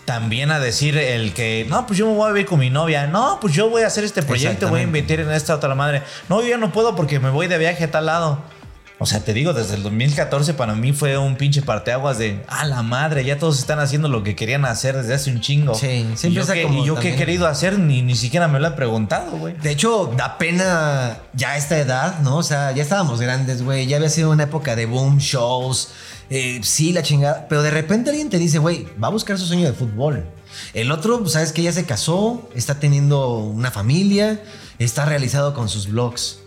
también 0.04 0.50
a 0.50 0.60
decir 0.60 0.98
el 0.98 1.32
que, 1.32 1.66
no, 1.70 1.86
pues 1.86 1.98
yo 1.98 2.06
me 2.06 2.14
voy 2.14 2.28
a 2.28 2.32
vivir 2.32 2.46
con 2.46 2.58
mi 2.58 2.68
novia. 2.70 3.06
No, 3.06 3.38
pues 3.40 3.54
yo 3.54 3.70
voy 3.70 3.82
a 3.82 3.86
hacer 3.86 4.04
este 4.04 4.22
proyecto, 4.22 4.68
voy 4.68 4.80
a 4.80 4.82
invertir 4.82 5.20
en 5.20 5.30
esta 5.30 5.54
otra 5.54 5.74
madre. 5.74 6.02
No, 6.28 6.42
yo 6.42 6.48
ya 6.48 6.58
no 6.58 6.72
puedo 6.72 6.94
porque 6.94 7.18
me 7.20 7.30
voy 7.30 7.46
de 7.46 7.56
viaje 7.58 7.84
a 7.84 7.90
tal 7.90 8.06
lado. 8.06 8.38
O 9.04 9.06
sea, 9.06 9.20
te 9.20 9.34
digo, 9.34 9.52
desde 9.52 9.74
el 9.74 9.82
2014 9.82 10.54
para 10.54 10.74
mí 10.74 10.94
fue 10.94 11.18
un 11.18 11.36
pinche 11.36 11.60
parteaguas 11.60 12.16
de, 12.16 12.42
ah, 12.48 12.64
la 12.64 12.82
madre, 12.82 13.22
ya 13.22 13.38
todos 13.38 13.58
están 13.58 13.78
haciendo 13.78 14.08
lo 14.08 14.22
que 14.22 14.34
querían 14.34 14.64
hacer 14.64 14.96
desde 14.96 15.12
hace 15.12 15.30
un 15.30 15.42
chingo. 15.42 15.74
Sí, 15.74 16.06
y 16.14 16.16
siempre 16.16 16.42
yo, 16.42 16.50
qué, 16.54 16.62
como 16.62 16.82
y 16.82 16.86
yo 16.86 16.94
qué 16.94 17.00
he 17.00 17.10
también- 17.10 17.16
querido 17.18 17.46
hacer, 17.46 17.78
ni, 17.78 18.00
ni 18.00 18.16
siquiera 18.16 18.48
me 18.48 18.58
lo 18.60 18.68
han 18.68 18.76
preguntado, 18.76 19.32
güey. 19.36 19.54
de 19.58 19.70
hecho, 19.72 20.10
da 20.16 20.38
pena 20.38 21.18
ya 21.34 21.50
a 21.50 21.56
esta 21.58 21.76
edad, 21.78 22.20
¿no? 22.20 22.38
O 22.38 22.42
sea, 22.42 22.72
ya 22.72 22.82
estábamos 22.82 23.20
grandes, 23.20 23.62
güey. 23.62 23.86
Ya 23.86 23.98
había 23.98 24.08
sido 24.08 24.30
una 24.30 24.44
época 24.44 24.74
de 24.74 24.86
boom, 24.86 25.18
shows. 25.18 25.88
eh, 26.30 26.60
sí, 26.62 26.94
la 26.94 27.02
chingada. 27.02 27.44
Pero 27.46 27.62
de 27.62 27.70
repente 27.70 28.08
alguien 28.08 28.30
te 28.30 28.38
dice, 28.38 28.56
güey, 28.58 28.86
va 29.02 29.08
a 29.08 29.10
buscar 29.10 29.38
su 29.38 29.44
sueño 29.44 29.66
de 29.66 29.74
fútbol. 29.74 30.24
El 30.72 30.90
otro, 30.92 31.20
pues, 31.20 31.32
sabes 31.32 31.52
que 31.52 31.62
ya 31.62 31.72
se 31.72 31.84
casó, 31.84 32.48
está 32.54 32.80
teniendo 32.80 33.36
una 33.36 33.70
familia, 33.70 34.40
está 34.78 35.04
realizado 35.04 35.52
con 35.52 35.68
sus 35.68 35.88
vlogs. 35.90 36.38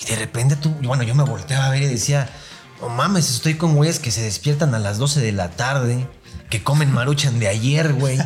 Y 0.00 0.06
de 0.06 0.16
repente 0.16 0.56
tú, 0.56 0.70
bueno, 0.82 1.02
yo 1.02 1.14
me 1.14 1.24
volteaba 1.24 1.66
a 1.66 1.70
ver 1.70 1.82
y 1.82 1.86
decía, 1.86 2.28
no 2.80 2.88
mames, 2.88 3.30
estoy 3.30 3.54
con 3.54 3.74
güeyes 3.74 3.98
que 3.98 4.10
se 4.10 4.22
despiertan 4.22 4.74
a 4.74 4.78
las 4.78 4.98
12 4.98 5.20
de 5.20 5.32
la 5.32 5.50
tarde, 5.50 6.08
que 6.50 6.62
comen 6.62 6.92
maruchan 6.92 7.38
de 7.38 7.48
ayer, 7.48 7.92
güey, 7.94 8.18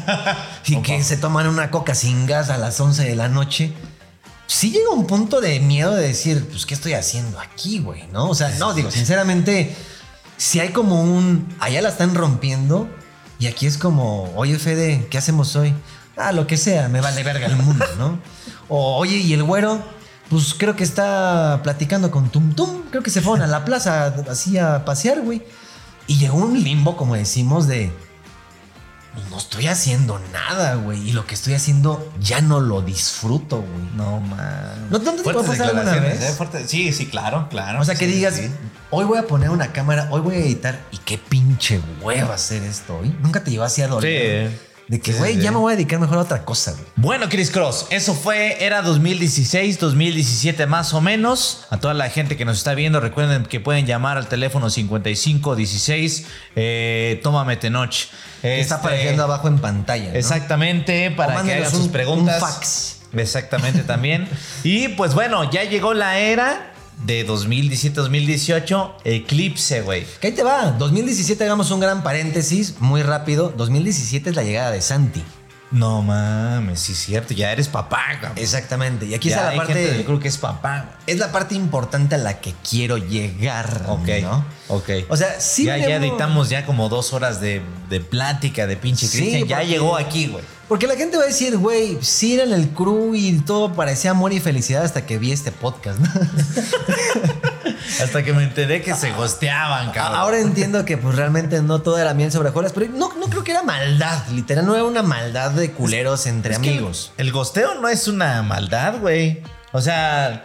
y 0.67 0.77
que 0.83 1.03
se 1.03 1.17
toman 1.17 1.47
una 1.47 1.71
coca 1.71 1.95
sin 1.95 2.27
gas 2.27 2.51
a 2.51 2.59
las 2.59 2.81
11 2.81 3.05
de 3.05 3.17
la 3.17 3.29
noche. 3.29 3.73
Sí 4.47 4.71
llega 4.71 4.91
un 4.91 5.07
punto 5.07 5.41
de 5.41 5.61
miedo 5.61 5.95
de 5.95 6.09
decir, 6.09 6.47
pues, 6.51 6.65
¿qué 6.65 6.75
estoy 6.75 6.95
haciendo 6.95 7.39
aquí, 7.39 7.81
güey? 7.81 8.07
¿No? 8.13 8.31
O 8.31 8.35
sea, 8.35 8.49
no, 8.59 8.73
digo, 8.73 8.91
sinceramente, 8.91 9.77
si 10.39 10.61
hay 10.61 10.71
como 10.71 11.03
un, 11.03 11.55
allá 11.61 11.83
la 11.83 11.91
están 11.91 12.15
rompiendo, 12.15 12.89
y 13.39 13.47
aquí 13.47 13.67
es 13.67 13.79
como, 13.79 14.33
oye, 14.35 14.59
Fede, 14.59 15.07
¿qué 15.11 15.19
hacemos 15.19 15.55
hoy? 15.55 15.75
Ah, 16.17 16.33
lo 16.33 16.47
que 16.47 16.57
sea, 16.57 16.89
me 16.89 17.01
vale 17.01 17.23
verga 17.23 17.47
el 17.47 17.57
mundo, 17.57 17.85
¿no? 17.99 18.19
O, 18.69 18.97
oye, 18.97 19.19
¿y 19.19 19.33
el 19.35 19.45
güero? 19.45 19.81
Pues 20.31 20.55
creo 20.59 20.77
que 20.77 20.85
está 20.85 21.61
platicando 21.63 22.11
con 22.11 22.29
Tum 22.31 22.55
Tum. 22.55 22.83
Creo 22.91 23.03
que 23.03 23.11
se 23.11 23.21
fueron 23.23 23.43
a 23.43 23.47
la 23.47 23.65
plaza 23.65 24.07
así 24.31 24.59
a 24.59 24.85
pasear, 24.85 25.23
güey. 25.23 25.43
Y 26.07 26.19
llegó 26.19 26.37
un 26.39 26.63
limbo, 26.63 26.97
como 26.97 27.15
decimos, 27.15 27.67
de. 27.67 27.91
"Pues, 29.15 29.31
No 29.31 29.39
estoy 29.39 29.67
haciendo 29.69 30.21
nada, 30.33 30.75
güey. 30.77 31.09
Y 31.09 31.13
lo 31.13 31.27
que 31.27 31.35
estoy 31.35 31.55
haciendo 31.55 32.13
ya 32.21 32.41
no 32.43 32.61
lo 32.61 32.83
disfruto, 32.83 33.57
güey. 33.63 33.89
No, 33.97 34.21
man. 34.21 34.89
¿No- 34.91 34.99
no 34.99 35.13
te 35.15 35.23
puede 35.23 35.39
pasar 35.47 35.69
alguna 35.71 35.95
vez? 35.97 36.23
¿eh? 36.41 36.65
Sí, 36.67 36.93
sí, 36.93 37.07
claro, 37.07 37.49
claro. 37.49 37.81
O 37.81 37.85
sea, 37.85 37.95
que 37.95 38.07
Sí, 38.07 38.13
digas, 38.13 38.35
sí. 38.35 38.51
hoy 38.91 39.07
voy 39.07 39.19
a 39.19 39.27
poner 39.27 39.49
una 39.51 39.73
cámara, 39.73 40.09
hoy 40.11 40.21
voy 40.21 40.35
a 40.37 40.39
editar. 40.41 40.79
Y 40.93 40.99
qué 40.99 41.17
pinche 41.19 41.81
hueva 42.03 42.35
hacer 42.35 42.63
esto 42.65 42.99
hoy. 42.99 43.15
Nunca 43.23 43.43
te 43.43 43.51
llevó 43.51 43.65
así 43.65 43.81
a 43.83 43.89
doler. 43.89 44.51
Sí. 44.51 44.59
De 44.89 44.99
que, 45.01 45.13
Sí, 45.13 45.13
sí, 45.13 45.19
güey, 45.19 45.35
sí. 45.37 45.41
ya 45.43 45.53
me 45.53 45.59
voy 45.59 45.75
a 45.75 45.77
dedicar 45.77 46.01
mejor 46.01 46.17
a 46.17 46.23
otra 46.23 46.45
cosa, 46.47 46.73
güey. 46.73 46.85
Bueno, 46.97 47.29
Chris 47.29 47.51
Cross, 47.51 47.87
eso 47.91 48.15
fue, 48.15 48.65
era 48.65 48.81
2016, 48.81 49.79
2017 49.79 50.67
más 50.67 50.95
o 50.95 51.01
menos. 51.03 51.67
A 51.69 51.77
toda 51.77 51.93
la 51.93 52.09
gente 52.09 52.39
que 52.39 52.47
nos 52.47 52.57
está 52.57 52.73
viendo, 52.75 52.99
recuerden 52.99 53.45
que 53.45 53.61
pueden 53.61 53.85
llamar 53.85 54.17
al 54.17 54.29
teléfono 54.29 54.71
5516, 54.71 56.27
eh, 56.57 57.21
tómame 57.23 57.57
Tenoch. 57.57 57.91
Que 58.41 58.61
está 58.61 58.77
Este, 58.77 58.87
apareciendo 58.89 59.25
abajo 59.25 59.49
en 59.49 59.59
pantalla. 59.59 60.11
¿no? 60.13 60.17
Exactamente, 60.19 61.11
para 61.11 61.43
que 61.43 61.55
hagan 61.55 61.71
sus 61.71 61.81
un- 61.87 61.93
preguntas. 61.93 62.41
un 62.43 62.49
fax. 62.49 62.95
Exactamente 63.15 63.83
también. 63.83 64.29
y 64.65 64.89
pues 64.89 65.15
bueno, 65.15 65.51
ya 65.51 65.65
llegó 65.65 65.93
la 65.95 66.19
era 66.19 66.73
de 67.05 67.27
2017-2018, 67.27 68.93
Eclipse, 69.05 69.81
güey. 69.83 70.07
Que 70.21 70.29
ahí 70.29 70.33
te 70.33 70.43
va. 70.43 70.73
2017, 70.73 71.45
hagamos 71.45 71.71
un 71.71 71.81
gran 71.81 72.03
paréntesis, 72.03 72.77
muy 72.81 73.03
rápido. 73.03 73.53
2017 73.57 74.31
es 74.31 74.37
la 74.37 74.43
llegada 74.43 74.71
de 74.71 74.81
Santi. 74.81 75.23
No 75.71 76.01
mames, 76.01 76.81
sí 76.81 76.93
es 76.93 76.99
cierto, 76.99 77.35
ya 77.35 77.53
eres 77.53 77.69
papá, 77.69 78.01
cabrón. 78.23 78.39
Exactamente. 78.39 79.05
Y 79.05 79.13
aquí 79.13 79.29
Ya 79.29 79.37
está 79.37 79.51
la 79.51 79.57
parte. 79.59 79.75
gente 79.75 79.93
del 79.93 80.05
club 80.07 80.19
que 80.23 80.29
es 80.29 80.39
papá. 80.39 80.97
Es 81.07 81.19
la 81.19 81.31
parte 81.31 81.55
importante 81.55 82.15
a 82.15 82.19
la 82.19 82.41
que 82.41 82.55
quiero 82.69 82.97
llegar. 82.97 83.85
Ok, 83.87 84.09
¿no? 84.23 84.47
ok. 84.69 84.89
O 85.11 85.17
sea, 85.19 85.39
sí. 85.41 85.65
ya, 85.65 85.77
ya 85.77 85.97
amo- 85.97 86.07
editamos 86.07 86.49
ya 86.49 86.65
como 86.65 86.89
dos 86.89 87.13
horas 87.13 87.43
de, 87.43 87.61
de 87.91 88.01
plática 88.01 88.67
de 88.67 88.77
pinche 88.79 89.07
Sí, 89.07 89.19
Cristian. 89.19 89.47
ya 89.47 89.57
porque- 89.59 89.71
llegó 89.71 89.97
aquí, 89.99 90.29
güey. 90.29 90.43
Porque 90.69 90.87
la 90.87 90.97
gente 90.97 91.17
va 91.17 91.23
a 91.23 91.27
decir, 91.27 91.57
güey, 91.57 91.99
sí 92.03 92.35
era 92.35 92.45
en 92.45 92.53
el 92.53 92.69
crew 92.69 93.15
y 93.15 93.41
todo 93.41 93.73
parecía 93.73 94.11
amor 94.11 94.35
y 94.35 94.41
felicidad 94.41 94.85
hasta 94.85 95.07
que 95.07 95.17
vi 95.19 95.33
este 95.33 95.51
podcast, 95.51 95.99
¿no? 95.99 96.09
Hasta 98.03 98.23
que 98.23 98.33
me 98.35 98.45
enteré 98.45 98.83
que 98.83 98.95
se 98.95 99.13
gosteaban, 99.13 99.93
cabrón. 99.93 100.19
Ahora 100.19 100.39
entiendo 100.41 100.85
que 100.85 100.99
pues 100.99 101.17
realmente 101.17 101.63
no 101.63 101.81
todo 101.81 101.99
era 101.99 102.13
miel 102.13 102.31
sobre 102.31 102.51
hojuelas, 102.51 102.73
pero 102.73 102.87
no, 102.93 103.15
no 103.15 103.27
creo 103.29 103.43
que 103.43 103.53
era 103.53 103.63
maldad, 103.63 104.27
literal, 104.29 104.67
no 104.67 104.75
era 104.75 104.85
una 104.85 105.03
maldad 105.03 105.53
de 105.53 105.73
culeros 105.73 106.27
entre 106.27 106.53
Es 106.53 106.59
amigos. 106.59 107.13
El 107.17 107.33
gosteo 107.33 107.77
no 107.81 107.89
es 107.89 108.07
una 108.07 108.43
maldad, 108.43 109.01
güey. 109.01 109.43
O 109.73 109.81
sea, 109.81 110.45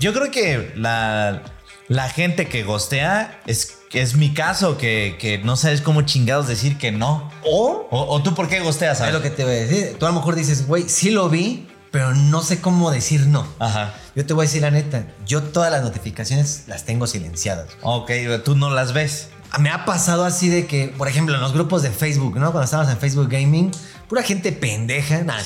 yo 0.00 0.14
creo 0.14 0.30
que 0.30 0.72
la, 0.76 1.42
la 1.88 2.08
gente 2.08 2.48
que 2.48 2.64
gostea 2.64 3.40
es, 3.46 3.77
es 3.92 4.16
mi 4.16 4.34
caso, 4.34 4.76
que, 4.76 5.16
que 5.18 5.38
no 5.38 5.56
sabes 5.56 5.80
cómo 5.80 6.02
chingados 6.02 6.46
decir 6.48 6.78
que 6.78 6.92
no. 6.92 7.30
O, 7.44 7.86
O, 7.90 8.14
o 8.14 8.22
tú 8.22 8.34
por 8.34 8.48
qué 8.48 8.60
gosteas, 8.60 9.00
es 9.00 9.12
lo 9.12 9.22
que 9.22 9.30
te 9.30 9.44
voy 9.44 9.54
a 9.54 9.56
decir, 9.56 9.96
tú 9.98 10.06
a 10.06 10.10
lo 10.10 10.14
mejor 10.16 10.34
dices, 10.34 10.66
güey, 10.66 10.88
sí 10.88 11.10
lo 11.10 11.28
vi, 11.28 11.66
pero 11.90 12.14
no 12.14 12.42
sé 12.42 12.60
cómo 12.60 12.90
decir 12.90 13.26
no. 13.26 13.46
Ajá. 13.58 13.94
Yo 14.14 14.26
te 14.26 14.34
voy 14.34 14.44
a 14.44 14.46
decir 14.46 14.62
la 14.62 14.70
neta, 14.70 15.06
yo 15.26 15.42
todas 15.42 15.70
las 15.72 15.82
notificaciones 15.82 16.64
las 16.66 16.84
tengo 16.84 17.06
silenciadas. 17.06 17.66
Ok, 17.82 18.10
tú 18.44 18.56
no 18.56 18.68
las 18.70 18.92
ves. 18.92 19.28
me 19.58 19.70
ha 19.70 19.84
pasado 19.86 20.24
así 20.26 20.48
de 20.50 20.66
que, 20.66 20.88
por 20.98 21.08
ejemplo, 21.08 21.34
en 21.34 21.40
los 21.40 21.54
grupos 21.54 21.82
de 21.82 21.90
Facebook, 21.90 22.36
¿no? 22.36 22.52
Cuando 22.52 22.64
estábamos 22.64 22.92
en 22.92 22.98
Facebook 22.98 23.28
Gaming, 23.30 23.70
pura 24.08 24.22
gente 24.22 24.52
pendeja. 24.52 25.22
Nada. 25.22 25.44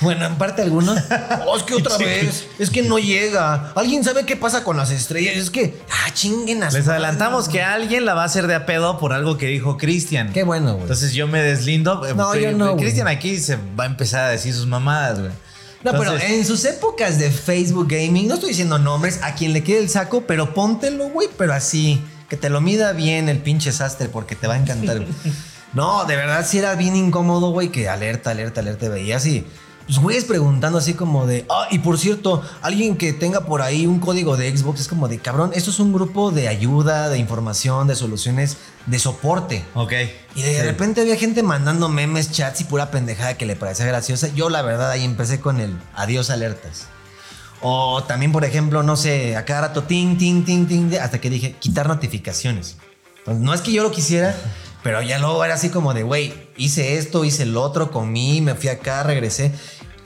bueno, 0.00 0.26
en 0.26 0.36
parte 0.36 0.62
algunos. 0.62 0.98
Oh, 1.46 1.56
es 1.56 1.62
que 1.62 1.74
otra 1.74 1.96
vez. 1.96 2.46
Es 2.58 2.70
que 2.70 2.82
no 2.82 2.98
llega. 2.98 3.72
¿Alguien 3.76 4.02
sabe 4.04 4.26
qué 4.26 4.36
pasa 4.36 4.64
con 4.64 4.76
las 4.76 4.90
estrellas? 4.90 5.36
Es 5.36 5.50
que. 5.50 5.80
Ah, 5.90 6.10
chinguen 6.12 6.62
a 6.62 6.70
Les 6.70 6.88
adelantamos 6.88 7.48
que 7.48 7.62
alguien 7.62 8.04
la 8.04 8.14
va 8.14 8.22
a 8.22 8.26
hacer 8.26 8.46
de 8.46 8.54
a 8.54 8.66
pedo 8.66 8.98
por 8.98 9.12
algo 9.12 9.38
que 9.38 9.46
dijo 9.46 9.76
Cristian. 9.78 10.32
Qué 10.32 10.42
bueno, 10.42 10.72
güey. 10.72 10.82
Entonces 10.82 11.12
yo 11.12 11.26
me 11.28 11.40
deslindo. 11.42 12.04
eh, 12.06 12.14
No, 12.14 12.34
yo 12.34 12.52
no. 12.52 12.76
Cristian 12.76 13.08
aquí 13.08 13.38
se 13.38 13.56
va 13.78 13.84
a 13.84 13.86
empezar 13.86 14.24
a 14.24 14.28
decir 14.28 14.52
sus 14.54 14.66
mamadas, 14.66 15.20
güey. 15.20 15.30
No, 15.84 15.92
pero 15.98 16.16
en 16.18 16.46
sus 16.46 16.64
épocas 16.64 17.18
de 17.18 17.30
Facebook 17.30 17.88
Gaming, 17.90 18.26
no 18.26 18.34
estoy 18.34 18.48
diciendo 18.50 18.78
nombres, 18.78 19.20
a 19.22 19.34
quien 19.34 19.52
le 19.52 19.62
quede 19.62 19.80
el 19.80 19.90
saco, 19.90 20.24
pero 20.26 20.54
póntelo, 20.54 21.10
güey, 21.10 21.28
pero 21.36 21.52
así, 21.52 22.00
que 22.30 22.38
te 22.38 22.48
lo 22.48 22.62
mida 22.62 22.92
bien 22.92 23.28
el 23.28 23.36
pinche 23.36 23.70
sastre, 23.70 24.08
porque 24.08 24.34
te 24.34 24.46
va 24.46 24.54
a 24.54 24.56
encantar. 24.56 25.04
no, 25.74 26.04
de 26.04 26.16
verdad 26.16 26.46
sí 26.48 26.58
era 26.58 26.74
bien 26.74 26.96
incómodo, 26.96 27.50
güey, 27.50 27.68
que 27.70 27.88
alerta, 27.88 28.30
alerta, 28.30 28.60
alerta, 28.60 28.88
veía 28.88 29.16
así. 29.16 29.46
Pues 29.86 29.98
güeyes 29.98 30.24
preguntando 30.24 30.78
así 30.78 30.94
como 30.94 31.26
de, 31.26 31.44
ah, 31.50 31.66
y 31.70 31.80
por 31.80 31.98
cierto, 31.98 32.42
alguien 32.62 32.96
que 32.96 33.12
tenga 33.12 33.42
por 33.42 33.60
ahí 33.60 33.86
un 33.86 34.00
código 34.00 34.38
de 34.38 34.56
Xbox 34.56 34.80
es 34.80 34.88
como 34.88 35.08
de, 35.08 35.18
cabrón, 35.18 35.50
esto 35.54 35.70
es 35.70 35.78
un 35.78 35.92
grupo 35.92 36.30
de 36.30 36.48
ayuda, 36.48 37.10
de 37.10 37.18
información, 37.18 37.86
de 37.86 37.94
soluciones, 37.94 38.56
de 38.86 38.98
soporte. 38.98 39.62
Ok. 39.74 39.92
Y 40.36 40.42
de 40.42 40.62
repente 40.62 41.02
había 41.02 41.16
gente 41.16 41.42
mandando 41.42 41.90
memes, 41.90 42.30
chats 42.32 42.62
y 42.62 42.64
pura 42.64 42.90
pendejada 42.90 43.36
que 43.36 43.44
le 43.44 43.56
parecía 43.56 43.84
graciosa. 43.84 44.28
Yo, 44.28 44.48
la 44.48 44.62
verdad, 44.62 44.90
ahí 44.90 45.04
empecé 45.04 45.38
con 45.38 45.60
el 45.60 45.76
adiós 45.94 46.30
alertas. 46.30 46.86
O 47.60 48.02
también, 48.04 48.32
por 48.32 48.44
ejemplo, 48.44 48.82
no 48.82 48.96
sé, 48.96 49.36
a 49.36 49.44
cada 49.44 49.68
rato, 49.68 49.82
ting, 49.82 50.16
ting, 50.16 50.44
ting, 50.44 50.66
ting, 50.66 50.94
hasta 50.94 51.20
que 51.20 51.28
dije, 51.28 51.56
quitar 51.60 51.88
notificaciones. 51.88 52.76
Entonces, 53.18 53.42
no 53.42 53.52
es 53.52 53.60
que 53.60 53.72
yo 53.72 53.82
lo 53.82 53.90
quisiera, 53.90 54.34
pero 54.84 55.00
ya 55.00 55.18
luego 55.18 55.42
era 55.42 55.54
así 55.54 55.70
como 55.70 55.94
de, 55.94 56.02
güey, 56.02 56.34
hice 56.58 56.98
esto, 56.98 57.24
hice 57.24 57.44
el 57.44 57.56
otro, 57.56 57.90
comí, 57.90 58.42
me 58.42 58.54
fui 58.54 58.68
acá, 58.68 59.02
regresé. 59.02 59.50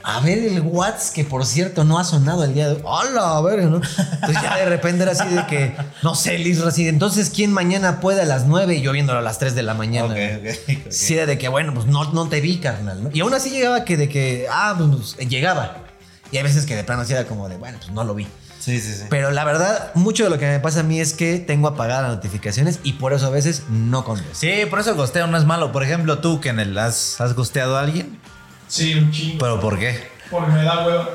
A 0.01 0.21
ver 0.21 0.37
el 0.37 0.61
WhatsApp, 0.61 1.13
que 1.13 1.25
por 1.25 1.45
cierto 1.45 1.83
no 1.83 1.99
ha 1.99 2.05
sonado 2.05 2.45
el 2.45 2.53
día 2.53 2.69
de 2.69 2.75
hoy. 2.75 2.81
¡Hola! 2.85 3.35
A 3.35 3.41
ver, 3.41 3.63
¿no? 3.63 3.75
Entonces 3.75 4.41
ya 4.41 4.55
de 4.55 4.65
repente 4.65 5.03
era 5.03 5.11
así 5.11 5.27
de 5.27 5.45
que, 5.47 5.75
no 6.01 6.15
sé, 6.15 6.37
Liz, 6.39 6.61
así 6.61 6.85
de, 6.85 6.91
entonces, 6.91 7.29
¿quién 7.29 7.51
mañana 7.51 7.99
puede 7.99 8.21
a 8.21 8.25
las 8.25 8.45
9 8.45 8.75
y 8.75 8.81
yo 8.81 8.93
viéndolo 8.93 9.19
a 9.19 9.21
las 9.21 9.37
3 9.37 9.53
de 9.53 9.63
la 9.63 9.73
mañana? 9.73 10.07
Ok, 10.07 10.13
güey? 10.13 10.51
ok, 10.53 10.85
ok. 10.85 10.91
Sí, 10.91 11.15
era 11.15 11.25
de 11.25 11.37
que, 11.37 11.49
bueno, 11.49 11.73
pues 11.73 11.85
no, 11.85 12.13
no 12.13 12.29
te 12.29 12.39
vi, 12.39 12.59
carnal, 12.59 13.03
¿no? 13.03 13.09
Y 13.11 13.19
aún 13.19 13.33
así 13.33 13.49
llegaba 13.49 13.83
que 13.83 13.97
de 13.97 14.07
que, 14.07 14.47
ah, 14.49 14.75
pues 14.77 15.17
llegaba. 15.27 15.83
Y 16.31 16.37
hay 16.37 16.43
veces 16.43 16.65
que 16.65 16.77
de 16.77 16.85
plano 16.85 17.01
así 17.01 17.11
era 17.11 17.25
como 17.25 17.49
de, 17.49 17.57
bueno, 17.57 17.79
pues 17.79 17.91
no 17.91 18.05
lo 18.05 18.15
vi. 18.15 18.27
Sí, 18.59 18.79
sí, 18.81 18.93
sí. 18.93 19.03
Pero 19.09 19.31
la 19.31 19.45
verdad, 19.45 19.91
mucho 19.95 20.25
de 20.25 20.29
lo 20.29 20.37
que 20.37 20.45
me 20.47 20.59
pasa 20.59 20.81
a 20.81 20.83
mí 20.83 20.99
es 20.99 21.13
que 21.13 21.39
tengo 21.39 21.67
apagadas 21.69 22.03
las 22.03 22.11
notificaciones 22.15 22.79
y 22.83 22.93
por 22.93 23.13
eso 23.13 23.27
a 23.27 23.29
veces 23.29 23.63
no 23.69 24.03
contesto. 24.03 24.35
Sí, 24.35 24.51
por 24.69 24.79
eso 24.79 24.89
el 24.91 24.95
gosteo 24.97 25.27
no 25.27 25.37
es 25.37 25.45
malo. 25.45 25.71
Por 25.71 25.83
ejemplo, 25.83 26.19
tú, 26.19 26.41
que 26.41 26.49
en 26.49 26.59
el 26.59 26.77
has, 26.77 27.19
has 27.21 27.33
gosteado 27.35 27.77
a 27.77 27.81
alguien. 27.81 28.19
Sí, 28.67 28.93
un 28.95 29.11
chingo. 29.11 29.39
¿Pero 29.39 29.59
por 29.59 29.79
qué? 29.79 30.09
Porque 30.29 30.51
me 30.51 30.63
da 30.63 30.85
huevo. 30.85 31.05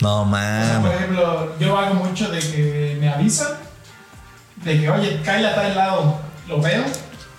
No 0.00 0.22
O 0.22 0.24
sea, 0.30 0.80
por 0.80 0.82
mames. 0.82 0.94
ejemplo, 0.94 1.54
yo 1.58 1.78
hago 1.78 1.94
mucho 1.94 2.30
de 2.30 2.38
que 2.38 2.96
me 3.00 3.08
avisan 3.08 3.48
de 4.64 4.80
que, 4.80 4.90
oye, 4.90 5.20
Kyle 5.22 5.46
a 5.46 5.54
tal 5.54 5.74
lado, 5.76 6.18
lo 6.48 6.60
veo. 6.60 6.84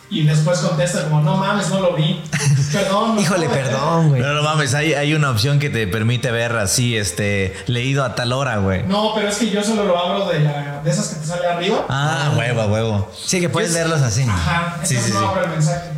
Y 0.09 0.23
después 0.25 0.59
contesta 0.59 1.03
como, 1.03 1.21
no 1.21 1.35
mames, 1.35 1.69
no 1.69 1.81
lo 1.81 1.93
vi. 1.93 2.21
Perdón. 2.71 3.15
no 3.15 3.21
Híjole, 3.21 3.49
perdón, 3.49 4.09
güey. 4.09 4.21
No, 4.21 4.33
no 4.33 4.41
mames, 4.41 4.73
hay, 4.73 4.93
hay 4.93 5.13
una 5.13 5.29
opción 5.31 5.59
que 5.59 5.69
te 5.69 5.87
permite 5.87 6.31
ver 6.31 6.55
así, 6.57 6.95
este, 6.97 7.53
leído 7.67 8.03
a 8.03 8.15
tal 8.15 8.31
hora, 8.33 8.57
güey. 8.57 8.83
No, 8.83 9.13
pero 9.15 9.27
es 9.29 9.37
que 9.37 9.49
yo 9.49 9.63
solo 9.63 9.83
lo 9.85 9.97
abro 9.97 10.27
de, 10.27 10.39
la, 10.41 10.81
de 10.83 10.89
esas 10.89 11.07
que 11.09 11.15
te 11.21 11.25
sale 11.27 11.47
arriba. 11.47 11.85
Ah, 11.89 12.33
huevo, 12.37 12.63
huevo. 12.65 13.11
Sí, 13.21 13.39
que 13.41 13.49
puedes 13.49 13.73
leerlos 13.73 14.01
así. 14.01 14.23
Ajá, 14.23 14.77
Sí, 14.83 14.95
entonces 14.95 15.05
sí, 15.05 15.11
no 15.13 15.19
sí. 15.19 15.25
abro 15.29 15.43
el 15.43 15.49
mensaje. 15.51 15.89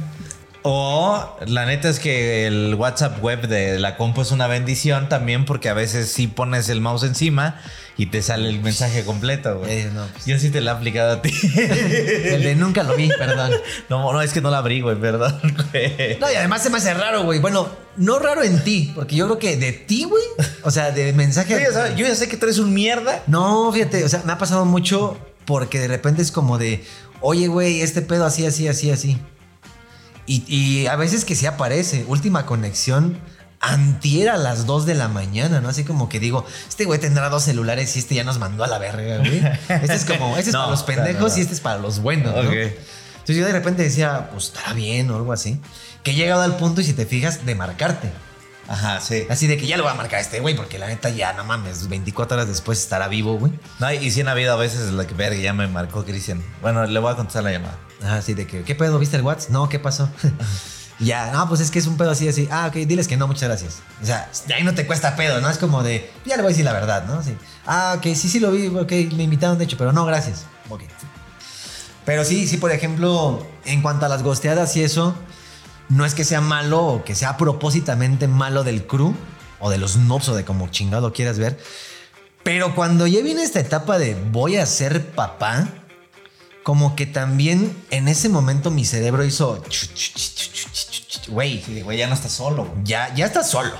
O 0.61 1.37
la 1.47 1.65
neta 1.65 1.87
es 1.87 1.99
que 1.99 2.45
el 2.45 2.75
WhatsApp 2.75 3.23
web 3.23 3.47
de 3.47 3.79
la 3.79 3.95
compu 3.95 4.21
es 4.21 4.31
una 4.31 4.47
bendición 4.47 5.07
también 5.07 5.45
porque 5.45 5.69
a 5.69 5.73
veces 5.73 6.11
sí 6.11 6.27
pones 6.27 6.67
el 6.67 6.81
mouse 6.81 7.03
encima 7.03 7.61
y 7.95 8.07
te 8.07 8.21
sale 8.21 8.49
el 8.49 8.59
mensaje 8.61 9.03
completo, 9.05 9.59
güey. 9.59 9.71
Eh, 9.79 9.89
no, 9.93 10.05
pues. 10.07 10.25
Yo 10.25 10.37
sí 10.37 10.49
te 10.49 10.59
lo 10.59 10.71
he 10.71 10.73
aplicado 10.73 11.13
a 11.13 11.21
ti. 11.21 11.31
El 11.55 12.43
de 12.43 12.55
nunca 12.55 12.83
lo 12.83 12.95
vi, 12.95 13.07
perdón. 13.09 13.51
no, 13.89 14.11
no, 14.11 14.21
es 14.21 14.33
que 14.33 14.41
no 14.41 14.51
la 14.51 14.57
abrí, 14.59 14.81
güey, 14.81 14.97
perdón, 14.97 15.39
güey. 15.71 16.17
No, 16.19 16.31
y 16.31 16.35
además 16.35 16.61
se 16.63 16.69
me 16.69 16.77
hace 16.77 16.93
raro, 16.93 17.23
güey. 17.23 17.39
Bueno, 17.39 17.69
no 17.97 18.19
raro 18.19 18.43
en 18.43 18.61
ti, 18.63 18.91
porque 18.95 19.15
yo 19.15 19.25
creo 19.27 19.39
que 19.39 19.55
de 19.57 19.71
ti, 19.73 20.03
güey. 20.05 20.23
O 20.63 20.71
sea, 20.71 20.91
de 20.91 21.13
mensaje. 21.13 21.53
Yo 21.53 21.59
ya, 21.59 21.71
sabes- 21.73 21.95
yo 21.95 22.05
ya 22.05 22.15
sé 22.15 22.27
que 22.29 22.35
tú 22.37 22.45
eres 22.45 22.57
un 22.59 22.73
mierda. 22.73 23.23
No, 23.27 23.71
fíjate, 23.71 24.03
o 24.03 24.09
sea, 24.09 24.23
me 24.25 24.33
ha 24.33 24.37
pasado 24.37 24.65
mucho 24.65 25.17
porque 25.45 25.79
de 25.79 25.87
repente 25.87 26.21
es 26.21 26.31
como 26.31 26.57
de, 26.57 26.83
oye, 27.21 27.47
güey, 27.47 27.81
este 27.81 28.01
pedo 28.01 28.25
así, 28.25 28.45
así, 28.45 28.67
así, 28.67 28.91
así. 28.91 29.17
Y, 30.29 30.43
y 30.47 30.85
a 30.85 30.95
veces 30.95 31.25
que 31.25 31.33
sí 31.33 31.47
aparece, 31.47 32.05
última 32.07 32.45
conexión, 32.45 33.17
antier 33.61 34.29
a 34.29 34.37
las 34.37 34.67
2 34.67 34.85
de 34.85 34.93
la 34.93 35.07
mañana, 35.07 35.59
¿no? 35.59 35.69
Así 35.69 35.83
como 35.83 36.07
que 36.07 36.19
digo, 36.19 36.45
este 36.67 36.85
güey 36.85 36.99
tendrá 36.99 37.29
dos 37.29 37.41
celulares 37.41 37.95
y 37.95 37.99
este 37.99 38.13
ya 38.13 38.23
nos 38.23 38.37
mandó 38.37 38.63
a 38.63 38.67
la 38.67 38.77
verga, 38.77 39.17
güey. 39.17 39.41
Este 39.81 39.95
es 39.95 40.05
como, 40.05 40.37
este 40.37 40.51
es 40.51 40.53
No, 40.53 40.59
para 40.59 40.69
los 40.69 40.83
pendejos 40.83 41.35
y 41.35 41.41
este 41.41 41.55
es 41.55 41.61
para 41.61 41.79
los 41.79 41.99
buenos, 42.03 42.35
¿no? 42.35 42.41
Ok. 42.47 42.53
Entonces 42.53 43.37
yo 43.37 43.43
de 43.43 43.53
repente 43.53 43.81
decía, 43.81 44.29
pues 44.31 44.45
estará 44.45 44.73
bien 44.73 45.09
o 45.09 45.15
algo 45.15 45.33
así. 45.33 45.59
Que 46.03 46.11
he 46.11 46.13
llegado 46.13 46.43
al 46.43 46.57
punto 46.57 46.81
y 46.81 46.83
si 46.83 46.93
te 46.93 47.07
fijas, 47.07 47.47
de 47.47 47.55
marcarte. 47.55 48.11
Ajá, 48.69 49.01
sí. 49.01 49.25
Así 49.31 49.47
de 49.47 49.57
que 49.57 49.65
ya 49.65 49.77
lo 49.77 49.83
voy 49.83 49.91
a 49.91 49.95
marcar 49.95 50.19
a 50.19 50.21
este 50.21 50.39
güey, 50.39 50.55
porque 50.55 50.77
la 50.77 50.85
neta 50.85 51.09
ya, 51.09 51.33
no 51.33 51.43
mames, 51.43 51.89
24 51.89 52.37
horas 52.37 52.47
después 52.47 52.79
estará 52.79 53.07
vivo, 53.07 53.35
güey. 53.39 53.51
No, 53.79 53.91
y 53.91 54.11
sí 54.11 54.21
han 54.21 54.27
habido 54.27 54.53
a 54.53 54.57
veces 54.57 54.91
la 54.91 55.07
que 55.07 55.15
verga 55.15 55.39
ya 55.39 55.53
me 55.53 55.67
marcó 55.67 56.05
Cristian. 56.05 56.43
Bueno, 56.61 56.85
le 56.85 56.99
voy 56.99 57.11
a 57.11 57.15
contestar 57.15 57.43
la 57.43 57.51
llamada. 57.51 57.79
Ajá, 58.03 58.17
así 58.17 58.35
de 58.35 58.45
que, 58.45 58.61
¿qué 58.61 58.75
pedo? 58.75 58.99
¿Viste 58.99 59.17
el 59.17 59.23
WhatsApp? 59.23 59.49
No, 59.49 59.67
¿qué 59.69 59.79
pasó? 59.79 60.07
ya, 60.99 61.31
no, 61.31 61.49
pues 61.49 61.61
es 61.61 61.71
que 61.71 61.79
es 61.79 61.87
un 61.87 61.97
pedo 61.97 62.11
así, 62.11 62.29
así. 62.29 62.47
Ah, 62.51 62.67
ok, 62.67 62.75
diles 62.85 63.07
que 63.07 63.17
no, 63.17 63.25
muchas 63.25 63.49
gracias. 63.49 63.79
O 64.03 64.05
sea, 64.05 64.29
ahí 64.55 64.63
no 64.63 64.75
te 64.75 64.85
cuesta 64.85 65.15
pedo, 65.15 65.41
¿no? 65.41 65.49
Es 65.49 65.57
como 65.57 65.81
de, 65.81 66.11
ya 66.25 66.35
le 66.35 66.43
voy 66.43 66.49
a 66.49 66.53
decir 66.53 66.65
la 66.65 66.73
verdad, 66.73 67.05
¿no? 67.05 67.23
Sí. 67.23 67.35
Ah, 67.65 67.95
ok, 67.97 68.03
sí, 68.13 68.29
sí 68.29 68.39
lo 68.39 68.51
vi, 68.51 68.67
ok, 68.67 68.91
me 69.15 69.23
invitaron 69.23 69.57
de 69.57 69.63
hecho, 69.63 69.77
pero 69.77 69.93
no, 69.93 70.05
gracias. 70.05 70.45
Ok. 70.69 70.83
Pero 72.05 72.23
sí, 72.23 72.47
sí, 72.47 72.57
por 72.57 72.71
ejemplo, 72.71 73.47
en 73.65 73.81
cuanto 73.81 74.05
a 74.05 74.09
las 74.09 74.21
gosteadas 74.21 74.75
y 74.75 74.83
eso, 74.83 75.15
no 75.89 76.05
es 76.05 76.13
que 76.13 76.23
sea 76.23 76.41
malo 76.41 76.85
o 76.85 77.03
que 77.03 77.15
sea 77.15 77.37
propósitamente 77.37 78.27
malo 78.27 78.63
del 78.63 78.85
crew 78.85 79.13
o 79.59 79.69
de 79.69 79.77
los 79.77 79.97
nobs 79.97 80.29
o 80.29 80.35
de 80.35 80.45
como 80.45 80.69
chingado 80.69 81.11
quieras 81.11 81.37
ver. 81.37 81.59
Pero 82.43 82.73
cuando 82.73 83.05
ya 83.07 83.21
viene 83.21 83.43
esta 83.43 83.59
etapa 83.59 83.99
de 83.99 84.15
voy 84.31 84.55
a 84.55 84.65
ser 84.65 85.11
papá, 85.11 85.67
como 86.63 86.95
que 86.95 87.05
también 87.05 87.75
en 87.89 88.07
ese 88.07 88.29
momento 88.29 88.71
mi 88.71 88.85
cerebro 88.85 89.25
hizo. 89.25 89.61
Güey, 91.27 91.83
güey, 91.83 91.97
ya 91.97 92.07
no 92.07 92.13
estás 92.13 92.31
solo, 92.31 92.73
ya, 92.83 93.13
ya 93.15 93.25
estás 93.25 93.49
solo. 93.49 93.71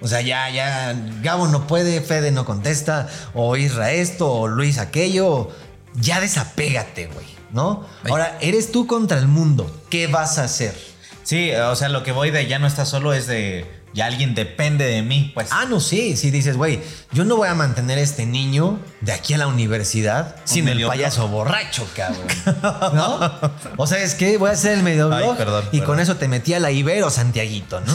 O 0.00 0.08
sea, 0.08 0.20
ya, 0.20 0.50
ya, 0.50 0.94
Gabo 1.22 1.48
no 1.48 1.66
puede, 1.66 2.00
Fede 2.02 2.30
no 2.30 2.44
contesta, 2.44 3.08
o 3.32 3.56
Isra 3.56 3.92
esto, 3.92 4.30
o 4.30 4.48
Luis 4.48 4.78
aquello. 4.78 5.50
Ya 5.94 6.20
desapégate, 6.20 7.06
güey, 7.06 7.26
¿no? 7.52 7.86
Ahora, 8.08 8.36
eres 8.42 8.72
tú 8.72 8.86
contra 8.86 9.18
el 9.18 9.28
mundo. 9.28 9.70
¿Qué 9.88 10.06
vas 10.06 10.36
a 10.38 10.44
hacer? 10.44 10.95
Sí, 11.26 11.50
o 11.52 11.74
sea, 11.74 11.88
lo 11.88 12.04
que 12.04 12.12
voy 12.12 12.30
de 12.30 12.46
ya 12.46 12.60
no 12.60 12.68
estás 12.68 12.88
solo 12.88 13.12
es 13.12 13.26
de 13.26 13.66
ya 13.92 14.06
alguien 14.06 14.36
depende 14.36 14.84
de 14.84 15.02
mí, 15.02 15.32
pues. 15.34 15.48
Ah, 15.50 15.64
no, 15.68 15.80
sí, 15.80 16.16
sí 16.16 16.30
dices, 16.30 16.56
güey, 16.56 16.80
yo 17.10 17.24
no 17.24 17.34
voy 17.34 17.48
a 17.48 17.54
mantener 17.54 17.98
a 17.98 18.00
este 18.00 18.26
niño 18.26 18.78
de 19.00 19.10
aquí 19.10 19.34
a 19.34 19.38
la 19.38 19.48
universidad 19.48 20.36
sin 20.44 20.68
el 20.68 20.86
payaso 20.86 21.26
borracho, 21.26 21.84
cabrón. 21.96 22.28
¿No? 22.94 23.32
O 23.76 23.88
sea, 23.88 23.98
es 23.98 24.14
que 24.14 24.38
voy 24.38 24.50
a 24.50 24.52
hacer 24.52 24.74
el 24.74 24.84
medio 24.84 25.12
Ay, 25.12 25.24
blog 25.24 25.36
perdón, 25.36 25.64
y 25.72 25.78
perdón. 25.78 25.86
con 25.86 26.00
eso 26.00 26.14
te 26.14 26.28
metí 26.28 26.54
a 26.54 26.60
la 26.60 26.70
Ibero 26.70 27.10
Santiaguito, 27.10 27.80
¿no? 27.80 27.92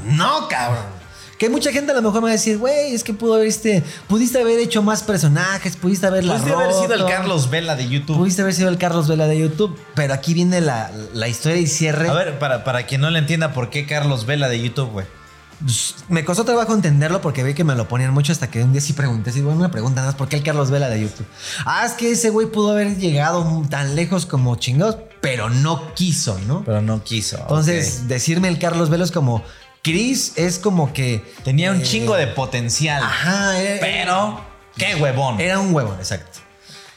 No, 0.04 0.48
cabrón. 0.48 0.95
Que 1.38 1.50
mucha 1.50 1.70
gente 1.70 1.92
a 1.92 1.94
lo 1.94 2.02
mejor 2.02 2.22
me 2.22 2.26
va 2.26 2.30
a 2.30 2.32
decir, 2.32 2.56
güey, 2.56 2.94
es 2.94 3.04
que 3.04 3.12
pudo 3.12 3.34
haber 3.34 3.46
este, 3.46 3.84
pudiste 4.08 4.40
haber 4.40 4.58
hecho 4.58 4.82
más 4.82 5.02
personajes, 5.02 5.76
pudiste 5.76 6.06
haberla 6.06 6.34
Pudiste 6.34 6.52
haber 6.54 6.72
sido 6.72 6.94
el 6.94 7.04
Carlos 7.04 7.50
Vela 7.50 7.76
de 7.76 7.88
YouTube. 7.88 8.16
Pudiste 8.16 8.42
haber 8.42 8.54
sido 8.54 8.70
el 8.70 8.78
Carlos 8.78 9.06
Vela 9.06 9.26
de 9.26 9.38
YouTube, 9.38 9.78
pero 9.94 10.14
aquí 10.14 10.32
viene 10.32 10.62
la, 10.62 10.90
la 11.12 11.28
historia 11.28 11.58
y 11.58 11.66
cierre. 11.66 12.08
A 12.08 12.14
ver, 12.14 12.38
para, 12.38 12.64
para 12.64 12.86
quien 12.86 13.02
no 13.02 13.10
le 13.10 13.18
entienda, 13.18 13.52
¿por 13.52 13.68
qué 13.68 13.86
Carlos 13.86 14.24
Vela 14.24 14.48
de 14.48 14.62
YouTube, 14.62 14.90
güey? 14.90 15.06
Me 16.08 16.24
costó 16.24 16.44
trabajo 16.44 16.74
entenderlo 16.74 17.22
porque 17.22 17.42
vi 17.42 17.54
que 17.54 17.64
me 17.64 17.74
lo 17.74 17.88
ponían 17.88 18.12
mucho 18.12 18.30
hasta 18.32 18.50
que 18.50 18.62
un 18.62 18.72
día 18.72 18.80
sí 18.80 18.92
pregunté, 18.92 19.32
sí, 19.32 19.40
bueno, 19.40 19.58
una 19.58 19.70
pregunta 19.70 19.96
nada 19.96 20.08
más, 20.08 20.14
¿por 20.14 20.28
qué 20.28 20.36
el 20.36 20.42
Carlos 20.42 20.70
Vela 20.70 20.88
de 20.90 21.00
YouTube? 21.00 21.26
Ah, 21.64 21.84
es 21.86 21.92
que 21.92 22.10
ese 22.10 22.28
güey 22.28 22.46
pudo 22.46 22.72
haber 22.72 22.96
llegado 22.98 23.62
tan 23.70 23.94
lejos 23.94 24.26
como 24.26 24.56
chingados, 24.56 24.98
pero 25.22 25.48
no 25.48 25.94
quiso, 25.94 26.38
¿no? 26.46 26.62
Pero 26.64 26.82
no 26.82 27.02
quiso. 27.02 27.38
Entonces, 27.38 28.06
decirme 28.06 28.48
el 28.48 28.58
Carlos 28.58 28.90
Vela 28.90 29.04
es 29.04 29.12
como, 29.12 29.42
Chris 29.86 30.32
es 30.34 30.58
como 30.58 30.92
que... 30.92 31.22
tenía 31.44 31.70
un 31.70 31.80
eh, 31.80 31.84
chingo 31.84 32.16
de 32.16 32.26
potencial. 32.26 33.04
Ajá, 33.04 33.60
era, 33.60 33.80
Pero, 33.80 34.40
qué 34.76 34.96
huevón. 34.96 35.40
era 35.40 35.60
un 35.60 35.72
huevón, 35.72 35.96
exacto. 35.98 36.40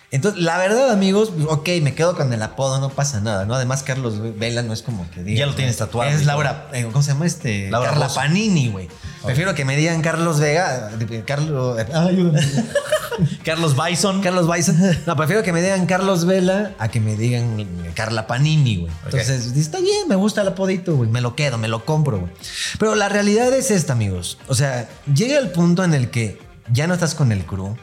Entonces, 0.09 0.41
la 0.41 0.57
verdad, 0.57 0.89
amigos, 0.89 1.31
ok, 1.47 1.69
me 1.83 1.93
quedo 1.93 2.15
con 2.15 2.33
el 2.33 2.41
apodo, 2.41 2.79
no 2.79 2.89
pasa 2.89 3.21
nada, 3.21 3.45
¿no? 3.45 3.53
Además, 3.53 3.83
Carlos 3.83 4.15
Vela 4.39 4.63
no 4.63 4.73
es 4.73 4.81
como 4.81 5.07
que 5.11 5.21
diga. 5.21 5.41
Ya 5.41 5.45
lo 5.45 5.53
tienes 5.53 5.77
tatuado, 5.77 6.09
Es. 6.09 6.25
Laura, 6.25 6.67
eh, 6.73 6.87
¿cómo 6.91 7.03
se 7.03 7.11
llama 7.11 7.27
este? 7.27 7.69
Laura 7.69 7.91
Carla. 7.91 8.07
Panini, 8.07 8.69
güey. 8.69 8.87
Prefiero 9.23 9.53
que 9.53 9.65
me 9.65 9.75
digan 9.75 10.01
Carlos 10.01 10.39
Vega. 10.39 10.91
eh, 10.99 11.23
Carlos. 11.25 11.79
eh, 11.79 11.87
ayúdame. 11.93 12.41
Carlos 13.43 13.75
Bison. 13.75 14.21
Carlos 14.21 14.49
Bison. 14.49 14.77
No, 15.05 15.15
prefiero 15.15 15.43
que 15.43 15.51
me 15.51 15.61
digan 15.61 15.85
Carlos 15.85 16.25
Vela 16.25 16.71
a 16.79 16.87
que 16.87 17.01
me 17.01 17.15
digan 17.17 17.67
Carla 17.93 18.27
Panini, 18.27 18.77
güey. 18.77 18.91
Entonces, 19.05 19.47
está 19.57 19.79
bien, 19.79 20.07
me 20.07 20.15
gusta 20.15 20.41
el 20.41 20.47
apodito, 20.47 20.95
güey. 20.95 21.09
Me 21.09 21.19
lo 21.19 21.35
quedo, 21.35 21.57
me 21.57 21.67
lo 21.67 21.83
compro, 21.83 22.19
güey. 22.19 22.31
Pero 22.79 22.95
la 22.95 23.09
realidad 23.09 23.51
es 23.53 23.71
esta, 23.71 23.93
amigos. 23.93 24.37
O 24.47 24.55
sea, 24.55 24.87
llega 25.13 25.37
el 25.37 25.49
punto 25.51 25.83
en 25.83 25.93
el 25.93 26.09
que 26.09 26.39
ya 26.71 26.87
no 26.87 26.93
estás 26.93 27.13
con 27.13 27.31
el 27.33 27.45
crew, 27.45 27.75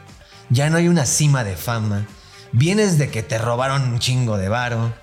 ya 0.49 0.69
no 0.71 0.77
hay 0.77 0.87
una 0.87 1.05
cima 1.05 1.43
de 1.43 1.55
fama, 1.55 2.07
vienes 2.51 2.97
de 2.97 3.09
que 3.09 3.21
te 3.21 3.37
robaron 3.37 3.83
un 3.83 3.99
chingo 3.99 4.37
de 4.37 4.49
varo. 4.49 4.93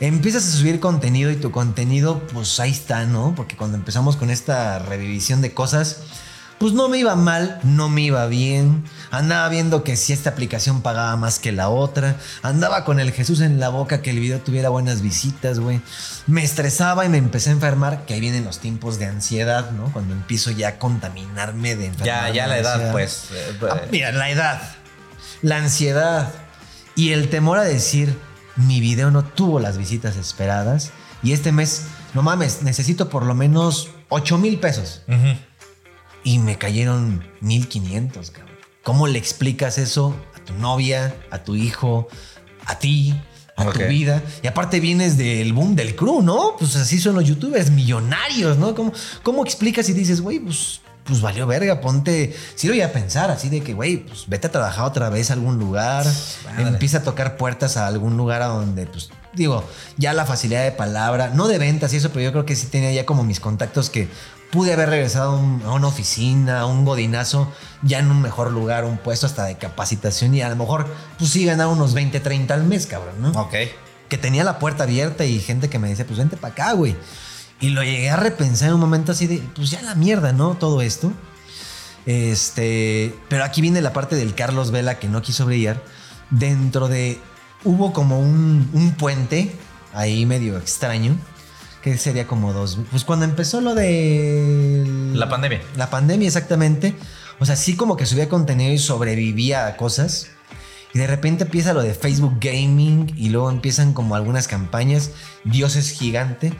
Empiezas 0.00 0.46
a 0.48 0.50
subir 0.56 0.80
contenido 0.80 1.30
y 1.30 1.36
tu 1.36 1.50
contenido, 1.50 2.20
pues 2.32 2.58
ahí 2.58 2.70
está, 2.70 3.04
¿no? 3.04 3.34
Porque 3.36 3.56
cuando 3.56 3.76
empezamos 3.76 4.16
con 4.16 4.30
esta 4.30 4.78
revivisión 4.78 5.42
de 5.42 5.52
cosas, 5.52 5.98
pues 6.56 6.72
no 6.72 6.88
me 6.88 6.98
iba 6.98 7.16
mal, 7.16 7.60
no 7.64 7.90
me 7.90 8.00
iba 8.02 8.26
bien. 8.26 8.82
Andaba 9.10 9.48
viendo 9.50 9.84
que 9.84 9.96
si 9.96 10.14
esta 10.14 10.30
aplicación 10.30 10.80
pagaba 10.80 11.16
más 11.16 11.38
que 11.38 11.52
la 11.52 11.68
otra. 11.68 12.16
Andaba 12.42 12.84
con 12.86 12.98
el 12.98 13.12
Jesús 13.12 13.40
en 13.40 13.60
la 13.60 13.68
boca 13.68 14.00
que 14.00 14.10
el 14.10 14.20
video 14.20 14.38
tuviera 14.40 14.70
buenas 14.70 15.02
visitas, 15.02 15.58
güey. 15.58 15.82
Me 16.26 16.42
estresaba 16.44 17.04
y 17.04 17.10
me 17.10 17.18
empecé 17.18 17.50
a 17.50 17.52
enfermar, 17.54 18.06
que 18.06 18.14
ahí 18.14 18.20
vienen 18.20 18.44
los 18.44 18.58
tiempos 18.58 18.98
de 18.98 19.04
ansiedad, 19.06 19.70
¿no? 19.72 19.92
Cuando 19.92 20.14
empiezo 20.14 20.50
ya 20.50 20.68
a 20.68 20.78
contaminarme 20.78 21.76
de 21.76 21.86
enfermedad. 21.86 22.26
Ya, 22.28 22.32
ya 22.34 22.46
la 22.46 22.58
edad, 22.58 22.92
pues. 22.92 23.28
eh, 23.34 23.58
Ah, 23.70 23.80
Mira, 23.90 24.12
la 24.12 24.30
edad, 24.30 24.62
la 25.42 25.56
ansiedad 25.58 26.30
y 26.94 27.12
el 27.12 27.28
temor 27.30 27.58
a 27.58 27.64
decir, 27.64 28.14
mi 28.66 28.80
video 28.80 29.10
no 29.10 29.24
tuvo 29.24 29.60
las 29.60 29.78
visitas 29.78 30.16
esperadas 30.16 30.92
y 31.22 31.32
este 31.32 31.52
mes, 31.52 31.86
no 32.14 32.22
mames, 32.22 32.62
necesito 32.62 33.08
por 33.08 33.24
lo 33.24 33.34
menos 33.34 33.90
8 34.08 34.38
mil 34.38 34.58
pesos. 34.58 35.02
Y 36.24 36.38
me 36.38 36.58
cayeron 36.58 37.24
1500, 37.40 38.30
cabrón. 38.30 38.56
¿Cómo 38.82 39.06
le 39.06 39.18
explicas 39.18 39.78
eso 39.78 40.16
a 40.34 40.44
tu 40.44 40.54
novia, 40.54 41.14
a 41.30 41.44
tu 41.44 41.54
hijo, 41.54 42.08
a 42.66 42.78
ti, 42.78 43.14
a 43.56 43.70
tu 43.70 43.80
vida? 43.80 44.22
Y 44.42 44.46
aparte 44.46 44.80
vienes 44.80 45.16
del 45.18 45.52
boom 45.52 45.76
del 45.76 45.94
crew, 45.94 46.22
¿no? 46.22 46.56
Pues 46.58 46.76
así 46.76 46.98
son 46.98 47.14
los 47.14 47.24
youtubers 47.24 47.70
millonarios, 47.70 48.56
¿no? 48.58 48.74
¿Cómo, 48.74 48.92
cómo 49.22 49.44
explicas 49.44 49.88
y 49.90 49.92
dices, 49.92 50.20
güey, 50.20 50.38
pues, 50.40 50.79
pues 51.04 51.20
valió 51.20 51.46
verga, 51.46 51.80
ponte. 51.80 52.34
Sí 52.54 52.66
lo 52.68 52.72
voy 52.74 52.82
a 52.82 52.92
pensar, 52.92 53.30
así 53.30 53.48
de 53.48 53.62
que, 53.62 53.74
güey, 53.74 53.98
pues 53.98 54.24
vete 54.28 54.46
a 54.46 54.50
trabajar 54.52 54.84
otra 54.84 55.08
vez 55.10 55.30
a 55.30 55.34
algún 55.34 55.58
lugar, 55.58 56.06
empieza 56.58 56.98
a 56.98 57.02
tocar 57.02 57.36
puertas 57.36 57.76
a 57.76 57.86
algún 57.86 58.16
lugar 58.16 58.42
a 58.42 58.46
donde, 58.46 58.86
pues, 58.86 59.10
digo, 59.32 59.64
ya 59.96 60.12
la 60.12 60.26
facilidad 60.26 60.64
de 60.64 60.72
palabra, 60.72 61.30
no 61.34 61.48
de 61.48 61.58
ventas 61.58 61.92
y 61.92 61.96
eso, 61.96 62.10
pero 62.10 62.22
yo 62.22 62.32
creo 62.32 62.44
que 62.46 62.56
sí 62.56 62.66
tenía 62.66 62.92
ya 62.92 63.06
como 63.06 63.24
mis 63.24 63.40
contactos 63.40 63.90
que 63.90 64.08
pude 64.50 64.72
haber 64.72 64.88
regresado 64.90 65.32
a, 65.32 65.36
un- 65.38 65.62
a 65.64 65.72
una 65.72 65.86
oficina, 65.86 66.60
a 66.60 66.66
un 66.66 66.84
godinazo, 66.84 67.50
ya 67.82 68.00
en 68.00 68.10
un 68.10 68.20
mejor 68.20 68.50
lugar, 68.50 68.84
un 68.84 68.98
puesto 68.98 69.26
hasta 69.26 69.44
de 69.44 69.56
capacitación 69.56 70.34
y 70.34 70.42
a 70.42 70.48
lo 70.48 70.56
mejor, 70.56 70.86
pues 71.18 71.30
sí, 71.30 71.44
ganar 71.44 71.68
unos 71.68 71.94
20, 71.94 72.18
30 72.20 72.54
al 72.54 72.64
mes, 72.64 72.86
cabrón, 72.86 73.14
¿no? 73.20 73.30
Ok. 73.40 73.54
que 74.08 74.18
tenía 74.18 74.42
la 74.42 74.58
puerta 74.58 74.82
abierta 74.82 75.24
y 75.24 75.38
gente 75.38 75.70
que 75.70 75.78
me 75.78 75.88
decía, 75.88 76.04
pues 76.04 76.18
vente 76.18 76.36
para 76.36 76.52
acá, 76.52 76.72
güey. 76.72 76.96
Y 77.60 77.70
lo 77.70 77.82
llegué 77.82 78.10
a 78.10 78.16
repensar 78.16 78.68
en 78.68 78.74
un 78.74 78.80
momento 78.80 79.12
así 79.12 79.26
de, 79.26 79.42
pues 79.54 79.70
ya 79.70 79.82
la 79.82 79.94
mierda, 79.94 80.32
¿no? 80.32 80.54
Todo 80.54 80.80
esto. 80.80 81.12
Este, 82.06 83.14
pero 83.28 83.44
aquí 83.44 83.60
viene 83.60 83.82
la 83.82 83.92
parte 83.92 84.16
del 84.16 84.34
Carlos 84.34 84.70
Vela 84.70 84.98
que 84.98 85.08
no 85.08 85.20
quiso 85.22 85.44
brillar. 85.44 85.82
Dentro 86.30 86.88
de, 86.88 87.20
hubo 87.64 87.92
como 87.92 88.18
un, 88.18 88.70
un 88.72 88.92
puente 88.92 89.52
ahí 89.92 90.24
medio 90.26 90.56
extraño, 90.56 91.16
que 91.82 91.96
sería 91.98 92.26
como 92.26 92.52
dos, 92.52 92.78
pues 92.90 93.04
cuando 93.04 93.24
empezó 93.24 93.60
lo 93.60 93.74
de... 93.74 94.84
La 95.14 95.28
pandemia. 95.28 95.60
La 95.76 95.90
pandemia, 95.90 96.26
exactamente. 96.26 96.94
O 97.38 97.46
sea, 97.46 97.56
sí 97.56 97.74
como 97.74 97.96
que 97.96 98.06
subía 98.06 98.28
contenido 98.28 98.72
y 98.72 98.78
sobrevivía 98.78 99.66
a 99.66 99.76
cosas. 99.76 100.28
Y 100.92 100.98
de 100.98 101.06
repente 101.06 101.44
empieza 101.44 101.72
lo 101.72 101.82
de 101.82 101.94
Facebook 101.94 102.38
Gaming 102.40 103.14
y 103.16 103.30
luego 103.30 103.50
empiezan 103.50 103.92
como 103.92 104.14
algunas 104.14 104.48
campañas. 104.48 105.10
Dios 105.44 105.76
es 105.76 105.90
gigante. 105.90 106.52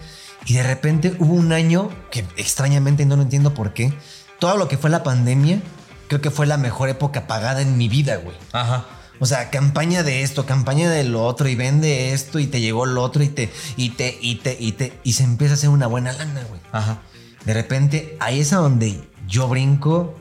Y 0.47 0.55
de 0.55 0.63
repente 0.63 1.15
hubo 1.19 1.35
un 1.35 1.53
año 1.53 1.91
que 2.11 2.21
extrañamente 2.37 3.05
no 3.07 3.17
lo 3.17 3.23
entiendo 3.23 3.55
por 3.55 3.73
qué. 3.73 3.93
Todo 4.39 4.57
lo 4.57 4.69
que 4.69 4.79
fue 4.79 4.91
la 4.91 5.03
pandemia, 5.03 5.61
creo 6.09 6.21
que 6.21 6.31
fue 6.31 6.47
la 6.47 6.57
mejor 6.57 6.89
época 6.89 7.27
pagada 7.27 7.61
en 7.61 7.77
mi 7.77 7.89
vida, 7.89 8.17
güey. 8.17 8.37
Ajá. 8.53 8.87
O 9.21 9.27
sea, 9.27 9.51
campaña 9.51 10.03
de 10.03 10.23
esto, 10.23 10.47
campaña 10.47 10.91
de 10.91 11.05
lo 11.05 11.23
otro 11.25 11.47
y 11.47 11.55
vende 11.55 12.15
esto 12.15 12.39
y 12.39 12.47
te 12.47 12.63
llegó 12.63 12.87
lo 12.87 13.03
otro 13.03 13.23
y 13.23 13.29
te, 13.29 13.53
y 13.77 13.91
te, 13.91 14.19
y 14.21 14.37
te, 14.37 14.57
y 14.59 14.73
te, 14.73 14.99
y 15.05 15.13
se 15.13 15.25
empieza 15.25 15.55
a 15.55 15.57
hacer 15.57 15.69
una 15.69 15.87
buena 15.87 16.13
lana, 16.15 16.43
güey. 16.49 16.61
Ajá. 16.73 17.03
De 17.45 17.53
repente, 17.53 18.17
ahí 18.19 18.41
es 18.41 18.55
a 18.55 18.57
donde 18.57 19.07
yo 19.29 19.47
brinco 19.47 20.15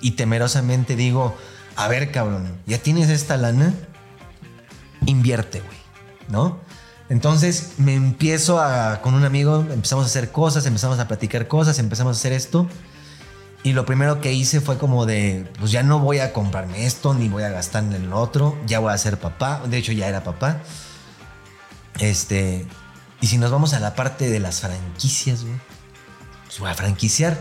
y 0.00 0.12
temerosamente 0.12 0.96
digo, 0.96 1.36
a 1.76 1.86
ver, 1.86 2.10
cabrón, 2.10 2.60
ya 2.66 2.78
tienes 2.78 3.08
esta 3.08 3.36
lana, 3.36 3.72
invierte, 5.06 5.60
güey, 5.60 5.78
¿no? 6.28 6.58
Entonces 7.10 7.72
me 7.76 7.94
empiezo 7.94 8.60
a, 8.60 9.02
con 9.02 9.14
un 9.14 9.24
amigo, 9.24 9.66
empezamos 9.68 10.04
a 10.04 10.06
hacer 10.06 10.30
cosas, 10.30 10.64
empezamos 10.64 11.00
a 11.00 11.08
platicar 11.08 11.48
cosas, 11.48 11.80
empezamos 11.80 12.16
a 12.16 12.18
hacer 12.18 12.32
esto. 12.32 12.68
Y 13.64 13.72
lo 13.72 13.84
primero 13.84 14.20
que 14.20 14.32
hice 14.32 14.60
fue 14.60 14.78
como 14.78 15.04
de, 15.06 15.44
pues 15.58 15.72
ya 15.72 15.82
no 15.82 15.98
voy 15.98 16.20
a 16.20 16.32
comprarme 16.32 16.86
esto, 16.86 17.12
ni 17.12 17.28
voy 17.28 17.42
a 17.42 17.50
gastar 17.50 17.82
en 17.82 17.92
el 17.92 18.12
otro, 18.12 18.56
ya 18.64 18.78
voy 18.78 18.92
a 18.92 18.96
ser 18.96 19.18
papá. 19.18 19.60
De 19.66 19.76
hecho, 19.76 19.90
ya 19.90 20.06
era 20.06 20.22
papá. 20.22 20.62
Este, 21.98 22.64
y 23.20 23.26
si 23.26 23.38
nos 23.38 23.50
vamos 23.50 23.74
a 23.74 23.80
la 23.80 23.96
parte 23.96 24.30
de 24.30 24.38
las 24.38 24.60
franquicias, 24.60 25.44
pues 26.46 26.60
voy 26.60 26.70
a 26.70 26.74
franquiciar. 26.74 27.36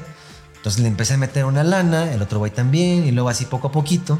Entonces 0.55 0.82
le 0.82 0.88
empecé 0.88 1.13
a 1.13 1.17
meter 1.17 1.45
una 1.45 1.63
lana, 1.63 2.11
el 2.11 2.24
otro 2.24 2.39
güey 2.39 2.51
también, 2.51 3.05
y 3.05 3.11
luego 3.11 3.30
así 3.30 3.45
poco 3.45 3.67
a 3.67 3.72
poquito. 3.72 4.20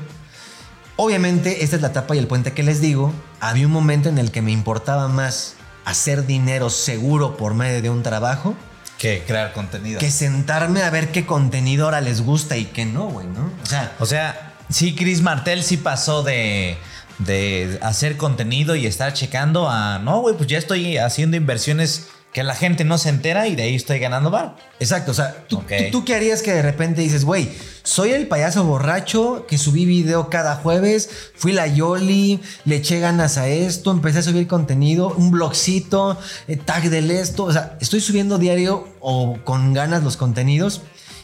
Obviamente, 1.02 1.64
esta 1.64 1.78
es 1.78 1.82
la 1.82 1.88
etapa 1.88 2.14
y 2.14 2.20
el 2.20 2.28
puente 2.28 2.52
que 2.52 2.62
les 2.62 2.82
digo. 2.82 3.14
Había 3.40 3.66
un 3.68 3.72
momento 3.72 4.10
en 4.10 4.18
el 4.18 4.32
que 4.32 4.42
me 4.42 4.52
importaba 4.52 5.08
más 5.08 5.56
hacer 5.86 6.26
dinero 6.26 6.70
seguro 6.70 7.38
por 7.38 7.54
medio 7.54 7.82
de 7.82 7.90
un 7.90 8.04
trabajo 8.04 8.54
Que 8.98 9.24
crear 9.26 9.54
contenido. 9.54 9.98
que 9.98 10.12
sentarme 10.12 10.82
a 10.84 10.90
ver 10.90 11.10
qué 11.14 11.26
contenido 11.26 11.86
ahora 11.86 12.02
les 12.02 12.22
gusta 12.22 12.58
y 12.58 12.66
qué 12.66 12.86
no, 12.86 13.08
güey, 13.08 13.28
¿no? 13.28 13.50
O 13.64 13.66
sea, 13.66 13.96
O 14.00 14.06
sea, 14.06 14.56
sí, 14.70 14.94
Chris 14.94 15.22
Martel 15.22 15.64
sí 15.64 15.78
pasó 15.78 16.22
de, 16.22 16.78
de 17.20 17.80
hacer 17.82 18.18
contenido 18.18 18.76
y 18.76 18.86
estar 18.86 19.14
checando 19.14 19.70
a, 19.70 20.00
no, 20.00 20.20
güey, 20.20 20.36
pues 20.36 20.50
ya 20.50 20.58
estoy 20.58 20.98
haciendo 20.98 21.38
inversiones 21.38 22.10
que 22.34 22.44
la 22.44 22.54
gente 22.54 22.84
no 22.86 22.98
se 23.00 23.10
entera 23.10 23.48
y 23.48 23.56
de 23.56 23.64
ahí 23.64 23.76
estoy 23.76 23.98
ganando 24.00 24.30
bar. 24.30 24.56
exacto, 24.80 25.12
o 25.12 25.14
sea, 25.16 25.46
¿tú, 25.48 25.58
Ok. 25.58 25.72
tú- 25.78 25.92
tú 26.00 26.06
qué 26.06 26.14
harías 26.16 26.42
que 26.44 26.54
de 26.54 26.62
repente 26.62 27.02
dices, 27.02 27.26
güey, 27.26 27.50
soy 27.84 28.12
el 28.12 28.28
payaso 28.28 28.64
borracho 28.64 29.46
que 29.48 29.58
subí 29.58 29.86
video 29.86 30.30
cada 30.30 30.56
jueves, 30.58 31.10
fui 31.36 31.52
la 31.54 31.66
Yoli, 31.68 32.40
le 32.66 32.76
eché 32.78 33.00
ganas 33.00 33.38
a 33.38 33.48
esto, 33.48 33.90
empecé 33.92 34.20
a 34.20 34.22
subir 34.22 34.48
contenido, 34.48 35.14
un 35.18 35.32
blogcito, 35.32 36.18
eh, 36.48 36.56
tag 36.56 36.90
del 36.92 37.10
esto, 37.12 37.46
o 37.46 37.52
sea, 37.52 37.78
estoy 37.82 38.00
subiendo 38.00 38.38
diario 38.38 38.88
o 39.00 39.38
con 39.44 39.74
ganas 39.74 40.04
los 40.04 40.16
contenidos 40.16 40.82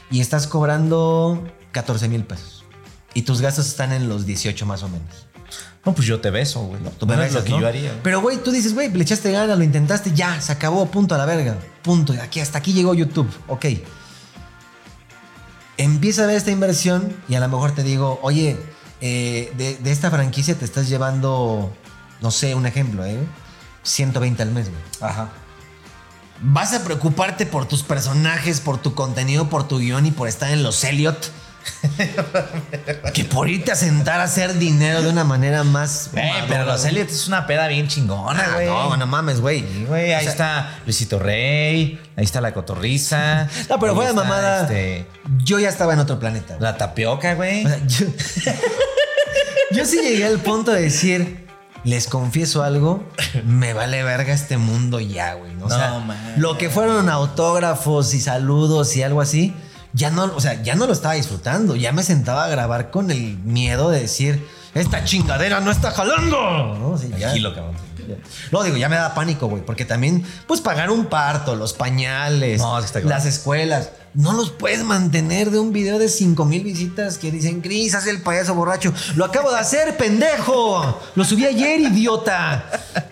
y 0.09 0.21
estás 0.21 0.47
cobrando 0.47 1.43
14 1.71 2.07
mil 2.07 2.23
pesos. 2.23 2.63
Y 3.13 3.21
tus 3.21 3.41
gastos 3.41 3.67
están 3.67 3.93
en 3.93 4.09
los 4.09 4.25
18 4.25 4.65
más 4.65 4.81
o 4.83 4.89
menos. 4.89 5.24
No, 5.85 5.93
pues 5.93 6.07
yo 6.07 6.19
te 6.19 6.31
beso, 6.31 6.61
güey. 6.61 6.81
Tú 6.97 7.05
me 7.05 7.15
No 7.15 7.21
es 7.23 7.33
lo 7.33 7.43
que 7.43 7.51
¿no? 7.51 7.59
yo 7.61 7.67
haría. 7.67 7.89
güey. 7.91 8.01
Pero, 8.03 8.21
güey, 8.21 8.37
tú 8.37 8.51
dices, 8.51 8.73
güey, 8.73 8.89
le 8.91 9.03
echaste 9.03 9.31
ganas, 9.31 9.57
lo 9.57 9.63
intentaste, 9.63 10.11
ya, 10.13 10.41
se 10.41 10.51
acabó, 10.51 10.85
punto 10.87 11.13
a 11.13 11.17
la 11.17 11.25
verga. 11.25 11.57
Punto. 11.83 12.13
Aquí, 12.21 12.39
hasta 12.39 12.57
aquí 12.57 12.73
llegó 12.73 12.93
YouTube. 12.95 13.29
Ok. 13.47 13.65
Empieza 15.77 16.23
a 16.23 16.27
ver 16.27 16.37
esta 16.37 16.51
inversión 16.51 17.13
y 17.27 17.35
a 17.35 17.39
lo 17.39 17.49
mejor 17.49 17.71
te 17.71 17.83
digo, 17.83 18.19
oye, 18.23 18.57
eh, 19.01 19.51
de, 19.57 19.75
de 19.75 19.91
esta 19.91 20.09
franquicia 20.09 20.55
te 20.55 20.63
estás 20.65 20.87
llevando, 20.87 21.71
no 22.21 22.31
sé, 22.31 22.55
un 22.55 22.65
ejemplo, 22.65 23.05
¿eh? 23.05 23.19
120 23.83 24.41
al 24.41 24.51
mes, 24.51 24.69
güey. 24.69 24.81
Ajá. 25.01 25.29
¿Vas 26.41 26.73
a 26.73 26.83
preocuparte 26.83 27.45
por 27.45 27.65
tus 27.65 27.83
personajes, 27.83 28.61
por 28.61 28.77
tu 28.77 28.93
contenido, 28.95 29.49
por 29.49 29.67
tu 29.67 29.79
guion 29.79 30.05
y 30.05 30.11
por 30.11 30.27
estar 30.27 30.49
en 30.49 30.63
los 30.63 30.83
Elliot? 30.83 31.29
Que 33.13 33.23
por 33.25 33.49
irte 33.49 33.71
a 33.71 33.75
sentar 33.75 34.19
a 34.19 34.23
hacer 34.23 34.55
dinero 34.57 35.01
de 35.01 35.09
una 35.09 35.23
manera 35.23 35.63
más... 35.63 36.09
Güey, 36.11 36.29
pero 36.47 36.65
los. 36.65 36.85
Elliot 36.85 37.09
es 37.09 37.27
una 37.27 37.47
peda 37.47 37.67
bien 37.67 37.87
chingona, 37.87 38.43
Ah, 38.57 38.61
no, 38.65 38.97
no 38.97 39.07
mames, 39.07 39.41
güey. 39.41 39.61
Sí, 39.61 39.85
ahí 39.91 40.15
O 40.15 40.19
sea, 40.21 40.29
está 40.31 40.79
Luisito 40.85 41.19
Rey, 41.19 41.99
ahí 42.15 42.23
está 42.23 42.41
la 42.41 42.53
cotorriza. 42.53 43.47
No, 43.69 43.79
pero 43.79 43.95
fuera 43.95 44.09
de 44.09 44.15
mamada. 44.15 44.61
este, 44.63 45.07
Yo 45.43 45.59
ya 45.59 45.69
estaba 45.69 45.93
en 45.93 45.99
otro 45.99 46.19
planeta. 46.19 46.57
la 46.59 46.77
tapioca, 46.77 47.33
güey. 47.33 47.65
O 47.65 47.69
sea, 47.69 47.79
yo, 47.87 48.07
yo 49.71 49.85
sí 49.85 49.99
llegué 50.01 50.25
al 50.25 50.39
punto 50.39 50.71
de 50.71 50.81
decir, 50.81 51.47
les 51.83 52.07
confieso 52.07 52.63
algo, 52.63 53.03
me 53.45 53.73
vale 53.73 54.03
verga 54.03 54.33
este 54.33 54.57
mundo 54.57 54.99
ya, 54.99 55.33
güey. 55.35 55.53
No, 55.55 55.69
sea, 55.69 55.99
man. 55.99 56.17
lo 56.37 56.57
que 56.57 56.69
fueron 56.69 57.09
autógrafos 57.09 58.13
y 58.13 58.21
saludos 58.21 58.95
y 58.95 59.03
algo 59.03 59.21
así, 59.21 59.53
ya 59.95 60.11
no, 60.11 60.25
o 60.35 60.41
sea, 60.41 60.61
ya 60.61 60.75
no 60.75 60.85
lo 60.87 60.93
estaba 60.93 61.13
disfrutando. 61.15 61.75
Ya 61.75 61.91
me 61.93 62.03
sentaba 62.03 62.45
a 62.45 62.47
grabar 62.49 62.91
con 62.91 63.09
el 63.11 63.37
miedo 63.39 63.89
de 63.89 64.01
decir, 64.01 64.45
esta 64.73 65.03
chingadera 65.05 65.61
no 65.61 65.71
está 65.71 65.91
jalando. 65.91 66.37
¿no? 66.77 66.97
Ya- 67.01 67.17
Tranquilo, 67.17 67.55
cabrón. 67.55 67.75
No, 68.51 68.61
digo, 68.61 68.77
ya 68.77 68.87
me 68.89 68.97
da 68.97 69.15
pánico, 69.15 69.47
güey, 69.47 69.63
porque 69.65 69.83
también, 69.85 70.23
pues 70.47 70.61
pagar 70.61 70.91
un 70.91 71.05
parto, 71.07 71.55
los 71.55 71.73
pañales, 71.73 72.59
No, 72.61 72.77
es 72.77 72.83
que 72.83 72.85
está 72.87 73.01
claro. 73.01 73.15
las 73.15 73.25
escuelas, 73.25 73.89
no 74.15 74.33
los 74.33 74.49
puedes 74.51 74.83
mantener 74.83 75.51
de 75.51 75.59
un 75.59 75.71
video 75.73 75.99
de 75.99 76.07
5 76.09 76.45
mil 76.45 76.63
visitas 76.63 77.17
que 77.17 77.31
dicen, 77.31 77.61
Cris, 77.61 77.93
haz 77.95 78.07
el 78.07 78.21
payaso 78.21 78.55
borracho. 78.55 78.93
Lo 79.15 79.25
acabo 79.25 79.51
de 79.51 79.59
hacer, 79.59 79.97
pendejo. 79.97 80.99
Lo 81.15 81.23
subí 81.25 81.45
ayer, 81.45 81.79
idiota. 81.81 82.65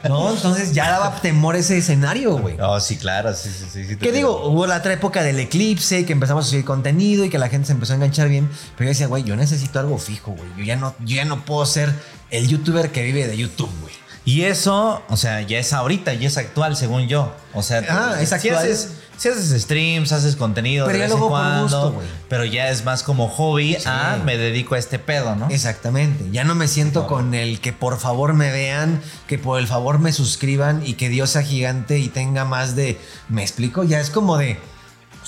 No, 0.07 0.31
entonces 0.31 0.73
ya 0.73 0.89
daba 0.89 1.19
temor 1.21 1.55
ese 1.55 1.77
escenario, 1.77 2.37
güey. 2.37 2.57
Oh, 2.61 2.79
sí, 2.79 2.97
claro, 2.97 3.33
sí, 3.33 3.49
sí, 3.49 3.65
sí. 3.71 3.85
sí 3.85 3.97
¿Qué 3.97 4.11
digo? 4.11 4.47
Hubo 4.49 4.65
la 4.65 4.77
otra 4.77 4.93
época 4.93 5.23
del 5.23 5.39
eclipse, 5.39 6.05
que 6.05 6.13
empezamos 6.13 6.45
a 6.47 6.49
subir 6.49 6.65
contenido 6.65 7.25
y 7.25 7.29
que 7.29 7.37
la 7.37 7.49
gente 7.49 7.67
se 7.67 7.73
empezó 7.73 7.93
a 7.93 7.95
enganchar 7.97 8.29
bien. 8.29 8.49
Pero 8.77 8.85
yo 8.87 8.89
decía, 8.89 9.07
güey, 9.07 9.23
yo 9.23 9.35
necesito 9.35 9.79
algo 9.79 9.97
fijo, 9.97 10.31
güey. 10.31 10.49
Yo 10.57 10.63
ya 10.63 10.75
no, 10.75 10.95
yo 10.99 11.15
ya 11.17 11.25
no 11.25 11.45
puedo 11.45 11.65
ser 11.65 11.93
el 12.31 12.47
youtuber 12.47 12.91
que 12.91 13.03
vive 13.03 13.27
de 13.27 13.37
YouTube, 13.37 13.69
güey. 13.81 13.93
Y 14.25 14.43
eso, 14.43 15.01
o 15.09 15.17
sea, 15.17 15.41
ya 15.41 15.59
es 15.59 15.73
ahorita, 15.73 16.13
ya 16.13 16.29
es 16.29 16.37
actual, 16.37 16.77
según 16.77 17.07
yo. 17.09 17.33
O 17.53 17.61
sea, 17.61 17.83
Ah, 17.89 18.15
es 18.21 18.29
si 18.29 18.35
actual. 18.35 18.55
haces, 18.55 18.89
si 19.17 19.29
haces 19.29 19.61
streams, 19.61 20.11
haces 20.11 20.35
contenido 20.35 20.85
Pero 20.85 20.97
de 20.99 21.03
vez 21.05 21.13
en 21.13 21.19
cuando, 21.27 21.91
gusto, 21.91 22.01
pero 22.29 22.45
ya 22.45 22.69
es 22.69 22.83
más 22.83 23.03
como 23.03 23.29
hobby 23.29 23.75
Sí. 23.75 23.83
a 23.85 24.21
me 24.23 24.37
dedico 24.37 24.75
a 24.75 24.79
este 24.79 24.99
pedo, 24.99 25.35
¿no? 25.35 25.49
Exactamente. 25.49 26.25
Ya 26.31 26.43
no 26.43 26.55
me 26.55 26.67
siento 26.67 27.07
con 27.07 27.33
el 27.33 27.59
que 27.59 27.73
por 27.73 27.99
favor 27.99 28.33
me 28.33 28.51
vean, 28.51 29.01
que 29.27 29.37
por 29.37 29.59
el 29.59 29.67
favor 29.67 29.99
me 29.99 30.11
suscriban 30.11 30.81
y 30.85 30.93
que 30.93 31.09
Dios 31.09 31.29
sea 31.31 31.43
gigante 31.43 31.99
y 31.99 32.09
tenga 32.09 32.45
más 32.45 32.75
de. 32.75 32.99
¿Me 33.29 33.41
explico? 33.41 33.83
Ya 33.83 33.99
es 33.99 34.09
como 34.09 34.37
de. 34.37 34.57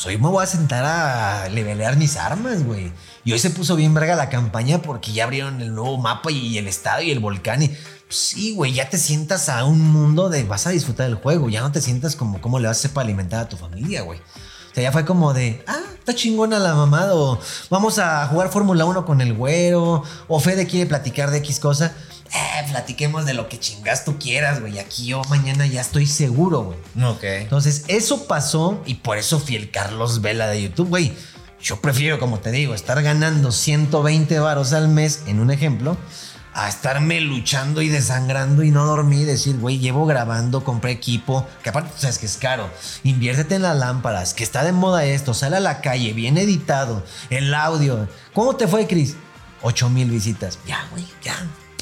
Hoy 0.05 0.17
me 0.17 0.27
voy 0.27 0.43
a 0.43 0.45
sentar 0.47 0.83
a 0.83 1.47
levelear 1.47 1.95
mis 1.95 2.17
armas, 2.17 2.63
güey. 2.65 2.91
Y 3.23 3.31
hoy 3.31 3.39
se 3.39 3.49
puso 3.49 3.77
bien 3.77 3.93
verga 3.93 4.15
la 4.17 4.29
campaña 4.29 4.81
porque 4.81 5.13
ya 5.13 5.23
abrieron 5.23 5.61
el 5.61 5.73
nuevo 5.73 5.97
mapa 5.97 6.31
y 6.31 6.57
el 6.57 6.67
estado 6.67 7.01
y 7.01 7.11
el 7.11 7.19
volcán. 7.19 7.63
Y 7.63 7.71
sí, 8.09 8.53
güey, 8.53 8.73
ya 8.73 8.89
te 8.89 8.97
sientas 8.97 9.49
a 9.49 9.65
un 9.65 9.81
mundo 9.81 10.29
de 10.29 10.43
vas 10.43 10.67
a 10.67 10.71
disfrutar 10.71 11.07
del 11.07 11.15
juego. 11.15 11.49
Ya 11.49 11.61
no 11.61 11.71
te 11.71 11.81
sientas 11.81 12.15
como 12.15 12.41
cómo 12.41 12.59
le 12.59 12.67
vas 12.67 12.77
a 12.77 12.79
hacer 12.79 12.91
para 12.91 13.05
alimentar 13.05 13.41
a 13.41 13.49
tu 13.49 13.57
familia, 13.57 14.01
güey. 14.01 14.19
O 14.19 14.75
sea, 14.75 14.83
ya 14.83 14.91
fue 14.91 15.05
como 15.05 15.33
de, 15.33 15.63
ah, 15.67 15.79
está 15.97 16.13
chingona 16.13 16.59
la 16.59 16.75
mamada, 16.75 17.15
o 17.15 17.39
vamos 17.69 17.97
a 17.97 18.27
jugar 18.27 18.49
Fórmula 18.49 18.85
1 18.85 19.05
con 19.05 19.21
el 19.21 19.33
güero, 19.33 20.03
o 20.27 20.39
Fede 20.39 20.67
quiere 20.67 20.85
platicar 20.85 21.31
de 21.31 21.37
X 21.37 21.59
cosa. 21.59 21.95
Eh, 22.33 22.65
platiquemos 22.69 23.25
de 23.25 23.33
lo 23.33 23.47
que 23.47 23.59
chingas 23.59 24.03
tú 24.03 24.17
quieras, 24.19 24.59
güey. 24.59 24.79
Aquí 24.79 25.05
yo 25.05 25.21
mañana 25.29 25.65
ya 25.65 25.79
estoy 25.79 26.05
seguro, 26.05 26.63
güey. 26.63 27.05
Ok. 27.05 27.23
Entonces, 27.23 27.85
eso 27.87 28.27
pasó 28.27 28.81
y 28.85 28.95
por 28.95 29.17
eso 29.17 29.39
fui 29.39 29.55
el 29.55 29.71
Carlos 29.71 30.21
Vela 30.21 30.47
de 30.47 30.63
YouTube, 30.63 30.89
güey. 30.89 31.13
Yo 31.61 31.81
prefiero, 31.81 32.19
como 32.19 32.39
te 32.39 32.51
digo, 32.51 32.75
estar 32.75 33.01
ganando 33.01 33.51
120 33.51 34.39
varos 34.39 34.73
al 34.73 34.89
mes, 34.89 35.23
en 35.25 35.39
un 35.39 35.51
ejemplo, 35.51 35.97
a 36.55 36.69
estarme 36.69 37.19
luchando 37.19 37.81
y 37.81 37.89
desangrando 37.89 38.63
y 38.63 38.71
no 38.71 38.85
dormir 38.85 39.23
y 39.23 39.25
decir, 39.25 39.57
güey, 39.57 39.77
llevo 39.77 40.05
grabando, 40.05 40.63
compré 40.63 40.91
equipo, 40.91 41.45
que 41.61 41.69
aparte 41.69 41.91
tú 41.93 41.99
sabes 41.99 42.17
que 42.17 42.25
es 42.25 42.37
caro. 42.37 42.69
Inviértete 43.03 43.55
en 43.55 43.61
las 43.61 43.75
lámparas, 43.75 44.33
que 44.33 44.45
está 44.45 44.63
de 44.63 44.71
moda 44.71 45.03
esto, 45.03 45.33
sale 45.33 45.57
a 45.57 45.59
la 45.59 45.81
calle, 45.81 46.13
bien 46.13 46.37
editado, 46.37 47.03
el 47.29 47.53
audio. 47.53 48.07
¿Cómo 48.33 48.55
te 48.55 48.69
fue, 48.69 48.87
Chris? 48.87 49.17
8 49.63 49.89
mil 49.89 50.09
visitas. 50.09 50.57
Ya, 50.65 50.87
güey, 50.91 51.05
ya. 51.21 51.35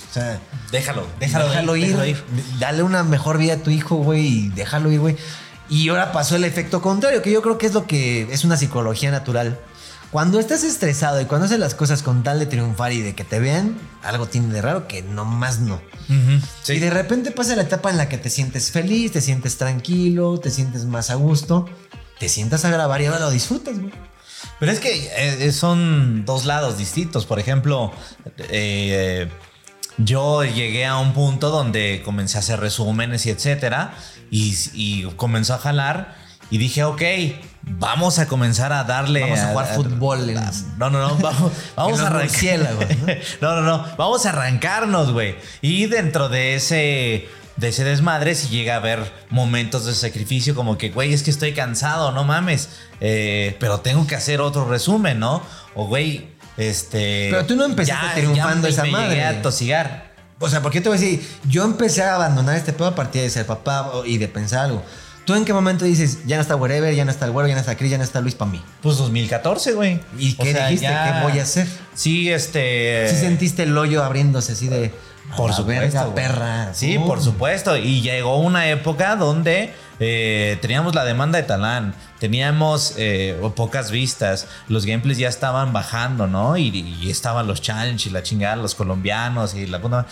O 0.09 0.13
sea, 0.13 0.39
Déjalo, 0.71 1.05
Déjalo, 1.19 1.49
déjalo, 1.49 1.75
ir, 1.75 1.87
déjalo 1.89 2.05
ir. 2.07 2.23
Dale 2.57 2.81
una 2.81 3.03
mejor 3.03 3.37
vida 3.37 3.53
a 3.53 3.57
tu 3.57 3.69
hijo, 3.69 3.97
güey, 3.97 4.25
y 4.25 4.49
déjalo 4.49 4.91
ir, 4.91 4.99
güey. 4.99 5.17
Y 5.69 5.89
ahora 5.89 6.11
pasó 6.11 6.35
el 6.35 6.45
efecto 6.45 6.81
contrario, 6.81 7.21
que 7.21 7.31
yo 7.31 7.43
creo 7.43 7.59
que 7.59 7.67
es 7.67 7.73
lo 7.73 7.85
que 7.85 8.23
es 8.31 8.43
una 8.43 8.57
psicología 8.57 9.11
natural. 9.11 9.59
Cuando 10.13 10.39
estás 10.39 10.63
estresado 10.63 11.19
y 11.19 11.25
cuando 11.25 11.47
haces 11.47 11.57
las 11.57 11.73
cosas 11.73 12.03
con 12.03 12.21
tal 12.21 12.37
de 12.37 12.45
triunfar 12.45 12.91
y 12.91 13.01
de 13.01 13.15
que 13.15 13.23
te 13.23 13.39
vean, 13.39 13.75
algo 14.03 14.27
tiene 14.27 14.53
de 14.53 14.61
raro 14.61 14.87
que 14.87 15.01
no 15.01 15.25
más 15.25 15.59
no. 15.59 15.81
Ujú, 16.07 16.39
sí. 16.61 16.73
Y 16.73 16.79
de 16.79 16.91
repente 16.91 17.31
pasa 17.31 17.55
la 17.55 17.63
etapa 17.63 17.89
en 17.89 17.97
la 17.97 18.07
que 18.07 18.19
te 18.19 18.29
sientes 18.29 18.69
feliz, 18.69 19.11
te 19.11 19.21
sientes 19.21 19.57
tranquilo, 19.57 20.39
te 20.39 20.51
sientes 20.51 20.85
más 20.85 21.09
a 21.09 21.15
gusto, 21.15 21.67
te 22.19 22.29
sientas 22.29 22.63
a 22.63 22.69
grabar 22.69 23.01
y 23.01 23.07
ahora 23.07 23.21
lo 23.21 23.31
disfrutas, 23.31 23.79
güey. 23.79 23.91
Pero 24.59 24.71
es 24.71 24.79
que 24.79 25.09
eh, 25.17 25.51
son 25.51 26.25
dos 26.25 26.45
lados 26.45 26.77
distintos. 26.77 27.25
Por 27.25 27.39
ejemplo, 27.39 27.91
eh, 28.37 29.27
yo 29.97 30.43
llegué 30.43 30.85
a 30.85 30.99
un 30.99 31.13
punto 31.13 31.49
donde 31.49 32.03
comencé 32.05 32.37
a 32.37 32.41
hacer 32.41 32.59
resúmenes 32.59 33.25
y 33.25 33.31
etcétera. 33.31 33.95
Y, 34.29 34.55
y 34.75 35.05
comenzó 35.15 35.55
a 35.55 35.57
jalar. 35.57 36.15
Y 36.51 36.59
dije, 36.59 36.83
ok, 36.83 37.01
vamos 37.65 38.19
a 38.19 38.27
comenzar 38.27 38.71
a 38.73 38.83
darle. 38.83 39.21
Vamos 39.21 39.39
a 39.39 39.47
jugar 39.49 39.75
fútbol 39.75 40.29
en- 40.29 40.35
No, 40.77 40.89
no, 40.89 40.99
no. 40.99 41.15
Vamos, 41.21 41.51
vamos 41.75 41.99
a 41.99 42.07
arrancar. 42.07 42.29
murciélagos, 42.29 42.85
¿no? 43.41 43.55
no, 43.55 43.61
no, 43.61 43.85
Vamos 43.97 44.25
a 44.25 44.29
arrancarnos, 44.29 45.11
güey. 45.11 45.35
Y 45.61 45.85
dentro 45.87 46.29
de 46.29 46.55
ese. 46.55 47.27
De 47.55 47.67
ese 47.67 47.83
desmadre, 47.83 48.33
si 48.33 48.47
llega 48.47 48.73
a 48.73 48.77
haber 48.77 48.99
momentos 49.29 49.85
de 49.85 49.93
sacrificio, 49.93 50.55
como 50.55 50.75
que, 50.79 50.89
güey, 50.89 51.13
es 51.13 51.21
que 51.21 51.29
estoy 51.29 51.53
cansado, 51.53 52.11
no 52.11 52.23
mames. 52.23 52.69
Eh, 52.99 53.55
pero 53.59 53.79
tengo 53.79 54.07
que 54.07 54.15
hacer 54.15 54.41
otro 54.41 54.67
resumen, 54.67 55.19
¿no? 55.19 55.43
O, 55.75 55.85
güey, 55.85 56.29
este. 56.57 57.27
Pero 57.29 57.45
tú 57.45 57.55
no 57.55 57.65
empezaste 57.65 58.21
triunfando 58.21 58.63
me- 58.63 58.69
esa 58.69 58.83
me 58.83 58.89
madre. 58.91 59.09
llegué 59.09 59.23
a 59.25 59.41
tosigar. 59.43 60.13
O 60.39 60.49
sea, 60.49 60.63
porque 60.63 60.79
yo 60.79 60.83
te 60.83 60.89
voy 60.89 60.97
a 60.97 61.01
decir, 61.01 61.29
yo 61.47 61.63
empecé 61.63 62.01
a 62.01 62.15
abandonar 62.15 62.55
este 62.57 62.73
pedo 62.73 62.87
a 62.87 62.95
partir 62.95 63.21
de 63.21 63.29
ser 63.29 63.45
papá 63.45 63.91
y 64.03 64.17
de 64.17 64.27
pensar 64.27 64.65
algo. 64.65 64.83
¿Tú 65.25 65.35
en 65.35 65.45
qué 65.45 65.53
momento 65.53 65.85
dices, 65.85 66.25
ya 66.25 66.35
no 66.35 66.41
está 66.41 66.55
Wherever, 66.55 66.93
ya 66.93 67.05
no 67.05 67.11
está 67.11 67.25
el 67.25 67.31
güero, 67.31 67.47
ya 67.47 67.53
no 67.55 67.61
está 67.61 67.75
Chris, 67.77 67.91
ya 67.91 67.97
no 67.97 68.03
está 68.03 68.19
Luis 68.19 68.35
para 68.35 68.51
mí? 68.51 68.61
Pues 68.81 68.97
2014, 68.97 69.71
güey. 69.73 70.01
¿Y 70.17 70.33
qué 70.33 70.53
dijiste? 70.53 70.87
¿Qué 70.87 71.19
voy 71.23 71.39
a 71.39 71.43
hacer? 71.43 71.67
Sí, 71.93 72.29
este. 72.29 73.07
Sí 73.09 73.15
sentiste 73.17 73.63
el 73.63 73.77
hoyo 73.77 74.03
abriéndose 74.03 74.51
así 74.53 74.67
de... 74.67 74.91
Por 75.37 75.45
"A 75.49 75.51
la 75.53 75.57
supuesto. 75.57 75.97
verga, 76.13 76.13
perra. 76.15 76.73
Sí, 76.73 76.97
Uh. 76.97 77.07
por 77.07 77.21
supuesto. 77.21 77.77
Y 77.77 78.01
llegó 78.01 78.37
una 78.39 78.67
época 78.67 79.15
donde 79.15 79.73
eh, 79.99 80.57
teníamos 80.61 80.93
la 80.93 81.05
demanda 81.05 81.37
de 81.37 81.43
Talán, 81.45 81.95
teníamos 82.19 82.95
eh, 82.97 83.39
pocas 83.55 83.89
vistas, 83.89 84.47
los 84.67 84.85
gameplays 84.85 85.17
ya 85.17 85.29
estaban 85.29 85.71
bajando, 85.71 86.27
¿no? 86.27 86.57
Y, 86.57 86.67
y 87.01 87.09
estaban 87.09 87.47
los 87.47 87.61
challenge 87.61 88.09
y 88.09 88.11
la 88.11 88.21
chingada, 88.21 88.57
los 88.57 88.75
colombianos 88.75 89.55
y 89.55 89.65
la 89.65 89.79
puta. 89.81 90.05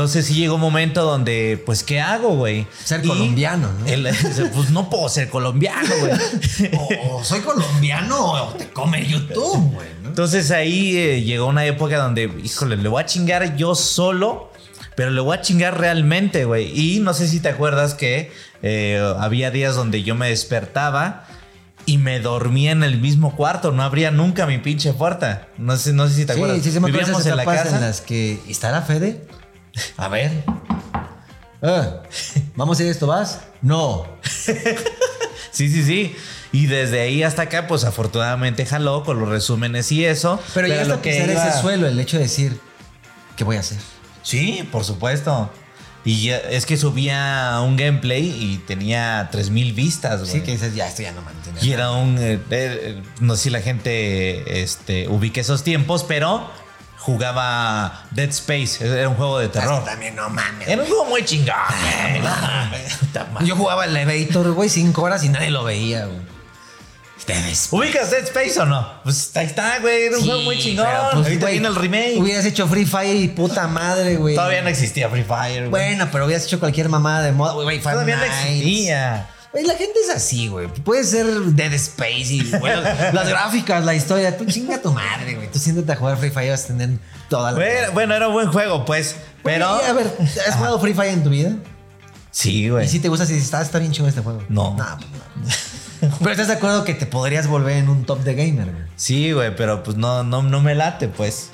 Entonces 0.00 0.24
sí 0.24 0.34
llegó 0.34 0.54
un 0.54 0.62
momento 0.62 1.04
donde, 1.04 1.62
pues, 1.66 1.82
¿qué 1.82 2.00
hago, 2.00 2.34
güey? 2.34 2.66
Ser 2.84 3.04
Y 3.04 3.08
colombiano, 3.08 3.68
¿no? 3.70 3.84
pues 4.54 4.70
no 4.70 4.88
puedo 4.88 5.06
ser 5.10 5.28
colombiano, 5.28 5.90
güey. 6.00 6.70
O, 7.10 7.22
soy 7.22 7.40
colombiano 7.40 8.32
o 8.32 8.54
te 8.54 8.70
come 8.70 9.06
YouTube, 9.06 9.74
güey. 9.74 9.88
¿no? 10.02 10.08
Entonces 10.08 10.50
ahí 10.52 10.96
eh, 10.96 11.22
llegó 11.22 11.48
una 11.48 11.66
época 11.66 11.98
donde, 11.98 12.32
híjole, 12.42 12.78
le 12.78 12.88
voy 12.88 13.02
a 13.02 13.04
chingar 13.04 13.56
yo 13.58 13.74
solo, 13.74 14.50
pero 14.96 15.10
le 15.10 15.20
voy 15.20 15.36
a 15.36 15.42
chingar 15.42 15.78
realmente, 15.78 16.46
güey. 16.46 16.72
Y 16.74 17.00
no 17.00 17.12
sé 17.12 17.28
si 17.28 17.40
te 17.40 17.50
acuerdas 17.50 17.92
que 17.92 18.32
eh, 18.62 19.14
había 19.18 19.50
días 19.50 19.76
donde 19.76 20.02
yo 20.02 20.14
me 20.14 20.30
despertaba 20.30 21.26
y 21.84 21.98
me 21.98 22.20
dormía 22.20 22.72
en 22.72 22.84
el 22.84 22.98
mismo 22.98 23.36
cuarto, 23.36 23.70
no 23.70 23.82
abría 23.82 24.10
nunca 24.10 24.46
mi 24.46 24.56
pinche 24.56 24.94
puerta. 24.94 25.48
No 25.58 25.76
sé, 25.76 25.92
no 25.92 26.08
sé 26.08 26.14
si 26.14 26.24
te 26.24 26.32
acuerdas. 26.32 26.62
Sí, 26.62 26.72
sí, 26.72 26.80
me 26.80 26.90
Vivíamos 26.90 27.26
en 27.26 27.36
la 27.36 27.44
casa. 27.44 27.76
en 27.76 27.82
las 27.82 28.00
que... 28.00 28.40
¿Estará 28.48 28.80
Fede? 28.80 29.26
A 29.96 30.08
ver. 30.08 30.44
Ah, 31.62 32.00
¿Vamos 32.56 32.78
a 32.78 32.82
ir 32.82 32.88
a 32.88 32.92
esto, 32.92 33.06
vas? 33.06 33.40
No. 33.62 34.06
Sí, 35.52 35.68
sí, 35.68 35.82
sí. 35.82 36.16
Y 36.52 36.66
desde 36.66 37.00
ahí 37.00 37.22
hasta 37.24 37.42
acá, 37.42 37.66
pues 37.66 37.82
afortunadamente 37.84 38.64
jaló 38.66 39.02
con 39.04 39.18
los 39.18 39.28
resúmenes 39.28 39.90
y 39.90 40.04
eso. 40.04 40.40
Pero, 40.54 40.68
ya 40.68 40.84
lo 40.84 41.02
que 41.02 41.24
iba- 41.24 41.48
ese 41.48 41.60
suelo, 41.60 41.88
el 41.88 41.98
hecho 41.98 42.16
de 42.18 42.22
decir, 42.22 42.58
¿qué 43.36 43.42
voy 43.44 43.56
a 43.56 43.60
hacer? 43.60 43.78
Sí, 44.22 44.66
por 44.70 44.84
supuesto. 44.84 45.50
Y 46.04 46.22
ya- 46.26 46.38
es 46.38 46.66
que 46.66 46.76
subía 46.76 47.58
un 47.64 47.76
gameplay 47.76 48.24
y 48.28 48.58
tenía 48.58 49.28
3000 49.32 49.72
vistas, 49.74 50.20
güey. 50.20 50.32
Sí, 50.32 50.40
que 50.42 50.52
dices, 50.52 50.74
ya, 50.76 50.86
esto 50.86 51.02
ya 51.02 51.12
no 51.12 51.20
mantiene. 51.22 51.58
Y 51.62 51.72
era 51.72 51.90
un. 51.90 52.16
eh, 52.18 52.38
eh, 52.50 53.02
no 53.20 53.34
sé 53.36 53.42
si 53.44 53.50
la 53.50 53.60
gente 53.60 54.62
este, 54.62 55.08
ubique 55.08 55.40
esos 55.40 55.64
tiempos, 55.64 56.04
pero 56.04 56.48
jugaba 57.12 58.04
Dead 58.10 58.28
Space. 58.30 58.84
Era 58.86 59.08
un 59.08 59.14
juego 59.16 59.38
de 59.38 59.48
terror. 59.48 59.84
También 59.84 60.14
no 60.16 60.28
mames. 60.30 60.68
Era 60.68 60.82
un 60.82 60.88
juego 60.88 61.04
muy 61.06 61.24
chingón. 61.24 61.54
Yo 63.44 63.56
jugaba 63.56 63.84
el 63.84 63.96
Elevator, 63.96 64.52
güey, 64.52 64.68
cinco 64.68 65.02
horas 65.02 65.24
y 65.24 65.28
nadie 65.28 65.50
lo 65.50 65.64
veía, 65.64 66.06
güey. 66.06 66.30
Ustedes. 67.18 67.68
¿Ubicas 67.70 68.10
Dead 68.10 68.24
Space 68.24 68.58
o 68.60 68.64
no? 68.64 68.88
Pues 69.04 69.30
ahí 69.36 69.44
está, 69.46 69.78
güey. 69.80 70.04
Era 70.04 70.16
un 70.18 70.24
juego 70.24 70.40
muy 70.42 70.58
chingón. 70.58 70.86
pues, 71.12 71.26
Ahorita 71.26 71.46
viene 71.50 71.68
el 71.68 71.74
remake. 71.74 72.16
Hubieras 72.18 72.44
hecho 72.46 72.66
Free 72.66 72.86
Fire 72.86 73.14
y 73.14 73.28
puta 73.28 73.68
madre, 73.68 74.16
güey. 74.16 74.34
Todavía 74.34 74.62
no 74.62 74.68
existía 74.70 75.08
Free 75.10 75.24
Fire. 75.24 75.68
güey. 75.68 75.70
Bueno, 75.70 76.08
pero 76.10 76.24
hubieras 76.24 76.46
hecho 76.46 76.58
cualquier 76.58 76.88
mamada 76.88 77.22
de 77.22 77.32
moda, 77.32 77.52
güey. 77.52 77.78
Todavía 77.80 78.16
no 78.16 78.24
existía. 78.24 79.28
Güey, 79.52 79.64
la 79.64 79.74
gente 79.74 79.98
es 80.04 80.14
así, 80.14 80.46
güey. 80.46 80.68
Puede 80.68 81.02
ser 81.02 81.26
Dead 81.26 81.72
Space 81.72 82.34
y 82.34 82.50
bueno, 82.60 82.82
las 83.12 83.28
gráficas, 83.28 83.84
la 83.84 83.94
historia. 83.94 84.36
Tú 84.36 84.44
chinga 84.44 84.80
tu 84.80 84.92
madre, 84.92 85.34
güey. 85.34 85.50
Tú 85.50 85.58
siéntate 85.58 85.90
a 85.92 85.96
jugar 85.96 86.16
Free 86.18 86.30
Fire 86.30 86.50
vas 86.50 86.64
a 86.64 86.66
tener 86.68 86.90
toda 87.28 87.50
la. 87.52 87.58
Bueno, 87.58 87.92
bueno, 87.92 88.14
era 88.14 88.28
un 88.28 88.34
buen 88.34 88.52
juego, 88.52 88.84
pues. 88.84 89.16
Pero. 89.42 89.66
A 89.66 89.92
ver, 89.92 90.16
¿has 90.46 90.54
jugado 90.54 90.78
Free 90.78 90.94
Fire 90.94 91.12
en 91.12 91.24
tu 91.24 91.30
vida? 91.30 91.56
Sí, 92.30 92.68
güey. 92.68 92.86
Y 92.86 92.88
si 92.88 93.00
te 93.00 93.08
gusta, 93.08 93.26
si 93.26 93.34
está, 93.34 93.60
está 93.60 93.80
bien 93.80 93.90
chingón 93.90 94.08
este 94.08 94.20
juego. 94.20 94.40
No. 94.48 94.76
No, 94.76 94.86
pues 94.96 95.10
no. 96.00 96.18
Pero 96.20 96.30
estás 96.30 96.46
de 96.46 96.54
acuerdo 96.54 96.84
que 96.84 96.94
te 96.94 97.06
podrías 97.06 97.46
volver 97.48 97.76
en 97.76 97.88
un 97.88 98.04
top 98.04 98.20
de 98.20 98.34
gamer, 98.34 98.70
güey. 98.70 98.84
Sí, 98.96 99.32
güey, 99.32 99.54
pero 99.54 99.82
pues 99.82 99.96
no, 99.96 100.22
no, 100.22 100.42
no 100.42 100.60
me 100.60 100.74
late, 100.74 101.08
pues. 101.08 101.50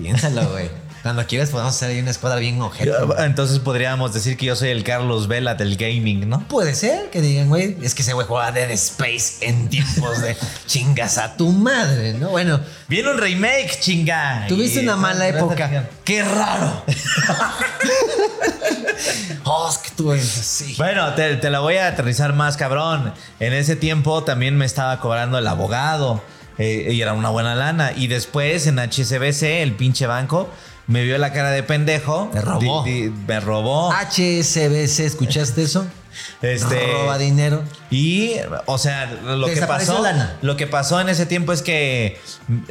Piénsalo, 0.00 0.48
güey. 0.50 0.70
Cuando 1.06 1.24
quieras 1.24 1.50
podemos 1.50 1.72
hacer 1.72 1.90
ahí 1.90 2.00
una 2.00 2.10
escuadra 2.10 2.40
bien 2.40 2.60
ojete. 2.60 2.90
Entonces 3.18 3.60
podríamos 3.60 4.12
decir 4.12 4.36
que 4.36 4.46
yo 4.46 4.56
soy 4.56 4.70
el 4.70 4.82
Carlos 4.82 5.28
Vela 5.28 5.54
del 5.54 5.76
gaming, 5.76 6.28
¿no? 6.28 6.40
Puede 6.48 6.74
ser 6.74 7.10
que 7.10 7.20
digan, 7.20 7.46
güey, 7.48 7.76
es 7.80 7.94
que 7.94 8.02
ese 8.02 8.12
güey 8.12 8.26
jugaba 8.26 8.50
Dead 8.50 8.68
Space 8.72 9.46
en 9.46 9.68
tiempos 9.68 10.20
de 10.20 10.36
chingas 10.66 11.16
a 11.18 11.36
tu 11.36 11.52
madre, 11.52 12.14
¿no? 12.14 12.30
Bueno, 12.30 12.58
Viene 12.88 13.10
un 13.12 13.18
remake, 13.18 13.78
chinga. 13.78 14.46
tuviste 14.48 14.80
una 14.80 14.96
mala 14.96 15.28
época. 15.28 15.88
¡Qué 16.04 16.24
raro! 16.24 16.82
oh, 19.44 19.68
es 19.70 19.78
que 19.78 19.90
tú 19.96 20.12
eres 20.12 20.38
así. 20.38 20.74
Bueno, 20.76 21.14
te, 21.14 21.36
te 21.36 21.50
la 21.50 21.60
voy 21.60 21.76
a 21.76 21.88
aterrizar 21.88 22.32
más, 22.32 22.56
cabrón. 22.56 23.12
En 23.40 23.52
ese 23.52 23.76
tiempo 23.76 24.24
también 24.24 24.56
me 24.56 24.64
estaba 24.66 25.00
cobrando 25.00 25.38
el 25.38 25.46
abogado. 25.46 26.22
eh, 26.58 26.90
y 26.92 27.00
era 27.00 27.12
una 27.12 27.30
buena 27.30 27.54
lana. 27.54 27.92
Y 27.94 28.06
después 28.08 28.66
en 28.66 28.78
HSBC, 28.78 29.42
el 29.62 29.72
pinche 29.72 30.06
banco, 30.06 30.48
me 30.86 31.02
vio 31.04 31.18
la 31.18 31.32
cara 31.32 31.50
de 31.50 31.62
pendejo. 31.62 32.30
Te 32.32 32.40
robó. 32.40 32.82
Di- 32.84 33.02
di- 33.08 33.10
me 33.26 33.40
robó. 33.40 33.92
HSBC, 33.92 35.00
¿escuchaste 35.00 35.62
eso? 35.62 35.86
Este. 36.40 36.80
Roba 36.92 37.18
dinero. 37.18 37.62
Y, 37.90 38.32
o 38.64 38.78
sea, 38.78 39.04
lo 39.22 39.46
que 39.48 39.60
pasó. 39.62 40.02
lana. 40.02 40.36
Lo 40.40 40.56
que 40.56 40.66
pasó 40.66 40.98
en 41.00 41.08
ese 41.10 41.26
tiempo 41.26 41.52
es 41.52 41.60
que, 41.60 42.18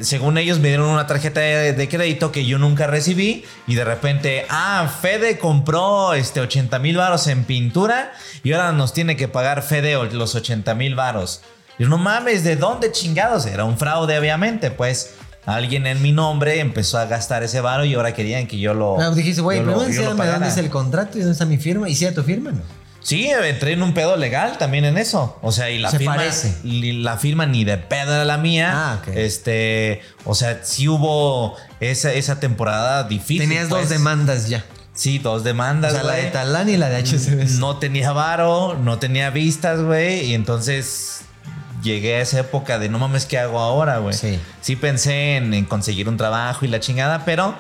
según 0.02 0.38
ellos, 0.40 0.58
me 0.60 0.70
dieron 0.70 0.90
una 0.90 1.06
tarjeta 1.06 1.42
de, 1.42 1.74
de 1.74 1.90
crédito 1.90 2.32
que 2.32 2.46
yo 2.46 2.58
nunca 2.58 2.88
recibí. 2.88 3.46
Y 3.68 3.76
de 3.76 3.84
repente, 3.84 4.46
ah, 4.50 4.92
Fede 5.02 5.38
compró 5.38 6.14
este 6.16 6.40
80 6.42 6.80
mil 6.80 6.98
varos 6.98 7.28
en 7.28 7.44
pintura. 7.44 8.14
Y 8.44 8.54
ahora 8.54 8.72
nos 8.72 8.94
tiene 8.94 9.16
que 9.16 9.28
pagar 9.28 9.62
Fede 9.62 9.94
los 10.12 10.34
80 10.34 10.74
mil 10.74 10.96
varos. 10.96 11.42
Y 11.78 11.84
yo, 11.84 11.90
no 11.90 11.98
mames, 12.00 12.44
¿de 12.44 12.56
dónde 12.56 12.92
chingados? 12.92 13.46
Era 13.46 13.64
un 13.66 13.78
fraude, 13.78 14.18
obviamente. 14.18 14.72
Pues 14.72 15.14
alguien 15.46 15.88
en 15.88 16.02
mi 16.02 16.12
nombre 16.12 16.60
empezó 16.60 16.98
a 16.98 17.06
gastar 17.06 17.44
ese 17.44 17.62
varo 17.62 17.86
y 17.86 17.94
ahora 17.94 18.14
querían 18.14 18.48
que 18.48 18.58
yo 18.60 18.74
lo. 18.74 19.00
Ah, 19.00 19.12
dijiste, 19.12 19.42
güey, 19.42 19.60
enséñame 19.60 20.26
dónde 20.26 20.48
es 20.48 20.58
el 20.58 20.70
contrato 20.70 21.18
y 21.18 21.22
dónde 21.22 21.34
está 21.34 21.46
mi 21.46 21.58
firma. 21.58 21.90
¿Y 21.90 21.96
si 21.96 22.06
era 22.06 22.14
tu 22.16 22.24
firma, 22.24 22.52
no? 22.52 22.62
Sí, 23.02 23.28
entré 23.28 23.74
en 23.74 23.84
un 23.84 23.94
pedo 23.94 24.18
legal 24.18 24.58
también 24.58 24.84
en 24.84 24.98
eso. 24.98 25.38
O 25.44 25.52
sea, 25.52 25.70
y 25.70 25.78
la 25.78 25.92
Se 25.92 26.00
firma. 26.00 26.16
parece. 26.16 26.56
La 26.64 27.18
firma 27.18 27.46
ni 27.46 27.64
de 27.64 27.78
pedo 27.78 28.16
era 28.16 28.26
la 28.26 28.40
mía. 28.40 28.72
Ah, 28.74 29.00
ok. 29.00 29.10
Este. 29.16 30.02
O 30.24 30.34
sea, 30.34 30.62
sí 30.64 30.88
hubo 30.88 31.56
esa, 31.80 32.12
esa 32.14 32.40
temporada 32.40 33.04
difícil. 33.04 33.48
Tenías 33.48 33.70
dos 33.70 33.80
pues. 33.82 33.90
demandas 33.90 34.50
ya. 34.50 34.66
Sí, 34.96 35.20
dos 35.20 35.42
O 35.42 35.44
demandas. 35.44 35.92
sea, 35.94 36.04
la 36.04 36.14
de 36.14 36.24
Talán 36.32 36.68
y 36.68 36.78
la 36.78 36.90
de 36.90 37.04
HSBC. 37.04 37.60
No 37.60 37.78
tenía 37.78 38.12
varo, 38.12 38.76
no 38.82 38.98
tenía 38.98 39.30
vistas, 39.30 39.82
güey. 39.82 40.26
Y 40.26 40.34
entonces 40.34 41.25
llegué 41.86 42.16
a 42.16 42.22
esa 42.22 42.40
época 42.42 42.80
de 42.80 42.90
no 42.90 43.00
mames, 43.00 43.26
¿qué 43.26 43.38
hago 43.40 43.60
ahora, 43.60 44.00
güey? 44.00 44.14
Sí. 44.14 44.38
Sí 44.60 44.76
pensé 44.76 45.38
en, 45.38 45.54
en 45.54 45.64
conseguir 45.64 46.10
un 46.10 46.18
trabajo 46.18 46.66
y 46.66 46.68
la 46.68 46.82
chingada, 46.82 47.24
pero 47.24 47.56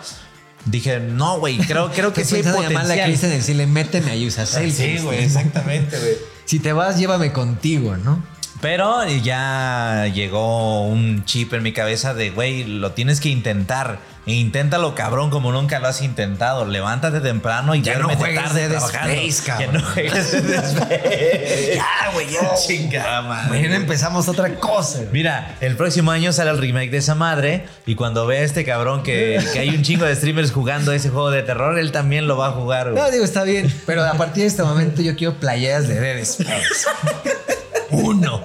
dije, 0.65 0.99
no, 0.99 1.39
güey, 1.39 1.57
creo, 1.59 1.91
creo 1.91 2.11
que 2.11 2.25
sí 2.25 2.37
hay 2.37 2.43
llamarle 2.43 2.65
a 2.65 2.71
potencial. 2.71 3.07
Cristian 3.07 3.31
y 3.31 3.35
decirle, 3.35 3.67
méteme 3.67 4.11
a 4.11 4.27
Usa 4.27 4.45
Sí, 4.45 4.97
güey, 4.99 5.23
exactamente, 5.23 5.97
güey. 5.97 6.15
Si 6.45 6.59
te 6.59 6.73
vas, 6.73 6.99
llévame 6.99 7.31
contigo, 7.31 7.97
¿no? 7.97 8.23
Pero 8.61 9.05
ya 9.07 10.07
llegó 10.13 10.83
un 10.87 11.23
chip 11.25 11.53
en 11.53 11.61
mi 11.63 11.71
cabeza 11.73 12.13
de, 12.13 12.31
güey, 12.31 12.63
lo 12.63 12.91
tienes 12.93 13.19
que 13.19 13.29
intentar. 13.29 13.99
E 14.27 14.33
inténtalo, 14.33 14.95
cabrón, 14.95 15.29
como 15.29 15.51
nunca 15.51 15.77
lo 15.77 15.87
has 15.87 16.01
intentado. 16.01 16.65
Levántate 16.65 17.19
temprano 17.19 17.75
y 17.75 17.83
Ya 17.83 17.99
no 17.99 18.09
juegues 18.09 18.43
tarde 18.43 18.69
trabajando. 18.69 19.13
Space, 19.13 19.43
Ya 19.45 19.53
cabrón. 19.57 19.73
no 19.83 19.91
juegues 19.91 20.47
Dead 20.47 20.63
Space. 20.65 21.71
Ya, 21.75 22.11
güey, 22.11 22.27
ya. 22.31 22.55
Chingada 22.67 23.21
madre. 23.21 23.49
Mañana 23.51 23.75
empezamos 23.75 24.27
otra 24.27 24.55
cosa. 24.55 24.97
güey. 24.99 25.09
Mira, 25.11 25.55
el 25.61 25.75
próximo 25.75 26.09
año 26.09 26.33
sale 26.33 26.49
el 26.49 26.57
remake 26.57 26.89
de 26.89 26.97
esa 26.97 27.13
madre 27.13 27.65
y 27.85 27.93
cuando 27.93 28.25
vea 28.25 28.41
a 28.41 28.45
este 28.45 28.65
cabrón 28.65 29.03
que, 29.03 29.39
que 29.53 29.59
hay 29.59 29.69
un 29.69 29.83
chingo 29.83 30.05
de 30.05 30.15
streamers 30.15 30.51
jugando 30.51 30.91
ese 30.91 31.09
juego 31.09 31.29
de 31.29 31.43
terror, 31.43 31.77
él 31.77 31.91
también 31.91 32.27
lo 32.27 32.35
va 32.37 32.47
a 32.47 32.51
jugar, 32.51 32.91
güey. 32.93 33.03
No, 33.03 33.11
digo, 33.11 33.23
está 33.25 33.43
bien. 33.43 33.71
Pero 33.85 34.03
a 34.03 34.13
partir 34.13 34.41
de 34.41 34.47
este 34.47 34.63
momento 34.63 35.03
yo 35.03 35.15
quiero 35.15 35.35
playeras 35.35 35.87
de 35.87 35.99
Dead 35.99 36.17
Space. 36.17 36.85
Uno. 37.91 38.41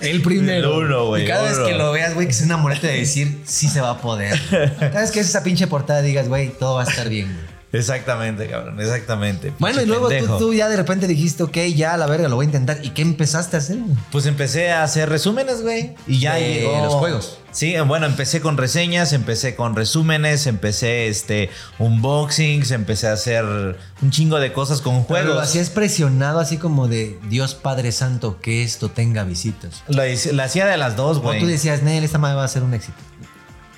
El 0.00 0.22
primero. 0.22 0.80
El 0.80 0.84
uno, 0.86 1.06
güey, 1.06 1.24
Y 1.24 1.26
cada 1.26 1.44
vez 1.44 1.58
que 1.58 1.72
lo 1.74 1.92
veas, 1.92 2.14
güey, 2.14 2.26
que 2.26 2.32
es 2.32 2.42
una 2.42 2.56
de 2.88 2.98
decir, 2.98 3.40
sí 3.46 3.68
se 3.68 3.80
va 3.80 3.90
a 3.90 3.98
poder. 3.98 4.38
Cada 4.78 5.00
vez 5.00 5.10
que 5.10 5.20
es 5.20 5.28
esa 5.28 5.42
pinche 5.42 5.66
portada, 5.66 6.02
digas, 6.02 6.28
güey, 6.28 6.50
todo 6.50 6.76
va 6.76 6.82
a 6.82 6.86
estar 6.86 7.08
bien. 7.08 7.26
güey. 7.32 7.53
Exactamente, 7.74 8.46
cabrón, 8.48 8.80
exactamente. 8.80 9.52
Bueno, 9.58 9.82
y 9.82 9.86
luego 9.86 10.08
tú, 10.38 10.54
ya 10.54 10.68
de 10.68 10.76
repente 10.76 11.06
dijiste, 11.06 11.42
ok, 11.42 11.56
ya 11.74 11.96
la 11.96 12.06
verga, 12.06 12.28
lo 12.28 12.36
voy 12.36 12.44
a 12.44 12.46
intentar. 12.46 12.78
¿Y 12.82 12.90
qué 12.90 13.02
empezaste 13.02 13.56
a 13.56 13.58
hacer? 13.58 13.78
Pues 14.12 14.26
empecé 14.26 14.70
a 14.70 14.82
hacer 14.84 15.08
resúmenes, 15.08 15.62
güey. 15.62 15.94
Y 16.06 16.20
ya 16.20 16.34
De 16.34 16.54
llegó. 16.60 16.84
los 16.84 16.94
juegos. 16.94 17.38
Sí, 17.50 17.74
bueno, 17.86 18.06
empecé 18.06 18.40
con 18.40 18.56
reseñas, 18.56 19.12
empecé 19.12 19.54
con 19.54 19.76
resúmenes, 19.76 20.46
empecé 20.48 21.06
este 21.08 21.50
unboxings, 21.78 22.70
empecé 22.72 23.06
a 23.08 23.12
hacer 23.12 23.44
un 24.02 24.10
chingo 24.10 24.40
de 24.40 24.52
cosas 24.52 24.80
con 24.80 25.04
Pero 25.06 25.20
lo 25.20 25.24
juegos. 25.34 25.42
hacías 25.48 25.70
presionado 25.70 26.40
así 26.40 26.56
como 26.58 26.88
de 26.88 27.18
Dios 27.28 27.54
Padre 27.54 27.92
Santo, 27.92 28.40
que 28.40 28.62
esto 28.64 28.88
tenga 28.90 29.22
visitas. 29.24 29.82
Lo 29.88 30.04
hice- 30.06 30.32
la 30.32 30.44
hacía 30.44 30.66
de 30.66 30.76
las 30.76 30.96
dos, 30.96 31.18
O 31.18 31.20
güey. 31.22 31.38
tú 31.40 31.46
decías, 31.46 31.82
Nel, 31.82 32.02
esta 32.04 32.18
madre 32.18 32.36
va 32.36 32.44
a 32.44 32.48
ser 32.48 32.62
un 32.64 32.74
éxito. 32.74 32.98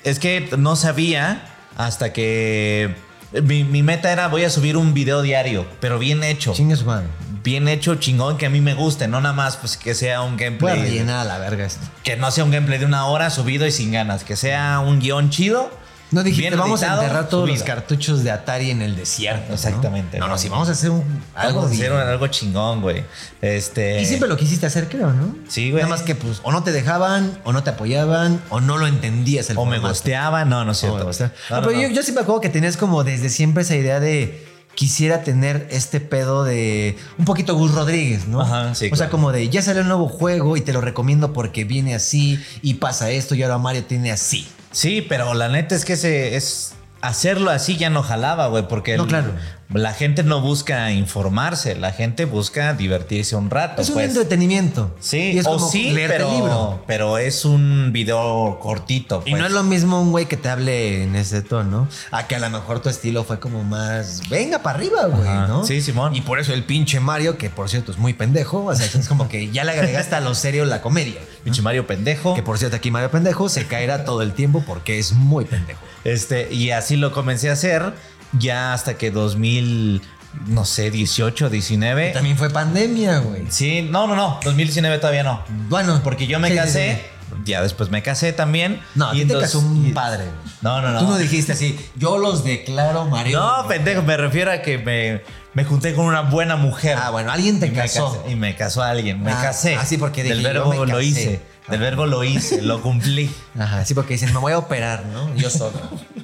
Es 0.03 0.19
que 0.19 0.49
no 0.57 0.75
sabía 0.75 1.43
hasta 1.75 2.13
que 2.13 2.95
mi, 3.31 3.63
mi 3.63 3.83
meta 3.83 4.11
era 4.11 4.27
voy 4.27 4.43
a 4.43 4.49
subir 4.49 4.77
un 4.77 4.93
video 4.93 5.21
diario, 5.21 5.65
pero 5.79 5.99
bien 5.99 6.23
hecho. 6.23 6.53
Madre. 6.85 7.07
Bien 7.43 7.67
hecho, 7.67 7.95
chingón, 7.95 8.37
que 8.37 8.45
a 8.45 8.49
mí 8.49 8.59
me 8.59 8.73
guste, 8.73 9.07
no 9.07 9.21
nada 9.21 9.33
más 9.33 9.57
pues 9.57 9.77
que 9.77 9.95
sea 9.95 10.21
un 10.21 10.37
gameplay. 10.37 10.99
a 10.99 11.23
la 11.23 11.37
verga 11.37 11.65
esto. 11.65 11.85
Que 12.03 12.17
no 12.17 12.29
sea 12.31 12.43
un 12.43 12.51
gameplay 12.51 12.79
de 12.79 12.85
una 12.85 13.05
hora 13.05 13.29
subido 13.29 13.65
y 13.65 13.71
sin 13.71 13.91
ganas, 13.91 14.23
que 14.23 14.35
sea 14.35 14.79
un 14.79 14.99
guion 14.99 15.29
chido. 15.29 15.71
No 16.09 16.23
dijiste, 16.23 16.49
bien 16.49 16.59
vamos 16.59 16.83
a 16.83 16.93
enterrar 16.95 17.27
todos 17.27 17.47
los 17.49 17.59
subido. 17.59 17.75
cartuchos 17.75 18.23
de 18.23 18.31
Atari 18.31 18.71
en 18.71 18.81
el 18.81 18.95
desierto. 18.95 19.53
Exactamente, 19.53 20.19
No, 20.19 20.27
no, 20.27 20.33
no. 20.33 20.37
sí, 20.37 20.47
vamos 20.47 20.69
a 20.69 20.71
hacer 20.71 20.89
un, 20.89 21.03
algo 21.35 21.59
Vamos 21.61 21.71
a 21.71 21.73
hacer 21.75 21.91
bien. 21.91 22.01
algo 22.07 22.27
chingón, 22.27 22.81
güey. 22.81 23.03
Este. 23.41 24.01
Y 24.01 24.05
siempre 24.05 24.29
lo 24.29 24.37
quisiste 24.37 24.65
hacer, 24.65 24.87
creo, 24.87 25.11
¿no? 25.11 25.35
Sí, 25.49 25.71
güey. 25.71 25.83
Nada 25.83 25.95
más 25.95 26.03
que, 26.03 26.15
pues, 26.15 26.39
o 26.43 26.51
no 26.51 26.63
te 26.63 26.71
dejaban, 26.71 27.37
o 27.43 27.51
no 27.51 27.63
te 27.63 27.71
apoyaban, 27.71 28.41
o 28.49 28.61
no 28.61 28.77
lo 28.77 28.87
entendías 28.87 29.49
el 29.49 29.57
O 29.57 29.65
me 29.65 29.79
gusteaba, 29.79 30.45
no, 30.45 30.63
no 30.63 30.71
es 30.71 30.77
cierto. 30.77 31.09
No, 31.49 31.61
pero. 31.61 31.71
Yo, 31.73 31.89
yo 31.89 32.01
me 32.13 32.21
acuerdo 32.21 32.41
que 32.41 32.49
tenías 32.49 32.77
como 32.77 33.03
desde 33.03 33.29
siempre 33.29 33.63
esa 33.63 33.75
idea 33.75 33.99
de 33.99 34.47
quisiera 34.75 35.23
tener 35.23 35.67
este 35.71 35.99
pedo 35.99 36.43
de 36.43 36.97
un 37.17 37.25
poquito 37.25 37.55
Gus 37.55 37.73
Rodríguez, 37.73 38.27
¿no? 38.27 38.41
Ajá, 38.41 38.75
sí, 38.75 38.89
O 38.93 38.95
sea, 38.95 39.09
como 39.09 39.31
de 39.31 39.49
ya 39.49 39.63
salió 39.63 39.81
un 39.81 39.87
nuevo 39.87 40.07
juego 40.07 40.55
y 40.55 40.61
te 40.61 40.71
lo 40.71 40.81
recomiendo 40.81 41.33
porque 41.33 41.63
viene 41.63 41.95
así 41.95 42.39
y 42.61 42.75
pasa 42.75 43.09
esto 43.09 43.33
y 43.33 43.41
ahora 43.41 43.57
Mario 43.57 43.85
tiene 43.85 44.11
así. 44.11 44.47
Sí, 44.71 45.01
pero 45.07 45.33
la 45.33 45.49
neta 45.49 45.75
es 45.75 45.85
que 45.85 45.93
ese 45.93 46.35
es. 46.35 46.73
Hacerlo 47.01 47.51
así 47.51 47.77
ya 47.77 47.89
no 47.91 48.01
jalaba, 48.01 48.47
güey, 48.47 48.67
porque 48.67 48.97
No, 48.97 49.03
el- 49.03 49.09
claro. 49.09 49.31
La 49.69 49.93
gente 49.93 50.23
no 50.23 50.39
busca 50.39 50.91
informarse, 50.91 51.75
la 51.75 51.91
gente 51.91 52.23
busca 52.25 52.73
divertirse 52.73 53.35
un 53.35 53.49
rato. 53.49 53.81
Es 53.81 53.89
un 53.89 53.95
pues. 53.95 54.09
entretenimiento. 54.09 54.95
Sí, 54.99 55.33
Y 55.33 55.39
es 55.39 55.45
o 55.45 55.53
como 55.53 55.69
sí, 55.69 55.91
leerte 55.91 56.17
pero, 56.17 56.29
el 56.29 56.35
libro. 56.35 56.83
pero 56.87 57.17
es 57.17 57.43
un 57.43 57.91
video 57.91 58.59
cortito. 58.61 59.21
Y 59.25 59.31
pues. 59.31 59.41
no 59.41 59.47
es 59.47 59.51
lo 59.51 59.63
mismo 59.63 60.01
un 60.01 60.11
güey 60.11 60.25
que 60.25 60.37
te 60.37 60.47
hable 60.47 61.03
en 61.03 61.15
ese 61.15 61.41
tono, 61.41 61.87
a 62.11 62.27
que 62.27 62.35
a 62.35 62.39
lo 62.39 62.49
mejor 62.49 62.81
tu 62.81 62.89
estilo 62.89 63.25
fue 63.25 63.39
como 63.39 63.63
más, 63.63 64.21
venga 64.29 64.59
para 64.59 64.77
arriba, 64.77 65.05
güey, 65.07 65.27
Ajá. 65.27 65.47
¿no? 65.47 65.65
Sí, 65.65 65.81
Simón. 65.81 66.15
Y 66.15 66.21
por 66.21 66.39
eso 66.39 66.53
el 66.53 66.63
pinche 66.63 67.01
Mario, 67.01 67.37
que 67.37 67.49
por 67.49 67.69
cierto 67.69 67.91
es 67.91 67.97
muy 67.97 68.13
pendejo, 68.13 68.63
o 68.63 68.75
sea, 68.75 68.85
es 68.85 69.07
como 69.07 69.27
que 69.27 69.49
ya 69.51 69.65
le 69.65 69.71
agregaste 69.71 70.15
a 70.15 70.21
lo 70.21 70.33
serio 70.33 70.65
la 70.65 70.81
comedia. 70.81 71.19
Pinche 71.43 71.61
Mario 71.61 71.87
pendejo. 71.87 72.33
Que 72.35 72.43
por 72.43 72.57
cierto 72.57 72.75
aquí 72.75 72.91
Mario 72.91 73.09
pendejo 73.09 73.47
se 73.47 73.65
caerá 73.67 74.03
todo 74.03 74.21
el 74.21 74.33
tiempo 74.33 74.63
porque 74.67 74.99
es 74.99 75.13
muy 75.13 75.45
pendejo. 75.45 75.79
Este, 76.03 76.53
y 76.53 76.71
así 76.71 76.97
lo 76.97 77.13
comencé 77.13 77.49
a 77.49 77.53
hacer 77.53 77.93
ya 78.33 78.73
hasta 78.73 78.97
que 78.97 79.11
2000, 79.11 80.01
no 80.47 80.65
sé, 80.65 80.91
18, 80.91 81.49
19. 81.49 82.11
También 82.11 82.37
fue 82.37 82.49
pandemia, 82.49 83.19
güey. 83.19 83.43
Sí, 83.49 83.81
no, 83.81 84.07
no, 84.07 84.15
no, 84.15 84.39
2019 84.43 84.97
todavía 84.99 85.23
no. 85.23 85.43
Bueno, 85.69 86.01
Porque 86.03 86.27
yo 86.27 86.39
me 86.39 86.49
sí, 86.49 86.55
casé, 86.55 87.01
sí. 87.29 87.35
ya 87.45 87.61
después 87.61 87.89
me 87.89 88.01
casé 88.03 88.33
también. 88.33 88.81
No, 88.95 89.09
a 89.09 89.13
y 89.13 89.17
te 89.17 89.21
entonces- 89.23 89.51
casó 89.51 89.59
un 89.59 89.93
padre. 89.93 90.25
No, 90.61 90.81
no, 90.81 90.91
no. 90.91 90.99
Tú 90.99 91.07
no 91.07 91.17
dijiste 91.17 91.51
así, 91.53 91.77
yo 91.95 92.17
los 92.17 92.43
declaro 92.43 93.05
Mario. 93.05 93.39
No, 93.39 93.67
pendejo, 93.67 94.01
me 94.01 94.17
refiero 94.17 94.51
a 94.51 94.61
que 94.63 94.77
me, 94.79 95.21
me 95.53 95.63
junté 95.65 95.93
con 95.93 96.05
una 96.05 96.21
buena 96.21 96.55
mujer. 96.55 96.97
Ah, 96.99 97.11
bueno, 97.11 97.31
alguien 97.31 97.59
te 97.59 97.67
y 97.67 97.71
me 97.71 97.75
casó. 97.77 98.23
casé- 98.23 98.31
y 98.31 98.35
me 98.35 98.55
casó 98.55 98.81
alguien, 98.83 99.21
me 99.21 99.31
Ah, 99.31 99.39
casé. 99.41 99.75
ah, 99.75 99.85
sí, 99.85 99.97
porque 99.97 100.23
Del 100.23 100.39
dije, 100.39 100.53
yo 100.53 100.53
verbo 100.65 100.69
me 100.71 100.77
lo 100.77 100.85
casé. 100.97 101.03
hice. 101.05 101.41
Del 101.67 101.79
verbo 101.81 102.05
lo 102.05 102.23
hice, 102.23 102.61
lo 102.61 102.81
cumplí. 102.81 103.29
Ajá, 103.59 103.83
sí, 103.85 103.93
porque 103.93 104.13
dicen, 104.13 104.33
me 104.33 104.39
voy 104.39 104.53
a 104.53 104.57
operar, 104.57 105.05
¿no? 105.07 105.33
Yo 105.35 105.49
solo. 105.49 105.73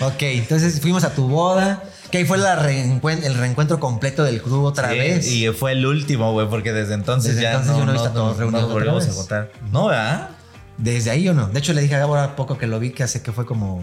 ok, 0.00 0.22
entonces 0.22 0.80
fuimos 0.80 1.04
a 1.04 1.14
tu 1.14 1.28
boda. 1.28 1.82
Que 2.10 2.18
ahí 2.18 2.24
fue 2.24 2.38
la 2.38 2.52
el 2.70 3.34
reencuentro 3.34 3.80
completo 3.80 4.22
del 4.22 4.40
club 4.40 4.64
otra 4.64 4.90
Sí, 4.92 4.98
vez. 4.98 5.26
Y 5.32 5.48
fue 5.48 5.72
el 5.72 5.84
último, 5.84 6.32
güey, 6.32 6.48
porque 6.48 6.72
desde 6.72 6.94
entonces 6.94 7.32
Desde 7.34 7.42
ya 7.42 7.50
entonces 7.54 7.72
no, 7.72 7.78
yo 7.80 7.84
no 7.86 7.90
he 7.90 7.94
no, 7.94 8.02
visto 8.02 8.10
a 8.10 8.14
todos 8.14 8.38
no- 8.38 8.78
reunidos 8.78 9.32
a. 9.32 9.48
No, 9.72 9.86
¿verdad? 9.86 10.30
Desde 10.78 11.10
ahí 11.10 11.24
yo 11.24 11.34
no. 11.34 11.48
De 11.48 11.58
hecho, 11.58 11.72
le 11.72 11.80
dije 11.82 11.96
a 11.96 11.98
Gabo 11.98 12.14
ahora 12.16 12.36
poco 12.36 12.56
que 12.56 12.66
lo 12.68 12.78
vi, 12.78 12.90
que 12.90 13.02
hace 13.02 13.20
que 13.22 13.32
fue 13.32 13.46
como 13.46 13.82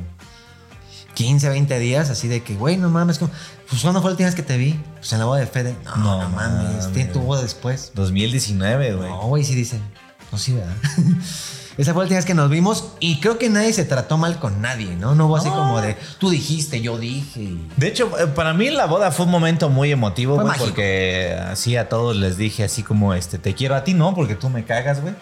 15, 1.16 1.50
20 1.50 1.80
días, 1.80 2.10
así 2.10 2.30
de 2.30 2.42
que, 2.42 2.56
güey, 2.56 2.78
no 2.78 2.90
mames, 2.90 3.18
pues 3.20 3.82
¿cuándo 3.82 4.02
fue 4.02 4.12
la 4.12 4.14
última 4.14 4.28
vez 4.28 4.36
que 4.36 4.44
te 4.44 4.58
vi? 4.58 4.80
Pues 4.96 5.12
en 5.12 5.20
la 5.20 5.26
boda 5.26 5.40
de 5.42 5.48
Fede. 5.48 5.76
No, 5.84 5.96
no, 5.98 6.22
No 6.22 6.30
mames, 6.30 6.68
mames. 6.68 6.94
tiene 6.94 7.12
tu 7.12 7.20
boda 7.20 7.42
después. 7.42 7.92
2019, 7.96 8.94
güey. 8.94 9.10
No, 9.10 9.22
güey, 9.28 9.44
sí 9.44 9.56
dicen. 9.56 9.82
Pues 10.30 10.42
sí, 10.44 10.54
¿verdad? 10.54 10.74
Esa 11.78 11.94
fue 11.94 12.02
la 12.02 12.06
última 12.06 12.18
vez 12.18 12.26
que 12.26 12.34
nos 12.34 12.50
vimos 12.50 12.90
y 13.00 13.20
creo 13.22 13.38
que 13.38 13.50
nadie 13.50 13.72
se 13.74 13.86
trató 13.86 14.18
mal 14.18 14.40
con 14.40 14.62
nadie, 14.62 14.96
¿no? 14.98 15.16
No 15.16 15.28
hubo 15.28 15.38
así 15.38 15.50
como 15.50 15.80
de 15.82 15.96
tú 16.20 16.30
dijiste, 16.30 16.82
yo 16.82 16.98
dije. 16.98 17.56
De 17.78 17.88
hecho, 17.88 18.12
eh, 18.20 18.28
para 18.28 18.54
mí 18.54 18.70
la 18.70 18.86
boda 18.86 19.12
fue 19.12 19.26
un 19.26 19.32
momento 19.32 19.70
muy 19.70 19.92
emotivo, 19.92 20.36
güey, 20.40 20.58
porque 20.60 21.36
así 21.48 21.78
a 21.78 21.88
todos 21.90 22.16
les 22.16 22.36
dije 22.38 22.64
así 22.64 22.84
como, 22.84 23.14
este, 23.14 23.38
te 23.38 23.56
quiero 23.56 23.76
a 23.76 23.84
ti, 23.84 23.94
¿no? 23.94 24.14
Porque 24.14 24.36
tú 24.36 24.50
me 24.50 24.66
cagas, 24.66 25.02
güey. 25.02 25.14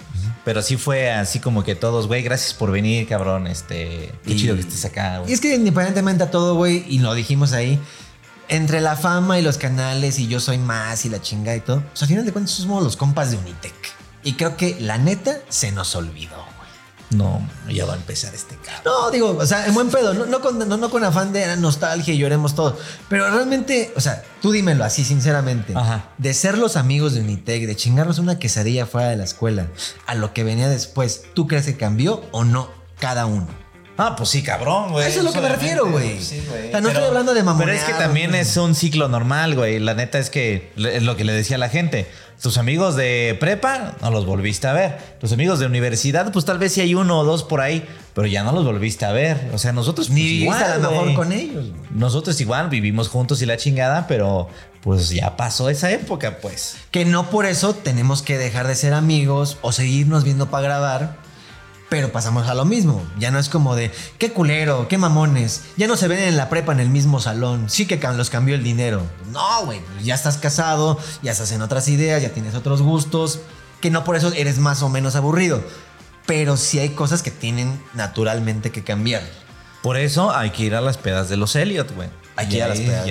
Pero 0.43 0.61
sí 0.61 0.77
fue 0.77 1.11
así 1.11 1.39
como 1.39 1.63
que 1.63 1.75
todos, 1.75 2.07
güey, 2.07 2.23
gracias 2.23 2.53
por 2.53 2.71
venir, 2.71 3.07
cabrón, 3.07 3.45
este, 3.47 4.11
qué 4.25 4.33
Y- 4.33 4.37
chido 4.37 4.55
que 4.55 4.61
estés 4.61 4.83
acá, 4.85 5.19
güey. 5.19 5.29
Y 5.29 5.33
es 5.33 5.41
que 5.41 5.53
independientemente 5.55 6.23
a 6.23 6.31
todo, 6.31 6.55
güey, 6.55 6.83
y 6.89 6.99
lo 6.99 7.13
dijimos 7.13 7.53
ahí, 7.53 7.79
entre 8.47 8.81
la 8.81 8.95
fama 8.95 9.37
y 9.37 9.43
los 9.43 9.59
canales 9.59 10.17
y 10.17 10.27
yo 10.27 10.39
soy 10.39 10.57
más 10.57 11.05
y 11.05 11.09
la 11.09 11.21
chinga 11.21 11.55
y 11.55 11.59
todo, 11.59 11.83
pues 11.91 12.01
al 12.01 12.07
final 12.07 12.25
de 12.25 12.31
cuentas 12.31 12.55
somos 12.55 12.83
los 12.83 12.97
compas 12.97 13.29
de 13.29 13.37
Unitec. 13.37 13.73
Y 14.23 14.33
creo 14.33 14.57
que 14.57 14.77
la 14.79 14.97
neta 14.97 15.39
se 15.49 15.71
nos 15.71 15.95
olvidó, 15.95 16.35
güey. 16.35 16.69
No, 17.11 17.41
ya 17.67 17.85
va 17.85 17.93
a 17.93 17.95
empezar 17.95 18.35
este 18.35 18.55
cabrón. 18.57 18.83
No, 18.85 19.11
digo, 19.11 19.37
o 19.37 19.45
sea, 19.45 19.65
en 19.65 19.73
buen 19.73 19.89
pedo, 19.89 20.13
no, 20.13 20.25
no, 20.25 20.41
con, 20.41 20.59
no, 20.59 20.77
no 20.77 20.89
con 20.89 21.03
afán 21.03 21.33
de 21.33 21.57
nostalgia 21.57 22.13
y 22.13 22.17
lloremos 22.17 22.53
todos. 22.53 22.75
Pero 23.07 23.29
realmente, 23.31 23.91
o 23.95 24.01
sea, 24.01 24.23
tú 24.41 24.51
dímelo 24.51 24.83
así, 24.83 25.03
sinceramente. 25.03 25.73
Ajá. 25.75 26.11
De 26.17 26.33
ser 26.33 26.57
los 26.57 26.75
amigos 26.75 27.13
de 27.13 27.21
Unitec, 27.21 27.65
de 27.65 27.75
chingarnos 27.75 28.19
una 28.19 28.37
quesadilla 28.37 28.85
fuera 28.85 29.09
de 29.09 29.17
la 29.17 29.23
escuela, 29.23 29.67
a 30.05 30.15
lo 30.15 30.33
que 30.33 30.43
venía 30.43 30.69
después, 30.69 31.23
¿tú 31.33 31.47
crees 31.47 31.65
que 31.65 31.77
cambió 31.77 32.23
o 32.31 32.43
no 32.43 32.69
cada 32.99 33.25
uno? 33.25 33.47
Ah, 34.01 34.15
pues 34.15 34.29
sí, 34.29 34.41
cabrón, 34.41 34.93
güey. 34.93 35.05
A 35.05 35.09
eso 35.09 35.19
es 35.19 35.25
lo 35.25 35.33
que 35.33 35.41
me 35.41 35.49
refiero, 35.49 35.91
güey. 35.91 36.21
Sí, 36.21 36.41
güey. 36.47 36.69
O 36.69 36.71
sea, 36.71 36.79
no 36.79 36.87
estoy 36.87 37.03
hablando 37.03 37.33
de 37.33 37.41
Pero 37.41 37.53
mamonear, 37.53 37.75
es 37.75 37.83
que 37.83 37.91
también 37.91 38.33
es 38.33 38.55
un 38.55 38.73
ciclo 38.73 39.09
normal, 39.09 39.55
güey. 39.55 39.77
La 39.77 39.93
neta 39.93 40.19
es 40.19 40.29
que 40.29 40.71
es 40.77 41.03
lo 41.03 41.17
que 41.17 41.25
le 41.25 41.33
decía 41.33 41.57
a 41.57 41.59
la 41.59 41.67
gente. 41.67 42.07
Tus 42.41 42.57
amigos 42.57 42.95
de 42.95 43.35
prepa 43.37 43.95
no 44.01 44.09
los 44.11 44.25
volviste 44.25 44.67
a 44.67 44.71
ver. 44.71 44.97
Tus 45.19 45.33
amigos 45.33 45.59
de 45.59 45.65
universidad, 45.65 46.31
pues 46.31 46.45
tal 46.45 46.57
vez 46.57 46.71
sí 46.71 46.79
hay 46.79 46.95
uno 46.95 47.19
o 47.19 47.25
dos 47.25 47.43
por 47.43 47.59
ahí, 47.59 47.85
pero 48.13 48.25
ya 48.25 48.43
no 48.43 48.53
los 48.53 48.63
volviste 48.63 49.03
a 49.03 49.11
ver. 49.11 49.49
O 49.53 49.57
sea, 49.57 49.73
nosotros 49.73 50.09
Ni 50.09 50.21
pues, 50.21 50.29
viviste 50.29 50.45
igual, 50.45 50.71
a 50.71 50.77
lo 50.77 50.91
mejor 50.91 51.13
con 51.15 51.33
ellos. 51.33 51.65
Nosotros 51.91 52.39
igual 52.39 52.69
vivimos 52.69 53.09
juntos 53.09 53.41
y 53.41 53.45
la 53.45 53.57
chingada, 53.57 54.07
pero 54.07 54.47
pues 54.81 55.09
ya 55.09 55.35
pasó 55.35 55.69
esa 55.69 55.91
época, 55.91 56.37
pues. 56.41 56.77
Que 56.91 57.03
no 57.03 57.29
por 57.29 57.45
eso 57.45 57.73
tenemos 57.73 58.21
que 58.21 58.37
dejar 58.37 58.65
de 58.65 58.75
ser 58.75 58.93
amigos 58.93 59.57
o 59.61 59.73
seguirnos 59.73 60.23
viendo 60.23 60.49
para 60.49 60.63
grabar. 60.63 61.17
Pero 61.89 62.11
pasamos 62.11 62.47
a 62.47 62.53
lo 62.53 62.65
mismo. 62.65 63.03
Ya 63.17 63.31
no 63.31 63.39
es 63.39 63.49
como 63.49 63.75
de, 63.75 63.91
qué 64.19 64.31
culero, 64.31 64.87
qué 64.87 64.97
mamones. 64.97 65.63
Ya 65.75 65.87
no 65.87 65.97
se 65.97 66.07
ven 66.07 66.19
en 66.19 66.37
la 66.37 66.49
prepa 66.49 66.71
en 66.71 66.79
el 66.79 66.89
mismo 66.89 67.19
salón. 67.19 67.69
Sí 67.69 67.87
que 67.87 67.99
los 68.15 68.29
cambió 68.29 68.55
el 68.55 68.63
dinero. 68.63 69.01
No, 69.31 69.65
güey. 69.65 69.81
Ya 70.03 70.13
estás 70.13 70.37
casado, 70.37 70.99
ya 71.23 71.31
estás 71.31 71.51
en 71.51 71.63
otras 71.63 71.87
ideas, 71.87 72.21
ya 72.21 72.29
tienes 72.29 72.53
otros 72.53 72.83
gustos. 72.83 73.39
Que 73.81 73.89
no 73.89 74.03
por 74.03 74.15
eso 74.15 74.31
eres 74.33 74.59
más 74.59 74.83
o 74.83 74.89
menos 74.89 75.15
aburrido. 75.15 75.63
Pero 76.27 76.57
sí 76.57 76.77
hay 76.77 76.89
cosas 76.89 77.23
que 77.23 77.31
tienen 77.31 77.81
naturalmente 77.95 78.71
que 78.71 78.83
cambiar. 78.83 79.23
Por 79.81 79.97
eso 79.97 80.31
hay 80.31 80.51
que 80.51 80.63
ir 80.63 80.75
a 80.75 80.81
las 80.81 80.97
pedas 80.97 81.29
de 81.29 81.37
los 81.37 81.55
Elliot, 81.55 81.95
güey. 81.95 82.09
Ir 82.43 82.63
a 82.63 82.67
las 82.67 82.79
pedas 82.79 83.05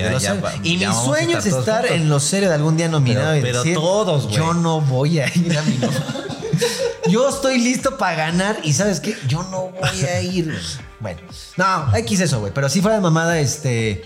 Y 0.63 0.77
mi 0.77 0.85
sueño 0.85 1.37
es 1.37 1.45
estar 1.45 1.81
juntos. 1.81 1.97
en 1.97 2.09
los 2.09 2.23
serios 2.23 2.49
de 2.49 2.55
algún 2.55 2.77
día 2.77 2.87
nominado 2.87 3.27
Pero- 3.33 3.37
y 3.39 3.41
pero 3.41 3.57
decir, 3.63 3.75
todos, 3.75 4.23
güey. 4.25 4.35
Yo 4.37 4.53
no 4.53 4.81
voy 4.81 5.19
a 5.19 5.27
ir 5.35 5.57
a 5.57 5.61
mi 5.61 5.75
no- 5.77 5.89
Yo 7.09 7.27
estoy 7.29 7.59
listo 7.59 7.97
para 7.97 8.15
ganar 8.15 8.57
y 8.63 8.73
¿sabes 8.73 8.99
qué? 8.99 9.15
Yo 9.27 9.43
no 9.43 9.69
voy 9.69 10.01
a 10.03 10.21
ir. 10.21 10.59
Bueno, 10.99 11.19
no, 11.57 11.95
X 11.95 12.19
eso, 12.19 12.39
güey. 12.39 12.53
Pero 12.53 12.69
sí 12.69 12.81
fue 12.81 12.91
de 12.93 12.99
mamada, 12.99 13.39
este... 13.39 14.03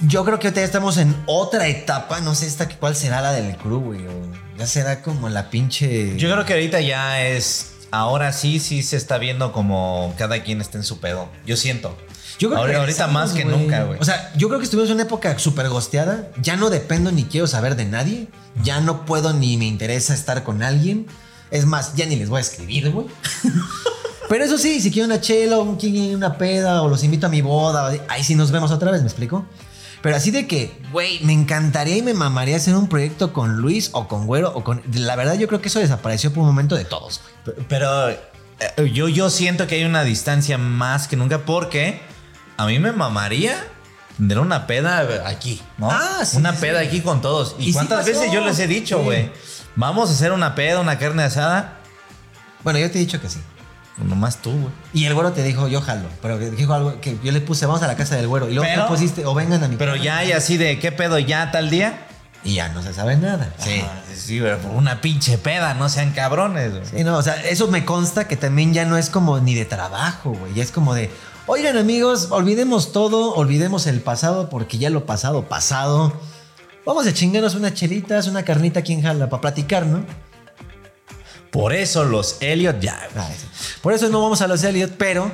Yo 0.00 0.24
creo 0.24 0.38
que 0.38 0.46
ahorita 0.48 0.60
ya 0.62 0.64
estamos 0.66 0.96
en 0.96 1.14
otra 1.26 1.66
etapa. 1.68 2.20
No 2.20 2.34
sé 2.34 2.46
esta 2.46 2.68
cuál 2.68 2.96
será 2.96 3.20
la 3.20 3.32
del 3.32 3.56
crew, 3.56 3.80
güey. 3.80 4.00
Ya 4.58 4.66
será 4.66 5.02
como 5.02 5.28
la 5.28 5.50
pinche... 5.50 6.16
Yo 6.16 6.30
creo 6.32 6.44
que 6.46 6.52
ahorita 6.54 6.80
ya 6.80 7.22
es. 7.26 7.72
Ahora 7.90 8.32
sí, 8.32 8.60
sí 8.60 8.82
se 8.82 8.96
está 8.96 9.18
viendo 9.18 9.52
como 9.52 10.14
cada 10.16 10.42
quien 10.42 10.60
está 10.60 10.78
en 10.78 10.84
su 10.84 11.00
pedo. 11.00 11.28
Yo 11.44 11.56
siento. 11.56 11.96
Yo 12.38 12.48
creo 12.48 12.60
ahora, 12.60 12.72
que 12.72 12.78
ahorita 12.78 13.06
más 13.08 13.32
que 13.32 13.44
nunca, 13.44 13.84
güey. 13.84 13.98
O 14.00 14.04
sea, 14.04 14.32
yo 14.36 14.48
creo 14.48 14.58
que 14.58 14.64
estuvimos 14.64 14.88
en 14.90 14.94
una 14.94 15.02
época 15.04 15.38
súper 15.38 15.68
gosteada. 15.68 16.28
Ya 16.40 16.56
no 16.56 16.70
dependo 16.70 17.12
ni 17.12 17.24
quiero 17.24 17.46
saber 17.46 17.76
de 17.76 17.84
nadie. 17.84 18.28
Ya 18.62 18.80
no 18.80 19.04
puedo 19.04 19.32
ni 19.32 19.56
me 19.56 19.66
interesa 19.66 20.14
estar 20.14 20.42
con 20.44 20.62
alguien. 20.62 21.06
Es 21.50 21.66
más, 21.66 21.94
ya 21.94 22.06
ni 22.06 22.16
les 22.16 22.28
voy 22.28 22.38
a 22.38 22.40
escribir, 22.42 22.90
güey. 22.90 23.06
Pero 24.28 24.44
eso 24.44 24.58
sí, 24.58 24.80
si 24.80 24.90
quiero 24.92 25.06
una 25.06 25.20
chela 25.20 25.58
o 25.58 25.62
un- 25.62 26.14
una 26.14 26.38
peda 26.38 26.82
o 26.82 26.88
los 26.88 27.02
invito 27.02 27.26
a 27.26 27.30
mi 27.30 27.42
boda, 27.42 27.92
ahí 28.08 28.22
sí 28.22 28.36
nos 28.36 28.52
vemos 28.52 28.70
otra 28.70 28.90
vez, 28.92 29.00
¿me 29.02 29.08
explico? 29.08 29.44
Pero 30.02 30.16
así 30.16 30.30
de 30.30 30.46
que, 30.46 30.72
güey, 30.92 31.18
me 31.24 31.32
encantaría 31.32 31.96
y 31.96 32.02
me 32.02 32.14
mamaría 32.14 32.56
hacer 32.56 32.74
un 32.76 32.88
proyecto 32.88 33.32
con 33.32 33.56
Luis 33.56 33.90
o 33.92 34.06
con 34.08 34.26
Güero 34.26 34.52
o 34.54 34.62
con... 34.64 34.82
La 34.94 35.16
verdad 35.16 35.34
yo 35.34 35.46
creo 35.48 35.60
que 35.60 35.68
eso 35.68 35.80
desapareció 35.80 36.32
por 36.32 36.42
un 36.42 36.46
momento 36.46 36.74
de 36.76 36.84
todos, 36.86 37.20
Pero 37.68 38.08
eh, 38.08 38.20
yo, 38.94 39.08
yo 39.08 39.28
siento 39.30 39.66
que 39.66 39.74
hay 39.74 39.84
una 39.84 40.04
distancia 40.04 40.56
más 40.58 41.06
que 41.08 41.16
nunca 41.16 41.40
porque 41.44 42.00
a 42.62 42.66
mí 42.66 42.78
me 42.78 42.92
mamaría 42.92 43.56
tener 44.18 44.38
una 44.38 44.66
peda 44.66 45.26
aquí, 45.26 45.62
¿no? 45.78 45.90
Ah, 45.90 46.24
sí, 46.24 46.36
Una 46.36 46.52
sí, 46.54 46.58
peda 46.60 46.80
sí. 46.80 46.86
aquí 46.88 47.00
con 47.00 47.20
todos. 47.22 47.56
¿Y, 47.58 47.70
Y 47.70 47.72
cuántas 47.72 48.04
veces 48.04 48.30
yo 48.32 48.44
les 48.44 48.58
he 48.58 48.66
dicho, 48.66 49.02
güey? 49.02 49.30
Vamos 49.76 50.10
a 50.10 50.12
hacer 50.12 50.32
una 50.32 50.54
peda, 50.54 50.80
una 50.80 50.98
carne 50.98 51.22
asada. 51.22 51.78
Bueno, 52.62 52.78
yo 52.78 52.90
te 52.90 52.98
he 52.98 53.00
dicho 53.00 53.20
que 53.20 53.28
sí. 53.30 53.40
Nomás 53.96 54.40
tú, 54.42 54.50
güey. 54.50 54.72
Y 54.94 55.04
el 55.06 55.14
güero 55.14 55.32
te 55.32 55.42
dijo, 55.42 55.68
yo 55.68 55.80
jalo. 55.80 56.08
Pero 56.22 56.38
dijo 56.38 56.72
algo 56.74 57.00
que 57.00 57.18
yo 57.22 57.32
le 57.32 57.40
puse, 57.40 57.66
vamos 57.66 57.82
a 57.82 57.86
la 57.86 57.96
casa 57.96 58.16
del 58.16 58.28
güero. 58.28 58.48
Y 58.48 58.54
luego 58.54 58.68
Pero- 58.70 58.86
tú 58.86 58.92
pusiste, 58.94 59.24
o 59.26 59.34
vengan 59.34 59.62
a 59.64 59.68
mi 59.68 59.76
Pero 59.76 59.92
casa. 59.92 60.04
ya 60.04 60.18
hay 60.18 60.32
así 60.32 60.56
de 60.56 60.78
qué 60.78 60.90
pedo 60.92 61.18
ya 61.18 61.50
tal 61.50 61.70
día. 61.70 62.06
Y 62.42 62.54
ya 62.54 62.70
no 62.70 62.82
se 62.82 62.94
sabe 62.94 63.16
nada. 63.18 63.52
Sí. 63.58 63.82
Ah, 63.84 64.00
sí, 64.16 64.40
por 64.62 64.70
una 64.70 65.02
pinche 65.02 65.36
peda, 65.36 65.74
no 65.74 65.90
sean 65.90 66.12
cabrones, 66.12 66.70
güey. 66.72 66.84
Sí, 66.86 67.04
no, 67.04 67.18
o 67.18 67.22
sea, 67.22 67.34
eso 67.42 67.68
me 67.68 67.84
consta 67.84 68.26
que 68.26 68.36
también 68.36 68.72
ya 68.72 68.86
no 68.86 68.96
es 68.96 69.10
como 69.10 69.38
ni 69.40 69.54
de 69.54 69.66
trabajo, 69.66 70.30
güey. 70.32 70.54
Ya 70.54 70.62
es 70.62 70.70
como 70.70 70.94
de, 70.94 71.10
oigan 71.50 71.76
amigos, 71.76 72.28
olvidemos 72.30 72.92
todo, 72.92 73.34
olvidemos 73.34 73.88
el 73.88 74.00
pasado 74.00 74.48
porque 74.48 74.78
ya 74.78 74.88
lo 74.88 75.04
pasado, 75.04 75.48
pasado. 75.48 76.12
Vamos 76.86 77.08
a 77.08 77.12
chingarnos 77.12 77.56
unas 77.56 77.74
chelitas, 77.74 78.28
una 78.28 78.44
carnita 78.44 78.78
aquí 78.78 78.92
en 78.92 79.02
Jala 79.02 79.28
para 79.28 79.40
platicar, 79.40 79.84
¿no? 79.84 80.04
Por 81.50 81.72
eso 81.74 82.04
los 82.04 82.36
Elliot 82.40 82.78
ya. 82.78 83.00
Por 83.82 83.92
eso 83.92 84.08
no 84.10 84.22
vamos 84.22 84.40
a 84.42 84.46
los 84.46 84.62
Elliot, 84.62 84.92
pero 84.96 85.28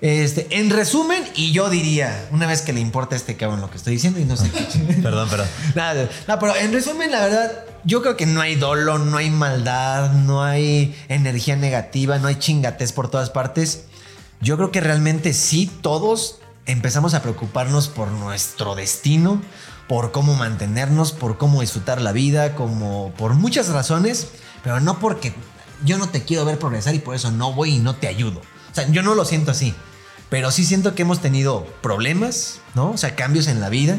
este, 0.00 0.46
en 0.50 0.70
resumen, 0.70 1.24
y 1.34 1.50
yo 1.50 1.68
diría, 1.68 2.28
una 2.30 2.46
vez 2.46 2.62
que 2.62 2.72
le 2.72 2.78
importa 2.78 3.16
a 3.16 3.18
este 3.18 3.36
cabrón 3.36 3.60
lo 3.60 3.68
que 3.68 3.78
estoy 3.78 3.94
diciendo 3.94 4.20
y 4.20 4.24
no 4.24 4.36
sé 4.36 4.48
qué 4.52 4.94
Perdón, 5.02 5.28
perdón. 5.28 5.48
Nada, 5.74 6.08
no, 6.28 6.38
pero 6.38 6.54
en 6.54 6.72
resumen, 6.72 7.10
la 7.10 7.22
verdad, 7.22 7.64
yo 7.82 8.00
creo 8.00 8.16
que 8.16 8.26
no 8.26 8.40
hay 8.40 8.54
dolo, 8.54 8.98
no 8.98 9.16
hay 9.16 9.30
maldad, 9.30 10.12
no 10.12 10.44
hay 10.44 10.96
energía 11.08 11.56
negativa, 11.56 12.18
no 12.18 12.28
hay 12.28 12.36
chingates 12.36 12.92
por 12.92 13.10
todas 13.10 13.30
partes. 13.30 13.87
Yo 14.40 14.56
creo 14.56 14.70
que 14.70 14.80
realmente 14.80 15.32
sí, 15.32 15.70
todos 15.82 16.38
empezamos 16.66 17.14
a 17.14 17.22
preocuparnos 17.22 17.88
por 17.88 18.08
nuestro 18.08 18.74
destino, 18.74 19.42
por 19.88 20.12
cómo 20.12 20.34
mantenernos, 20.34 21.12
por 21.12 21.38
cómo 21.38 21.60
disfrutar 21.60 22.00
la 22.00 22.12
vida, 22.12 22.54
como 22.54 23.12
por 23.16 23.34
muchas 23.34 23.68
razones, 23.68 24.28
pero 24.62 24.80
no 24.80 25.00
porque 25.00 25.34
yo 25.84 25.98
no 25.98 26.08
te 26.08 26.24
quiero 26.24 26.44
ver 26.44 26.58
progresar 26.58 26.94
y 26.94 26.98
por 26.98 27.14
eso 27.14 27.30
no 27.30 27.52
voy 27.52 27.76
y 27.76 27.78
no 27.78 27.96
te 27.96 28.06
ayudo. 28.06 28.40
O 28.70 28.74
sea, 28.74 28.88
yo 28.88 29.02
no 29.02 29.14
lo 29.14 29.24
siento 29.24 29.50
así. 29.50 29.74
Pero 30.30 30.50
sí 30.50 30.64
siento 30.64 30.94
que 30.94 31.02
hemos 31.02 31.20
tenido 31.20 31.66
problemas, 31.80 32.60
¿no? 32.74 32.90
O 32.90 32.98
sea, 32.98 33.16
cambios 33.16 33.46
en 33.46 33.60
la 33.60 33.70
vida. 33.70 33.96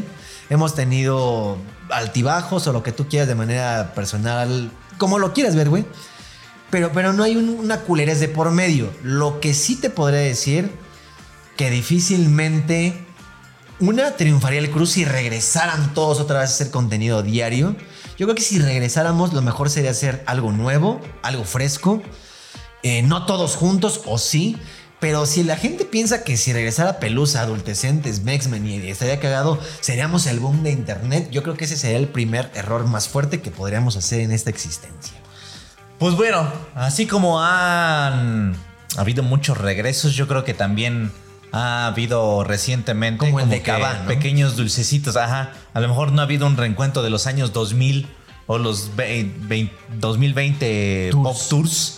Hemos 0.50 0.76
tenido 0.76 1.58
altibajos 1.90 2.68
o 2.68 2.74
lo 2.74 2.84
que 2.84 2.92
tú 2.92 3.08
quieras 3.08 3.28
de 3.28 3.36
manera 3.36 3.94
personal, 3.96 4.72
como 4.98 5.18
lo 5.18 5.34
quieras 5.34 5.56
ver, 5.56 5.70
güey. 5.70 5.86
Pero, 6.70 6.92
pero 6.94 7.14
no 7.14 7.24
hay 7.24 7.36
un- 7.36 7.50
una 7.50 7.82
culerez 7.82 8.20
de 8.20 8.28
por 8.28 8.52
medio. 8.52 8.92
Lo 9.04 9.40
que 9.40 9.54
sí 9.54 9.76
te 9.76 9.90
podría 9.90 10.20
decir 10.20 10.70
que 11.58 11.70
difícilmente 11.70 13.06
una 13.80 14.16
triunfaría 14.18 14.60
el 14.60 14.70
cruz 14.72 14.92
si 14.92 15.06
regresaran 15.06 15.94
todos 15.94 16.20
otra 16.20 16.40
vez 16.42 16.50
a 16.50 16.54
hacer 16.54 16.70
contenido 16.70 17.24
diario. 17.24 17.76
Yo 18.18 18.26
creo 18.28 18.36
que 18.36 18.42
si 18.42 18.60
regresáramos, 18.60 19.34
lo 19.34 19.42
mejor 19.42 19.70
sería 19.70 19.92
hacer 19.92 20.22
algo 20.26 20.52
nuevo, 20.52 21.00
algo 21.24 21.44
fresco. 21.46 22.02
Eh, 22.84 23.02
no 23.04 23.26
todos 23.26 23.56
juntos, 23.56 24.02
o 24.06 24.18
sí. 24.18 24.58
Pero 25.00 25.26
si 25.26 25.44
la 25.44 25.56
gente 25.56 25.86
piensa 25.86 26.26
que 26.26 26.36
si 26.36 26.52
regresara 26.52 27.00
Pelusa, 27.00 27.42
Adultecentes, 27.42 28.24
Mexmen 28.24 28.68
y 28.68 28.76
estaría 28.90 29.20
cagado, 29.22 29.58
seríamos 29.80 30.28
el 30.28 30.42
boom 30.42 30.62
de 30.64 30.72
internet, 30.72 31.30
yo 31.32 31.42
creo 31.42 31.56
que 31.56 31.64
ese 31.64 31.78
sería 31.78 31.98
el 31.98 32.10
primer 32.10 32.52
error 32.54 32.86
más 32.86 33.08
fuerte 33.08 33.40
que 33.42 33.50
podríamos 33.50 33.96
hacer 33.96 34.20
en 34.20 34.34
esta 34.34 34.50
existencia. 34.50 35.14
Pues 36.00 36.16
bueno, 36.16 36.48
así 36.76 37.06
como 37.08 37.42
han 37.44 38.56
habido 38.98 39.22
muchos 39.24 39.58
regresos, 39.58 40.14
yo 40.14 40.28
creo 40.28 40.44
que 40.44 40.54
también 40.54 41.12
ha 41.52 41.88
habido 41.88 42.44
recientemente 42.44 43.26
Como 43.26 43.40
el 43.42 43.50
de 43.50 43.62
¿no? 44.04 44.08
pequeños 44.08 44.56
dulcecitos, 44.56 45.18
ajá. 45.18 45.52
A 45.74 45.80
lo 45.80 45.88
mejor 45.88 46.12
no 46.12 46.22
ha 46.22 46.26
habido 46.26 46.48
un 46.48 46.58
reencuentro 46.58 47.02
de 47.04 47.10
los 47.10 47.28
años 47.28 47.54
2000 47.54 48.08
o 48.48 48.58
los 48.58 48.96
ve- 48.96 49.32
vein- 49.42 49.72
2020 50.00 51.10
Tours. 51.12 51.24
Pop 51.24 51.50
Tours. 51.50 51.96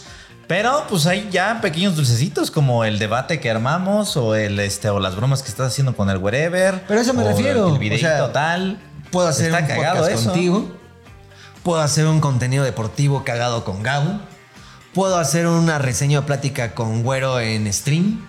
Pero 0.48 0.86
pues 0.90 1.06
hay 1.06 1.30
ya 1.32 1.60
pequeños 1.62 1.96
dulcecitos 1.96 2.52
como 2.52 2.84
el 2.84 3.00
debate 3.00 3.40
que 3.40 3.50
armamos 3.50 4.18
o 4.18 4.36
el 4.36 4.60
este 4.60 4.90
o 4.90 5.00
las 5.00 5.16
bromas 5.16 5.44
que 5.44 5.50
estás 5.50 5.68
haciendo 5.68 5.96
con 5.96 6.10
el 6.10 6.18
wherever. 6.18 6.84
Pero 6.88 7.00
a 7.00 7.04
eso 7.04 7.14
me 7.14 7.24
o 7.24 7.28
refiero, 7.28 7.68
El 7.68 7.74
o 7.76 7.78
videito 7.78 8.08
sea, 8.08 8.32
tal. 8.34 8.78
Puedo 9.12 9.28
hacer 9.30 9.46
Está 9.48 9.60
un 9.60 9.68
cagado 9.68 10.00
podcast 10.00 10.20
eso. 10.20 10.30
contigo. 10.32 10.72
Puedo 11.64 11.82
hacer 11.82 12.08
un 12.08 12.20
contenido 12.20 12.64
deportivo 12.64 13.24
cagado 13.24 13.64
con 13.64 13.84
Gabo. 13.84 14.20
puedo 14.94 15.18
hacer 15.18 15.48
una 15.48 15.78
reseña 15.80 16.20
o 16.20 16.26
plática 16.26 16.76
con 16.76 17.04
Güero 17.04 17.40
en 17.40 17.72
stream. 17.72 18.28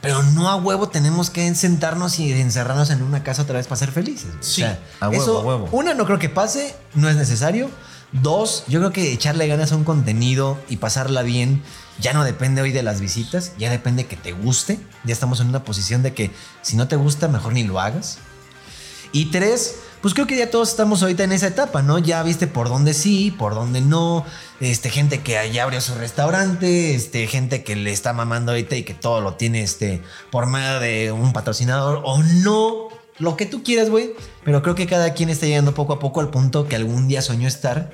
Pero 0.00 0.22
no 0.22 0.48
a 0.48 0.56
huevo 0.56 0.88
tenemos 0.88 1.30
que 1.30 1.54
sentarnos 1.54 2.18
y 2.18 2.32
encerrarnos 2.32 2.90
en 2.90 3.02
una 3.02 3.22
casa 3.22 3.42
otra 3.42 3.58
vez 3.58 3.68
para 3.68 3.78
ser 3.78 3.92
felices. 3.92 4.32
Sí, 4.40 4.64
a 4.64 5.08
huevo, 5.08 5.22
eso, 5.22 5.38
a 5.38 5.42
huevo. 5.42 5.68
Una, 5.70 5.94
no 5.94 6.06
creo 6.06 6.18
que 6.18 6.28
pase, 6.28 6.74
no 6.94 7.08
es 7.08 7.14
necesario. 7.14 7.70
Dos, 8.10 8.64
yo 8.66 8.80
creo 8.80 8.92
que 8.92 9.12
echarle 9.12 9.46
ganas 9.46 9.70
a 9.70 9.76
un 9.76 9.84
contenido 9.84 10.58
y 10.68 10.78
pasarla 10.78 11.22
bien 11.22 11.62
ya 12.00 12.12
no 12.12 12.24
depende 12.24 12.62
hoy 12.62 12.72
de 12.72 12.82
las 12.82 13.00
visitas, 13.00 13.52
ya 13.58 13.70
depende 13.70 14.06
que 14.06 14.16
te 14.16 14.32
guste. 14.32 14.78
Ya 15.04 15.12
estamos 15.12 15.40
en 15.40 15.48
una 15.48 15.64
posición 15.64 16.02
de 16.02 16.14
que 16.14 16.30
si 16.62 16.76
no 16.76 16.88
te 16.88 16.96
gusta, 16.96 17.28
mejor 17.28 17.52
ni 17.52 17.64
lo 17.64 17.80
hagas. 17.80 18.18
Y 19.12 19.26
tres, 19.26 19.76
pues 20.02 20.14
creo 20.14 20.26
que 20.26 20.36
ya 20.36 20.50
todos 20.50 20.68
estamos 20.68 21.00
ahorita 21.02 21.22
en 21.22 21.30
esa 21.30 21.46
etapa, 21.46 21.80
¿no? 21.80 21.98
Ya 21.98 22.22
viste 22.24 22.48
por 22.48 22.68
dónde 22.68 22.92
sí, 22.92 23.30
por 23.30 23.54
dónde 23.54 23.80
no. 23.80 24.26
Este, 24.60 24.90
gente 24.90 25.20
que 25.20 25.50
ya 25.52 25.62
abrió 25.62 25.80
su 25.80 25.94
restaurante, 25.94 26.94
este, 26.94 27.28
gente 27.28 27.62
que 27.62 27.76
le 27.76 27.92
está 27.92 28.12
mamando 28.12 28.50
ahorita 28.50 28.74
y 28.74 28.82
que 28.82 28.94
todo 28.94 29.20
lo 29.20 29.34
tiene 29.34 29.62
este, 29.62 30.02
por 30.32 30.46
medio 30.46 30.80
de 30.80 31.12
un 31.12 31.32
patrocinador 31.32 32.02
o 32.04 32.20
no. 32.20 32.88
Lo 33.18 33.36
que 33.36 33.46
tú 33.46 33.62
quieras, 33.62 33.90
güey. 33.90 34.14
Pero 34.44 34.60
creo 34.62 34.74
que 34.74 34.88
cada 34.88 35.14
quien 35.14 35.30
está 35.30 35.46
llegando 35.46 35.72
poco 35.72 35.92
a 35.92 36.00
poco 36.00 36.20
al 36.20 36.30
punto 36.30 36.66
que 36.66 36.74
algún 36.74 37.06
día 37.06 37.22
soñó 37.22 37.46
estar. 37.46 37.92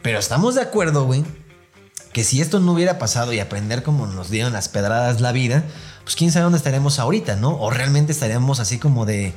Pero 0.00 0.18
estamos 0.18 0.54
de 0.54 0.62
acuerdo, 0.62 1.04
güey, 1.04 1.24
que 2.14 2.24
si 2.24 2.40
esto 2.40 2.58
no 2.58 2.72
hubiera 2.72 2.98
pasado 2.98 3.34
y 3.34 3.40
aprender 3.40 3.82
como 3.82 4.06
nos 4.06 4.30
dieron 4.30 4.54
las 4.54 4.70
pedradas 4.70 5.20
la 5.20 5.32
vida, 5.32 5.64
pues 6.04 6.16
quién 6.16 6.32
sabe 6.32 6.44
dónde 6.44 6.58
estaremos 6.58 6.98
ahorita, 6.98 7.36
¿no? 7.36 7.50
O 7.60 7.70
realmente 7.70 8.12
estaríamos 8.12 8.60
así 8.60 8.78
como 8.78 9.04
de... 9.04 9.34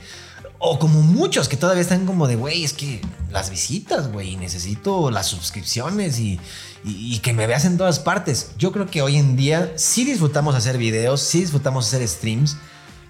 O 0.65 0.79
como 0.79 1.01
muchos 1.01 1.49
que 1.49 1.57
todavía 1.57 1.81
están 1.81 2.05
como 2.05 2.25
de, 2.25 2.37
güey, 2.37 2.63
es 2.63 2.71
que 2.71 3.01
las 3.29 3.49
visitas, 3.49 4.09
güey, 4.13 4.37
necesito 4.37 5.11
las 5.11 5.27
suscripciones 5.27 6.19
y, 6.19 6.39
y- 6.85 7.19
que 7.19 7.33
me 7.33 7.47
veas 7.47 7.65
en 7.65 7.77
todas 7.77 7.99
partes. 7.99 8.51
Yo 8.57 8.71
creo 8.71 8.87
que 8.87 9.01
hoy 9.01 9.17
en 9.17 9.35
día 9.35 9.73
sí 9.75 10.05
disfrutamos 10.05 10.55
hacer 10.55 10.77
videos, 10.77 11.19
sí 11.21 11.41
disfrutamos 11.41 11.85
hacer 11.87 12.07
streams, 12.07 12.55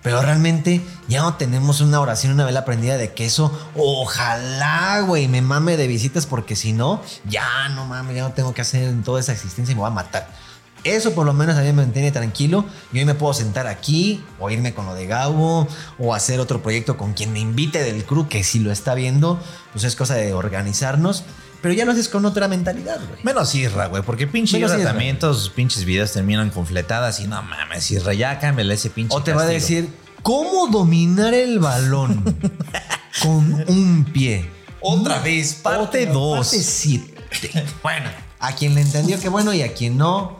pero 0.01 0.19
realmente 0.23 0.81
ya 1.07 1.21
no 1.21 1.35
tenemos 1.35 1.79
una 1.79 1.99
oración, 2.01 2.33
una 2.33 2.45
vela 2.45 2.65
prendida 2.65 2.97
de 2.97 3.13
que 3.13 3.25
eso, 3.25 3.51
ojalá, 3.75 5.01
güey, 5.01 5.27
me 5.27 5.41
mame 5.43 5.77
de 5.77 5.87
visitas, 5.87 6.25
porque 6.25 6.55
si 6.55 6.73
no, 6.73 7.01
ya 7.29 7.69
no 7.69 7.85
mames, 7.85 8.15
ya 8.15 8.23
no 8.23 8.33
tengo 8.33 8.53
que 8.55 8.61
hacer 8.61 8.83
en 8.85 9.03
toda 9.03 9.19
esa 9.19 9.31
existencia 9.33 9.73
y 9.73 9.75
me 9.75 9.81
voy 9.81 9.87
a 9.91 9.93
matar. 9.93 10.27
Eso 10.83 11.13
por 11.13 11.25
lo 11.25 11.33
menos 11.33 11.55
a 11.55 11.61
mí 11.61 11.67
me 11.67 11.83
mantiene 11.83 12.11
tranquilo. 12.11 12.65
Y 12.91 12.99
hoy 12.99 13.05
me 13.05 13.15
puedo 13.15 13.33
sentar 13.33 13.67
aquí, 13.67 14.23
o 14.39 14.49
irme 14.49 14.73
con 14.73 14.85
lo 14.85 14.95
de 14.95 15.07
Gabo, 15.07 15.67
o 15.97 16.13
hacer 16.13 16.39
otro 16.39 16.61
proyecto 16.61 16.97
con 16.97 17.13
quien 17.13 17.31
me 17.31 17.39
invite 17.39 17.83
del 17.83 18.03
crew, 18.03 18.27
que 18.27 18.43
si 18.43 18.59
lo 18.59 18.71
está 18.71 18.93
viendo, 18.93 19.39
pues 19.71 19.83
es 19.85 19.95
cosa 19.95 20.15
de 20.15 20.33
organizarnos. 20.33 21.23
Pero 21.61 21.73
ya 21.73 21.85
lo 21.85 21.93
haces 21.93 22.09
con 22.09 22.25
otra 22.25 22.49
mentalidad, 22.49 22.99
güey. 23.07 23.23
Menos 23.23 23.55
Isra, 23.55 23.87
güey, 23.87 24.03
porque 24.03 24.27
pinche 24.27 24.59
Menos 24.59 24.83
también 24.83 25.17
todos 25.17 25.39
sus 25.39 25.49
pinches 25.49 25.85
videos 25.85 26.11
terminan 26.11 26.49
con 26.49 26.67
fletadas 26.67 27.21
y 27.21 27.27
no 27.27 27.41
mames, 27.41 27.89
Isra, 27.89 28.13
ya 28.13 28.37
cámbiale 28.37 28.73
ese 28.73 28.89
pinche 28.89 29.15
O 29.15 29.23
te 29.23 29.31
va 29.31 29.43
a 29.43 29.45
decir, 29.45 29.87
¿cómo 30.21 30.67
dominar 30.67 31.33
el 31.33 31.59
balón 31.59 32.37
con 33.21 33.63
un 33.69 34.03
pie? 34.11 34.49
Otra 34.81 35.19
vez, 35.19 35.53
parte 35.53 36.01
Otra, 36.01 36.13
dos. 36.13 36.49
Parte 36.49 36.61
siete. 36.61 37.13
Bueno, 37.81 38.09
a 38.39 38.53
quien 38.53 38.75
le 38.75 38.81
entendió 38.81 39.17
que 39.17 39.29
bueno 39.29 39.53
y 39.53 39.61
a 39.61 39.73
quien 39.73 39.97
no, 39.97 40.39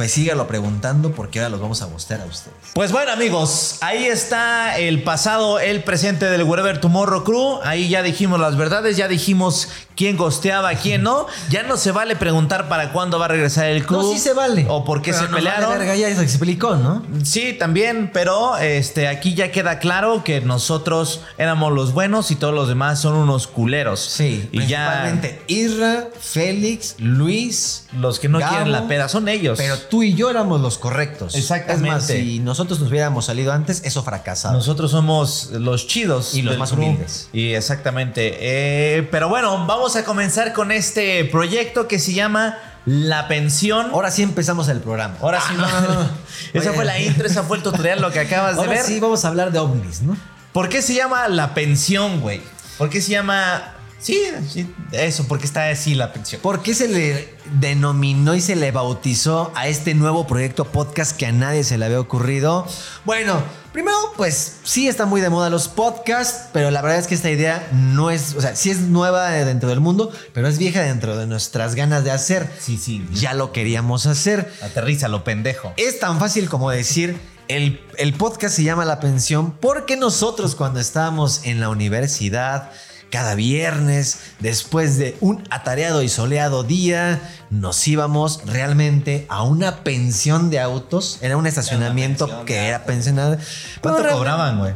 pues 0.00 0.12
sígalo 0.12 0.46
preguntando 0.46 1.12
porque 1.12 1.40
ahora 1.40 1.50
los 1.50 1.60
vamos 1.60 1.82
a 1.82 1.84
gustar 1.84 2.22
a 2.22 2.24
ustedes. 2.24 2.56
Pues 2.72 2.90
bueno, 2.90 3.12
amigos, 3.12 3.76
ahí 3.82 4.06
está 4.06 4.78
el 4.78 5.02
pasado, 5.02 5.60
el 5.60 5.84
presente 5.84 6.24
del 6.24 6.42
Wherever 6.44 6.80
Tomorrow 6.80 7.22
Crew. 7.22 7.60
Ahí 7.64 7.90
ya 7.90 8.02
dijimos 8.02 8.40
las 8.40 8.56
verdades, 8.56 8.96
ya 8.96 9.08
dijimos 9.08 9.68
quién 10.00 10.16
gosteaba, 10.16 10.72
quién 10.76 11.02
no. 11.02 11.26
Ya 11.50 11.62
no 11.62 11.76
se 11.76 11.92
vale 11.92 12.16
preguntar 12.16 12.70
para 12.70 12.90
cuándo 12.90 13.18
va 13.18 13.26
a 13.26 13.28
regresar 13.28 13.66
el 13.66 13.84
crew. 13.84 14.00
No, 14.00 14.10
sí 14.10 14.18
se 14.18 14.32
vale. 14.32 14.64
O 14.66 14.82
por 14.82 15.02
qué 15.02 15.10
Pero 15.10 15.26
se 15.26 15.30
vale 15.30 15.50
pelearon. 15.50 15.78
verga, 15.78 15.94
ya 15.94 16.16
se 16.16 16.22
explicó, 16.22 16.76
¿no? 16.76 17.02
Sí, 17.22 17.52
también, 17.52 18.10
pero 18.10 18.56
este, 18.56 19.08
aquí 19.08 19.34
ya 19.34 19.52
queda 19.52 19.78
claro 19.78 20.24
que 20.24 20.40
nosotros 20.40 21.20
éramos 21.36 21.74
los 21.74 21.92
buenos 21.92 22.30
y 22.30 22.36
todos 22.36 22.54
los 22.54 22.66
demás 22.66 22.98
son 22.98 23.14
unos 23.14 23.46
culeros. 23.46 24.00
Sí, 24.00 24.48
y 24.52 24.64
ya 24.66 25.02
principalmente 25.02 25.42
Isra, 25.48 26.08
Félix, 26.18 26.94
Luis, 26.96 27.84
los 27.92 28.18
que 28.18 28.30
no 28.30 28.38
Gabo, 28.38 28.52
quieren 28.52 28.72
la 28.72 28.88
peda 28.88 29.06
son 29.10 29.28
ellos. 29.28 29.58
Pero 29.58 29.76
tú 29.76 30.02
y 30.02 30.14
yo 30.14 30.30
éramos 30.30 30.62
los 30.62 30.78
correctos. 30.78 31.34
Exactamente. 31.34 31.88
Es 31.88 31.92
más, 31.92 32.06
si 32.06 32.38
nosotros 32.38 32.80
nos 32.80 32.88
hubiéramos 32.88 33.26
salido 33.26 33.52
antes, 33.52 33.82
eso 33.84 34.02
fracasaba. 34.02 34.54
Nosotros 34.54 34.92
somos 34.92 35.50
los 35.52 35.86
chidos. 35.86 36.34
Y 36.34 36.40
los 36.40 36.56
más 36.56 36.72
humildes. 36.72 37.28
Y 37.34 37.52
exactamente. 37.52 38.38
Eh, 38.40 39.06
pero 39.10 39.28
bueno, 39.28 39.66
vamos 39.66 39.89
a 39.96 40.04
comenzar 40.04 40.52
con 40.52 40.72
este 40.72 41.24
proyecto 41.26 41.88
que 41.88 41.98
se 41.98 42.12
llama 42.14 42.56
La 42.86 43.28
Pensión. 43.28 43.90
Ahora 43.92 44.10
sí 44.10 44.22
empezamos 44.22 44.68
el 44.68 44.80
programa. 44.80 45.14
Ahora 45.20 45.40
sí, 45.40 45.54
Ah, 45.58 45.80
no, 45.82 45.94
no, 45.94 45.94
no. 46.04 46.10
esa 46.52 46.68
Oye. 46.70 46.76
fue 46.76 46.84
la 46.84 46.98
intro, 46.98 47.26
esa 47.26 47.42
fue 47.42 47.56
el 47.58 47.62
tutorial, 47.62 48.00
lo 48.00 48.10
que 48.10 48.20
acabas 48.20 48.54
de 48.56 48.60
Ahora 48.60 48.72
ver. 48.72 48.82
sí 48.84 49.00
vamos 49.00 49.24
a 49.24 49.28
hablar 49.28 49.52
de 49.52 49.58
ovnis, 49.58 50.02
¿no? 50.02 50.16
¿Por 50.52 50.68
qué 50.68 50.82
se 50.82 50.94
llama 50.94 51.28
La 51.28 51.54
Pensión, 51.54 52.20
güey? 52.20 52.40
¿Por 52.78 52.90
qué 52.90 53.00
se 53.00 53.10
llama... 53.12 53.74
Sí, 54.00 54.18
sí, 54.48 54.74
eso, 54.92 55.28
porque 55.28 55.44
está 55.44 55.68
así 55.68 55.94
la 55.94 56.12
pensión. 56.12 56.40
¿Por 56.40 56.62
qué 56.62 56.74
se 56.74 56.88
le 56.88 57.34
denominó 57.60 58.34
y 58.34 58.40
se 58.40 58.56
le 58.56 58.72
bautizó 58.72 59.52
a 59.54 59.68
este 59.68 59.94
nuevo 59.94 60.26
proyecto 60.26 60.64
podcast 60.64 61.14
que 61.16 61.26
a 61.26 61.32
nadie 61.32 61.64
se 61.64 61.76
le 61.76 61.84
había 61.84 62.00
ocurrido? 62.00 62.66
Bueno, 63.04 63.42
primero, 63.72 63.96
pues 64.16 64.56
sí 64.64 64.88
está 64.88 65.04
muy 65.04 65.20
de 65.20 65.28
moda 65.28 65.50
los 65.50 65.68
podcasts, 65.68 66.48
pero 66.54 66.70
la 66.70 66.80
verdad 66.80 66.98
es 66.98 67.08
que 67.08 67.14
esta 67.14 67.30
idea 67.30 67.68
no 67.72 68.10
es, 68.10 68.34
o 68.34 68.40
sea, 68.40 68.56
sí 68.56 68.70
es 68.70 68.80
nueva 68.80 69.30
dentro 69.30 69.68
del 69.68 69.80
mundo, 69.80 70.10
pero 70.32 70.48
es 70.48 70.56
vieja 70.56 70.80
dentro 70.80 71.18
de 71.18 71.26
nuestras 71.26 71.74
ganas 71.74 72.02
de 72.02 72.10
hacer. 72.10 72.50
Sí, 72.58 72.78
sí. 72.78 73.06
Ya 73.12 73.34
lo 73.34 73.52
queríamos 73.52 74.06
hacer. 74.06 74.50
Aterriza, 74.62 75.08
lo 75.08 75.24
pendejo. 75.24 75.74
Es 75.76 76.00
tan 76.00 76.18
fácil 76.18 76.48
como 76.48 76.70
decir, 76.70 77.20
el, 77.48 77.84
el 77.98 78.14
podcast 78.14 78.56
se 78.56 78.62
llama 78.62 78.86
La 78.86 78.98
Pensión 78.98 79.52
porque 79.52 79.96
nosotros 79.96 80.54
cuando 80.54 80.80
estábamos 80.80 81.42
en 81.44 81.60
la 81.60 81.68
universidad, 81.68 82.70
cada 83.10 83.34
viernes, 83.34 84.18
después 84.38 84.96
de 84.98 85.16
un 85.20 85.42
atareado 85.50 86.02
y 86.02 86.08
soleado 86.08 86.62
día, 86.62 87.20
nos 87.50 87.86
íbamos 87.86 88.42
realmente 88.46 89.26
a 89.28 89.42
una 89.42 89.82
pensión 89.82 90.50
de 90.50 90.60
autos. 90.60 91.18
Era 91.20 91.36
un 91.36 91.46
estacionamiento 91.46 92.44
que 92.44 92.68
era 92.68 92.76
autos. 92.76 92.86
pensionada. 92.86 93.38
¿Cuánto 93.80 94.08
cobraban, 94.08 94.58
güey? 94.58 94.74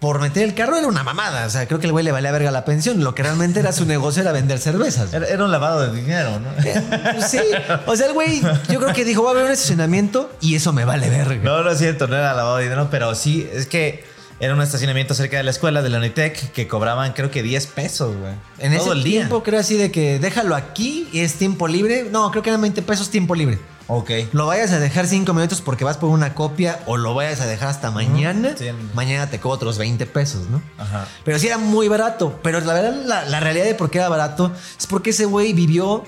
Por 0.00 0.20
meter 0.20 0.42
el 0.44 0.54
carro 0.54 0.76
era 0.76 0.86
una 0.86 1.02
mamada. 1.02 1.46
O 1.46 1.50
sea, 1.50 1.66
creo 1.66 1.80
que 1.80 1.86
el 1.86 1.92
güey 1.92 2.04
le 2.04 2.12
valía 2.12 2.30
verga 2.30 2.50
la 2.50 2.64
pensión. 2.64 3.02
Lo 3.02 3.14
que 3.14 3.22
realmente 3.22 3.60
era 3.60 3.72
su 3.72 3.84
negocio 3.86 4.22
era 4.22 4.32
vender 4.32 4.58
cervezas. 4.58 5.12
Era, 5.12 5.26
era 5.26 5.44
un 5.44 5.50
lavado 5.50 5.80
de 5.90 6.00
dinero, 6.00 6.38
¿no? 6.38 6.50
Pues 6.62 7.30
sí. 7.30 7.40
O 7.86 7.96
sea, 7.96 8.06
el 8.06 8.12
güey, 8.12 8.42
yo 8.70 8.78
creo 8.78 8.92
que 8.92 9.04
dijo, 9.04 9.22
va 9.22 9.30
a 9.30 9.32
haber 9.32 9.44
un 9.46 9.52
estacionamiento 9.52 10.30
y 10.40 10.54
eso 10.54 10.72
me 10.72 10.84
vale 10.84 11.08
verga. 11.08 11.42
No, 11.42 11.62
no 11.62 11.70
es 11.70 11.78
cierto, 11.78 12.06
no 12.08 12.16
era 12.16 12.34
lavado 12.34 12.58
de 12.58 12.64
dinero, 12.64 12.88
pero 12.90 13.14
sí, 13.14 13.48
es 13.52 13.66
que 13.66 14.04
era 14.40 14.54
un 14.54 14.60
estacionamiento 14.60 15.14
cerca 15.14 15.36
de 15.38 15.42
la 15.42 15.50
escuela 15.50 15.82
de 15.82 15.88
la 15.88 15.98
Unitec 15.98 16.52
que 16.52 16.68
cobraban 16.68 17.12
creo 17.12 17.30
que 17.30 17.42
10 17.42 17.66
pesos, 17.68 18.16
güey. 18.16 18.32
En 18.58 18.76
Todo 18.76 18.86
ese 18.86 18.98
el 18.98 19.04
día. 19.04 19.20
tiempo 19.20 19.42
creo 19.42 19.60
así 19.60 19.76
de 19.76 19.90
que 19.90 20.18
déjalo 20.18 20.54
aquí 20.54 21.08
y 21.12 21.20
es 21.20 21.34
tiempo 21.34 21.68
libre. 21.68 22.08
No, 22.10 22.30
creo 22.30 22.42
que 22.42 22.50
eran 22.50 22.60
20 22.60 22.82
pesos 22.82 23.10
tiempo 23.10 23.34
libre. 23.34 23.58
Ok. 23.88 24.10
Lo 24.32 24.46
vayas 24.46 24.72
a 24.72 24.80
dejar 24.80 25.06
5 25.06 25.32
minutos 25.32 25.60
porque 25.60 25.84
vas 25.84 25.96
por 25.96 26.10
una 26.10 26.34
copia 26.34 26.80
o 26.86 26.96
lo 26.96 27.14
vayas 27.14 27.40
a 27.40 27.46
dejar 27.46 27.68
hasta 27.68 27.90
mañana. 27.92 28.54
Sí. 28.58 28.66
Mañana 28.94 29.30
te 29.30 29.38
cobro 29.38 29.54
otros 29.54 29.78
20 29.78 30.04
pesos, 30.06 30.48
¿no? 30.50 30.60
Ajá. 30.76 31.06
Pero 31.24 31.38
sí 31.38 31.46
era 31.46 31.56
muy 31.58 31.86
barato. 31.88 32.38
Pero 32.42 32.60
la 32.60 32.74
verdad, 32.74 32.94
la, 33.06 33.24
la 33.26 33.38
realidad 33.40 33.64
de 33.64 33.74
por 33.74 33.88
qué 33.90 33.98
era 33.98 34.08
barato 34.08 34.52
es 34.78 34.86
porque 34.88 35.10
ese 35.10 35.24
güey 35.24 35.52
vivió, 35.52 36.02